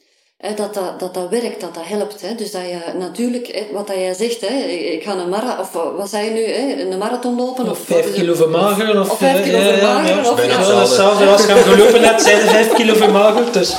Dat 0.56 0.74
dat, 0.74 1.00
dat 1.00 1.14
dat 1.14 1.30
werkt, 1.30 1.62
dat 1.62 1.74
dat 1.74 1.84
helpt. 1.86 2.22
Hè. 2.22 2.36
Dus 2.36 2.52
dat 2.52 2.62
je 2.62 2.78
natuurlijk, 3.00 3.64
wat 3.72 3.88
dat 3.88 3.96
jij 3.96 4.14
zegt, 4.14 4.42
hè, 4.42 4.56
ik 4.68 5.04
ga 5.04 5.18
een 5.18 5.30
marathon, 5.30 5.60
of 5.60 5.98
wat 5.98 6.10
zei 6.10 6.26
je 6.26 6.32
nu, 6.32 6.44
hè, 6.44 6.92
een 6.92 6.98
marathon 6.98 7.36
lopen. 7.36 7.70
Of, 7.70 7.80
vijf 7.86 8.14
kilo 8.14 8.36
vermageren. 8.36 9.02
Of, 9.02 9.12
of 9.12 9.18
vijf 9.18 9.44
kilo 9.44 9.58
ja, 9.58 9.64
vermageren. 9.64 10.24
Ja, 10.24 10.30
of, 10.30 10.46
ja, 10.46 10.60
ja, 10.60 10.80
hetzelfde. 10.80 11.26
Als 11.26 11.46
je 11.46 11.54
gelopen 11.54 12.04
hebt, 12.04 12.22
zijn 12.22 12.40
er 12.40 12.48
vijf 12.48 12.74
kilo 12.74 12.94
vermagerd. 12.94 13.54
Dus 13.54 13.74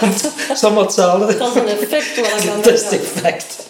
het 0.00 0.32
is 0.52 0.64
allemaal 0.64 0.82
hetzelfde. 0.82 1.36
Dat 1.36 1.48
is 1.48 1.54
een 1.54 1.68
effect 1.68 2.16
wat 2.16 2.44
Dat 2.64 2.72
is 2.72 2.82
het 2.82 2.92
effect. 2.92 3.65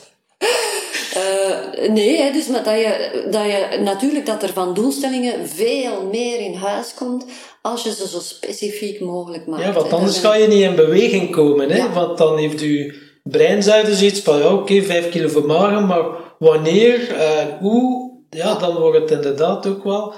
Nee, 1.91 2.21
hè, 2.21 2.33
dus 2.33 2.47
maar 2.47 2.65
dat, 2.65 2.75
je, 2.75 3.27
dat 3.31 3.45
je 3.45 3.79
natuurlijk 3.83 4.27
dat 4.27 4.43
er 4.43 4.53
van 4.53 4.75
doelstellingen 4.75 5.49
veel 5.49 6.09
meer 6.11 6.41
in 6.41 6.55
huis 6.55 6.95
komt 6.95 7.25
als 7.63 7.83
je 7.83 7.95
ze 7.95 8.09
zo 8.09 8.19
specifiek 8.19 9.01
mogelijk 9.01 9.47
maakt. 9.47 9.63
Ja, 9.63 9.73
want 9.73 9.93
anders 9.93 10.19
ga 10.19 10.35
je 10.35 10.47
niet 10.47 10.63
in 10.63 10.75
beweging 10.75 11.31
komen. 11.31 11.71
Hè? 11.71 11.93
Want 11.93 12.19
dan 12.19 12.39
heeft 12.39 12.61
je 12.61 12.95
brein 13.23 13.61
dus 13.61 14.03
iets 14.03 14.21
van, 14.21 14.39
ja, 14.39 14.45
oké, 14.45 14.55
okay, 14.55 14.83
vijf 14.83 15.09
kilo 15.09 15.29
vermageren, 15.29 15.87
maar 15.87 16.05
wanneer, 16.39 17.11
uh, 17.11 17.61
hoe, 17.61 18.11
ja, 18.31 18.55
dan 18.55 18.77
wordt 18.77 18.99
het 18.99 19.11
inderdaad 19.11 19.67
ook 19.67 19.85
wel... 19.85 20.15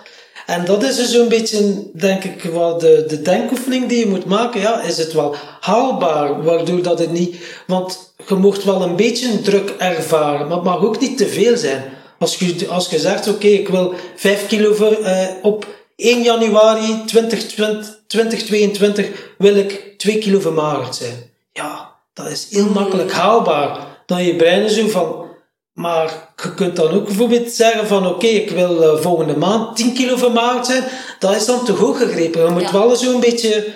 En 0.48 0.64
dat 0.64 0.82
is 0.82 0.96
dus 0.96 1.14
een 1.14 1.28
beetje, 1.28 1.90
denk 1.94 2.24
ik, 2.24 2.44
wat 2.44 2.80
de, 2.80 3.04
de 3.08 3.22
denkoefening 3.22 3.88
die 3.88 3.98
je 3.98 4.06
moet 4.06 4.24
maken. 4.24 4.60
Ja, 4.60 4.82
is 4.82 4.98
het 4.98 5.12
wel 5.12 5.34
haalbaar, 5.60 6.42
waardoor 6.42 6.82
dat 6.82 6.98
het 6.98 7.12
niet... 7.12 7.36
Want 7.66 8.14
je 8.26 8.34
mocht 8.34 8.64
wel 8.64 8.82
een 8.82 8.96
beetje 8.96 9.40
druk 9.40 9.74
ervaren, 9.78 10.46
maar 10.46 10.56
het 10.56 10.64
mag 10.64 10.82
ook 10.82 11.00
niet 11.00 11.18
te 11.18 11.28
veel 11.28 11.56
zijn. 11.56 11.82
Als 12.18 12.36
je, 12.36 12.68
als 12.68 12.90
je 12.90 12.98
zegt, 12.98 13.28
oké, 13.28 13.46
ik 13.46 13.68
wil 13.68 13.94
5 14.16 14.46
kilo 14.46 14.74
voor, 14.74 14.98
uh, 15.00 15.28
op 15.42 15.66
1 15.96 16.22
januari 16.22 17.02
2020, 17.06 17.98
2022 18.06 19.34
wil 19.38 19.56
ik 19.56 19.94
2 19.96 20.18
kilo 20.18 20.40
vermagerd 20.40 20.96
zijn. 20.96 21.30
Ja, 21.52 21.94
dat 22.12 22.26
is 22.26 22.46
heel 22.50 22.68
makkelijk 22.68 23.12
haalbaar. 23.12 23.86
Dan 24.06 24.24
je 24.24 24.36
brein 24.36 24.64
is 24.64 24.74
zo 24.74 24.88
van, 24.88 25.26
maar 25.72 26.27
je 26.42 26.54
kunt 26.54 26.76
dan 26.76 26.90
ook 26.90 27.04
bijvoorbeeld 27.04 27.52
zeggen 27.52 27.86
van 27.86 28.06
oké, 28.06 28.26
ik 28.26 28.50
wil 28.50 28.82
uh, 28.82 29.00
volgende 29.00 29.36
maand 29.36 29.76
10 29.76 29.94
kilo 29.94 30.16
vermagerd 30.16 30.66
zijn. 30.66 30.84
Dat 31.18 31.36
is 31.36 31.46
dan 31.46 31.64
te 31.64 31.72
hoog 31.72 31.98
gegrepen. 31.98 32.44
Je 32.44 32.50
moet 32.50 32.62
ja. 32.62 32.72
wel 32.72 32.96
zo'n 32.96 33.20
beetje 33.20 33.74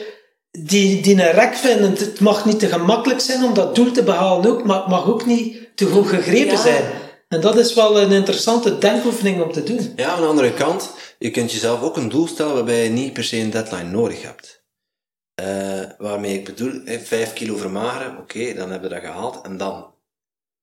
die, 0.51 1.03
die 1.03 1.15
een 1.15 1.31
rek 1.31 1.55
vinden. 1.55 1.91
Het 1.91 2.21
mag 2.21 2.45
niet 2.45 2.59
te 2.59 2.67
gemakkelijk 2.67 3.21
zijn 3.21 3.45
om 3.45 3.55
dat 3.55 3.75
doel 3.75 3.91
te 3.91 4.03
behalen 4.03 4.51
ook, 4.51 4.65
maar 4.65 4.77
het 4.77 4.89
mag 4.89 5.07
ook 5.07 5.27
niet 5.27 5.77
te 5.77 5.85
hoog 5.85 6.09
gegrepen 6.09 6.53
ja. 6.53 6.63
zijn. 6.63 6.85
En 7.29 7.41
dat 7.41 7.57
is 7.57 7.75
wel 7.75 8.01
een 8.01 8.13
interessante 8.13 8.79
denkoefening 8.79 9.43
om 9.43 9.53
te 9.53 9.63
doen. 9.63 9.93
Ja, 9.97 10.09
aan 10.09 10.21
de 10.21 10.27
andere 10.27 10.53
kant, 10.53 10.91
je 11.19 11.31
kunt 11.31 11.53
jezelf 11.53 11.83
ook 11.83 11.97
een 11.97 12.09
doel 12.09 12.27
stellen 12.27 12.55
waarbij 12.55 12.85
je 12.85 12.91
niet 12.91 13.13
per 13.13 13.25
se 13.25 13.37
een 13.37 13.51
deadline 13.51 13.91
nodig 13.91 14.23
hebt. 14.23 14.65
Uh, 15.43 15.81
waarmee 15.99 16.35
ik 16.35 16.45
bedoel, 16.45 16.81
5 16.85 17.33
kilo 17.33 17.57
vermageren, 17.57 18.19
oké, 18.19 18.55
dan 18.55 18.71
hebben 18.71 18.89
we 18.89 18.95
dat 18.95 19.05
gehaald. 19.05 19.41
En 19.43 19.57
dan? 19.57 19.87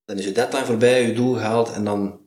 Dan 0.10 0.18
is 0.18 0.26
je 0.26 0.32
deadline 0.32 0.66
voorbij, 0.66 1.08
je 1.08 1.14
doel 1.14 1.34
gehaald 1.34 1.72
en 1.74 1.84
dan 1.84 2.20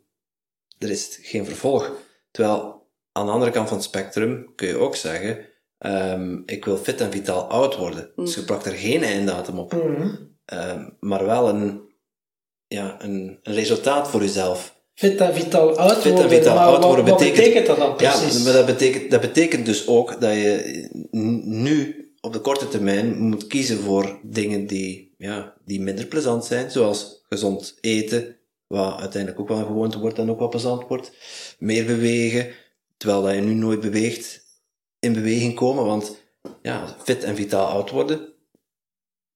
er 0.78 0.90
is 0.90 1.18
geen 1.22 1.44
vervolg. 1.44 1.92
Terwijl 2.30 2.86
aan 3.12 3.26
de 3.26 3.32
andere 3.32 3.50
kant 3.50 3.68
van 3.68 3.76
het 3.76 3.86
spectrum 3.86 4.52
kun 4.54 4.68
je 4.68 4.76
ook 4.76 4.96
zeggen, 4.96 5.38
um, 5.78 6.42
ik 6.46 6.64
wil 6.64 6.76
fit 6.76 7.00
en 7.00 7.12
vitaal 7.12 7.42
oud 7.42 7.76
worden. 7.76 8.12
Mm. 8.16 8.24
Dus 8.24 8.34
je 8.34 8.44
plakt 8.44 8.66
er 8.66 8.72
geen 8.72 9.02
einddatum 9.02 9.58
op. 9.58 9.72
Mm. 9.72 10.36
Um, 10.52 10.96
maar 11.00 11.26
wel 11.26 11.48
een, 11.48 11.80
ja, 12.66 13.02
een, 13.02 13.38
een 13.42 13.54
resultaat 13.54 14.08
voor 14.08 14.20
jezelf. 14.20 14.80
Fit 14.94 15.20
en 15.20 15.34
vitaal 15.34 15.78
oud 15.78 15.98
Fit 15.98 16.18
en 16.18 16.28
vitaal 16.28 16.54
maar 16.54 16.64
oud 16.64 16.84
worden 16.84 17.04
wat, 17.04 17.18
betekent, 17.18 17.44
betekent 17.44 17.66
dat 17.66 17.76
dan 17.76 17.96
precies? 17.96 18.36
Ja, 18.36 18.44
maar 18.44 18.52
dat 18.52 18.66
betekent, 18.66 19.10
dat 19.10 19.20
betekent 19.20 19.66
dus 19.66 19.86
ook 19.86 20.20
dat 20.20 20.34
je 20.34 20.88
nu 21.44 22.06
op 22.20 22.32
de 22.32 22.40
korte 22.40 22.68
termijn 22.68 23.18
moet 23.18 23.46
kiezen 23.46 23.78
voor 23.78 24.18
dingen 24.22 24.66
die, 24.66 25.14
ja, 25.18 25.54
die 25.64 25.80
minder 25.80 26.06
plezant 26.06 26.44
zijn, 26.44 26.70
zoals 26.70 27.21
gezond 27.32 27.78
eten, 27.80 28.36
wat 28.66 29.00
uiteindelijk 29.00 29.40
ook 29.40 29.48
wel 29.48 29.58
een 29.58 29.66
gewoonte 29.66 29.98
wordt 29.98 30.18
en 30.18 30.30
ook 30.30 30.38
wel 30.38 30.48
plezant 30.48 30.88
wordt. 30.88 31.12
Meer 31.58 31.86
bewegen, 31.86 32.54
terwijl 32.96 33.22
dat 33.22 33.34
je 33.34 33.40
nu 33.40 33.54
nooit 33.54 33.80
beweegt, 33.80 34.44
in 34.98 35.12
beweging 35.12 35.54
komen, 35.54 35.84
want 35.84 36.16
ja, 36.62 36.96
fit 37.04 37.24
en 37.24 37.36
vitaal 37.36 37.66
oud 37.66 37.90
worden, 37.90 38.32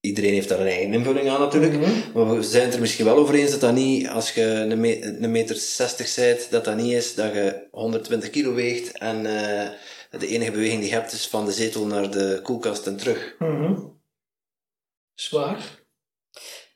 iedereen 0.00 0.32
heeft 0.32 0.48
daar 0.48 0.60
een 0.60 0.66
eigen 0.66 0.92
invulling 0.92 1.28
aan 1.28 1.40
natuurlijk. 1.40 1.72
Mhm. 1.72 1.90
Maar 2.14 2.36
we 2.36 2.42
zijn 2.42 2.64
het 2.64 2.74
er 2.74 2.80
misschien 2.80 3.04
wel 3.04 3.16
over 3.16 3.34
eens 3.34 3.50
dat 3.50 3.60
dat 3.60 3.74
niet, 3.74 4.08
als 4.08 4.34
je 4.34 4.42
een, 4.42 4.80
me 4.80 5.04
een 5.04 5.30
meter 5.30 5.56
60 5.56 6.14
bent, 6.14 6.50
dat 6.50 6.64
dat 6.64 6.76
niet 6.76 6.92
is 6.92 7.14
dat 7.14 7.32
je 7.32 7.66
120 7.70 8.30
kilo 8.30 8.54
weegt 8.54 8.98
en 8.98 9.16
uh, 9.16 9.68
de 10.20 10.26
enige 10.26 10.50
beweging 10.50 10.80
die 10.80 10.88
je 10.88 10.94
hebt 10.94 11.12
is 11.12 11.28
van 11.28 11.44
de 11.44 11.52
zetel 11.52 11.86
naar 11.86 12.10
de 12.10 12.40
koelkast 12.42 12.86
en 12.86 12.96
terug. 12.96 13.36
Mm 13.38 13.94
Zwaar. 15.14 15.75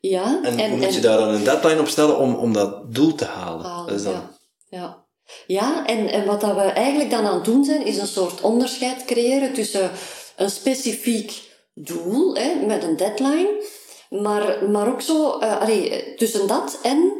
Ja. 0.00 0.40
En, 0.42 0.58
en 0.58 0.78
moet 0.78 0.94
je 0.94 1.00
daar 1.00 1.18
dan 1.18 1.28
een 1.28 1.44
deadline 1.44 1.80
op 1.80 1.88
stellen 1.88 2.18
om, 2.18 2.34
om 2.34 2.52
dat 2.52 2.94
doel 2.94 3.14
te 3.14 3.24
halen? 3.24 3.64
halen 3.64 3.86
dat 3.86 3.96
is 3.96 4.02
dan... 4.02 4.12
ja. 4.12 4.30
ja. 4.68 5.08
Ja, 5.46 5.86
en, 5.86 6.08
en 6.08 6.26
wat 6.26 6.40
dat 6.40 6.54
we 6.54 6.60
eigenlijk 6.60 7.10
dan 7.10 7.26
aan 7.26 7.34
het 7.34 7.44
doen 7.44 7.64
zijn, 7.64 7.86
is 7.86 7.96
een 7.96 8.06
soort 8.06 8.40
onderscheid 8.40 9.04
creëren 9.04 9.52
tussen 9.52 9.90
een 10.36 10.50
specifiek 10.50 11.32
doel, 11.74 12.34
hè, 12.34 12.66
met 12.66 12.82
een 12.82 12.96
deadline. 12.96 13.62
Maar, 14.10 14.70
maar 14.70 14.88
ook 14.88 15.00
zo, 15.00 15.38
uh, 15.40 15.60
allee, 15.60 16.14
tussen 16.14 16.46
dat 16.46 16.78
en 16.82 17.12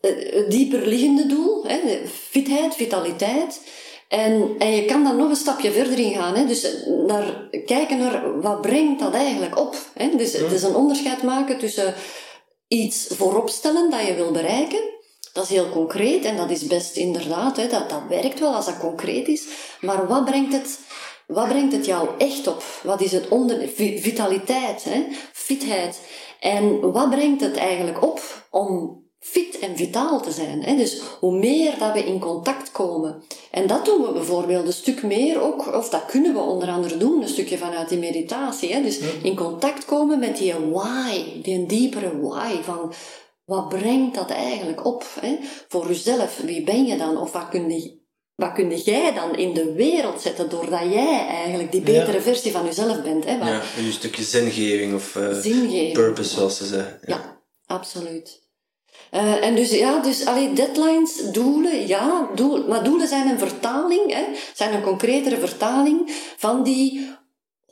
het 0.00 0.50
dieperliggende 0.50 1.26
doel, 1.26 1.64
hè, 1.66 2.06
fitheid, 2.06 2.74
vitaliteit. 2.74 3.60
En, 4.10 4.54
en 4.58 4.70
je 4.74 4.84
kan 4.84 5.04
dan 5.04 5.16
nog 5.16 5.28
een 5.28 5.36
stapje 5.36 5.72
verder 5.72 5.98
in 5.98 6.14
gaan. 6.14 6.34
Hè? 6.34 6.46
Dus 6.46 6.66
naar, 7.06 7.48
kijken 7.66 7.98
naar 7.98 8.40
wat 8.40 8.60
brengt 8.60 9.00
dat 9.00 9.14
eigenlijk 9.14 9.58
op. 9.58 9.76
Hè? 9.94 10.16
Dus 10.16 10.32
het 10.32 10.52
is 10.52 10.62
een 10.62 10.74
onderscheid 10.74 11.22
maken 11.22 11.58
tussen 11.58 11.94
iets 12.68 13.06
vooropstellen 13.10 13.90
dat 13.90 14.06
je 14.06 14.14
wil 14.14 14.30
bereiken. 14.30 14.80
Dat 15.32 15.44
is 15.44 15.50
heel 15.50 15.68
concreet 15.68 16.24
en 16.24 16.36
dat 16.36 16.50
is 16.50 16.66
best 16.66 16.96
inderdaad, 16.96 17.56
hè, 17.56 17.66
dat, 17.66 17.90
dat 17.90 18.02
werkt 18.08 18.40
wel 18.40 18.54
als 18.54 18.66
dat 18.66 18.78
concreet 18.78 19.28
is. 19.28 19.46
Maar 19.80 20.06
wat 20.06 20.24
brengt 20.24 20.52
het 20.52 20.78
wat 21.26 21.48
brengt 21.48 21.72
het 21.72 21.86
jou 21.86 22.08
echt 22.18 22.46
op? 22.46 22.62
Wat 22.82 23.00
is 23.00 23.12
het 23.12 23.28
onder... 23.28 23.68
Vitaliteit, 23.76 24.84
hè? 24.84 25.06
fitheid. 25.32 26.00
En 26.40 26.92
wat 26.92 27.10
brengt 27.10 27.40
het 27.40 27.56
eigenlijk 27.56 28.02
op 28.02 28.46
om 28.50 29.02
fit 29.22 29.58
en 29.58 29.76
vitaal 29.76 30.20
te 30.22 30.30
zijn? 30.32 30.62
Hè? 30.62 30.76
Dus 30.76 31.00
hoe 31.20 31.38
meer 31.38 31.78
dat 31.78 31.92
we 31.92 32.04
in 32.04 32.18
contact 32.20 32.70
komen. 32.72 33.22
En 33.50 33.66
dat 33.66 33.84
doen 33.84 34.02
we 34.02 34.12
bijvoorbeeld 34.12 34.66
een 34.66 34.72
stuk 34.72 35.02
meer 35.02 35.40
ook, 35.40 35.74
of 35.74 35.88
dat 35.88 36.04
kunnen 36.06 36.32
we 36.32 36.40
onder 36.40 36.68
andere 36.68 36.96
doen, 36.96 37.22
een 37.22 37.28
stukje 37.28 37.58
vanuit 37.58 37.88
die 37.88 37.98
meditatie. 37.98 38.72
Hè? 38.74 38.82
Dus 38.82 38.98
in 39.22 39.36
contact 39.36 39.84
komen 39.84 40.18
met 40.18 40.36
die 40.36 40.54
why, 40.54 41.40
die 41.42 41.66
diepere 41.66 42.20
why 42.20 42.62
van... 42.62 42.92
Wat 43.44 43.68
brengt 43.68 44.14
dat 44.14 44.30
eigenlijk 44.30 44.84
op? 44.86 45.04
Hè? 45.20 45.38
Voor 45.68 45.86
jezelf, 45.88 46.36
wie 46.44 46.62
ben 46.64 46.84
je 46.86 46.96
dan? 46.96 47.18
Of 47.18 47.32
wat 47.32 47.48
kun 47.48 47.70
je 47.70 47.98
wat 48.34 48.52
kun 48.52 48.76
jij 48.76 49.14
dan 49.14 49.36
in 49.36 49.54
de 49.54 49.72
wereld 49.72 50.20
zetten 50.20 50.48
doordat 50.48 50.80
jij 50.92 51.26
eigenlijk 51.28 51.72
die 51.72 51.80
betere 51.80 52.20
versie 52.20 52.52
van 52.52 52.64
jezelf 52.64 53.02
bent? 53.02 53.24
Hè? 53.24 53.38
Wat- 53.38 53.48
Ja, 53.48 53.62
een 53.78 53.92
stukje 53.92 54.22
zingeving 54.22 54.94
of 54.94 55.16
eh, 55.16 55.38
Zingeving. 55.38 55.92
purpose, 55.92 56.28
zoals 56.34 56.56
ze 56.56 56.66
zeggen. 56.66 56.98
Ja, 57.06 57.42
absoluut. 57.66 58.48
Eh, 59.10 59.44
en 59.44 59.54
dus 59.54 59.70
ja, 59.70 60.00
dus 60.00 60.26
allee, 60.26 60.52
deadlines, 60.52 61.22
doelen, 61.32 61.86
ja, 61.86 62.28
doel, 62.34 62.68
maar 62.68 62.84
doelen 62.84 63.08
zijn 63.08 63.28
een 63.28 63.38
vertaling, 63.38 64.12
hè, 64.12 64.24
zijn 64.54 64.74
een 64.74 64.82
concretere 64.82 65.36
vertaling 65.36 66.10
van 66.36 66.62
die 66.62 67.08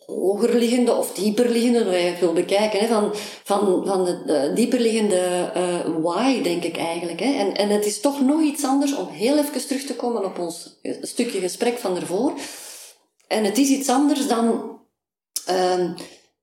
hogerliggende 0.06 0.94
of 0.94 1.12
dieperliggende, 1.12 1.85
hoe 1.85 1.93
je 1.93 1.98
het 1.98 2.20
wil 2.20 2.32
bekijken, 2.32 2.81
hè, 2.81 2.86
van, 2.86 3.10
van, 3.44 3.86
van 3.86 4.05
de 4.05 4.23
eh, 4.27 4.55
dieperliggende 4.55 5.51
eh, 5.55 5.78
why, 6.02 6.43
denk 6.43 6.65
ik 6.65 6.77
eigenlijk. 6.77 7.20
Hè. 7.20 7.32
En, 7.32 7.56
en 7.56 7.69
het 7.69 7.86
is 7.86 8.01
toch 8.01 8.20
nog 8.20 8.40
iets 8.40 8.65
anders 8.65 8.97
om 8.97 9.09
heel 9.09 9.39
even 9.39 9.66
terug 9.66 9.82
te 9.82 9.97
komen 9.97 10.24
op 10.24 10.39
ons 10.39 10.81
stukje 11.02 11.40
gesprek 11.40 11.78
van 11.78 11.97
ervoor. 11.97 12.32
En 13.27 13.44
het 13.44 13.59
is 13.59 13.69
iets 13.69 13.89
anders 13.89 14.28
dan 14.28 14.78
ehm, 15.47 15.90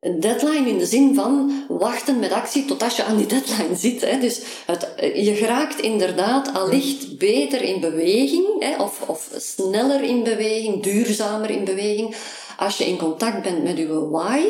een 0.05 0.19
deadline 0.19 0.69
in 0.69 0.77
de 0.77 0.85
zin 0.85 1.15
van 1.15 1.63
wachten 1.67 2.19
met 2.19 2.31
actie 2.31 2.65
tot 2.65 2.83
als 2.83 2.95
je 2.95 3.03
aan 3.03 3.17
die 3.17 3.25
deadline 3.25 3.75
zit. 3.75 4.01
Hè. 4.01 4.19
Dus 4.19 4.41
het, 4.65 4.93
je 4.99 5.35
geraakt 5.35 5.79
inderdaad 5.79 6.53
allicht 6.53 7.17
beter 7.17 7.61
in 7.61 7.79
beweging, 7.79 8.45
hè, 8.59 8.83
of, 8.83 9.01
of 9.09 9.29
sneller 9.37 10.03
in 10.03 10.23
beweging, 10.23 10.83
duurzamer 10.83 11.49
in 11.49 11.63
beweging, 11.63 12.15
als 12.57 12.77
je 12.77 12.85
in 12.85 12.97
contact 12.97 13.41
bent 13.41 13.63
met 13.63 13.77
je 13.77 14.09
why 14.09 14.41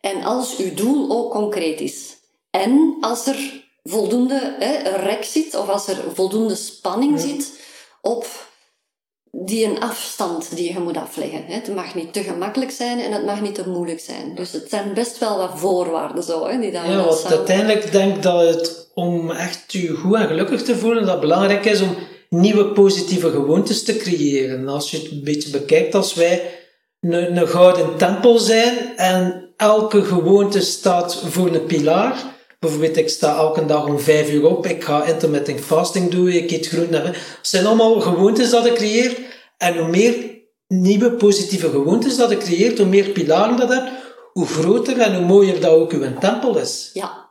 en 0.00 0.24
als 0.24 0.56
je 0.56 0.74
doel 0.74 1.10
ook 1.10 1.30
concreet 1.30 1.80
is. 1.80 2.16
En 2.50 2.96
als 3.00 3.26
er 3.26 3.66
voldoende 3.84 4.56
hè, 4.58 4.96
rek 4.96 5.24
zit, 5.24 5.54
of 5.54 5.68
als 5.68 5.88
er 5.88 6.04
voldoende 6.14 6.56
spanning 6.56 7.20
zit 7.20 7.52
op 8.02 8.47
die 9.32 9.64
een 9.64 9.80
afstand 9.80 10.56
die 10.56 10.72
je 10.72 10.78
moet 10.80 10.96
afleggen. 10.96 11.44
hè. 11.46 11.54
Het 11.54 11.74
mag 11.74 11.94
niet 11.94 12.12
te 12.12 12.22
gemakkelijk 12.22 12.70
zijn 12.70 13.00
en 13.00 13.12
het 13.12 13.24
mag 13.24 13.40
niet 13.40 13.54
te 13.54 13.68
moeilijk 13.68 14.00
zijn. 14.00 14.34
Dus 14.34 14.52
het 14.52 14.66
zijn 14.68 14.94
best 14.94 15.18
wel 15.18 15.36
wat 15.38 15.50
voorwaarden 15.54 16.22
zo, 16.22 16.46
hè, 16.46 16.58
die 16.60 16.72
Ja, 16.72 17.04
want 17.04 17.18
samen- 17.18 17.36
uiteindelijk 17.36 17.92
denk 17.92 18.16
ik 18.16 18.22
dat 18.22 18.40
het 18.54 18.90
om 18.94 19.30
echt 19.30 19.72
je 19.72 19.88
goed 19.94 20.14
en 20.16 20.26
gelukkig 20.26 20.62
te 20.62 20.76
voelen, 20.76 21.06
dat 21.06 21.20
belangrijk 21.20 21.64
is 21.64 21.80
om 21.80 21.96
nieuwe 22.28 22.64
positieve 22.72 23.30
gewoontes 23.30 23.82
te 23.84 23.96
creëren. 23.96 24.58
En 24.58 24.68
Als 24.68 24.90
je 24.90 24.96
het 24.96 25.10
een 25.10 25.24
beetje 25.24 25.50
bekijkt 25.50 25.94
als 25.94 26.14
wij 26.14 26.58
een, 27.00 27.36
een 27.36 27.48
gouden 27.48 27.96
tempel 27.96 28.38
zijn 28.38 28.96
en 28.96 29.48
elke 29.56 30.02
gewoonte 30.04 30.60
staat 30.60 31.16
voor 31.28 31.46
een 31.54 31.64
pilaar. 31.66 32.36
Bijvoorbeeld, 32.58 32.96
ik 32.96 33.08
sta 33.08 33.36
elke 33.36 33.64
dag 33.66 33.86
om 33.86 33.98
vijf 33.98 34.30
uur 34.30 34.46
op, 34.46 34.66
ik 34.66 34.84
ga 34.84 35.04
intermittent 35.04 35.60
fasting 35.60 36.10
doen, 36.10 36.28
ik 36.28 36.50
eet 36.50 36.66
groenten. 36.68 37.04
en- 37.04 37.12
Het 37.12 37.38
zijn 37.42 37.66
allemaal 37.66 38.00
gewoontes 38.00 38.50
dat 38.50 38.66
ik 38.66 38.74
creëer. 38.74 39.18
En 39.56 39.76
hoe 39.78 39.88
meer 39.88 40.14
nieuwe 40.68 41.10
positieve 41.10 41.70
gewoontes 41.70 42.16
dat 42.16 42.30
ik 42.30 42.38
creëer, 42.38 42.76
hoe 42.76 42.86
meer 42.86 43.08
pilaren 43.08 43.56
dat 43.56 43.68
heb, 43.74 43.88
hoe 44.32 44.46
groter 44.46 44.98
en 45.00 45.14
hoe 45.16 45.24
mooier 45.26 45.60
dat 45.60 45.70
ook 45.70 45.92
uw 45.92 46.18
tempel 46.20 46.58
is. 46.58 46.90
Ja, 46.92 47.26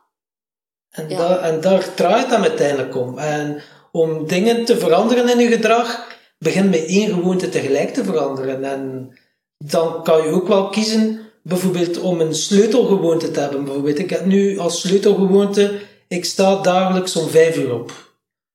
En, 0.90 1.08
Ja. 1.08 1.18
daar, 1.18 1.38
en 1.40 1.60
daar 1.60 1.94
draait 1.94 2.30
het 2.30 2.40
uiteindelijk 2.40 2.96
om. 2.96 3.18
En 3.18 3.62
om 3.92 4.26
dingen 4.26 4.64
te 4.64 4.78
veranderen 4.78 5.28
in 5.28 5.38
je 5.38 5.46
gedrag, 5.48 6.06
begin 6.38 6.68
met 6.68 6.84
één 6.86 7.14
gewoonte 7.14 7.48
tegelijk 7.48 7.94
te 7.94 8.04
veranderen. 8.04 8.64
En 8.64 9.12
dan 9.58 10.02
kan 10.02 10.22
je 10.22 10.28
ook 10.28 10.48
wel 10.48 10.68
kiezen, 10.68 11.20
bijvoorbeeld 11.42 11.98
om 11.98 12.20
een 12.20 12.34
sleutelgewoonte 12.34 13.30
te 13.30 13.40
hebben. 13.40 13.64
Bijvoorbeeld, 13.64 13.98
ik 13.98 14.10
heb 14.10 14.24
nu 14.24 14.58
als 14.58 14.80
sleutelgewoonte, 14.80 15.80
ik 16.08 16.24
sta 16.24 16.62
dagelijks 16.62 17.16
om 17.16 17.28
vijf 17.28 17.56
uur 17.56 17.74
op. 17.74 17.92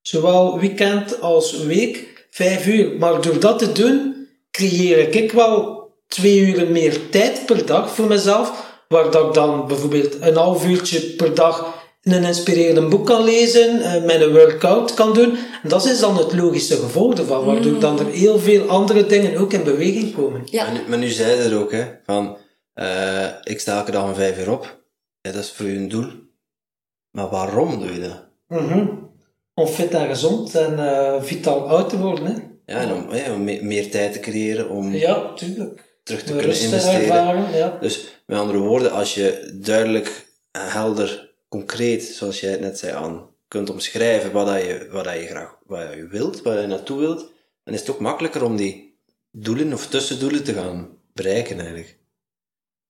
Zowel 0.01 0.59
weekend 0.59 1.21
als 1.21 1.63
week, 1.63 2.27
vijf 2.29 2.67
uur. 2.67 2.97
Maar 2.97 3.21
door 3.21 3.39
dat 3.39 3.59
te 3.59 3.71
doen, 3.71 4.27
creëer 4.51 5.15
ik 5.15 5.31
wel 5.31 5.81
twee 6.07 6.39
uur 6.39 6.67
meer 6.71 7.09
tijd 7.09 7.45
per 7.45 7.65
dag 7.65 7.95
voor 7.95 8.07
mezelf, 8.07 8.71
waar 8.87 9.11
dat 9.11 9.27
ik 9.27 9.33
dan 9.33 9.67
bijvoorbeeld 9.67 10.17
een 10.21 10.35
half 10.35 10.67
uurtje 10.67 10.99
per 10.99 11.35
dag 11.35 11.81
een 12.03 12.23
inspirerend 12.23 12.89
boek 12.89 13.05
kan 13.05 13.23
lezen, 13.23 13.81
eh, 13.81 14.21
een 14.21 14.31
workout 14.31 14.93
kan 14.93 15.13
doen. 15.13 15.37
En 15.63 15.69
dat 15.69 15.85
is 15.85 15.99
dan 15.99 16.17
het 16.17 16.33
logische 16.33 16.75
gevolg 16.75 17.13
ervan, 17.13 17.45
waardoor 17.45 17.79
dan 17.79 17.99
er 17.99 18.05
heel 18.05 18.39
veel 18.39 18.67
andere 18.67 19.05
dingen 19.05 19.37
ook 19.37 19.53
in 19.53 19.63
beweging 19.63 20.15
komen. 20.15 20.41
ja. 20.45 20.63
Maar, 20.63 20.73
nu, 20.73 20.79
maar 20.87 20.97
nu 20.97 21.07
zei 21.07 21.35
je 21.35 21.43
er 21.43 21.59
ook, 21.59 21.71
hè, 21.71 21.83
van, 22.05 22.37
eh, 22.73 23.27
ik 23.43 23.59
sta 23.59 23.77
elke 23.77 23.91
dag 23.91 24.03
om 24.03 24.15
vijf 24.15 24.39
uur 24.39 24.51
op. 24.51 24.81
Ja, 25.21 25.31
dat 25.31 25.43
is 25.43 25.51
voor 25.51 25.65
je 25.65 25.77
een 25.77 25.89
doel. 25.89 26.11
Maar 27.11 27.29
waarom 27.29 27.79
doe 27.79 27.93
je 27.93 27.99
dat? 27.99 28.25
Mhm. 28.47 28.87
Om 29.53 29.67
fit 29.67 29.91
en 29.93 30.07
gezond 30.07 30.55
en 30.55 30.79
eh, 30.79 31.21
vitaal 31.21 31.67
oud 31.69 31.89
te 31.89 31.97
worden. 31.99 32.25
Hè? 32.25 32.33
Ja, 32.73 32.79
en 32.81 32.93
om, 32.93 33.15
ja, 33.15 33.33
om 33.33 33.43
meer 33.43 33.91
tijd 33.91 34.13
te 34.13 34.19
creëren, 34.19 34.69
om 34.69 34.93
Ja, 34.93 35.33
tuurlijk. 35.33 35.97
terug 36.03 36.23
te 36.23 36.31
kunnen 36.35 36.61
investeren. 36.61 37.01
ervaren, 37.01 37.55
ja. 37.55 37.77
Dus 37.81 38.21
met 38.25 38.39
andere 38.39 38.57
woorden, 38.57 38.91
als 38.91 39.13
je 39.13 39.57
duidelijk, 39.61 40.25
helder, 40.51 41.33
concreet, 41.49 42.03
zoals 42.03 42.39
jij 42.39 42.51
het 42.51 42.59
net 42.59 42.79
zei, 42.79 42.93
aan 42.93 43.29
kunt 43.47 43.69
omschrijven 43.69 44.31
wat, 44.31 44.47
dat 44.47 44.61
je, 44.61 44.87
wat 44.91 45.03
dat 45.03 45.13
je 45.13 45.25
graag 45.25 45.57
wat 45.65 45.93
je 45.95 46.07
wilt, 46.07 46.41
waar 46.41 46.61
je 46.61 46.67
naartoe 46.67 46.99
wilt, 46.99 47.31
dan 47.63 47.73
is 47.73 47.79
het 47.79 47.89
ook 47.89 47.99
makkelijker 47.99 48.43
om 48.43 48.55
die 48.55 48.97
doelen 49.31 49.73
of 49.73 49.87
tussendoelen 49.87 50.43
te 50.43 50.53
gaan 50.53 50.97
bereiken 51.13 51.59
eigenlijk. 51.59 51.97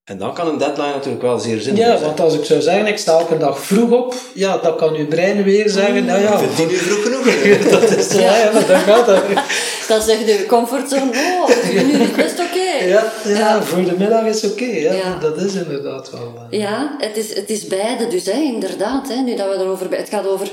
En 0.04 0.18
dan 0.18 0.34
kan 0.34 0.48
een 0.48 0.58
deadline 0.58 0.94
natuurlijk 0.94 1.22
wel 1.22 1.40
zeer 1.40 1.60
zinvol 1.62 1.84
Ja, 1.86 1.90
zijn. 1.92 2.02
want 2.02 2.20
als 2.20 2.34
ik 2.34 2.46
zou 2.46 2.62
zeggen, 2.62 2.86
ik 2.88 2.98
sta 2.98 3.12
elke 3.20 3.38
dag 3.38 3.60
vroeg 3.60 3.92
op, 3.92 4.16
ja, 4.34 4.58
dan 4.58 4.76
kan 4.78 4.96
uw 4.96 5.08
brein 5.08 5.44
weer 5.44 5.70
zeggen, 5.70 6.06
nou 6.06 6.22
ja, 6.22 6.32
Ik 6.34 6.38
vind 6.40 6.56
tien 6.56 6.72
uur 6.72 6.78
vroeg 6.78 7.04
genoeg. 7.04 7.26
dat 7.80 7.98
is, 7.98 8.12
ja, 8.12 8.38
ja, 8.38 8.52
maar 8.54 8.66
dan 8.68 8.80
gaat 8.80 9.06
dat. 9.12 9.24
Dan 9.88 10.02
zegt 10.02 10.26
de 10.26 10.46
comfortzone, 10.48 11.12
oh, 11.12 11.48
tien 11.70 11.92
uur 11.96 12.02
is 12.02 12.12
best 12.12 12.40
oké. 12.40 12.86
Ja, 12.86 13.12
ja, 13.24 13.30
Ja. 13.38 13.62
voor 13.62 13.84
de 13.84 13.96
middag 13.98 14.26
is 14.26 14.44
oké, 14.44 14.66
ja. 14.66 14.94
Ja. 14.94 15.18
dat 15.22 15.38
is 15.38 15.54
inderdaad 15.54 16.10
wel. 16.12 16.34
eh. 16.50 16.60
Ja, 16.60 16.96
het 17.00 17.18
is, 17.18 17.36
het 17.36 17.50
is 17.50 17.68
beide 17.68 18.08
dus, 18.08 18.26
hè, 18.26 18.40
inderdaad. 18.42 19.08
Hè, 19.08 19.16
nu 19.22 19.36
dat 19.36 19.48
we 19.56 19.64
erover... 19.64 19.88
Het 19.90 20.10
gaat 20.10 20.28
over 20.28 20.48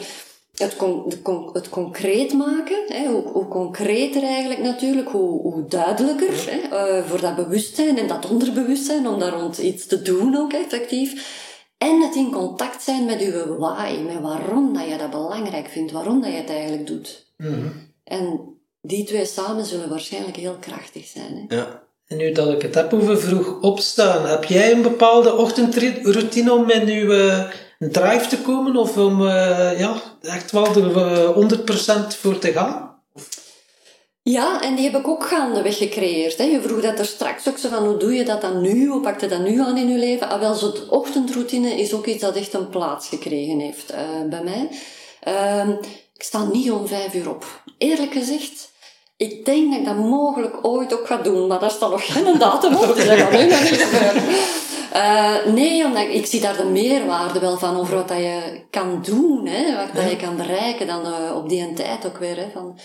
het, 0.61 0.77
con, 0.77 1.09
de 1.09 1.23
con- 1.23 1.51
het 1.53 1.69
concreet 1.69 2.33
maken. 2.33 2.83
Hè, 2.87 3.07
hoe, 3.07 3.23
hoe 3.23 3.49
concreter 3.49 4.23
eigenlijk 4.23 4.61
natuurlijk, 4.61 5.09
hoe, 5.09 5.41
hoe 5.41 5.67
duidelijker. 5.69 6.51
Hè, 6.51 6.77
eh, 6.77 7.05
voor 7.09 7.21
dat 7.21 7.37
bewustzijn 7.37 7.99
en 7.99 8.09
dat 8.09 8.31
onderbewustzijn, 8.31 9.09
om 9.09 9.19
daar 9.19 9.33
rond 9.33 9.59
iets 9.59 9.87
te 9.87 10.03
doen 10.03 10.37
ook 10.37 10.53
effectief. 10.53 11.39
En 11.79 12.01
het 12.01 12.15
in 12.15 12.31
contact 12.31 12.83
zijn 12.83 13.05
met 13.05 13.21
je 13.21 13.57
why, 13.59 13.99
met 14.07 14.21
waarom 14.21 14.75
dat 14.75 14.89
je 14.89 14.97
dat 14.97 15.11
belangrijk 15.11 15.69
vindt, 15.69 15.93
waarom 15.93 16.21
dat 16.21 16.31
je 16.31 16.37
het 16.37 16.51
eigenlijk 16.51 16.87
doet. 16.87 17.27
Mhm. 17.37 17.67
En 18.05 18.41
die 18.83 19.05
twee 19.05 19.25
samen 19.25 19.65
zullen 19.65 19.89
waarschijnlijk 19.89 20.37
heel 20.37 20.57
krachtig 20.61 21.07
zijn. 21.07 21.47
Hè. 21.49 21.57
Ja. 21.57 21.83
En 22.07 22.17
nu 22.17 22.33
dat 22.33 22.53
ik 22.53 22.63
het 22.63 22.75
heb 22.75 22.93
over 22.93 23.19
vroeg 23.19 23.61
opstaan, 23.61 24.27
heb 24.27 24.45
jij 24.45 24.73
een 24.73 24.83
bepaalde 24.83 25.37
ochtendroutine 25.37 26.53
om 26.53 26.71
in 26.71 26.89
uw 26.89 27.13
eh, 27.81 27.89
drive 27.89 28.27
te 28.27 28.39
komen? 28.39 28.77
Of 28.77 28.97
om 28.97 29.27
eh, 29.27 29.79
ja, 29.79 29.95
echt 30.23 30.51
wel 30.51 30.67
er 30.67 30.97
eh, 30.97 32.13
100% 32.15 32.17
voor 32.19 32.39
te 32.39 32.53
gaan? 32.53 32.91
Ja, 34.23 34.63
en 34.63 34.75
die 34.75 34.91
heb 34.91 35.01
ik 35.01 35.09
ook 35.09 35.27
gaandeweg 35.27 35.77
gecreëerd. 35.77 36.39
Hè. 36.39 36.45
Je 36.45 36.61
vroeg 36.61 36.81
dat 36.81 36.99
er 36.99 37.05
straks 37.05 37.49
ook 37.49 37.59
zo 37.59 37.69
van, 37.69 37.87
hoe 37.87 37.97
doe 37.97 38.15
je 38.15 38.25
dat 38.25 38.41
dan 38.41 38.61
nu? 38.61 38.87
Hoe 38.87 39.01
pak 39.01 39.21
je 39.21 39.27
dat 39.27 39.41
nu 39.41 39.61
aan 39.61 39.77
in 39.77 39.89
je 39.89 39.99
leven? 39.99 40.29
Ah, 40.29 40.41
wel, 40.41 40.55
zo 40.55 40.73
de 40.73 40.87
ochtendroutine 40.91 41.81
is 41.81 41.93
ook 41.95 42.07
iets 42.07 42.21
dat 42.21 42.37
echt 42.37 42.55
een 42.55 42.69
plaats 42.69 43.09
gekregen 43.09 43.59
heeft 43.59 43.91
eh, 43.91 44.03
bij 44.31 44.43
mij. 44.43 44.69
Ehm, 45.21 45.71
ik 46.15 46.23
sta 46.23 46.45
niet 46.45 46.71
om 46.71 46.87
vijf 46.87 47.15
uur 47.15 47.31
op. 47.31 47.63
Eerlijk 47.79 48.13
gezegd, 48.13 48.71
ik 49.17 49.45
denk 49.45 49.71
dat 49.71 49.81
ik 49.81 49.87
dat 49.87 49.97
mogelijk 49.97 50.67
ooit 50.67 50.99
ook 50.99 51.07
ga 51.07 51.17
doen, 51.17 51.47
maar 51.47 51.61
daar 51.61 51.71
staat 51.71 51.91
nog 51.91 52.13
geen 52.13 52.39
datum 52.39 52.75
op. 52.75 52.95
Dus 52.95 53.07
dat 53.07 53.19
gaat 53.19 53.33
nu 53.33 53.47
nog 53.47 53.63
niet 53.63 53.83
gebeuren. 53.83 54.23
Eh, 54.93 55.47
nee, 55.47 55.85
omdat 55.85 56.03
ik, 56.03 56.13
ik 56.13 56.27
zie 56.27 56.41
daar 56.41 56.57
de 56.57 56.65
meerwaarde 56.65 57.39
wel 57.39 57.59
van 57.59 57.77
over 57.77 57.95
wat 57.95 58.09
dat 58.09 58.19
je 58.19 58.63
kan 58.71 59.03
doen, 59.03 59.47
hè, 59.47 59.77
wat 59.77 59.95
dat 59.95 60.11
je 60.11 60.17
kan 60.17 60.37
bereiken 60.37 60.87
dan 60.87 61.07
eh, 61.07 61.37
op 61.37 61.49
die 61.49 61.73
tijd 61.73 62.07
ook 62.07 62.19
weer. 62.19 62.37
Hè, 62.37 62.51
van. 62.51 62.79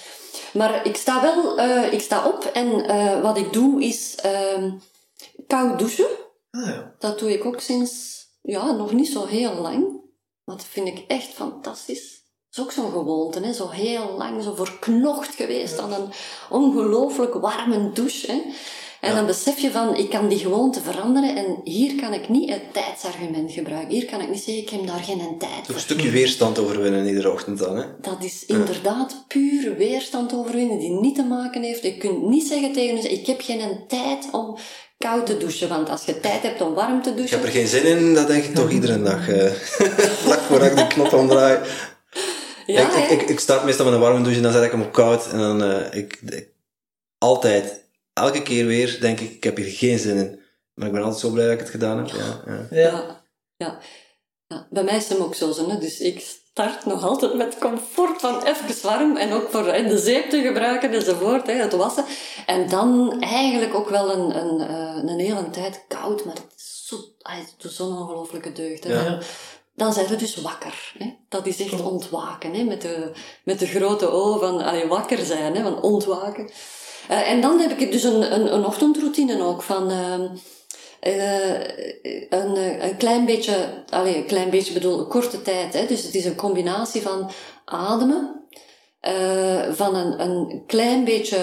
Maar 0.53 0.85
ik 0.85 0.95
sta 0.95 1.21
wel, 1.21 1.57
eh, 1.57 1.93
ik 1.93 2.01
sta 2.01 2.27
op 2.27 2.43
en 2.43 3.21
wat 3.21 3.37
ik 3.37 3.53
doe 3.53 3.83
is 3.83 4.15
ehm 4.15 4.71
koud 5.47 5.79
douchen. 5.79 6.07
Ah, 6.51 6.65
ja. 6.65 6.93
Dat 6.99 7.19
doe 7.19 7.33
ik 7.33 7.45
ook 7.45 7.59
sinds, 7.59 8.25
ja, 8.41 8.71
nog 8.71 8.91
niet 8.91 9.07
zo 9.07 9.25
heel 9.25 9.53
lang. 9.53 10.03
Maar 10.43 10.55
dat 10.55 10.65
vind 10.65 10.87
ik 10.87 11.03
echt 11.07 11.33
fantastisch. 11.33 12.23
Dat 12.49 12.65
is 12.65 12.79
ook 12.79 12.85
zo'n 12.85 12.91
gewoonte, 12.91 13.39
hè? 13.39 13.53
zo 13.53 13.69
heel 13.69 14.15
lang, 14.17 14.43
zo 14.43 14.53
verknocht 14.53 15.35
geweest 15.35 15.79
aan 15.79 15.93
een 15.93 16.09
ongelooflijk 16.49 17.33
warme 17.33 17.91
douche. 17.91 18.31
Hè? 18.31 18.41
En 19.05 19.15
dan 19.15 19.25
besef 19.25 19.59
je 19.59 19.71
van, 19.71 19.95
ik 19.95 20.09
kan 20.09 20.27
die 20.27 20.37
gewoonte 20.37 20.81
veranderen 20.81 21.35
en 21.35 21.59
hier 21.63 21.95
kan 22.01 22.13
ik 22.13 22.29
niet 22.29 22.49
het 22.49 22.73
tijdsargument 22.73 23.51
gebruiken. 23.51 23.93
Hier 23.93 24.05
kan 24.05 24.21
ik 24.21 24.29
niet 24.29 24.43
zeggen, 24.43 24.63
ik 24.63 24.69
heb 24.69 24.87
daar 24.87 25.03
geen 25.03 25.37
tijd 25.37 25.65
voor. 25.65 25.75
een 25.75 25.81
stukje 25.81 26.09
weerstand 26.09 26.59
overwinnen 26.59 27.07
iedere 27.07 27.31
ochtend 27.31 27.59
dan, 27.59 27.77
hè? 27.77 27.83
Dat 28.01 28.23
is 28.23 28.45
inderdaad 28.45 29.25
puur 29.27 29.75
weerstand 29.75 30.33
overwinnen 30.33 30.79
die 30.79 30.91
niet 30.91 31.15
te 31.15 31.23
maken 31.23 31.61
heeft. 31.63 31.83
Je 31.83 31.97
kunt 31.97 32.21
niet 32.21 32.47
zeggen 32.47 32.73
tegen 32.73 32.95
jezelf, 32.95 33.13
ik 33.13 33.25
heb 33.25 33.41
geen 33.41 33.83
tijd 33.87 34.27
om 34.31 34.57
koud 34.97 35.25
te 35.25 35.37
douchen. 35.37 35.69
Want 35.69 35.89
als 35.89 36.05
je 36.05 36.19
tijd 36.19 36.41
hebt 36.41 36.61
om 36.61 36.73
warm 36.73 37.01
te 37.01 37.09
Ik 37.09 37.15
douchen... 37.15 37.37
heb 37.37 37.45
er 37.45 37.51
geen 37.53 37.67
zin 37.67 37.83
in, 37.83 38.13
dat 38.13 38.27
denk 38.27 38.43
ik 38.43 38.55
toch 38.55 38.71
iedere 38.71 39.01
dag. 39.01 39.29
eh 39.29 39.51
vlak 40.23 40.39
voordat 40.39 40.67
ik 40.71 40.77
de 40.77 40.87
knop 40.87 41.13
omdraai. 41.13 41.59
Ja, 42.65 42.97
ik, 42.97 43.09
ik, 43.09 43.21
ik, 43.21 43.29
ik 43.29 43.39
start 43.39 43.63
meestal 43.63 43.85
met 43.85 43.93
een 43.93 43.99
warme 43.99 44.21
douche 44.21 44.37
en 44.37 44.43
dan 44.43 44.51
zet 44.51 44.63
ik 44.63 44.71
hem 44.71 44.81
op 44.81 44.91
koud. 44.93 45.31
En 45.31 45.37
dan, 45.37 45.63
eh 45.63 45.97
ik, 45.99 46.19
ik 46.25 46.49
altijd, 47.17 47.84
elke 48.15 48.41
keer 48.41 48.65
weer, 48.65 48.97
denk 48.99 49.19
ik, 49.19 49.31
ik 49.31 49.43
heb 49.43 49.57
hier 49.57 49.71
geen 49.71 49.99
zin 49.99 50.17
in. 50.17 50.39
Maar 50.73 50.87
ik 50.87 50.93
ben 50.93 51.01
altijd 51.01 51.21
zo 51.21 51.29
blij 51.29 51.45
dat 51.45 51.53
ik 51.53 51.59
het 51.59 51.69
gedaan 51.69 51.97
heb. 51.97 52.07
Ja, 52.07 52.41
ja. 52.69 53.23
Ja. 53.57 53.79
Ja. 54.47 54.67
Bij 54.69 54.83
mij 54.83 54.95
is 54.95 55.09
het 55.09 55.19
ook 55.19 55.35
zo, 55.35 55.51
zo, 55.51 55.69
hè. 55.69 55.77
dus 55.77 55.99
ik 55.99 56.19
start 56.19 56.85
nog 56.85 57.03
altijd 57.03 57.33
met 57.33 57.57
comfort 57.57 58.21
van 58.21 58.43
even 58.43 58.81
warm 58.81 59.17
en 59.17 59.31
ook 59.31 59.49
voor 59.49 59.63
de 59.63 59.97
zeep 59.97 60.29
te 60.29 60.41
gebruiken 60.41 60.93
enzovoort, 60.93 61.47
hè, 61.47 61.53
het 61.53 61.73
wassen. 61.73 62.05
En 62.45 62.69
dan 62.69 63.21
eigenlijk 63.21 63.73
ook 63.73 63.89
wel 63.89 64.11
een, 64.11 64.37
een, 64.37 64.61
eh, 64.61 65.11
een 65.11 65.19
hele 65.19 65.49
tijd 65.49 65.85
koud, 65.87 66.25
maar 66.25 66.33
het 66.35 66.53
is 66.57 66.83
zo, 66.85 66.95
ah, 67.21 67.37
het 67.37 67.55
doet 67.57 67.71
zo'n 67.71 67.97
ongelofelijke 67.97 68.51
deugd. 68.51 68.83
Hè. 68.83 68.93
Ja. 68.93 69.19
Dan 69.75 69.93
zijn 69.93 70.07
we 70.07 70.15
dus 70.15 70.35
wakker. 70.35 70.93
Hè. 70.97 71.13
Dat 71.29 71.45
is 71.45 71.59
echt 71.59 71.81
ontwaken, 71.81 72.53
hè, 72.53 72.63
met, 72.63 72.81
de, 72.81 73.11
met 73.43 73.59
de 73.59 73.67
grote 73.67 74.07
O 74.07 74.37
van 74.39 74.61
allee, 74.61 74.87
wakker 74.87 75.25
zijn, 75.25 75.55
hè, 75.55 75.63
van 75.63 75.81
ontwaken. 75.81 76.49
Eh, 77.07 77.31
en 77.31 77.41
dan 77.41 77.59
heb 77.59 77.79
ik 77.79 77.91
dus 77.91 78.03
een, 78.03 78.33
een, 78.33 78.53
een 78.53 78.65
ochtendroutine 78.65 79.43
ook 79.43 79.61
van... 79.61 79.91
ehm, 79.91 80.27
eh, 80.99 81.53
een, 82.29 82.55
eh, 82.55 82.83
een 82.83 82.97
klein 82.97 83.25
beetje, 83.25 83.83
allee, 83.89 84.17
een 84.17 84.25
klein 84.25 84.49
beetje 84.49 84.73
bedoel, 84.73 84.99
een 84.99 85.07
korte 85.07 85.41
tijd. 85.41 85.73
Hè? 85.73 85.85
Dus 85.85 86.03
het 86.03 86.15
is 86.15 86.25
een 86.25 86.35
combinatie 86.35 87.01
van 87.01 87.29
ademen, 87.65 88.43
van 89.71 89.95
een, 89.95 90.21
een 90.21 90.63
klein 90.67 91.03
beetje 91.03 91.37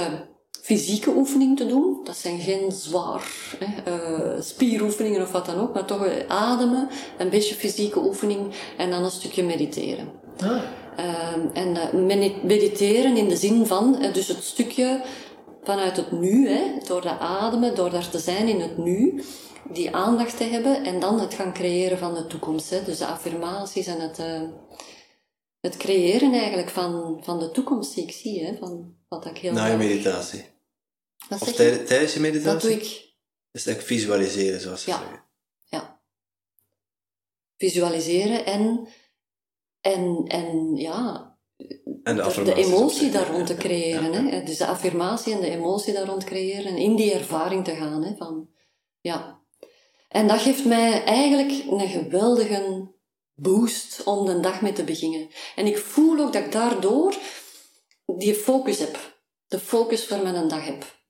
fysieke 0.62 1.10
oefening 1.10 1.56
te 1.56 1.66
doen. 1.66 2.01
Dat 2.05 2.16
zijn 2.16 2.40
geen 2.40 2.72
zwaar 2.72 3.56
hè, 3.59 4.43
spieroefeningen 4.43 5.22
of 5.22 5.32
wat 5.32 5.47
dan 5.47 5.60
ook, 5.60 5.74
maar 5.74 5.84
toch 5.84 6.09
ademen, 6.28 6.89
een 7.18 7.28
beetje 7.30 7.55
fysieke 7.55 7.98
oefening 7.98 8.55
en 8.76 8.90
dan 8.90 9.05
een 9.05 9.10
stukje 9.10 9.43
mediteren. 9.43 10.09
Ah, 10.40 10.62
Ehm, 10.97 11.40
en 11.52 11.76
mediteren 12.43 13.16
in 13.16 13.28
de 13.28 13.36
zin 13.36 13.66
van, 13.66 13.98
dus 14.12 14.28
het 14.28 14.44
stukje 14.44 15.01
vanuit 15.62 15.97
het 15.97 16.12
nu, 16.12 16.48
hè, 16.48 16.78
door 16.86 17.01
te 17.02 17.18
ademen, 17.18 17.74
door 17.74 17.90
daar 17.90 18.10
te 18.10 18.18
zijn 18.18 18.48
in 18.48 18.60
het 18.60 18.76
nu, 18.78 19.22
die 19.70 19.94
aandacht 19.97 20.36
te 20.36 20.44
hebben 20.44 20.84
en 20.84 21.01
dan 21.01 21.20
het 21.20 21.34
gaan 21.34 21.52
creëren 21.52 21.98
van 21.98 22.14
de 22.14 22.26
toekomst. 22.26 22.70
Hè, 22.70 22.84
dus 22.84 22.98
de 22.98 23.06
affirmaties 23.06 23.86
en 23.86 24.01
het, 24.01 24.18
eh, 24.18 24.43
het 25.60 25.76
creëren 25.76 26.32
eigenlijk 26.32 26.68
van, 26.70 27.20
van 27.24 27.39
de 27.39 27.51
toekomst 27.51 27.94
die 27.94 28.05
ik 28.05 28.12
zie, 28.12 28.44
hè, 28.44 28.56
van 28.56 28.94
wat 29.09 29.26
ik 29.26 29.39
heel 29.39 29.52
Na 29.52 29.66
je 29.66 29.76
meditatie. 29.76 30.44
Wat 31.28 31.40
Of 31.43 31.56
je? 31.56 31.82
tijdens 31.84 32.14
je 32.14 32.20
meditatie? 32.20 32.52
Dat 32.52 32.60
doe 32.60 32.70
ik, 32.72 32.80
Dus 33.51 33.66
eigenlijk 33.66 33.86
visualiseren, 33.86 34.60
zoals 34.60 34.82
ze 34.82 34.90
Ja. 34.90 34.98
zeggen. 34.98 35.24
ja. 35.68 36.01
Visualiseren 37.56 38.44
en, 38.47 38.89
en, 39.80 40.24
en 40.28 40.76
ja, 40.76 41.32
En 42.02 42.16
de 42.16 42.55
emotie 42.55 43.10
daar 43.10 43.30
rond 43.30 43.47
te 43.47 43.55
creëren. 43.55 44.12
ja, 44.12 44.20
ja. 44.20 44.30
Hè? 44.30 44.43
Dus 44.43 44.56
de 44.56 44.66
affirmatie 44.66 45.32
en 45.32 45.40
de 45.40 45.51
emotie 45.51 45.93
daar 45.93 46.06
rond 46.06 46.24
creëren 46.24 46.64
en 46.64 46.76
in 46.76 46.97
die 46.97 47.12
ervaring 47.12 47.64
te 47.64 47.74
gaan. 47.74 48.05
Hè? 48.05 48.14
Van, 48.16 48.48
ja. 49.01 49.40
En 50.09 50.28
dat 50.28 50.40
geeft 50.40 50.64
mij 50.64 51.05
eigenlijk 51.05 51.64
een 51.70 51.89
geweldige 51.89 52.90
boost 53.34 54.02
om 54.05 54.26
de 54.26 54.40
dag 54.40 54.60
mee 54.60 54.72
te 54.72 54.84
beginnen. 54.84 55.28
En 55.56 55.66
ik 55.66 55.78
voel 55.78 56.18
ook 56.18 56.32
dat 56.32 56.44
ik 56.44 56.52
daardoor 56.52 57.14
die 58.06 58.34
focus 58.34 58.78
heb. 58.78 58.98
De 59.47 59.59
focus 59.59 60.06
voor 60.06 60.22
mijn 60.22 60.48
dag 60.48 60.64
heb. 60.64 61.01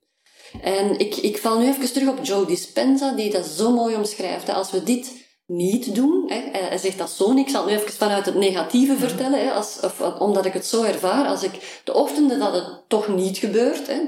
En 0.61 0.99
ik, 0.99 1.17
ik 1.17 1.39
val 1.39 1.59
nu 1.59 1.67
even 1.67 1.93
terug 1.93 2.09
op 2.09 2.25
Joe 2.25 2.47
Dispenza, 2.47 3.13
die 3.13 3.31
dat 3.31 3.47
zo 3.47 3.71
mooi 3.71 3.97
omschrijft. 3.97 4.49
Als 4.49 4.71
we 4.71 4.83
dit 4.83 5.22
niet 5.53 5.95
doen, 5.95 6.25
hè, 6.27 6.41
hij 6.53 6.69
hij 6.69 6.79
zegt 6.79 6.99
dat 6.99 7.11
zo 7.11 7.33
niet, 7.33 7.47
ik 7.47 7.53
zal 7.53 7.63
het 7.67 7.71
nu 7.71 7.77
even 7.77 7.93
vanuit 7.93 8.27
het 8.27 8.35
negatieve 8.35 8.97
vertellen, 8.97 9.45
hè, 9.45 9.53
als, 9.53 9.81
of, 9.81 10.01
omdat 10.19 10.45
ik 10.45 10.53
het 10.53 10.67
zo 10.67 10.83
ervaar, 10.83 11.27
als 11.27 11.43
ik 11.43 11.81
de 11.85 11.95
ochtenden 11.95 12.39
dat 12.39 12.53
het 12.53 12.83
toch 12.89 13.09
niet 13.09 13.39
gebeurt, 13.39 13.87
hè, 13.87 14.01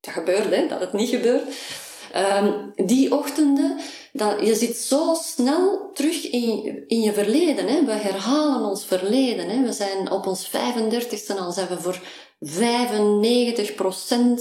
dat 0.00 0.14
gebeurt, 0.14 0.54
hè, 0.54 0.66
dat 0.68 0.80
het 0.80 0.92
niet 0.92 1.08
gebeurt, 1.08 1.42
Ehm, 2.16 2.52
die 2.74 3.14
ochtenden, 3.14 3.76
dat, 4.12 4.34
je 4.40 4.54
zit 4.54 4.76
zo 4.76 5.14
snel 5.22 5.90
terug 5.94 6.30
in, 6.30 6.84
in 6.86 7.00
je 7.00 7.12
verleden. 7.12 7.66
Hè? 7.66 7.84
We 7.84 7.92
herhalen 7.92 8.68
ons 8.68 8.84
verleden. 8.84 9.48
Hè? 9.48 9.62
We 9.62 9.72
zijn 9.72 10.10
op 10.10 10.26
ons 10.26 10.48
35ste 10.48 11.38
al, 11.38 11.52
zijn 11.52 11.68
we 11.68 11.80
voor 11.80 12.00
95% 12.44 12.48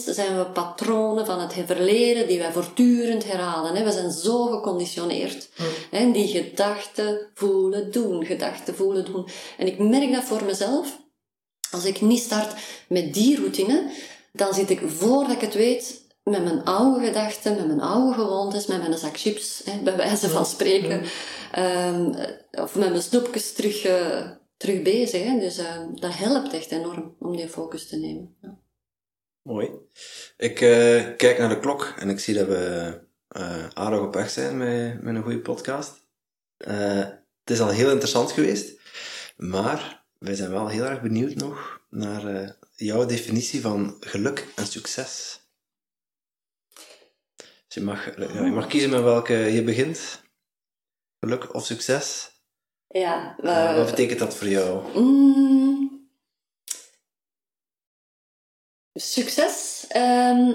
zijn 0.06 0.38
we 0.38 0.46
patronen 0.54 1.26
van 1.26 1.40
het 1.40 1.56
verleden 1.66 2.28
die 2.28 2.40
wij 2.40 2.52
voortdurend 2.52 3.26
herhalen. 3.26 3.84
We 3.84 3.92
zijn 3.92 4.12
zo 4.12 4.46
geconditioneerd. 4.46 5.50
Hè? 5.92 6.12
Die 6.12 6.28
gedachten 6.28 7.30
voelen 7.34 7.92
doen, 7.92 8.26
gedachten 8.26 8.76
voelen 8.76 9.06
doen. 9.06 9.28
En 9.58 9.68
ik 9.68 9.80
merk 9.80 10.12
dat 10.12 10.24
voor 10.24 10.44
mezelf. 10.44 11.04
Als 11.72 11.86
ik 11.86 12.02
niet 12.02 12.22
start 12.22 12.54
met 12.88 13.14
die 13.14 13.36
routine, 13.36 13.92
dan 14.32 14.54
zit 14.54 14.70
ik 14.70 14.82
voordat 14.86 15.32
ik 15.32 15.42
het 15.42 15.54
weet 15.54 16.04
met 16.24 16.44
mijn 16.44 16.64
oude 16.64 17.06
gedachten, 17.06 17.56
met 17.56 17.68
mijn 17.68 17.82
oude 17.82 18.14
gewoontes, 18.14 18.66
met 18.66 18.78
mijn 18.78 18.98
zak 18.98 19.18
chips, 19.18 19.64
bij 19.84 19.96
wijze 19.96 20.30
van 20.30 20.46
spreken. 20.46 21.04
Ehm, 21.52 22.14
of 22.52 22.76
met 22.76 22.90
mijn 22.90 23.02
snoepjes 23.02 23.54
terug, 23.54 23.84
eh, 23.84 24.30
terug 24.66 24.82
bezig. 24.82 25.24
Hè. 25.24 25.40
Dus 25.40 25.58
ehm, 25.58 25.96
dat 25.96 26.18
helpt 26.18 26.54
echt 26.54 26.72
enorm 26.72 27.16
om 27.20 27.36
die 27.36 27.50
focus 27.50 27.88
te 27.88 27.98
nemen. 27.98 28.36
Ja. 28.42 28.60
Mooi. 29.42 29.70
Ik 30.38 30.62
eh, 30.62 31.16
kijk 31.18 31.38
naar 31.38 31.50
de 31.50 31.60
klok 31.60 31.94
en 31.98 32.10
ik 32.10 32.20
zie 32.20 32.34
dat 32.34 32.48
we 32.48 33.04
eh 33.28 33.68
aardig 33.74 34.00
op 34.00 34.14
weg 34.14 34.30
zijn 34.30 34.58
met, 34.58 35.02
met 35.02 35.16
een 35.16 35.24
goede 35.24 35.40
podcast. 35.40 36.08
Eh, 36.58 37.00
het 37.44 37.50
is 37.50 37.60
al 37.60 37.70
heel 37.70 37.90
interessant 37.90 38.32
geweest, 38.32 38.80
maar 39.38 40.06
wij 40.18 40.36
zijn 40.36 40.52
wel 40.52 40.68
heel 40.68 40.84
erg 40.84 41.02
benieuwd 41.02 41.36
nog 41.36 41.82
naar 41.90 42.36
eh, 42.36 42.50
jouw 42.76 43.06
definitie 43.06 43.62
van 43.62 43.98
geluk 44.00 44.48
en 44.56 44.68
succes. 44.68 45.40
Dus 47.36 47.76
je 47.76 47.82
mag, 47.82 48.16
je 48.16 48.52
mag 48.54 48.68
kiezen 48.68 48.90
met 48.90 49.02
welke 49.02 49.34
je 49.34 49.64
begint. 49.64 50.24
Geluk 51.20 51.54
of 51.54 51.66
succes. 51.66 52.35
Ja, 52.88 53.36
wat 53.76 53.86
betekent 53.86 54.20
dat 54.20 54.36
voor 54.36 54.48
jou? 54.48 55.00
Mm, 55.00 56.10
succes. 58.94 59.86
ehm, 59.88 60.52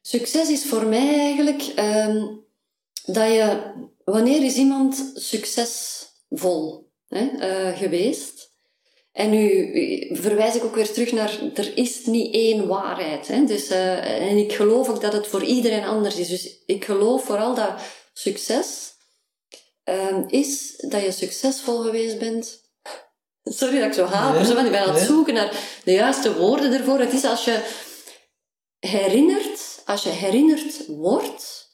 succes 0.00 0.48
is 0.50 0.64
voor 0.64 0.86
mij 0.86 1.18
eigenlijk 1.18 1.62
ehm, 1.62 2.26
dat 3.04 3.32
je, 3.32 3.72
wanneer 4.04 4.44
is 4.44 4.56
iemand 4.56 5.12
succesvol 5.14 6.90
hè, 7.08 7.26
eh, 7.26 7.78
geweest? 7.78 8.54
En 9.12 9.30
nu 9.30 9.70
verwijs 10.12 10.54
ik 10.54 10.64
ook 10.64 10.74
weer 10.74 10.92
terug 10.92 11.12
naar, 11.12 11.40
er 11.54 11.76
is 11.76 12.06
niet 12.06 12.34
één 12.34 12.66
waarheid. 12.66 13.26
Hè? 13.26 13.44
Dus, 13.44 13.68
eh, 13.68 14.30
en 14.30 14.36
ik 14.36 14.52
geloof 14.52 14.88
ook 14.88 15.00
dat 15.00 15.12
het 15.12 15.26
voor 15.26 15.44
iedereen 15.44 15.84
anders 15.84 16.16
is. 16.16 16.28
Dus 16.28 16.56
ik 16.66 16.84
geloof 16.84 17.24
vooral 17.24 17.54
dat 17.54 17.74
succes 18.12 18.95
ehm, 19.86 20.22
is 20.26 20.74
dat 20.76 21.02
je 21.02 21.10
succesvol 21.12 21.82
geweest 21.82 22.18
bent. 22.18 22.64
Sorry 23.44 23.78
dat 23.78 23.86
ik 23.86 23.92
zo 23.92 24.04
haper, 24.04 24.42
Nee, 24.42 24.54
want 24.54 24.66
ik 24.66 24.72
ben 24.72 24.80
aan 24.80 24.88
het 24.88 24.96
nee. 24.96 25.06
zoeken 25.06 25.34
naar 25.34 25.80
de 25.84 25.92
juiste 25.92 26.36
woorden 26.36 26.72
ervoor. 26.72 26.98
Het 26.98 27.12
is 27.12 27.24
als 27.24 27.44
je 27.44 27.84
herinnert, 28.78 29.82
als 29.84 30.02
je 30.02 30.08
herinnerd 30.08 30.86
wordt 30.86 31.68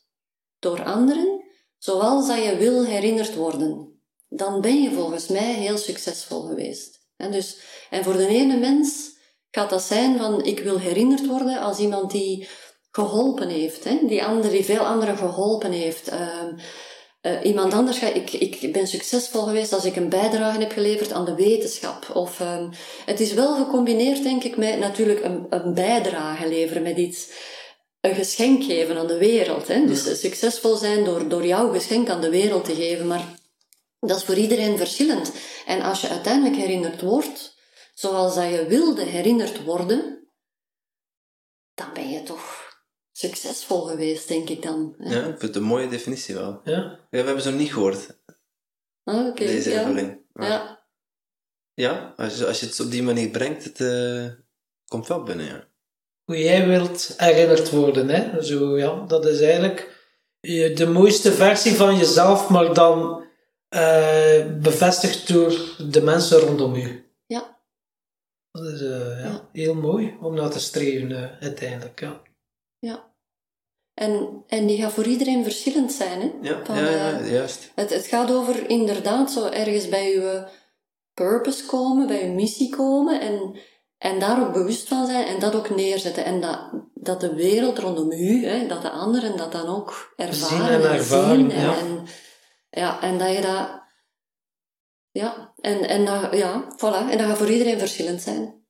door 0.59 0.85
anderen, 0.85 1.45
zoals 1.79 2.27
dat 2.27 2.45
je 2.45 2.57
wil 2.57 2.85
herinnerd 2.85 3.35
worden, 3.35 4.01
dan 4.29 4.61
ben 4.61 4.83
je 4.83 4.91
volgens 4.91 5.27
mij 5.27 5.53
heel 5.53 5.79
succesvol 5.79 6.43
geweest. 6.43 7.01
En, 7.17 7.31
dus, 7.31 7.57
en 7.91 8.05
voor 8.05 8.17
de 8.17 8.27
ene 8.27 8.57
mens 8.57 9.11
gaat 9.51 9.71
dat 9.71 9.83
zijn 9.83 10.19
van 10.19 10.45
ik 10.45 10.59
wil 10.59 10.79
herinnerd 10.79 11.27
worden 11.27 11.61
als 11.61 11.79
iemand 11.79 12.11
die 12.11 12.49
geholpen 12.91 13.49
heeft, 13.49 13.85
hè? 13.85 13.99
die, 14.07 14.25
andere, 14.25 14.53
die 14.53 14.65
veel 14.65 14.87
anderen 14.87 15.17
geholpen 15.17 15.73
heeft. 15.73 16.09
Ehm, 16.09 16.55
eh, 17.23 17.45
iemand 17.45 17.73
anders 17.73 17.99
gaat, 17.99 18.15
ik, 18.15 18.33
ik 18.33 18.73
ben 18.73 18.87
succesvol 18.87 19.43
geweest 19.43 19.73
als 19.73 19.85
ik 19.85 19.97
een 19.97 20.09
bijdrage 20.09 20.59
heb 20.59 20.73
geleverd 20.73 21.13
aan 21.13 21.25
de 21.25 21.35
wetenschap. 21.35 22.11
Of, 22.15 22.41
ehm, 22.41 22.71
het 23.05 23.21
is 23.21 23.33
wel 23.33 23.57
gecombineerd, 23.57 24.23
denk 24.23 24.45
ik, 24.45 24.57
met 24.57 24.79
natuurlijk 24.79 25.25
een, 25.25 25.47
een 25.51 25.75
bijdrage 25.75 26.49
leveren 26.49 26.83
met 26.83 26.97
iets, 26.97 27.29
een 28.01 28.15
geschenk 28.15 28.65
geven 28.65 28.97
aan 28.97 29.07
de 29.07 29.19
wereld. 29.19 29.69
Hè? 29.69 29.87
Dus 29.87 30.21
succesvol 30.21 30.77
zijn 30.77 31.05
door, 31.05 31.29
door 31.29 31.47
jouw 31.47 31.73
geschenk 31.73 32.09
aan 32.09 32.21
de 32.21 32.31
wereld 32.31 32.65
te 32.65 32.75
geven. 32.75 33.07
Maar 33.07 33.39
dat 34.01 34.17
is 34.17 34.25
voor 34.25 34.37
iedereen 34.37 34.77
verschillend. 34.77 35.33
En 35.67 35.83
als 35.83 36.01
je 36.01 36.09
uiteindelijk 36.09 36.57
herinnerd 36.57 37.01
wordt, 37.01 37.55
zoals 37.95 38.35
dat 38.35 38.51
je 38.51 38.67
wilde 38.67 39.05
herinnerd 39.05 39.65
worden, 39.65 40.29
dan 41.75 41.87
ben 41.95 42.11
je 42.11 42.23
toch 42.23 42.62
succesvol 43.13 43.81
geweest, 43.81 44.29
denk 44.29 44.49
ik 44.49 44.63
dan. 44.63 44.95
Ja, 44.99 45.19
ik 45.19 45.25
vind 45.25 45.41
het 45.43 45.57
een 45.57 45.63
mooie 45.63 45.89
definitie 45.89 46.35
wel. 46.35 46.61
Ja. 46.65 46.75
Ja, 46.75 46.99
we 47.11 47.17
hebben 47.17 47.43
ze 47.43 47.51
nog 47.51 47.59
niet 47.59 47.73
gehoord, 47.73 48.21
Ah, 49.05 49.27
Oké, 49.27 49.45
deze 49.45 49.71
ja. 49.71 49.89
Maar 50.33 50.49
Ja. 50.49 50.85
ja, 51.75 52.15
als, 52.17 52.39
je, 52.39 52.47
als 52.47 52.61
je 52.61 52.67
het 52.67 52.81
op 52.81 52.91
die 52.91 53.03
manier 53.03 53.29
brengt, 53.31 53.65
het 53.65 53.81
eh, 53.81 54.27
komt 54.87 55.09
wel 55.09 55.23
binnen, 55.23 55.47
ja. 55.47 55.69
Hoe 56.25 56.39
jij 56.39 56.67
wilt 56.67 57.15
herinnerd 57.17 57.71
worden. 57.71 58.09
Hè? 58.09 58.43
Zo, 58.43 58.79
ja, 58.79 59.05
dat 59.07 59.27
is 59.27 59.41
eigenlijk 59.41 60.07
je- 60.41 60.73
de 60.73 60.87
mooiste 60.87 61.33
versie 61.33 61.75
van 61.75 61.97
jezelf, 61.97 62.49
maar 62.49 62.75
dan 62.75 63.25
eh, 63.69 64.47
bevestigd 64.61 65.29
door 65.29 65.75
de 65.91 66.01
mensen 66.03 66.39
rondom 66.39 66.77
je. 66.77 67.03
Ja. 67.27 67.61
Dat 68.51 68.65
is, 68.65 68.81
eh, 68.81 68.89
ja. 68.89 69.19
Ja. 69.19 69.49
heel 69.53 69.75
mooi 69.75 70.17
om 70.21 70.35
naar 70.35 70.51
te 70.51 70.61
streven 70.61 71.13
eh, 71.13 71.41
uiteindelijk. 71.41 72.01
Ja. 72.01 72.23
Ja. 72.87 73.11
En, 73.95 74.45
en 74.47 74.67
die 74.67 74.83
gaat 74.83 74.93
voor 74.93 75.07
iedereen 75.07 75.43
verschillend 75.43 75.93
zijn. 75.93 76.21
Hè? 76.21 76.31
Ja, 76.41 76.65
Van, 76.65 76.77
ja, 76.77 76.91
ja, 76.91 77.19
eh, 77.19 77.33
juist. 77.33 77.73
Het, 77.75 77.91
het 77.91 78.07
gaat 78.07 78.31
over 78.31 78.69
inderdaad 78.69 79.31
zo 79.31 79.47
ergens 79.47 79.89
bij 79.89 80.11
je 80.11 80.49
purpose 81.15 81.67
komen, 81.67 82.07
bij 82.07 82.25
je 82.25 82.33
missie 82.33 82.77
komen 82.77 83.21
en, 83.21 83.57
en 83.99 84.21
daar 84.21 84.47
ook 84.47 84.53
bewust 84.53 84.89
van 84.89 85.07
zijn 85.07 85.27
en 85.27 85.41
dat 85.41 85.55
ook 85.55 85.71
neerzetten. 85.71 86.25
En 86.25 86.41
dat, 86.41 86.71
dat 86.95 87.21
de 87.21 87.35
wereld 87.35 87.79
rondom 87.79 88.13
u, 88.13 88.47
hè, 88.47 88.67
dat 88.67 88.83
de 88.83 88.91
anderen 88.91 89.37
dat 89.37 89.53
dan 89.53 89.67
ook 89.67 90.15
ervaren 90.17 90.67
Zien 90.67 90.83
en 90.83 90.93
ervaren, 90.93 91.37
zien. 91.37 91.51
En, 91.51 91.61
ja. 91.61 91.79
en, 91.79 92.07
ja, 92.71 93.03
en 93.03 93.19
dat 93.19 93.35
je 93.35 93.41
dat... 93.41 93.81
Ja, 95.11 95.55
en, 95.61 95.89
en 95.89 96.05
dat, 96.05 96.35
ja, 96.35 96.77
voilà. 96.77 97.11
En 97.11 97.19
dat 97.19 97.27
gaat 97.27 97.39
voor 97.39 97.51
iedereen 97.51 97.79
verschillend 97.79 98.23
zijn. 98.23 98.65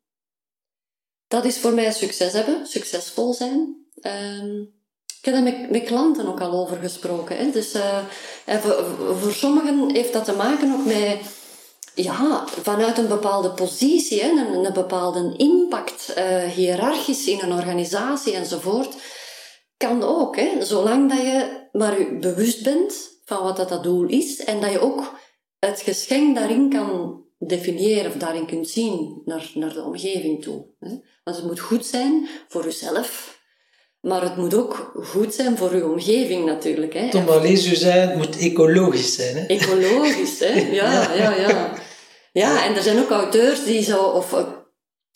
Dat 1.26 1.44
is 1.44 1.58
voor 1.58 1.72
mij 1.72 1.92
succes 1.92 2.32
hebben, 2.32 2.66
succesvol 2.66 3.32
zijn. 3.32 3.81
Ehm, 4.00 4.60
ik 5.18 5.24
heb 5.28 5.34
daar 5.34 5.68
met, 5.70 5.82
klanten 5.84 6.26
ook 6.26 6.40
al 6.40 6.52
over 6.52 6.76
gesproken. 6.76 7.36
Hè. 7.36 7.50
Dus, 7.50 7.72
eh, 7.72 7.98
voor, 8.46 8.84
voor 9.20 9.32
sommigen 9.32 9.90
heeft 9.90 10.12
dat 10.12 10.24
te 10.24 10.32
maken 10.32 10.72
ook 10.72 10.84
met 10.84 11.20
ja, 11.94 12.46
vanuit 12.46 12.98
een 12.98 13.08
bepaalde 13.08 13.50
positie, 13.50 14.22
hè, 14.22 14.30
een, 14.30 14.72
bepaalde 14.72 15.34
impact, 15.36 16.12
eh, 16.14 16.44
hiërarchisch 16.44 17.26
in 17.26 17.40
een 17.40 17.52
organisatie 17.52 18.34
enzovoort, 18.34 18.94
kan 19.76 20.02
ook. 20.02 20.36
Hè, 20.36 20.64
zolang 20.64 21.08
dat 21.08 21.18
je 21.18 21.66
maar 21.72 22.18
bewust 22.20 22.62
bent 22.62 23.10
van 23.24 23.42
wat 23.42 23.56
dat, 23.56 23.68
dat 23.68 23.82
doel 23.82 24.08
is 24.08 24.44
en 24.44 24.60
dat 24.60 24.70
je 24.70 24.80
ook 24.80 25.18
het 25.58 25.80
geschenk 25.80 26.36
daarin 26.36 26.70
kan 26.70 27.20
definiëren 27.38 28.10
of 28.10 28.16
daarin 28.16 28.46
kunt 28.46 28.68
zien 28.68 29.22
naar, 29.24 29.50
naar 29.54 29.72
de 29.72 29.82
omgeving 29.82 30.42
toe. 30.42 30.64
Hè. 30.78 30.88
Want 31.24 31.36
het 31.36 31.46
moet 31.46 31.60
goed 31.60 31.86
zijn 31.86 32.28
voor 32.48 32.64
jezelf, 32.64 33.31
maar 34.02 34.22
het 34.22 34.36
moet 34.36 34.54
ook 34.54 34.92
goed 34.94 35.34
zijn 35.34 35.56
voor 35.56 35.76
je 35.76 35.84
omgeving 35.86 36.44
natuurlijk. 36.44 36.94
Hè. 36.94 37.10
Tom 37.10 37.44
u 37.44 37.56
zei, 37.56 38.00
het 38.00 38.16
moet 38.16 38.38
ecologisch 38.38 39.14
zijn. 39.14 39.36
Hè? 39.36 39.46
Ecologisch, 39.46 40.38
hè? 40.38 40.60
Ja, 40.80 41.14
ja, 41.14 41.34
ja. 41.34 41.72
Ja, 42.32 42.64
en 42.64 42.74
er 42.76 42.82
zijn 42.82 42.98
ook 42.98 43.10
auteurs 43.10 43.64
die 43.64 43.82
zo... 43.82 44.02
Of, 44.02 44.32
eh, 44.32 44.46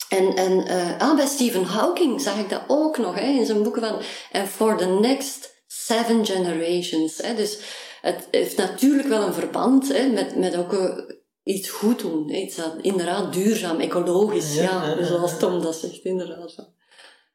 en 0.08 0.34
en 0.34 0.64
ah, 0.98 1.16
bij 1.16 1.26
Stephen 1.26 1.64
Hawking 1.64 2.20
zag 2.20 2.38
ik 2.38 2.48
dat 2.48 2.62
ook 2.66 2.98
nog, 2.98 3.14
hè, 3.14 3.26
in 3.26 3.46
zijn 3.46 3.62
boeken 3.62 3.82
van... 3.82 4.02
And 4.32 4.48
for 4.48 4.76
the 4.76 4.86
next 4.86 5.54
seven 5.66 6.26
generations. 6.26 7.16
Hè. 7.16 7.34
Dus 7.34 7.58
het 8.00 8.28
heeft 8.30 8.56
natuurlijk 8.56 9.08
wel 9.08 9.22
een 9.26 9.34
verband 9.34 9.92
hè, 9.92 10.06
met, 10.06 10.36
met 10.36 10.56
ook 10.56 10.72
eh, 10.72 10.98
iets 11.42 11.68
goed 11.68 11.98
doen. 12.00 12.30
hè. 12.30 12.36
Iets 12.36 12.56
dat 12.56 12.74
inderdaad 12.80 13.32
duurzaam, 13.32 13.80
ecologisch, 13.80 14.54
Ja, 14.54 14.62
ja. 14.62 14.88
ja, 14.88 14.98
ja, 14.98 15.04
zoals 15.04 15.38
Tom 15.38 15.62
dat 15.62 15.74
zegt, 15.74 16.04
inderdaad. 16.04 16.72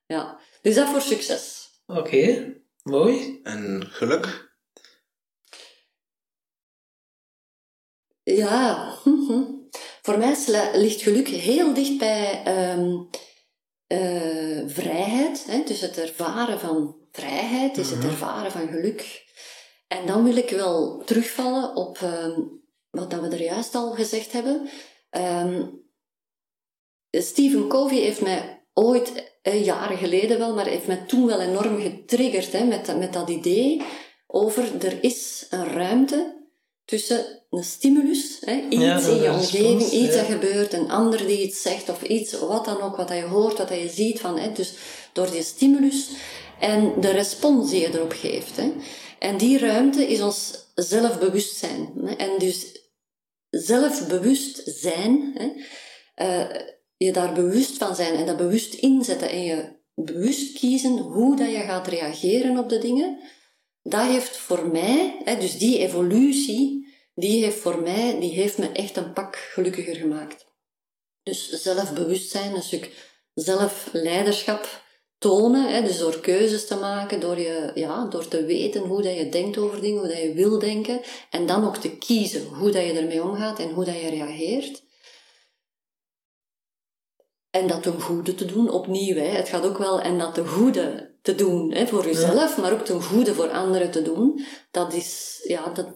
ja. 0.07 0.39
Dus 0.61 0.75
dat 0.75 0.89
voor 0.89 1.01
succes. 1.01 1.69
Oké, 1.85 2.53
mooi. 2.83 3.39
En 3.43 3.87
geluk? 3.89 4.51
Ja, 8.23 8.97
mhm. 9.03 9.43
voor 10.05 10.17
mij 10.17 10.35
ligt 10.73 11.01
geluk 11.01 11.27
heel 11.27 11.73
dicht 11.73 11.97
bij 11.97 12.43
ehm, 12.43 13.03
eh, 13.87 14.67
vrijheid. 14.67 15.45
Hè? 15.45 15.63
Dus 15.63 15.81
het 15.81 15.97
ervaren 15.97 16.59
van 16.59 16.95
vrijheid 17.11 17.77
is 17.77 17.89
het 17.89 18.03
ervaren 18.03 18.51
van 18.51 18.67
geluk. 18.67 19.29
En 19.87 20.05
dan 20.05 20.23
wil 20.23 20.35
ik 20.35 20.49
wel 20.49 21.03
terugvallen 21.05 21.75
op 21.75 21.97
ehm, 21.97 22.39
wat 22.89 23.11
dat 23.11 23.21
we 23.21 23.27
er 23.27 23.43
juist 23.43 23.75
al 23.75 23.91
gezegd 23.91 24.31
hebben. 24.31 24.69
Ehm, 25.09 25.67
Stephen 27.09 27.67
Covey 27.67 27.97
heeft 27.97 28.21
mij 28.21 28.65
ooit, 28.73 29.30
eh, 29.41 29.65
jaren 29.65 29.97
geleden 29.97 30.37
wel, 30.37 30.53
maar 30.55 30.65
heeft 30.67 30.87
mij 30.87 31.03
toen 31.07 31.25
wel 31.27 31.41
enorm 31.41 31.81
getriggerd 31.81 32.51
hè, 32.51 32.63
met, 32.63 32.85
dat- 32.85 32.97
met 32.97 33.13
dat 33.13 33.29
idee 33.29 33.81
over 34.27 34.85
er 34.85 35.03
is 35.03 35.45
een 35.49 35.65
ruimte 35.67 36.39
tussen 36.85 37.45
een 37.49 37.63
stimulus, 37.63 38.37
hè, 38.41 38.61
iets 38.69 38.81
Ja, 38.83 38.99
in 38.99 39.21
je 39.21 39.29
omgeving, 39.31 39.81
iets 39.81 40.15
ja. 40.15 40.21
dat 40.21 40.25
gebeurt, 40.31 40.73
een 40.73 40.89
ander 40.91 41.27
die 41.27 41.41
iets 41.41 41.61
zegt 41.61 41.89
of 41.89 42.01
iets, 42.03 42.39
wat 42.39 42.65
dan 42.65 42.81
ook, 42.81 42.95
wat 42.95 43.07
dat 43.07 43.17
je 43.17 43.23
hoort, 43.23 43.57
wat 43.57 43.67
dat 43.67 43.79
je 43.79 43.89
ziet. 43.89 44.19
Van, 44.19 44.37
hè, 44.39 44.51
dus 44.51 44.73
door 45.13 45.31
die 45.31 45.43
stimulus 45.43 46.07
en 46.59 46.93
de 46.99 47.09
respons 47.11 47.69
die 47.69 47.79
je 47.81 47.93
erop 47.93 48.11
geeft. 48.11 48.55
Hè. 48.57 48.71
En 49.19 49.37
die 49.37 49.57
ruimte 49.57 50.07
is 50.07 50.21
ons 50.21 50.53
zelfbewustzijn. 50.75 51.91
Hè. 52.05 52.13
En 52.15 52.29
dus 52.39 52.79
zelfbewust 53.49 54.61
zijn, 54.65 55.31
hè, 55.37 55.51
eh, 56.15 56.61
je 57.05 57.11
daar 57.11 57.33
bewust 57.33 57.77
van 57.77 57.95
zijn 57.95 58.15
en 58.15 58.25
dat 58.25 58.37
bewust 58.37 58.73
inzetten 58.73 59.29
en 59.29 59.43
je 59.43 59.79
bewust 59.93 60.59
kiezen 60.59 60.97
hoe 60.97 61.35
dat 61.35 61.51
je 61.51 61.59
gaat 61.59 61.87
reageren 61.87 62.57
op 62.57 62.69
de 62.69 62.77
dingen, 62.77 63.19
dat 63.83 64.05
heeft 64.05 64.37
voor 64.37 64.67
mij, 64.67 65.21
hè, 65.23 65.37
dus 65.37 65.57
die 65.57 65.77
evolutie, 65.77 66.87
die 67.15 67.43
heeft 67.43 67.57
voor 67.57 67.81
mij, 67.81 68.19
die 68.19 68.31
heeft 68.31 68.57
me 68.57 68.71
echt 68.71 68.97
een 68.97 69.13
pak 69.13 69.35
gelukkiger 69.35 69.95
gemaakt. 69.95 70.45
Dus 71.23 71.49
zelfbewustzijn, 71.49 72.55
een 72.55 72.63
stuk 72.63 72.91
zelfleiderschap 73.33 74.83
tonen, 75.17 75.73
hè, 75.73 75.81
dus 75.81 75.97
door 75.97 76.19
keuzes 76.19 76.67
te 76.67 76.75
maken, 76.75 77.19
door, 77.19 77.39
je, 77.39 77.71
ja, 77.75 78.05
door 78.05 78.27
te 78.27 78.45
weten 78.45 78.81
hoe 78.81 79.01
dat 79.01 79.17
je 79.17 79.29
denkt 79.29 79.57
over 79.57 79.81
dingen, 79.81 79.99
hoe 79.99 80.09
dat 80.09 80.21
je 80.21 80.33
wil 80.33 80.59
denken, 80.59 81.01
en 81.29 81.45
dan 81.45 81.65
ook 81.65 81.77
te 81.77 81.97
kiezen 81.97 82.43
hoe 82.45 82.71
dat 82.71 82.85
je 82.85 82.93
ermee 82.93 83.23
omgaat 83.23 83.59
en 83.59 83.69
hoe 83.69 83.85
dat 83.85 83.99
je 84.01 84.09
reageert. 84.09 84.89
En 87.51 87.67
dat 87.67 87.83
ten 87.83 88.01
goede 88.01 88.35
te 88.35 88.45
doen, 88.45 88.69
opnieuw. 88.69 89.15
Hè. 89.15 89.27
Het 89.27 89.49
gaat 89.49 89.65
ook 89.65 89.77
wel 89.77 90.01
en 90.01 90.17
dat 90.17 90.33
ten 90.33 90.47
goede 90.47 91.11
te 91.21 91.35
doen 91.35 91.71
hè, 91.71 91.87
voor 91.87 92.05
jezelf, 92.05 92.57
maar 92.57 92.71
ook 92.71 92.85
ten 92.85 93.01
goede 93.01 93.33
voor 93.33 93.49
anderen 93.49 93.91
te 93.91 94.01
doen. 94.01 94.45
Dat 94.71 94.93
is, 94.93 95.39
ja, 95.43 95.69
dat, 95.69 95.87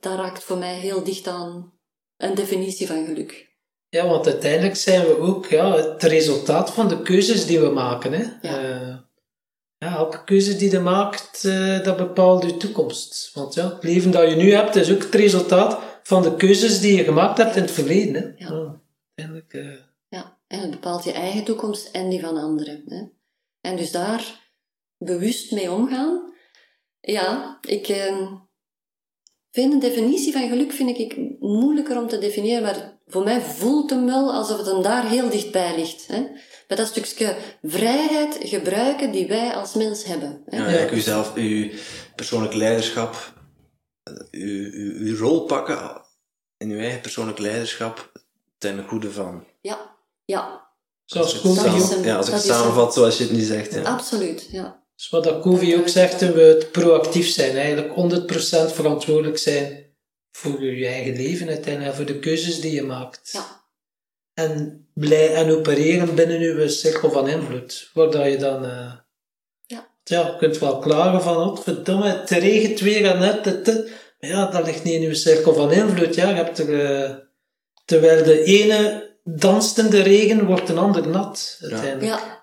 dat 0.00 0.18
raakt 0.18 0.42
voor 0.42 0.58
mij 0.58 0.74
heel 0.74 1.04
dicht 1.04 1.26
aan 1.26 1.72
een 2.16 2.34
definitie 2.34 2.86
van 2.86 3.06
geluk. 3.06 3.52
Ja, 3.88 4.06
want 4.06 4.26
uiteindelijk 4.26 4.76
zijn 4.76 5.06
we 5.06 5.18
ook 5.18 5.46
ja, 5.46 5.76
het 5.76 6.02
resultaat 6.02 6.70
van 6.70 6.88
de 6.88 7.02
keuzes 7.02 7.46
die 7.46 7.60
we 7.60 7.68
maken. 7.68 8.12
Hè? 8.12 8.48
Ja. 8.48 8.62
Eh, 8.62 8.96
ja, 9.78 9.96
elke 9.96 10.24
keuze 10.24 10.56
die 10.56 10.70
je 10.70 10.78
maakt, 10.78 11.44
eh, 11.44 11.84
dat 11.84 11.96
bepaalt 11.96 12.44
je 12.44 12.56
toekomst. 12.56 13.30
Want 13.34 13.54
ja, 13.54 13.74
het 13.74 13.82
leven 13.82 14.10
dat 14.10 14.30
je 14.30 14.36
nu 14.36 14.52
hebt, 14.52 14.76
is 14.76 14.92
ook 14.92 15.02
het 15.02 15.14
resultaat 15.14 15.78
van 16.02 16.22
de 16.22 16.36
keuzes 16.36 16.80
die 16.80 16.96
je 16.96 17.04
gemaakt 17.04 17.38
hebt 17.38 17.56
in 17.56 17.62
het 17.62 17.70
verleden. 17.70 18.14
Hè? 18.14 18.46
Ja. 18.46 18.80
uiteindelijk, 19.14 19.54
eh, 19.54 19.83
en 20.54 20.60
het 20.60 20.70
bepaalt 20.70 21.04
je 21.04 21.12
eigen 21.12 21.44
toekomst 21.44 21.88
en 21.90 22.08
die 22.08 22.20
van 22.20 22.36
anderen. 22.36 22.82
Hè. 22.86 23.02
En 23.60 23.76
dus 23.76 23.90
daar 23.90 24.50
bewust 24.98 25.52
mee 25.52 25.70
omgaan. 25.70 26.32
Ja, 27.00 27.58
ik 27.68 27.88
eh, 27.88 28.32
vind 29.50 29.72
een 29.72 29.78
definitie 29.78 30.32
van 30.32 30.48
geluk 30.48 30.72
vind 30.72 30.98
ik 30.98 31.16
moeilijker 31.38 32.00
om 32.00 32.08
te 32.08 32.18
definiëren, 32.18 32.62
maar 32.62 32.98
voor 33.06 33.24
mij 33.24 33.40
voelt 33.40 33.90
hem 33.90 34.06
wel 34.06 34.32
alsof 34.32 34.56
het 34.56 34.66
hem 34.66 34.82
daar 34.82 35.08
heel 35.08 35.30
dichtbij 35.30 35.76
ligt. 35.76 36.06
Hè. 36.06 36.26
Bij 36.66 36.76
dat 36.76 36.86
stukje 36.86 37.36
vrijheid 37.62 38.38
gebruiken 38.40 39.12
die 39.12 39.26
wij 39.26 39.54
als 39.54 39.74
mens 39.74 40.04
hebben. 40.04 40.42
Hè. 40.46 40.56
Ja, 40.56 40.62
eigenlijk 40.62 40.94
uzelf, 40.94 41.34
uw 41.34 41.70
persoonlijk 42.16 42.54
leiderschap, 42.54 43.32
uw, 44.30 44.70
uw, 44.72 44.94
uw 44.98 45.16
rol 45.16 45.44
pakken 45.44 46.02
in 46.56 46.70
uw 46.70 46.78
eigen 46.78 47.00
persoonlijk 47.00 47.38
leiderschap 47.38 48.12
ten 48.58 48.88
goede 48.88 49.10
van. 49.10 49.44
Ja, 49.60 49.93
ja, 50.24 50.70
zoals 51.04 51.32
het 51.32 51.46
ook, 51.46 51.90
hem. 51.90 52.04
ja, 52.04 52.16
als 52.16 52.26
ik 52.28 52.34
het 52.34 52.42
samenvat 52.42 52.94
zoals 52.94 53.18
je 53.18 53.24
het 53.24 53.32
nu 53.32 53.40
zegt. 53.42 53.74
Ja. 53.74 53.82
absoluut. 53.82 54.48
Ja. 54.50 54.84
dus 54.96 55.08
wat 55.08 55.24
dat 55.24 55.42
Covey 55.42 55.78
ook 55.78 55.88
zegt, 55.88 56.20
we 56.20 56.40
het 56.40 56.72
proactief 56.72 57.28
zijn. 57.28 57.56
Eigenlijk 57.56 57.88
100% 58.68 58.74
verantwoordelijk 58.74 59.38
zijn 59.38 59.92
voor 60.30 60.62
je 60.64 60.86
eigen 60.86 61.16
leven 61.16 61.48
uiteindelijk 61.48 61.90
en 61.90 61.96
voor 61.96 62.06
de 62.14 62.18
keuzes 62.18 62.60
die 62.60 62.72
je 62.72 62.82
maakt. 62.82 63.30
Ja. 63.32 63.62
En 64.34 64.86
blij 64.94 65.34
en 65.34 65.50
opereren 65.50 66.14
binnen 66.14 66.40
uw 66.40 66.68
cirkel 66.68 67.10
van 67.10 67.28
invloed. 67.28 67.90
Waar 67.94 68.10
dat 68.10 68.24
je 68.26 68.36
dan... 68.36 68.64
eh, 68.64 68.92
Ja. 69.66 69.88
ja, 70.04 70.26
je 70.26 70.36
kunt 70.38 70.58
wel 70.58 70.78
klagen 70.78 71.22
van, 71.22 71.36
oh, 71.36 71.58
verdomme, 71.62 72.08
het 72.08 72.30
regent 72.30 72.80
weer 72.80 73.04
en 73.04 73.18
net, 73.18 73.44
dit. 73.44 73.66
Maar 74.20 74.30
ja, 74.30 74.50
dat 74.50 74.66
ligt 74.66 74.84
niet 74.84 74.94
in 74.94 75.08
uw 75.08 75.14
cirkel 75.14 75.54
van 75.54 75.72
invloed. 75.72 76.14
Ja, 76.14 76.28
je 76.28 76.34
hebt 76.34 76.58
er, 76.58 76.84
eh, 77.04 77.14
terwijl 77.84 78.24
de 78.24 78.42
ene 78.42 79.12
danst 79.24 79.78
in 79.78 79.90
de 79.90 80.02
regen, 80.02 80.46
wordt 80.46 80.68
een 80.68 80.78
ander 80.78 81.08
nat. 81.08 81.58
Uiteindelijk. 81.60 82.02
Ja, 82.04 82.42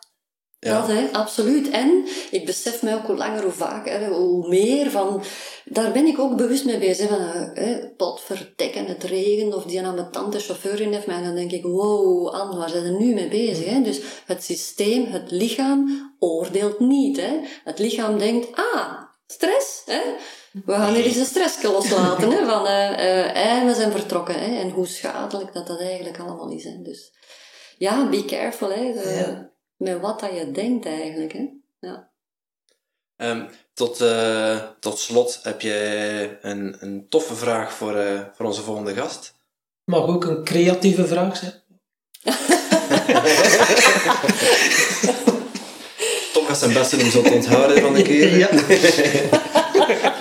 Ja. 0.59 0.79
dat 0.79 0.87
hè, 0.87 1.07
absoluut. 1.11 1.69
En 1.69 2.05
ik 2.31 2.45
besef 2.45 2.81
mij 2.81 2.95
ook 2.95 3.05
hoe 3.05 3.15
langer, 3.15 3.43
hoe 3.43 3.51
vaker, 3.51 4.07
hoe 4.07 4.47
meer 4.47 4.91
van... 4.91 5.23
Daar 5.65 5.91
ben 5.91 6.05
ik 6.05 6.19
ook 6.19 6.37
bewust 6.37 6.65
mee 6.65 6.77
bezig. 6.77 7.07
Van, 7.07 7.19
hè, 7.53 7.89
potverdekken, 7.97 8.85
het 8.85 9.03
regent, 9.03 9.55
of 9.55 9.63
die 9.63 9.85
ambetante 9.85 10.39
chauffeur 10.39 10.81
in 10.81 10.93
heeft 10.93 11.07
mij. 11.07 11.15
En 11.15 11.23
dan 11.23 11.35
denk 11.35 11.51
ik, 11.51 11.63
wow, 11.63 12.27
Anne, 12.27 12.57
waar 12.57 12.69
zijn 12.69 12.83
we 12.83 13.03
nu 13.03 13.13
mee 13.13 13.27
bezig? 13.27 13.65
Hè? 13.65 13.81
Dus 13.81 13.99
het 14.25 14.43
systeem, 14.43 15.05
het 15.05 15.31
lichaam, 15.31 16.11
oordeelt 16.19 16.79
niet. 16.79 17.17
Hè? 17.17 17.39
Het 17.63 17.79
lichaam 17.79 18.17
denkt, 18.17 18.47
ah, 18.73 18.91
stress, 19.27 19.81
hè? 19.85 20.01
We 20.51 20.73
gaan 20.73 20.93
hier 20.93 21.05
eens 21.05 21.15
een 21.15 21.25
stress 21.25 21.63
loslaten, 21.63 22.31
hè? 22.31 22.45
Van, 22.45 22.67
eh, 22.67 22.89
eh, 22.91 23.57
en 23.59 23.67
we 23.67 23.73
zijn 23.73 23.91
vertrokken, 23.91 24.35
hè? 24.39 24.59
En 24.59 24.69
hoe 24.69 24.87
schadelijk 24.87 25.53
dat 25.53 25.67
dat 25.67 25.79
eigenlijk 25.79 26.19
allemaal 26.19 26.51
is, 26.51 26.63
hè? 26.63 26.81
Dus... 26.81 27.11
ja, 27.77 28.09
be 28.09 28.25
careful, 28.25 28.69
hè. 28.69 28.93
de- 28.93 29.23
Ja. 29.27 29.49
Met 29.77 29.99
wat 30.01 30.19
dat 30.19 30.29
je 30.33 30.51
denkt 30.51 30.85
eigenlijk, 30.85 31.33
hè. 31.33 31.47
Ja. 31.79 32.09
Ehm, 33.15 33.45
tot, 33.73 34.01
eh, 34.01 34.57
tot 34.79 34.99
slot 34.99 35.39
heb 35.43 35.61
je 35.61 36.37
een, 36.41 36.75
een 36.79 37.05
toffe 37.09 37.35
vraag 37.35 37.73
voor, 37.73 37.95
eh, 37.95 38.19
voor 38.33 38.45
onze 38.45 38.61
volgende 38.61 38.93
gast. 38.93 39.33
Mag 39.85 40.07
ook 40.07 40.23
een 40.25 40.43
creatieve 40.43 41.07
vraag 41.07 41.37
zijn. 41.37 41.53
Tom 46.33 46.45
gaat 46.45 46.57
zijn 46.57 46.73
best 46.73 46.91
doen 46.91 47.01
om 47.01 47.09
zo 47.09 47.21
te 47.21 47.31
onthouden 47.33 47.81
van 47.81 47.93
de 47.93 48.01
keer. 48.01 48.37
Ja. 48.37 48.49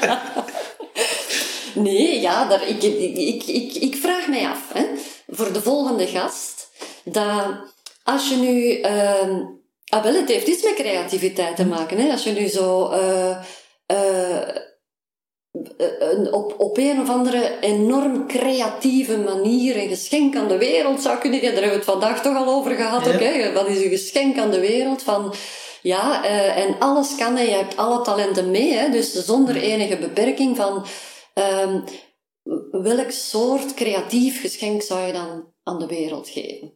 Nee, 1.83 2.21
ja, 2.21 2.49
daar, 2.49 2.69
ik, 2.69 2.83
ik, 2.83 3.47
ik, 3.47 3.75
ik, 3.75 3.97
vraag 3.97 4.29
mij 4.29 4.47
af, 4.47 4.73
hè, 4.73 4.85
voor 5.29 5.53
de 5.53 5.63
volgende 5.63 6.07
gast, 6.07 6.69
dat 7.05 7.47
als 8.03 8.29
je 8.29 8.37
nu... 8.37 8.81
ehm 8.81 9.43
ah, 9.89 10.03
wel, 10.03 10.15
het 10.15 10.29
heeft 10.29 10.47
iets 10.47 10.63
met 10.63 10.75
creativiteit 10.75 11.57
te 11.57 11.67
maken, 11.67 11.99
hè. 11.99 12.11
Als 12.11 12.25
je 12.25 12.33
nu 12.33 12.47
zo... 12.47 12.89
eh, 12.89 13.37
eh, 13.87 14.49
een, 15.99 16.33
op, 16.33 16.55
op 16.59 16.79
een 16.79 17.01
of 17.01 17.09
andere 17.09 17.59
enorm 17.61 18.27
creatieve 18.27 19.19
manier 19.19 19.77
een 19.77 19.89
geschenk 19.89 20.37
aan 20.37 20.49
de 20.49 20.59
wereld 20.59 21.03
zou 21.03 21.19
kunnen 21.19 21.39
geven. 21.41 21.55
Daar 21.55 21.65
hebben 21.65 21.81
we 21.81 21.91
het 21.93 22.01
vandaag 22.01 22.23
toch 22.23 22.37
al 22.37 22.55
over 22.55 22.75
gehad. 22.75 23.05
Ja. 23.05 23.13
ook, 23.15 23.21
hè. 23.21 23.53
Wat 23.53 23.69
is 23.69 23.85
een 23.85 23.91
geschenk 23.91 24.39
aan 24.39 24.51
de 24.51 24.61
wereld? 24.61 25.03
Van, 25.03 25.35
ja, 25.83 26.25
eh, 26.25 26.57
en 26.57 26.77
alles 26.79 27.15
kan 27.17 27.37
en 27.37 27.45
je 27.45 27.51
hebt 27.51 27.77
alle 27.77 28.03
talenten 28.03 28.51
mee. 28.51 28.73
Hè, 28.73 28.91
dus 28.91 29.13
zonder 29.13 29.57
enige 29.57 29.97
beperking 29.97 30.57
van... 30.57 30.85
ehm, 31.41 31.81
welk 32.83 33.11
soort 33.11 33.75
creatief 33.75 34.41
geschenk 34.41 34.83
zou 34.83 35.01
je 35.07 35.13
dan 35.13 35.53
aan 35.63 35.79
de 35.79 35.87
wereld 35.87 36.29
geven? 36.29 36.73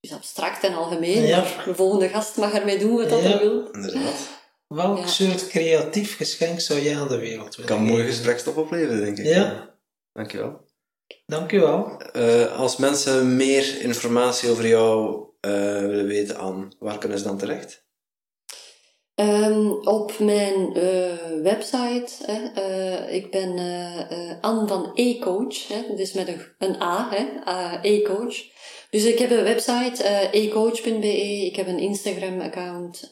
Dus 0.00 0.12
abstract 0.12 0.64
en 0.64 0.74
algemeen, 0.74 1.22
Ja. 1.26 1.38
maar 1.40 1.62
de 1.64 1.74
volgende 1.74 2.08
gast 2.08 2.36
mag 2.36 2.52
ermee 2.54 2.78
doen 2.78 2.96
wat 2.96 3.08
dat 3.08 3.22
Ja. 3.22 3.28
hij 3.28 3.38
wil. 3.38 3.70
Inderdaad. 3.70 4.28
Welk 4.68 4.98
Ja. 4.98 5.06
soort 5.06 5.48
creatief 5.48 6.16
geschenk 6.16 6.60
zou 6.60 6.80
jij 6.80 6.96
aan 6.98 7.08
de 7.08 7.18
wereld 7.18 7.56
willen 7.56 7.70
Kan 7.76 7.86
geven? 7.86 8.04
gesprekstop 8.04 8.56
opleveren, 8.56 9.00
denk 9.04 9.18
ik. 9.18 9.24
Ja. 9.26 9.74
Dankjewel. 10.12 10.62
Dank 11.26 11.52
u 11.52 11.60
wel. 11.60 12.00
Eh, 12.00 12.58
als 12.58 12.76
mensen 12.76 13.36
meer 13.36 13.80
informatie 13.80 14.50
over 14.50 14.66
jou 14.66 15.22
eh, 15.40 15.50
willen 15.80 16.06
weten, 16.06 16.38
aan 16.38 16.72
waar 16.78 16.98
kunnen 16.98 17.18
ze 17.18 17.24
dan 17.24 17.38
terecht? 17.38 17.83
Ehm, 19.14 19.70
op 19.70 20.18
mijn 20.18 20.74
eh, 20.74 21.42
website, 21.42 22.12
hè, 22.26 22.60
eh, 22.60 23.14
ik 23.14 23.30
ben 23.30 23.58
eh 23.58 24.40
Anne 24.40 24.66
van 24.66 24.90
E-Coach, 24.94 25.68
hè, 25.68 25.94
dus 25.96 26.12
met 26.12 26.28
een, 26.28 26.40
een 26.58 26.82
A, 26.82 27.82
E-Coach. 27.82 28.36
Dus 28.90 29.04
ik 29.04 29.18
heb 29.18 29.30
een 29.30 29.42
website, 29.42 30.02
ecoach.be, 30.32 31.46
ik 31.46 31.56
heb 31.56 31.66
een 31.66 31.78
Instagram-account 31.78 33.08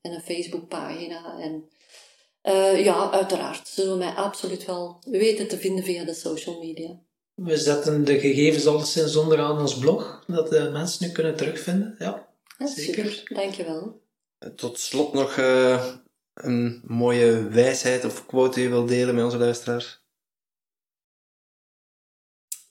en 0.00 0.12
een 0.12 0.20
Facebook-pagina. 0.20 1.38
En 1.38 1.68
ja, 2.82 3.10
uiteraard 3.10 3.68
zullen 3.68 3.98
mij 3.98 4.12
absoluut 4.12 4.64
wel 4.64 4.98
weten 5.04 5.48
te 5.48 5.58
vinden 5.58 5.84
via 5.84 6.04
de 6.04 6.14
social 6.14 6.58
media. 6.58 7.00
We 7.34 7.56
zetten 7.56 8.04
de 8.04 8.18
gegevens 8.18 8.66
alleszins 8.66 9.16
onderaan 9.16 9.60
ons 9.60 9.78
blog, 9.78 10.24
dat 10.26 10.50
de 10.50 10.70
mensen 10.72 11.06
nu 11.06 11.12
kunnen 11.12 11.36
terugvinden. 11.36 11.94
Ja. 11.98 12.28
Ja, 12.58 12.66
Zeker. 12.66 13.10
Super, 13.10 13.36
dankjewel. 13.36 14.00
Tot 14.56 14.78
slot 14.78 15.12
nog 15.12 15.36
eh, 15.36 15.86
een 16.34 16.82
mooie 16.86 17.48
wijsheid 17.48 18.04
of 18.04 18.26
quote 18.26 18.54
die 18.54 18.62
je 18.62 18.68
wilt 18.70 18.88
delen 18.88 19.14
met 19.14 19.24
onze 19.24 19.38
luisteraars. 19.38 20.00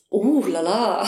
Oeh, 0.10 0.48
lala. 0.48 1.02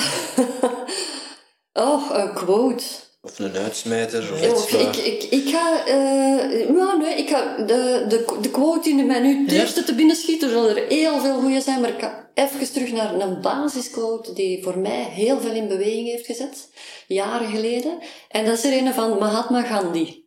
oh, 1.74 2.10
een 2.14 2.34
quote. 2.34 2.84
Of 3.22 3.40
een 3.40 3.56
uitsmijter, 3.56 4.32
of 4.34 4.46
iets 4.46 4.72
waar- 4.72 4.82
ik, 4.82 4.96
ik, 4.96 5.24
ik 5.24 5.50
ga, 5.50 5.86
eh, 5.86 6.68
ja, 6.76 6.96
nee, 6.96 7.16
ik 7.16 7.30
ga 7.30 7.56
de, 7.58 8.06
de, 8.08 8.38
de 8.42 8.52
quote 8.52 8.82
die 8.96 9.04
mij 9.06 9.20
nu 9.20 9.42
het 9.42 9.52
Ja. 9.52 9.60
eerste 9.60 9.84
te 9.84 9.96
binnen 9.96 10.16
schiet, 10.16 10.44
er 10.44 10.50
zullen 10.50 10.78
er 10.78 10.88
heel 10.88 11.20
veel 11.20 11.40
goede 11.40 11.62
zijn, 11.62 11.82
maar 11.82 11.90
ik 11.90 12.00
ga 12.02 12.30
even 12.34 12.72
terug 12.74 12.92
naar 12.92 13.14
een 13.14 13.42
basisquote 13.42 14.34
die 14.34 14.64
voor 14.64 14.78
mij 14.78 15.04
heel 15.04 15.40
veel 15.40 15.52
in 15.54 15.68
beweging 15.68 16.08
heeft 16.08 16.26
gezet, 16.26 16.70
jaren 17.08 17.50
geleden. 17.50 18.00
En 18.30 18.46
dat 18.46 18.58
is 18.58 18.64
er 18.64 18.78
een 18.78 18.94
van 18.94 19.18
Mahatma 19.18 19.62
Gandhi. 19.64 20.21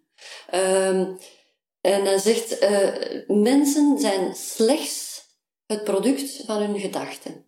Ehm, 0.55 1.15
en 1.81 2.05
hij 2.05 2.19
zegt, 2.19 2.59
eh, 2.59 2.89
mensen 3.27 3.99
zijn 3.99 4.35
slechts 4.35 5.23
het 5.67 5.85
product 5.85 6.43
van 6.47 6.63
hun 6.63 6.81
gedachten. 6.81 7.47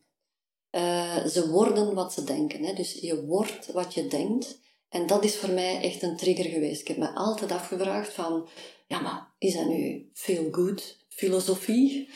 Eh, 0.70 1.26
ze 1.26 1.50
worden 1.50 1.94
wat 1.94 2.12
ze 2.12 2.24
denken. 2.24 2.64
Hè? 2.64 2.72
Dus 2.72 2.92
je 2.92 3.24
wordt 3.24 3.72
wat 3.72 3.94
je 3.94 4.06
denkt. 4.06 4.58
En 4.88 5.06
dat 5.06 5.24
is 5.24 5.36
voor 5.36 5.50
mij 5.50 5.80
echt 5.80 6.02
een 6.02 6.16
trigger 6.16 6.44
geweest. 6.44 6.80
Ik 6.80 6.88
heb 6.88 6.96
me 6.96 7.08
altijd 7.08 7.52
afgevraagd 7.52 8.12
van, 8.12 8.48
ja 8.86 9.00
maar, 9.00 9.34
is 9.38 9.54
dat 9.54 9.66
nu 9.66 10.10
feel 10.12 10.48
good 10.50 10.96
filosofie? 11.08 12.08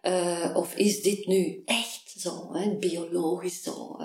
Eh, 0.00 0.50
of 0.54 0.74
is 0.74 1.02
dit 1.02 1.26
nu 1.26 1.62
echt 1.64 2.14
zo, 2.16 2.54
hè? 2.54 2.76
biologisch 2.76 3.62
zo? 3.62 3.96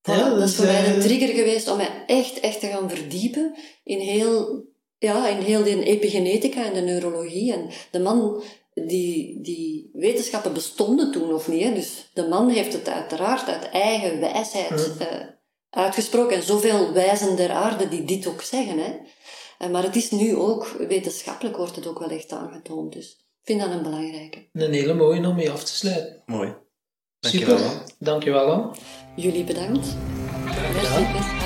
Voilà, 0.00 0.16
Ja, 0.18 0.34
dat 0.34 0.48
is 0.48 0.54
voor 0.54 0.64
mij 0.64 0.94
een 0.94 1.00
trigger 1.00 1.28
geweest 1.28 1.68
om 1.68 1.76
mij 1.76 2.04
echt, 2.06 2.40
echt 2.40 2.60
te 2.60 2.66
gaan 2.66 2.90
verdiepen 2.90 3.54
in 3.84 3.98
heel, 3.98 4.68
ja, 5.00 5.28
in 5.28 5.42
heel 5.42 5.62
de 5.62 5.82
epigenetica 5.84 6.64
en 6.64 6.74
de 6.74 6.80
neurologie. 6.80 7.52
En 7.52 7.68
de 7.90 7.98
man, 8.00 8.42
die, 8.74 9.40
die 9.42 9.90
wetenschappen 9.92 10.52
bestonden 10.52 11.12
toen 11.12 11.28
nog 11.28 11.48
niet. 11.48 11.62
Hè? 11.62 11.74
Dus 11.74 12.10
de 12.14 12.28
man 12.28 12.48
heeft 12.48 12.72
het 12.72 12.88
uiteraard 12.88 13.48
uit 13.48 13.70
eigen 13.70 14.20
wijsheid 14.20 14.70
Mm. 14.70 15.00
eh, 15.06 15.26
uitgesproken. 15.70 16.36
En 16.36 16.42
zoveel 16.42 16.92
wijzen 16.92 17.36
der 17.36 17.50
aarde 17.50 17.88
die 17.88 18.04
dit 18.04 18.26
ook 18.26 18.42
zeggen. 18.42 18.78
Hè? 18.78 18.92
Eh, 19.58 19.70
maar 19.70 19.82
het 19.82 19.96
is 19.96 20.10
nu 20.10 20.36
ook, 20.36 20.66
wetenschappelijk 20.88 21.56
wordt 21.56 21.76
het 21.76 21.86
ook 21.86 21.98
wel 21.98 22.10
echt 22.10 22.32
aangetoond. 22.32 22.92
Dus 22.92 23.10
ik 23.10 23.46
vind 23.46 23.60
dat 23.60 23.70
een 23.70 23.82
belangrijke. 23.82 24.48
Een 24.52 24.72
hele 24.72 24.94
mooie 24.94 25.26
om 25.28 25.34
mee 25.34 25.50
af 25.50 25.64
te 25.64 25.74
sluiten. 25.74 26.22
Mooi. 26.26 26.54
Dankjewel. 27.20 27.58
Super. 27.58 27.82
Dankjewel. 27.98 28.74
Jullie 29.16 29.44
bedankt. 29.44 29.86
Merci. 30.74 31.39